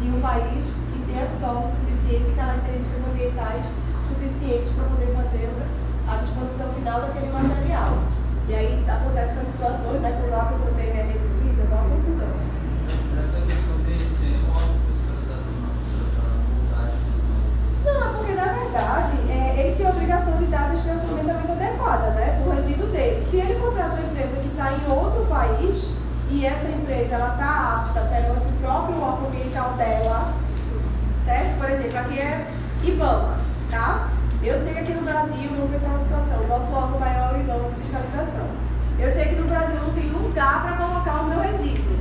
de 0.00 0.08
um 0.08 0.20
país 0.20 0.64
tenha 1.12 1.28
solo 1.28 1.68
suficiente 1.68 2.30
e 2.30 2.34
características 2.34 3.04
ambientais 3.04 3.64
suficientes 4.08 4.70
para 4.70 4.84
poder 4.84 5.12
fazer 5.14 5.50
a 6.08 6.16
disposição 6.16 6.68
final 6.72 7.00
daquele 7.02 7.30
material. 7.30 7.98
E 8.48 8.54
aí 8.54 8.84
acontece 8.88 9.38
essas 9.38 9.48
situações, 9.48 10.00
né, 10.00 10.18
quando 10.18 10.30
lá 10.30 10.52
o 10.52 10.66
container 10.66 10.96
é 10.96 11.12
resíduo, 11.12 11.66
dá 11.68 11.76
uma 11.76 11.96
confusão. 11.96 12.32
Essa 13.20 13.40
questão 13.46 13.72
pessoa 14.88 16.08
para 16.16 16.28
voltar 16.48 16.90
Não, 17.84 17.98
é 18.02 18.16
porque 18.16 18.32
na 18.32 18.52
verdade 18.52 19.30
é, 19.30 19.54
ele 19.60 19.76
tem 19.76 19.86
a 19.86 19.90
obrigação 19.90 20.38
de 20.38 20.46
dar 20.46 20.64
a 20.64 20.68
destinação 20.68 21.10
ambientalmente 21.10 21.52
adequada, 21.52 22.10
né? 22.10 22.42
Do 22.42 22.50
resíduo 22.50 22.88
dele. 22.88 23.22
Se 23.22 23.36
ele 23.36 23.60
contrata 23.60 23.94
uma 23.94 24.10
empresa 24.10 24.36
que 24.40 24.48
está 24.48 24.72
em 24.72 24.90
outro 24.90 25.26
país 25.26 25.92
e 26.30 26.46
essa 26.46 26.68
empresa 26.68 27.14
ela 27.14 27.34
está 27.34 27.84
apta 27.84 28.00
perante 28.00 28.48
o 28.48 28.52
próprio 28.60 29.00
órgão 29.00 29.30
que 29.30 29.36
ele 29.36 29.54
cautela, 29.54 30.34
certo? 31.24 31.58
Por 31.58 31.70
exemplo, 31.70 31.98
aqui 31.98 32.18
é 32.18 32.46
IBAMA, 32.84 33.38
tá? 33.70 34.08
Eu 34.42 34.58
sei 34.58 34.72
que 34.72 34.80
aqui 34.80 34.92
no 34.92 35.02
Brasil, 35.02 35.50
vamos 35.50 35.70
pensar 35.70 35.88
uma 35.88 36.00
situação, 36.00 36.42
o 36.42 36.48
nosso 36.48 36.72
órgão 36.72 36.98
maior 36.98 37.34
é 37.34 37.38
o 37.38 37.40
IBAMA 37.40 37.68
de 37.68 37.74
fiscalização. 37.76 38.46
Eu 38.98 39.10
sei 39.10 39.26
que 39.26 39.34
no 39.36 39.48
Brasil 39.48 39.76
não 39.76 39.92
tem 39.92 40.08
lugar 40.10 40.62
para 40.62 40.76
colocar 40.76 41.22
o 41.22 41.28
meu 41.28 41.40
resíduo. 41.40 41.96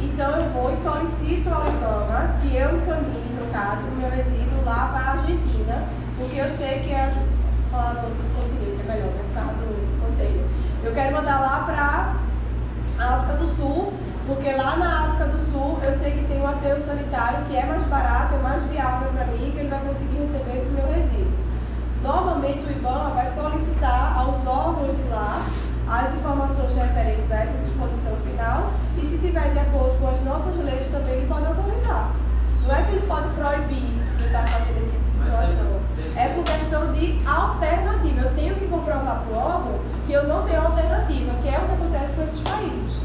Então 0.00 0.30
eu 0.36 0.50
vou 0.50 0.72
e 0.72 0.76
solicito 0.76 1.48
ao 1.48 1.66
IBAMA 1.68 2.36
que 2.40 2.56
eu 2.56 2.76
encaminhe, 2.76 3.36
no 3.38 3.52
caso, 3.52 3.86
o 3.86 3.96
meu 3.96 4.10
resíduo 4.10 4.64
lá 4.64 4.90
para 4.92 5.00
a 5.00 5.10
Argentina, 5.12 5.84
porque 6.18 6.38
eu 6.38 6.50
sei 6.50 6.80
que 6.80 6.92
é 6.92 7.12
falar 7.70 7.94
no 7.94 8.08
outro 8.08 8.24
continente, 8.36 8.80
é 8.80 8.92
melhor, 8.92 9.12
né? 9.12 9.22
Por 9.28 9.34
causa 9.34 9.52
do 9.52 10.00
container. 10.00 10.44
Eu 10.84 10.92
quero 10.92 11.14
mandar 11.14 11.40
lá 11.40 11.64
para 11.64 13.04
a 13.04 13.14
África 13.16 13.36
do 13.36 13.54
Sul, 13.54 13.92
porque 14.26 14.52
lá 14.52 14.76
na 14.76 15.00
África 15.06 15.26
do 15.26 15.40
Sul 15.40 15.78
eu 15.82 15.92
sei 15.98 16.12
que 16.12 16.24
tem 16.24 16.40
um 16.40 16.46
aterro 16.46 16.80
sanitário 16.80 17.44
que 17.46 17.56
é 17.56 17.64
mais 17.64 17.82
barato, 17.84 18.34
é 18.34 18.38
mais 18.38 18.62
viável 18.64 19.10
para 19.12 19.26
mim, 19.26 19.50
que 19.52 19.58
ele 19.58 19.68
vai 19.68 19.80
conseguir 19.80 20.18
receber 20.18 20.56
esse 20.56 20.70
meu 20.70 20.86
resíduo. 20.86 21.32
Normalmente 22.02 22.66
o 22.66 22.70
IBAMA 22.70 23.10
vai 23.10 23.32
solicitar 23.32 24.16
aos 24.16 24.46
órgãos 24.46 24.96
de 24.96 25.08
lá 25.08 25.46
as 25.88 26.14
informações 26.14 26.74
referentes 26.76 27.30
a 27.30 27.36
essa 27.36 27.58
disposição 27.58 28.16
final 28.24 28.70
e 28.96 29.06
se 29.06 29.18
tiver 29.18 29.52
de 29.52 29.58
acordo 29.58 29.98
com 29.98 30.08
as 30.08 30.20
nossas 30.22 30.56
leis 30.64 30.90
também 30.90 31.14
ele 31.14 31.26
pode 31.26 31.46
autorizar. 31.46 32.12
Não 32.62 32.74
é 32.74 32.82
que 32.82 32.92
ele 32.92 33.06
pode 33.06 33.28
proibir 33.30 34.02
quem 34.16 34.26
está 34.26 34.46
fazendo 34.46 34.78
esse 34.78 34.90
tipo 34.90 35.04
de 35.04 35.10
situação. 35.10 35.82
É 36.16 36.28
por 36.28 36.44
questão 36.44 36.92
de 36.92 37.18
alternativa. 37.26 38.20
Eu 38.20 38.34
tenho 38.34 38.54
que 38.54 38.66
comprovar 38.66 39.22
para 39.22 39.34
o 39.34 39.36
órgão 39.36 39.80
que 40.06 40.12
eu 40.12 40.26
não 40.28 40.44
tenho 40.44 40.60
alternativa, 40.60 41.32
que 41.42 41.48
é 41.48 41.58
o 41.58 41.66
que 41.66 41.72
acontece 41.72 42.12
com 42.14 42.22
esses 42.22 42.40
países. 42.40 42.96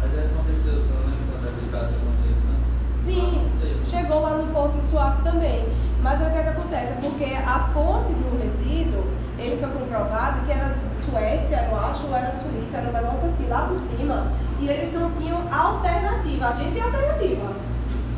Mas 0.00 0.18
aí 0.18 0.28
aconteceu, 0.66 0.82
você 0.82 0.92
não 0.92 1.06
lembra 1.06 1.26
quando 1.30 1.48
aquele 1.48 1.70
caso 1.70 1.92
que 1.92 1.96
aconteceu 1.96 2.30
em 2.32 2.40
Santos? 2.42 2.70
Sim, 3.04 3.50
chegou 3.84 4.22
lá 4.22 4.30
no 4.38 4.52
Porto 4.52 4.74
de 4.74 4.82
Suape 4.82 5.22
também. 5.22 5.68
Mas 6.02 6.20
o 6.20 6.30
que, 6.30 6.38
é 6.38 6.42
que 6.42 6.48
acontece? 6.48 6.92
É 6.92 6.98
porque 7.00 7.24
a 7.24 7.70
fonte 7.72 8.12
do 8.12 8.38
resíduo, 8.38 9.04
ele 9.38 9.56
foi 9.58 9.68
comprovado 9.68 10.44
que 10.44 10.52
era 10.52 10.76
Suécia, 10.94 11.68
eu 11.70 11.78
acho, 11.78 12.06
ou 12.06 12.16
era 12.16 12.32
Suíça, 12.32 12.78
era 12.78 12.88
um 12.88 12.92
negócio 12.92 13.28
assim, 13.28 13.48
lá 13.48 13.66
por 13.68 13.76
cima. 13.76 14.32
E 14.60 14.68
eles 14.68 14.92
não 14.92 15.10
tinham 15.12 15.42
alternativa. 15.52 16.48
A 16.48 16.52
gente 16.52 16.72
tem 16.72 16.82
alternativa 16.82 17.52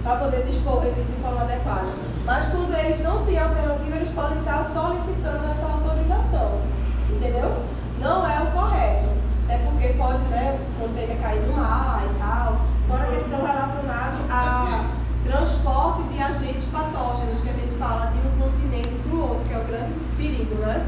para 0.02 0.16
poder 0.16 0.44
dispor 0.44 0.76
o 0.76 0.80
resíduo 0.80 1.12
de 1.14 1.22
forma 1.22 1.42
adequada. 1.42 1.88
Mas 2.24 2.46
quando 2.46 2.74
eles 2.74 3.02
não 3.02 3.24
têm 3.24 3.38
alternativa, 3.38 3.96
eles 3.96 4.10
podem 4.10 4.38
estar 4.38 4.62
solicitando 4.62 5.44
essa 5.50 5.66
autorização. 5.66 6.60
Entendeu? 7.10 7.56
Não 8.00 8.26
é 8.26 8.42
o 8.42 8.50
correto. 8.52 8.97
Pode, 9.98 10.22
né, 10.30 10.56
container 10.78 11.16
cair 11.20 11.40
no 11.40 11.56
mar 11.56 12.04
e 12.06 12.18
tal. 12.20 12.60
Fora 12.86 13.02
a 13.02 13.14
questão 13.14 13.44
relacionada 13.44 14.16
a 14.30 14.90
transporte 15.24 16.02
de 16.04 16.22
agentes 16.22 16.66
patógenos, 16.66 17.42
que 17.42 17.50
a 17.50 17.52
gente 17.52 17.74
fala 17.74 18.06
de 18.06 18.18
um 18.18 18.40
continente 18.40 18.88
para 18.88 19.16
o 19.16 19.20
outro, 19.28 19.44
que 19.44 19.52
é 19.52 19.58
o 19.58 19.64
grande 19.64 19.92
perigo, 20.16 20.54
né? 20.54 20.86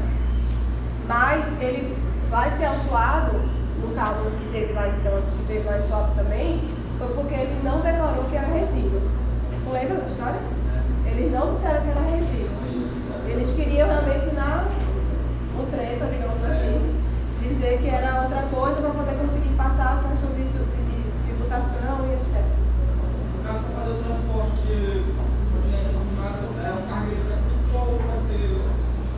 Mas 1.07 1.61
ele 1.61 1.95
vai 2.29 2.49
ser 2.51 2.65
autuado, 2.65 3.37
no 3.81 3.93
caso 3.93 4.23
que 4.39 4.49
teve 4.53 4.71
lá 4.71 4.87
em 4.87 4.93
Santos, 4.93 5.33
que 5.33 5.45
teve 5.45 5.67
lá 5.67 5.77
em 5.77 6.15
também, 6.15 6.63
foi 6.97 7.07
porque 7.13 7.35
ele 7.35 7.61
não 7.63 7.81
declarou 7.81 8.23
que 8.29 8.37
era 8.37 8.47
resíduo. 8.47 9.01
Tu 9.63 9.71
lembra 9.71 9.97
da 9.97 10.05
história? 10.05 10.39
Eles 11.05 11.31
não 11.31 11.53
disseram 11.53 11.81
que 11.81 11.89
era 11.89 12.01
resíduo. 12.01 12.49
Eles 13.27 13.51
queriam 13.51 13.89
realmente 13.89 14.33
na 14.33 14.65
o 15.59 15.65
treta, 15.69 16.05
digamos 16.05 16.30
dizer 17.61 17.77
que 17.77 17.89
era 17.89 18.23
outra 18.23 18.41
coisa 18.49 18.81
para 18.81 18.89
poder 18.89 19.15
conseguir 19.21 19.53
passar 19.53 20.01
a 20.01 20.09
questão 20.09 20.33
de, 20.33 20.49
de, 20.49 20.65
de 20.65 20.97
tributação 21.25 22.09
e 22.09 22.13
etc. 22.17 22.41
No 23.37 23.43
caso, 23.45 23.59
para 23.61 23.75
fazer 23.77 23.91
o 23.91 24.01
transporte 24.01 24.61
de 24.65 25.05
pacientes, 25.53 25.93
no 25.93 26.09
caso, 26.17 26.41
é 26.57 26.71
um 26.73 26.83
cargo 26.89 27.11
específico 27.13 27.77
ou 27.77 28.01
pode 28.01 28.25
ser. 28.25 28.41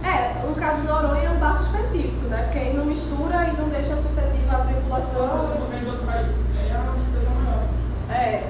É, 0.03 0.43
no 0.43 0.55
caso 0.55 0.81
do 0.81 0.87
Noronha 0.91 1.23
é 1.23 1.31
um 1.31 1.39
barco 1.39 1.63
específico, 1.63 2.27
né? 2.27 2.43
Porque 2.43 2.59
aí 2.59 2.75
não 2.75 2.85
mistura 2.85 3.47
e 3.47 3.55
não 3.55 3.69
deixa 3.69 3.95
suscetível 3.95 4.51
à 4.51 4.65
tripulação. 4.67 5.55
Quando 5.55 5.71
vem 5.71 5.79
de 5.79 5.87
outro 5.87 6.05
país, 6.05 6.27
aí 6.59 6.69
é 6.69 6.77
uma 6.77 6.99
despesa 6.99 7.29
maior. 7.31 7.63
É. 8.11 8.43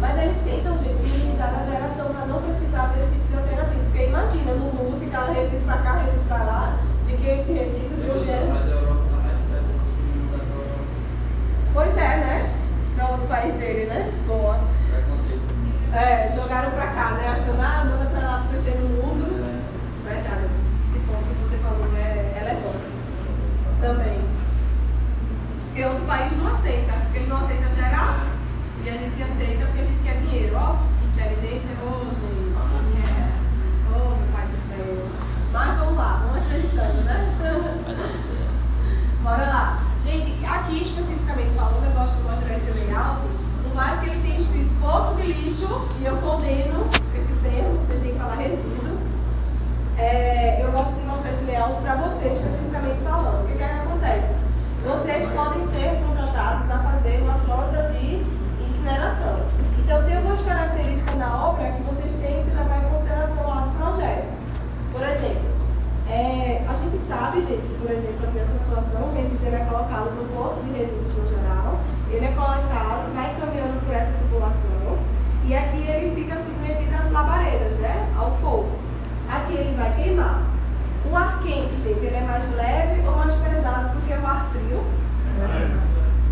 Mas 0.00 0.22
eles 0.22 0.38
tentam, 0.42 0.76
gente, 0.76 1.00
minimizar 1.00 1.58
a 1.58 1.62
geração 1.62 2.12
para 2.12 2.26
não 2.26 2.42
precisar 2.42 2.92
desse 2.92 3.08
tipo 3.16 3.26
de 3.32 3.38
alternativa. 3.38 3.84
Porque 3.88 4.04
imagina 4.04 4.52
no 4.52 4.68
mundo 4.68 5.00
ficar 5.00 5.32
resíduo 5.32 5.64
para 5.64 5.78
cá, 5.78 5.92
resíduo 6.04 6.24
para 6.28 6.44
lá, 6.44 6.78
de 7.06 7.16
que 7.16 7.26
esse 7.26 7.52
resíduo 7.52 7.98
de 8.02 8.10
onde 8.10 8.30
é. 8.30 8.52
Mas 8.52 8.68
a 8.68 8.70
Europa 8.70 9.04
está 9.04 9.16
mais 9.16 9.38
perto 9.48 9.64
do 9.64 10.36
da 10.36 10.44
Europa. 10.44 10.84
Pois 11.78 11.96
é, 11.96 12.16
né? 12.16 12.54
Para 12.96 13.06
outro 13.06 13.28
país 13.28 13.54
dele, 13.54 13.86
né? 13.86 14.12
Boa. 14.26 14.58
É, 15.94 16.28
jogaram 16.34 16.72
pra 16.72 16.88
cá, 16.88 17.12
né? 17.12 17.28
Achando, 17.28 17.62
ah, 17.62 17.84
manda 17.84 18.10
pra 18.10 18.20
lá 18.20 18.38
pro 18.40 18.48
terceiro 18.48 18.80
mundo. 18.80 19.62
Verdade. 20.02 20.50
Esse 20.88 20.98
ponto 21.06 21.22
que 21.22 21.48
você 21.48 21.56
falou 21.58 21.86
é 21.96 22.34
relevante. 22.36 22.90
Também. 23.80 24.18
Porque 25.66 25.84
outro 25.84 26.04
país 26.04 26.36
não 26.36 26.48
aceita. 26.48 26.94
Porque 26.94 27.18
ele 27.18 27.28
não 27.28 27.36
aceita 27.36 27.70
gerar. 27.70 28.26
E 28.84 28.90
a 28.90 28.92
gente 28.94 29.22
aceita 29.22 29.66
porque 29.66 29.80
a 29.80 29.84
gente 29.84 30.02
quer 30.02 30.16
dinheiro. 30.16 30.56
Ó, 30.56 30.78
inteligência. 31.14 31.76
Ô, 31.86 32.10
gente. 32.10 33.08
Ô, 33.86 34.16
meu 34.16 34.32
pai 34.32 34.46
do 34.48 34.56
céu. 34.66 35.08
Mas 35.52 35.78
vamos 35.78 35.96
lá, 35.96 36.24
vamos 36.24 36.44
acreditando, 36.44 37.02
né? 37.02 37.36
Vai 37.86 37.94
dar 37.94 38.12
certo. 38.12 39.22
Bora 39.22 39.46
lá. 39.46 39.87
Gente, 40.08 40.42
aqui 40.42 40.82
especificamente 40.82 41.50
falando, 41.50 41.84
eu 41.84 41.92
gosto 41.92 42.16
de 42.16 42.22
mostrar 42.22 42.54
esse 42.54 42.70
layout. 42.70 43.20
Por 43.62 43.74
mais 43.74 44.00
que 44.00 44.08
ele 44.08 44.22
tenha 44.22 44.38
escrito 44.38 44.80
poço 44.80 45.14
de 45.16 45.22
lixo, 45.32 45.86
e 46.00 46.06
eu 46.06 46.16
condeno 46.16 46.88
esse 47.14 47.32
termo, 47.42 47.76
vocês 47.76 48.00
têm 48.00 48.12
que 48.12 48.18
falar 48.18 48.36
resíduo. 48.36 48.96
É, 49.98 50.64
eu 50.64 50.72
gosto 50.72 50.94
de 50.94 51.02
mostrar 51.02 51.30
esse 51.30 51.44
layout 51.44 51.82
para 51.82 51.96
vocês, 51.96 52.36
especificamente 52.36 53.02
falando. 53.04 53.44
O 53.44 53.48
que, 53.48 53.58
que, 53.58 53.62
é 53.62 53.68
que 53.68 53.80
acontece? 53.80 54.36
Vocês 54.82 55.28
podem 55.30 55.62
ser 55.66 56.00
contratados 56.02 56.70
a 56.70 56.78
fazer 56.78 57.20
uma 57.20 57.34
frota 57.34 57.92
de 57.92 58.24
incineração. 58.64 59.40
Então, 59.78 60.04
tem 60.04 60.16
algumas 60.16 60.40
características 60.40 61.16
na 61.16 61.48
obra 61.48 61.70
que 61.72 61.82
vocês 61.82 62.14
têm 62.14 62.44
que 62.44 62.56
levar 62.56 62.78
em 62.78 62.88
consideração 62.88 63.46
lá 63.46 63.60
do 63.60 63.76
projeto. 63.76 64.32
Por 64.90 65.02
exemplo, 65.02 65.57
é, 66.10 66.64
a 66.66 66.72
gente 66.72 66.96
sabe, 66.96 67.42
gente, 67.42 67.68
por 67.80 67.90
exemplo, 67.90 68.24
aqui 68.24 68.38
nessa 68.38 68.56
situação, 68.56 69.10
o 69.10 69.14
resíduo 69.14 69.54
é 69.54 69.64
colocado 69.66 70.10
no 70.12 70.24
posto 70.34 70.62
de 70.64 70.78
resíduos 70.78 71.14
no 71.14 71.28
geral, 71.28 71.80
ele 72.10 72.24
é 72.24 72.32
coletado, 72.32 73.14
vai 73.14 73.36
caminhando 73.38 73.84
por 73.84 73.94
essa 73.94 74.12
população 74.12 74.98
e 75.44 75.54
aqui 75.54 75.86
ele 75.86 76.14
fica 76.14 76.36
submetido 76.36 76.94
às 76.94 77.10
labaredas, 77.10 77.72
né? 77.78 78.06
Ao 78.16 78.36
fogo. 78.36 78.70
Aqui 79.30 79.54
ele 79.54 79.76
vai 79.76 79.94
queimar. 79.96 80.42
O 81.10 81.16
ar 81.16 81.40
quente, 81.42 81.74
gente, 81.82 82.04
ele 82.04 82.16
é 82.16 82.20
mais 82.20 82.54
leve 82.54 83.06
ou 83.06 83.16
mais 83.16 83.34
pesado 83.34 83.94
do 83.94 84.06
que 84.06 84.12
o 84.12 84.26
ar 84.26 84.46
frio? 84.50 84.84
Leve. 85.38 85.72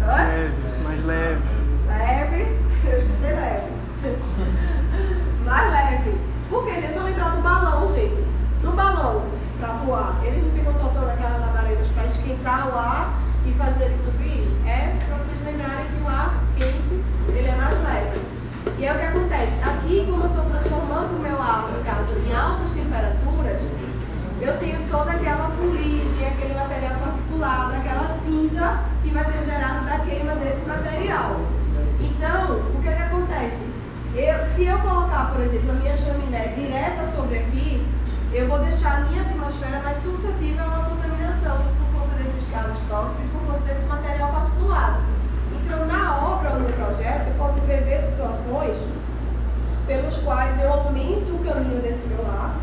Hã? 0.02 0.16
Leve, 0.16 0.82
mais 0.84 1.04
leve. 1.04 1.42
Leve? 1.86 2.58
Eu 2.84 2.96
escutei 2.98 3.32
leve. 3.32 3.72
mais 5.44 5.72
leve. 5.72 6.20
Por 6.50 6.64
quê? 6.64 6.70
É 6.72 6.90
só 6.92 7.00
lembrar 7.02 7.36
do 7.36 7.42
balão, 7.42 7.88
gente. 7.88 8.26
No 8.62 8.72
balão, 8.72 9.22
para 9.58 9.72
voar. 9.84 10.20
Eles 10.24 10.44
não 10.44 10.50
ficam 10.52 10.72
soltando 10.72 11.10
aquelas 11.10 11.40
labaredas 11.40 11.88
para 11.88 12.04
esquentar 12.04 12.68
o 12.68 12.78
ar 12.78 13.20
e 13.44 13.52
fazer 13.52 13.84
ele 13.86 13.98
subir. 13.98 14.48
É 14.66 14.96
para 15.06 15.16
vocês 15.16 15.36
lembrarem 15.44 15.86
que 15.86 16.02
o 16.02 16.08
ar 16.08 16.42
quente 16.56 17.04
ele 17.28 17.48
é 17.48 17.56
mais 17.56 17.76
leve. 17.82 18.20
E 18.78 18.84
é 18.84 18.92
o 18.92 18.98
que 18.98 19.04
acontece. 19.04 19.62
Aqui, 19.62 20.06
como 20.10 20.24
eu 20.24 20.30
estou 20.30 20.44
transformando 20.44 21.16
o 21.16 21.20
meu 21.20 21.40
ar, 21.40 21.68
no 21.70 21.84
caso, 21.84 22.12
em 22.26 22.34
altas 22.34 22.70
temperaturas, 22.70 23.60
eu 24.40 24.58
tenho 24.58 24.78
toda 24.90 25.12
aquela 25.12 25.50
fuligem, 25.50 26.26
aquele 26.26 26.54
material 26.54 26.94
particulado, 27.00 27.74
aquela 27.74 28.08
cinza 28.08 28.80
que 29.02 29.10
vai 29.10 29.24
ser 29.24 29.44
gerada 29.44 29.80
da 29.80 29.98
queima 30.00 30.34
desse 30.34 30.66
material. 30.66 31.40
Então, 32.00 32.60
o 32.74 32.82
que, 32.82 32.88
é 32.88 32.92
que 32.92 33.02
acontece? 33.02 33.70
Eu, 34.14 34.44
se 34.46 34.66
eu 34.66 34.78
colocar, 34.78 35.30
por 35.32 35.40
exemplo, 35.40 35.70
a 35.70 35.74
minha 35.74 35.96
chaminé 35.96 36.48
direta 36.48 37.06
sobre 37.06 37.38
aqui, 37.38 37.86
eu 38.32 38.48
vou 38.48 38.58
deixar 38.58 38.98
a 38.98 39.00
minha 39.02 39.22
atmosfera 39.22 39.80
mais 39.82 39.98
suscetível 39.98 40.64
a 40.64 40.66
uma 40.66 40.90
contaminação 40.90 41.56
por 41.56 42.00
conta 42.00 42.22
desses 42.22 42.48
gases 42.50 42.78
tóxicos 42.88 43.24
e 43.24 43.28
por 43.28 43.40
conta 43.46 43.60
desse 43.60 43.86
material 43.86 44.30
particulado. 44.30 45.02
Então, 45.52 45.86
na 45.86 46.16
obra 46.16 46.50
ou 46.50 46.60
no 46.60 46.72
projeto, 46.72 47.28
eu 47.28 47.34
posso 47.38 47.60
prever 47.60 48.00
situações 48.00 48.78
pelos 49.86 50.16
quais 50.18 50.60
eu 50.60 50.72
aumento 50.72 51.34
o 51.34 51.44
caminho 51.44 51.80
desse 51.80 52.06
meu 52.08 52.22
lar 52.26 52.55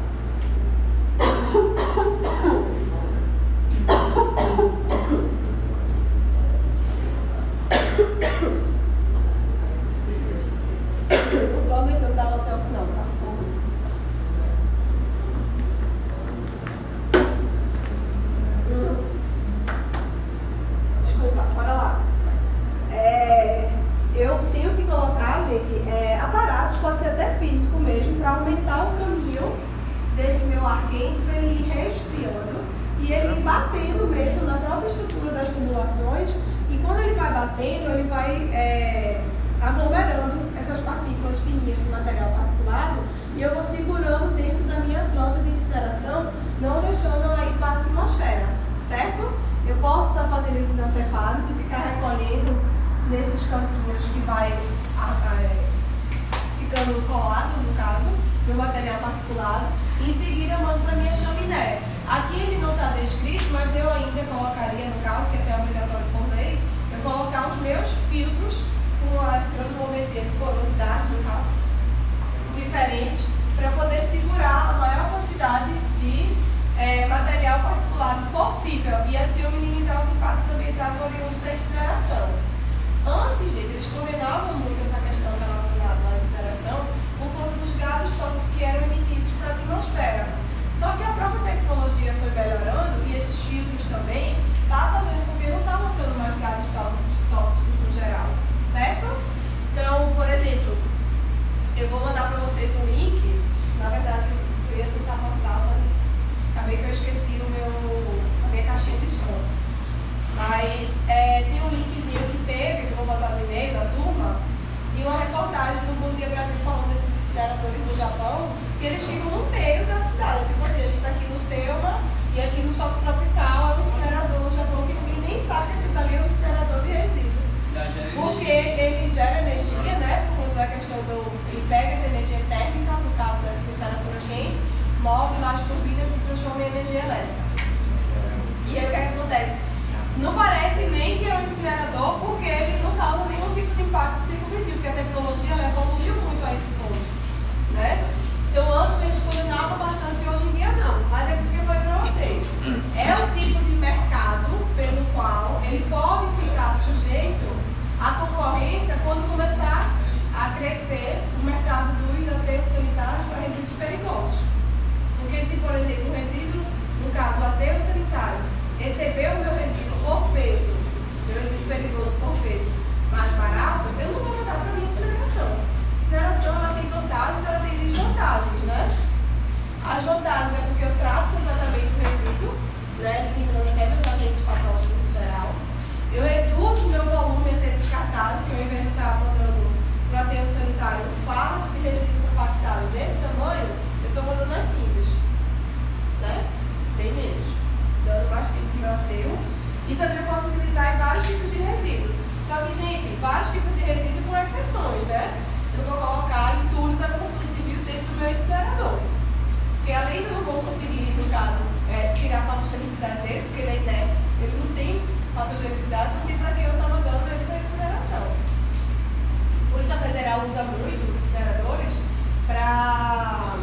patogenicidade 212.74 213.22
dele, 213.22 213.44
porque 213.48 213.62
ele 213.62 213.72
é 213.72 213.76
inerte, 213.78 214.20
ele 214.42 214.58
não 214.58 214.76
tem 214.76 215.02
patogenicidade, 215.36 216.16
não 216.16 216.26
tem 216.26 216.38
para 216.38 216.54
quem 216.54 216.66
eu 216.66 216.74
estava 216.74 216.98
dando 217.02 217.32
ele 217.32 217.46
para 217.46 217.58
incineração. 217.58 218.24
A 218.24 219.72
Polícia 219.72 219.98
Federal 219.98 220.46
usa 220.46 220.64
muito 220.64 221.14
os 221.14 221.22
incineradores 221.22 222.02
para 222.48 223.58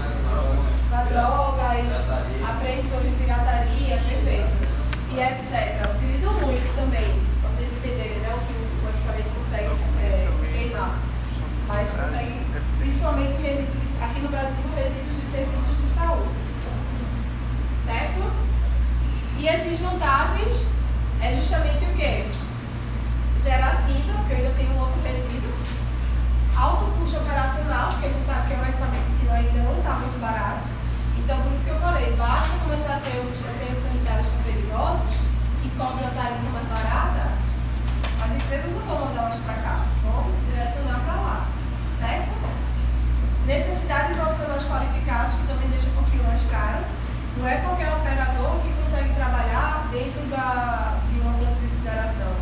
drogas, 1.09 2.09
apreensões 2.49 3.03
de 3.03 3.11
pirataria, 3.17 3.97
perfeito, 3.97 4.55
e 5.11 5.21
etc. 5.21 5.91
Utilizam 5.97 6.33
muito 6.35 6.77
também, 6.77 7.21
para 7.41 7.51
vocês 7.51 7.73
entenderem 7.73 8.19
né, 8.19 8.35
o 8.35 8.39
que 8.47 8.53
o 8.53 8.89
equipamento 8.91 9.31
consegue 9.37 9.71
é, 10.01 10.29
queimar, 10.53 10.99
mas 11.67 11.93
consegue, 11.93 12.47
principalmente 12.79 13.41
resíduos, 13.43 14.03
aqui 14.03 14.21
no 14.21 14.29
Brasil, 14.29 14.63
resíduos 14.77 15.17
de 15.17 15.27
serviços 15.27 15.77
de 15.79 15.89
saúde. 15.89 16.31
Certo? 17.85 18.50
E 19.41 19.49
as 19.49 19.61
desvantagens 19.61 20.67
é 21.19 21.33
justamente 21.33 21.83
o 21.87 21.97
quê? 21.97 22.27
Gerar 23.43 23.75
cinza, 23.75 24.13
porque 24.13 24.35
eu 24.35 24.37
ainda 24.37 24.51
tenho 24.51 24.71
um 24.75 24.81
outro 24.81 25.01
resíduo. 25.01 25.51
Alto 26.55 26.85
custo 26.99 27.21
operacional, 27.21 27.89
porque 27.89 28.05
a 28.05 28.11
gente 28.11 28.27
sabe 28.27 28.49
que 28.49 28.53
é 28.53 28.59
um 28.59 28.69
equipamento 28.69 29.15
que 29.15 29.31
ainda 29.31 29.63
não 29.63 29.79
está 29.79 29.95
muito 29.95 30.21
barato. 30.21 30.69
Então, 31.17 31.41
por 31.41 31.53
isso 31.53 31.65
que 31.65 31.71
eu 31.71 31.81
falei, 31.81 32.13
basta 32.19 32.53
começar 32.59 32.97
a 32.97 33.01
ter 33.01 33.17
os 33.17 33.39
tratamentos 33.39 33.83
sanitários 33.83 34.27
com 34.27 34.43
perigosos 34.43 35.17
e 35.65 35.69
cobre 35.71 36.05
a 36.05 36.11
tarifa 36.11 36.51
mais 36.53 36.69
barata, 36.69 37.33
as 38.21 38.37
empresas 38.37 38.73
não 38.73 38.85
vão 38.85 39.07
mandar 39.07 39.23
elas 39.23 39.37
para 39.37 39.55
cá, 39.55 39.87
vão 40.05 40.31
direcionar 40.53 41.01
para 41.01 41.15
lá, 41.17 41.49
certo? 41.99 42.33
Necessidade 43.47 44.09
de 44.09 44.21
profissionais 44.21 44.65
qualificados, 44.65 45.33
que 45.33 45.47
também 45.47 45.71
deixa 45.71 45.89
um 45.89 45.95
pouquinho 45.95 46.25
mais 46.25 46.45
caro. 46.45 47.00
Não 47.37 47.47
é 47.49 47.57
qualquer 47.59 47.93
operador 47.93 48.61
que 48.61 48.73
consegue 48.75 49.15
trabalhar 49.15 49.89
dentro 49.93 50.21
da, 50.27 50.99
de 51.09 51.21
uma 51.21 51.33
planta 51.39 51.55
de 51.61 51.67
incineração. 51.67 52.35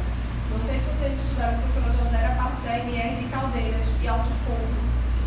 Não 0.51 0.59
sei 0.59 0.79
se 0.79 0.87
vocês 0.87 1.13
estudaram 1.13 1.59
com 1.59 1.69
o 1.69 1.73
professor 1.73 2.05
José 2.05 2.25
a 2.25 2.35
parte 2.35 2.63
da 2.63 2.79
MR 2.79 3.17
de 3.17 3.29
caldeiras 3.29 3.87
e 4.01 4.09
alto 4.09 4.31
fogo. 4.47 4.75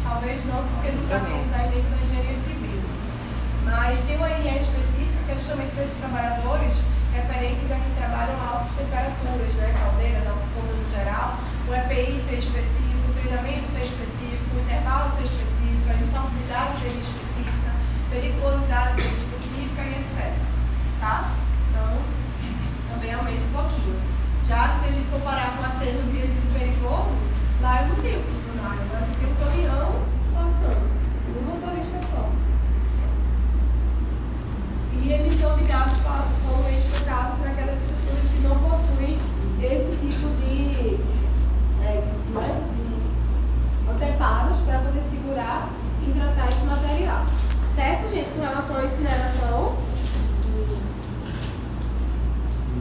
Talvez 0.03 0.43
não, 0.45 0.65
porque 0.65 0.91
não 0.91 1.03
está 1.03 1.17
dentro 1.19 1.49
da 1.49 1.65
emenda 1.65 1.95
da 1.95 2.03
engenharia 2.03 2.35
civil. 2.35 2.81
Mas 3.63 3.99
tem 4.01 4.17
uma 4.17 4.29
MR 4.31 4.59
específica 4.59 5.19
que 5.25 5.31
é 5.31 5.35
justamente 5.35 5.71
para 5.71 5.83
esses 5.83 5.97
trabalhadores 5.97 6.73
referentes 7.13 7.71
a 7.71 7.75
que 7.75 7.91
trabalham 7.95 8.41
a 8.41 8.47
altas 8.57 8.71
temperaturas, 8.71 9.53
né? 9.55 9.75
caldeiras, 9.77 10.27
alto 10.27 10.43
fogo 10.55 10.73
no 10.73 10.89
geral, 10.89 11.37
o 11.69 11.73
EPI 11.73 12.17
ser 12.17 12.39
específico, 12.39 13.07
o 13.07 13.13
treinamento 13.13 13.65
ser 13.69 13.85
específico, 13.85 14.57
o 14.57 14.59
intervalo 14.59 15.11
ser 15.15 15.23
específico, 15.23 15.85
a 15.85 15.93
insalubridade 15.93 16.81
dele 16.81 16.99
específica, 16.99 17.69
periculosidade 18.09 18.95
dele 18.95 19.15
específica 19.15 19.40
e 19.83 20.01
etc. 20.01 20.33
Tá? 20.99 21.31
Então, 21.69 21.97
também 22.91 23.13
aumenta 23.13 23.43
um 23.43 23.53
pouquinho. 23.53 23.99
Já 24.43 24.69
se 24.69 24.87
a 24.87 24.91
gente 24.91 25.09
comparar 25.09 25.57
com 25.57 25.63
a 25.63 25.69
termo 25.79 26.03
de 26.11 26.17
resíduo 26.17 26.51
perigoso, 26.51 27.15
lá 27.61 27.83
eu 27.83 27.89
não 27.89 27.95
tenho 27.95 28.21
funcionário, 28.23 28.81
mas 28.91 29.07
eu 29.07 29.15
tenho 29.15 29.31
um 29.31 29.35
caminhão 29.35 30.05
passando, 30.33 30.89
um 31.29 31.51
motorista 31.51 31.99
só. 32.11 32.29
E 34.93 35.13
emissão 35.13 35.57
de 35.57 35.63
gases 35.63 35.99
poluentes, 36.01 36.99
no 36.99 37.05
caso, 37.05 37.35
para 37.37 37.51
aquelas 37.51 37.81
estruturas 37.81 38.29
que 38.29 38.39
não 38.39 38.59
possuem 38.59 39.19
esse 39.61 39.91
tipo 39.97 40.27
de, 40.41 40.99
é, 41.83 42.03
né, 42.33 42.61
de 42.75 43.91
anteparos 43.91 44.57
para 44.59 44.79
poder 44.79 45.01
segurar 45.01 45.69
e 46.05 46.11
tratar 46.11 46.49
esse 46.49 46.65
material. 46.65 47.25
Certo, 47.75 48.09
gente? 48.09 48.29
Com 48.31 48.41
relação 48.41 48.77
à 48.77 48.83
incineração. 48.83 49.75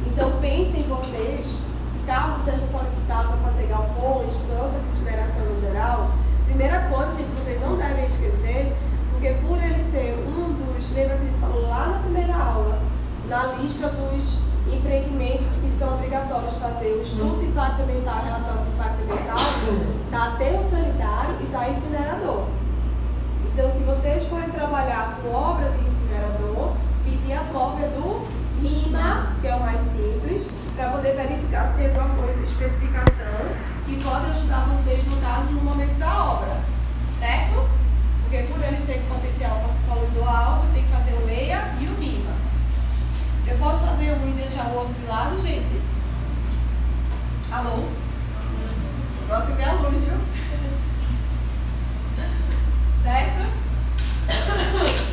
Então 0.07 0.33
pensem 0.41 0.83
vocês, 0.83 1.63
caso 2.07 2.45
sejam 2.45 2.67
solicitados 2.69 3.33
a 3.33 3.37
fazer 3.37 3.67
galpões, 3.69 4.35
planta 4.37 4.79
de 4.81 4.87
incineração 4.87 5.45
em 5.57 5.61
geral, 5.61 6.11
primeira 6.47 6.81
coisa, 6.91 7.15
gente, 7.15 7.41
vocês 7.41 7.61
não 7.61 7.77
devem 7.77 8.07
esquecer, 8.07 8.77
porque 9.13 9.29
por 9.47 9.63
ele 9.63 9.83
ser 9.83 10.19
um 10.27 10.53
dos, 10.53 10.91
lembra 10.93 11.17
que 11.17 11.23
a 11.23 11.27
gente 11.27 11.41
falou 11.41 11.69
lá 11.69 11.87
na 11.87 11.99
primeira 12.01 12.35
aula, 12.37 12.79
na 13.29 13.47
lista 13.55 13.89
dos 13.89 14.39
empreendimentos 14.71 15.47
que 15.63 15.71
são 15.71 15.95
obrigatórios 15.95 16.55
fazer 16.55 16.93
o 16.93 17.03
estudo 17.03 17.41
de 17.41 17.47
impacto 17.47 17.83
ambiental, 17.83 18.25
relatório 18.25 18.65
de 18.65 18.71
impacto 18.73 19.03
ambiental, 19.03 19.39
está 20.05 20.25
aterro 20.35 20.65
sanitário 20.69 21.37
e 21.41 21.45
está 21.45 21.69
incinerador. 21.69 22.47
Então, 23.53 23.69
se 23.69 23.83
vocês 23.83 24.25
forem 24.25 24.49
trabalhar 24.51 25.19
com 25.23 25.33
obra 25.33 25.71
de 25.71 25.85
incinerador, 25.85 26.77
pedir 27.05 27.33
a 27.33 27.45
cópia 27.53 27.89
do 27.89 28.27
RIMA, 28.63 29.37
que 29.41 29.49
é 29.49 29.55
o 29.55 29.61
mais 29.61 29.81
simples, 29.81 30.47
para 30.77 30.91
poder 30.91 31.17
verificar 31.17 31.67
se 31.69 31.75
tem 31.75 31.87
alguma 31.87 32.15
coisa, 32.15 32.43
especificação, 32.43 33.35
que 33.87 34.03
pode 34.03 34.27
ajudar 34.27 34.67
vocês, 34.67 35.05
no 35.07 35.17
caso, 35.21 35.51
no 35.51 35.63
momento 35.63 35.99
da 35.99 36.25
obra. 36.25 36.61
Certo? 37.19 37.69
Porque 38.23 38.45
por 38.45 38.63
ele 38.63 38.79
ser 38.79 39.03
potencial 39.09 39.61
poluidor 39.87 40.29
alto, 40.29 40.67
tem 40.73 40.85
que 40.85 40.91
fazer 40.91 41.13
o 41.13 41.29
EIA 41.29 41.75
e 41.81 41.87
o 41.87 41.95
RIMA. 41.99 42.33
Eu 43.47 43.59
posso 43.59 43.85
fazer 43.85 44.13
um 44.13 44.29
e 44.29 44.33
deixar 44.33 44.67
o 44.67 44.77
outro 44.77 44.95
de 44.95 45.07
lado, 45.07 45.41
gente? 45.43 45.81
Alô? 47.51 47.89
Posso 49.29 49.43
acender 49.43 49.69
a 49.69 49.73
luz, 49.73 50.01
viu? 50.01 50.19
Certo? 53.03 53.51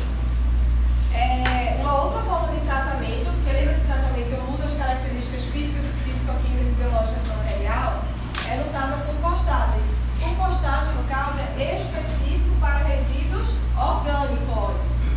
É, 1.10 1.78
uma 1.80 2.04
outra 2.04 2.22
forma 2.22 2.52
de 2.52 2.60
tratamento, 2.60 3.32
porque 3.32 3.50
lembra 3.50 3.74
que 3.74 3.86
tratamento 3.86 4.30
eu 4.30 4.42
mudo 4.42 4.62
as 4.62 4.74
características 4.74 5.44
físicas, 5.46 5.84
físico-químicas 6.04 6.68
e 6.68 6.74
biológicas 6.76 7.22
do 7.22 7.28
material, 7.28 8.04
é 8.48 8.56
no 8.56 8.70
caso 8.70 8.94
a 8.94 8.98
compostagem. 8.98 9.80
Compostagem, 10.20 10.94
no 10.94 11.04
caso, 11.08 11.40
é 11.58 11.76
específico 11.76 12.54
para 12.60 12.84
resíduos 12.84 13.56
orgânicos. 13.76 15.10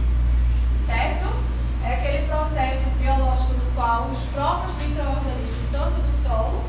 Certo? 0.88 1.28
É 1.84 1.94
aquele 1.94 2.28
processo 2.28 2.90
biológico 2.98 3.54
no 3.54 3.72
qual 3.76 4.10
os 4.10 4.24
próprios 4.34 4.76
micro-organismos, 4.78 5.72
tanto 5.72 6.02
do 6.02 6.12
solo, 6.12 6.64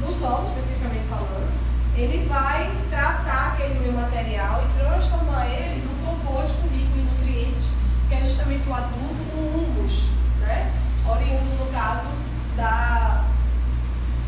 do 0.00 0.12
solo 0.12 0.48
especificamente 0.48 1.06
falando, 1.06 1.52
ele 1.96 2.26
vai 2.28 2.70
tratar 2.90 3.52
aquele 3.52 3.78
meu 3.78 3.92
material 3.92 4.64
e 4.64 4.78
transformar 4.78 5.46
ele 5.46 5.86
num 5.86 6.04
composto 6.04 6.60
rico 6.68 6.98
em 6.98 7.04
nutrientes, 7.04 7.70
que 8.08 8.14
é 8.14 8.20
justamente 8.22 8.68
o 8.68 8.74
adubo, 8.74 9.24
o 9.34 9.78
humus, 9.78 10.08
né? 10.40 10.72
oriundo, 11.06 11.64
no 11.64 11.72
caso, 11.72 12.08
da 12.56 13.24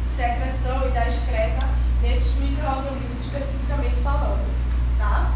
secreção 0.07 0.87
e 0.87 0.91
da 0.93 1.09
excreta 1.09 1.67
desses 2.01 2.37
micro-organismos 2.37 3.25
especificamente 3.25 3.97
falando. 3.97 4.47
Tá? 4.99 5.33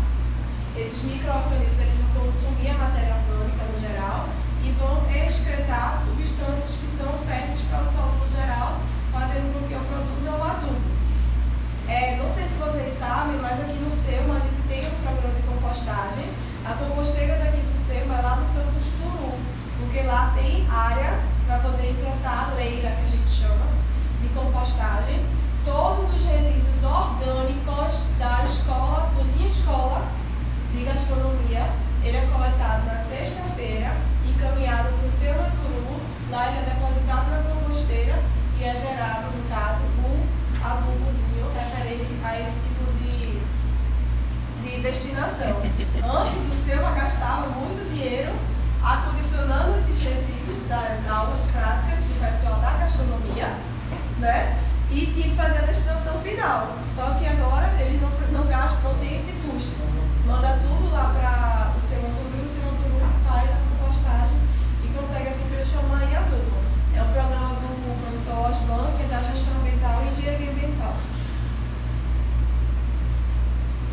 Esses 0.77 1.03
micro-organismos 1.03 1.79
eles 1.81 1.95
vão 1.97 2.27
consumir 2.27 2.71
a 2.71 2.75
matéria 2.75 3.17
orgânica 3.17 3.65
no 3.65 3.81
geral 3.81 4.29
e 4.63 4.71
vão 4.73 5.03
excretar 5.11 6.01
substâncias 6.05 6.77
que 6.81 6.87
são 6.87 7.13
férteis 7.27 7.61
para 7.63 7.83
o 7.83 7.91
solo 7.91 8.15
no 8.23 8.29
geral, 8.29 8.81
fazendo 9.13 9.53
com 9.53 9.67
que 9.67 9.75
eu 9.75 9.81
produza 9.81 10.31
o 10.31 10.43
adubo. 10.45 11.01
É, 11.91 12.17
não 12.17 12.31
sei 12.31 12.47
se 12.47 12.50
vocês 12.61 12.93
sabem, 12.93 13.39
mas 13.41 13.59
aqui 13.59 13.79
no 13.79 13.91
SEMA 13.91 14.37
a 14.37 14.39
gente 14.39 14.61
tem 14.69 14.81
um 14.81 15.03
programa 15.03 15.35
de 15.35 15.43
compostagem. 15.49 16.27
A 16.63 16.75
composteira 16.75 17.37
daqui 17.39 17.57
do 17.57 17.79
SEMA 17.79 18.19
é 18.19 18.21
lá 18.21 18.37
no 18.37 18.53
campus 18.53 18.93
Turu, 19.01 19.33
porque 19.81 20.03
lá 20.03 20.35
tem 20.37 20.69
área 20.71 21.21
para 21.47 21.59
poder 21.61 21.91
implantar 21.91 22.51
a 22.51 22.55
leira, 22.55 22.91
que 22.91 23.05
a 23.05 23.09
gente 23.09 23.29
chama, 23.29 23.65
de 24.21 24.29
compostagem. 24.29 25.25
Todos 25.65 26.15
os 26.15 26.23
resíduos 26.27 26.85
orgânicos 26.85 28.05
da 28.19 28.45
escola, 28.45 29.11
cozinha 29.17 29.49
escola 29.49 30.07
de 30.71 30.85
gastronomia, 30.85 31.65
ele 32.05 32.17
é 32.19 32.29
coletado 32.31 32.85
na 32.85 32.97
sexta-feira 32.97 33.97
e 34.29 34.39
caminhado 34.39 34.91
para 34.99 35.07
o 35.07 35.11
seu 35.11 35.33
Turu. 35.33 35.99
Lá 36.31 36.49
ele 36.49 36.59
é 36.59 36.75
depositado 36.75 37.31
na 37.31 37.43
composteira 37.43 38.23
e 38.59 38.65
é 38.65 38.77
gerado, 38.77 39.35
no 39.35 39.49
caso, 39.49 39.83
um 40.05 40.40
adubozinho 40.63 41.51
referente 41.55 42.15
a 42.23 42.41
esse 42.41 42.61
tipo 42.61 42.93
de, 42.99 43.41
de 44.63 44.83
destinação. 44.83 45.57
Antes 46.03 46.47
o 46.51 46.55
seu 46.55 46.79
gastava 46.79 47.49
muito 47.49 47.89
dinheiro 47.93 48.33
acondicionando 48.83 49.79
esses 49.79 50.03
resíduos 50.03 50.67
das 50.69 51.09
aulas 51.09 51.45
práticas 51.51 51.99
do 52.05 52.21
pessoal 52.21 52.61
da 52.61 52.71
gastronomia, 52.73 53.55
né? 54.19 54.59
E 54.91 55.07
tinha 55.07 55.31
que 55.31 55.37
fazer 55.37 55.59
a 55.59 55.63
destinação 55.63 56.21
final. 56.21 56.79
Só 56.95 57.15
que 57.15 57.27
agora 57.27 57.75
ele 57.79 57.99
não, 57.99 58.11
não 58.33 58.47
gasta, 58.49 58.81
não 58.83 58.95
tem 58.99 59.15
esse 59.15 59.33
custo. 59.33 59.81
Manda 60.27 60.59
tudo 60.61 60.91
lá 60.91 61.13
para 61.15 61.77
o 61.77 61.81
seu 61.81 61.99
e 61.99 62.45
o 62.45 62.49
seu 62.49 62.63
Monturu 62.63 63.01
faz 63.27 63.51
a 63.51 63.57
compostagem 63.57 64.37
e 64.85 64.89
consegue 64.97 65.29
assim 65.29 65.49
transformar 65.49 66.05
em 66.05 66.17
adubo. 66.17 66.57
É 66.95 67.03
um 67.03 67.13
programa 67.13 67.60
que 68.97 69.03
é 69.03 69.07
da 69.07 69.21
gestão 69.21 69.55
ambiental 69.61 70.03
e 70.05 70.09
engenharia 70.09 70.51
ambiental 70.51 70.95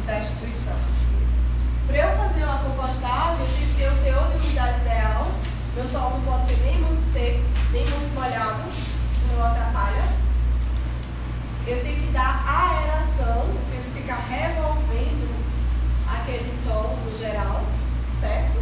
da 0.06 0.20
instituição. 0.20 0.76
Para 1.88 1.98
eu 1.98 2.18
fazer 2.18 2.44
uma 2.44 2.60
compostagem, 2.60 3.46
eu 3.46 3.54
tenho 3.56 3.68
que 3.70 3.76
ter 3.76 3.90
o 3.90 4.04
teor 4.04 4.32
de 4.32 4.38
umidade 4.38 4.82
ideal. 4.82 5.28
Meu 5.74 5.86
solo 5.86 6.18
não 6.18 6.22
pode 6.22 6.46
ser 6.46 6.58
nem 6.58 6.80
muito 6.80 7.02
seco, 7.02 7.42
nem 7.72 7.86
muito 7.86 8.14
molhado, 8.14 8.64
senão 9.20 9.46
atrapalha. 9.46 10.04
Eu 11.66 11.82
tenho 11.82 12.02
que 12.02 12.12
dar 12.14 12.44
aeração, 12.48 13.44
eu 13.48 13.62
tenho 13.70 13.84
que 13.84 14.02
ficar 14.02 14.20
revolvendo 14.30 15.28
aquele 16.08 16.50
solo 16.50 16.96
no 17.06 17.18
geral, 17.18 17.64
certo? 18.20 18.58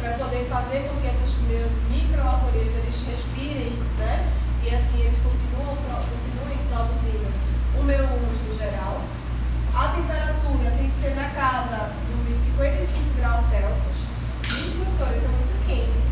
Para 0.00 0.12
poder 0.12 0.46
fazer 0.50 0.88
com 0.88 1.00
que 1.00 1.06
esses 1.06 1.36
meus 1.42 1.70
micro-organismos 1.88 2.74
eles 2.74 3.06
respirem, 3.06 3.78
né? 3.96 4.39
E 4.62 4.74
assim 4.74 5.00
eles 5.00 5.18
continuam, 5.18 5.76
continuem 5.76 6.58
produzindo 6.68 7.26
o 7.78 7.82
meu 7.82 8.04
humus 8.04 8.40
no 8.46 8.54
geral. 8.54 9.00
A 9.74 9.88
temperatura 9.88 10.70
tem 10.76 10.90
que 10.90 11.00
ser 11.00 11.14
na 11.14 11.30
casa 11.30 11.92
dos 12.26 12.36
55 12.36 13.14
graus 13.16 13.42
Celsius. 13.42 14.00
Diz, 14.42 14.72
professora, 14.74 15.16
isso 15.16 15.26
é 15.26 15.28
muito 15.28 15.66
quente. 15.66 16.06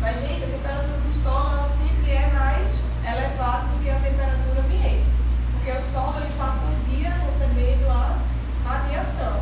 Mas, 0.00 0.20
gente, 0.20 0.44
a 0.44 0.46
temperatura 0.46 0.98
do 0.98 1.14
ela 1.24 1.68
sempre 1.68 2.10
é 2.10 2.30
mais 2.32 2.68
elevada 3.04 3.68
do 3.68 3.82
que 3.82 3.90
a 3.90 3.98
temperatura 3.98 4.60
ambiente. 4.60 5.10
Porque 5.52 5.70
o 5.72 5.80
solo 5.80 6.20
ele 6.20 6.32
passa 6.38 6.64
o 6.66 6.76
dia 6.88 7.10
recebendo 7.24 7.88
a 7.88 8.18
radiação. 8.64 9.40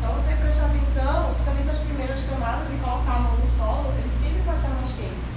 Só 0.00 0.08
você 0.08 0.34
prestar 0.36 0.66
atenção, 0.66 1.34
principalmente 1.34 1.66
nas 1.66 1.78
primeiras 1.78 2.20
camadas, 2.24 2.70
e 2.70 2.76
colocar 2.76 3.12
a 3.12 3.18
mão 3.20 3.36
no 3.36 3.46
solo, 3.46 3.92
ele 3.98 4.08
sempre 4.08 4.42
vai 4.42 4.56
estar 4.56 4.68
mais 4.68 4.92
quente 4.92 5.31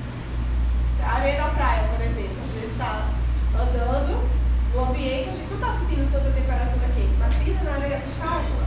a 1.05 1.15
areia 1.15 1.37
da 1.37 1.49
praia, 1.49 1.87
por 1.89 2.03
exemplo. 2.03 2.37
Às 2.43 2.51
vezes 2.51 2.71
está 2.71 3.09
andando 3.53 4.27
no 4.73 4.89
ambiente, 4.89 5.29
a 5.29 5.33
gente 5.33 5.53
está 5.53 5.67
tá 5.67 5.73
sentindo 5.73 6.11
tanta 6.11 6.31
temperatura 6.31 6.87
quente, 6.95 7.15
mas 7.19 7.35
pisa 7.35 7.63
na 7.63 7.71
areia 7.71 7.99
descalça. 7.99 8.65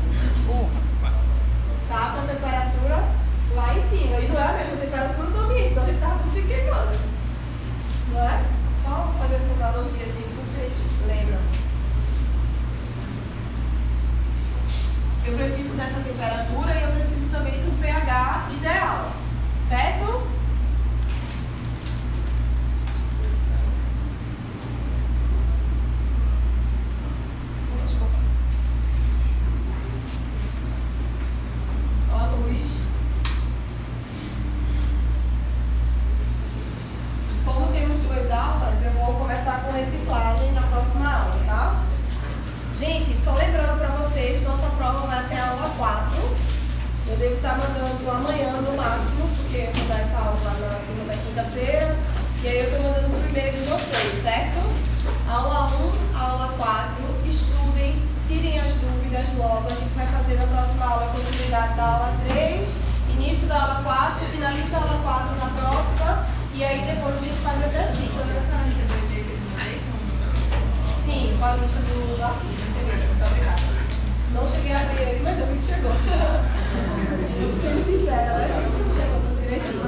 Tá 1.88 2.12
com 2.12 2.20
a 2.20 2.34
temperatura 2.34 3.04
lá 3.54 3.74
em 3.74 3.80
cima. 3.80 4.16
E 4.18 4.28
não 4.28 4.38
é 4.38 4.44
a 4.44 4.52
mesma 4.52 4.76
temperatura 4.76 5.30
do 5.30 5.40
ambiente, 5.40 5.70
então 5.70 5.82
ele 5.84 5.92
está 5.92 6.10
tudo 6.10 6.32
se 6.32 6.42
queimando. 6.42 6.98
Não 8.12 8.20
é? 8.22 8.44
Só 8.82 9.12
fazer 9.18 9.34
essa 9.36 9.52
analogia 9.54 10.04
assim 10.04 10.22
que 10.22 10.34
vocês 10.36 10.72
lembram. 11.06 11.40
Eu 15.26 15.36
preciso 15.36 15.74
dessa 15.74 16.00
temperatura 16.00 16.74
e 16.74 16.82
eu 16.84 16.92
preciso 16.92 17.28
também 17.30 17.52
do 17.52 17.78
pH 17.82 18.48
ideal, 18.50 19.12
certo? 19.68 20.26
Eu 52.58 52.70
tô 52.70 52.82
mandando 52.82 53.08
pro 53.10 53.28
e-mail 53.28 53.52
de 53.52 53.70
vocês, 53.70 54.22
certo? 54.22 54.87
Aula 55.28 55.70
1, 56.14 56.18
aula 56.18 56.52
4, 56.56 57.04
estudem, 57.26 58.02
tirem 58.26 58.58
as 58.60 58.74
dúvidas 58.74 59.36
logo. 59.36 59.66
A 59.66 59.74
gente 59.74 59.94
vai 59.94 60.06
fazer 60.06 60.36
na 60.36 60.46
próxima 60.46 60.84
aula 60.86 61.06
a 61.06 61.08
continuidade 61.08 61.74
da 61.74 61.84
aula 61.84 62.14
3, 62.28 62.68
início 63.14 63.46
da 63.46 63.62
aula 63.62 63.82
4, 63.82 64.26
finaliza 64.26 64.76
a 64.76 64.80
aula 64.80 65.00
4 65.02 65.36
na 65.36 65.60
próxima. 65.60 66.26
E 66.54 66.64
aí 66.64 66.82
depois 66.82 67.16
a 67.16 67.20
gente 67.20 67.40
faz 67.40 67.64
exercício. 67.66 68.34
Sim, 71.04 71.36
com 71.38 71.44
a 71.44 71.52
lista 71.56 71.80
do, 71.80 72.22
artigo, 72.22 72.54
recebi, 72.66 73.06
muito 73.06 73.24
obrigada. 73.24 73.62
Não 74.34 74.46
cheguei 74.48 74.72
a 74.72 74.80
abrir 74.80 75.02
ele, 75.02 75.20
mas 75.22 75.38
eu 75.38 75.46
vi 75.46 75.56
que 75.56 75.64
chegou. 75.64 75.92
Sendo 77.62 77.84
sincera, 77.84 78.38
né? 78.38 78.48
Chegou 78.94 79.20
tudo 79.20 79.40
direitinho. 79.40 79.82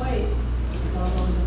Oi. 0.00 1.39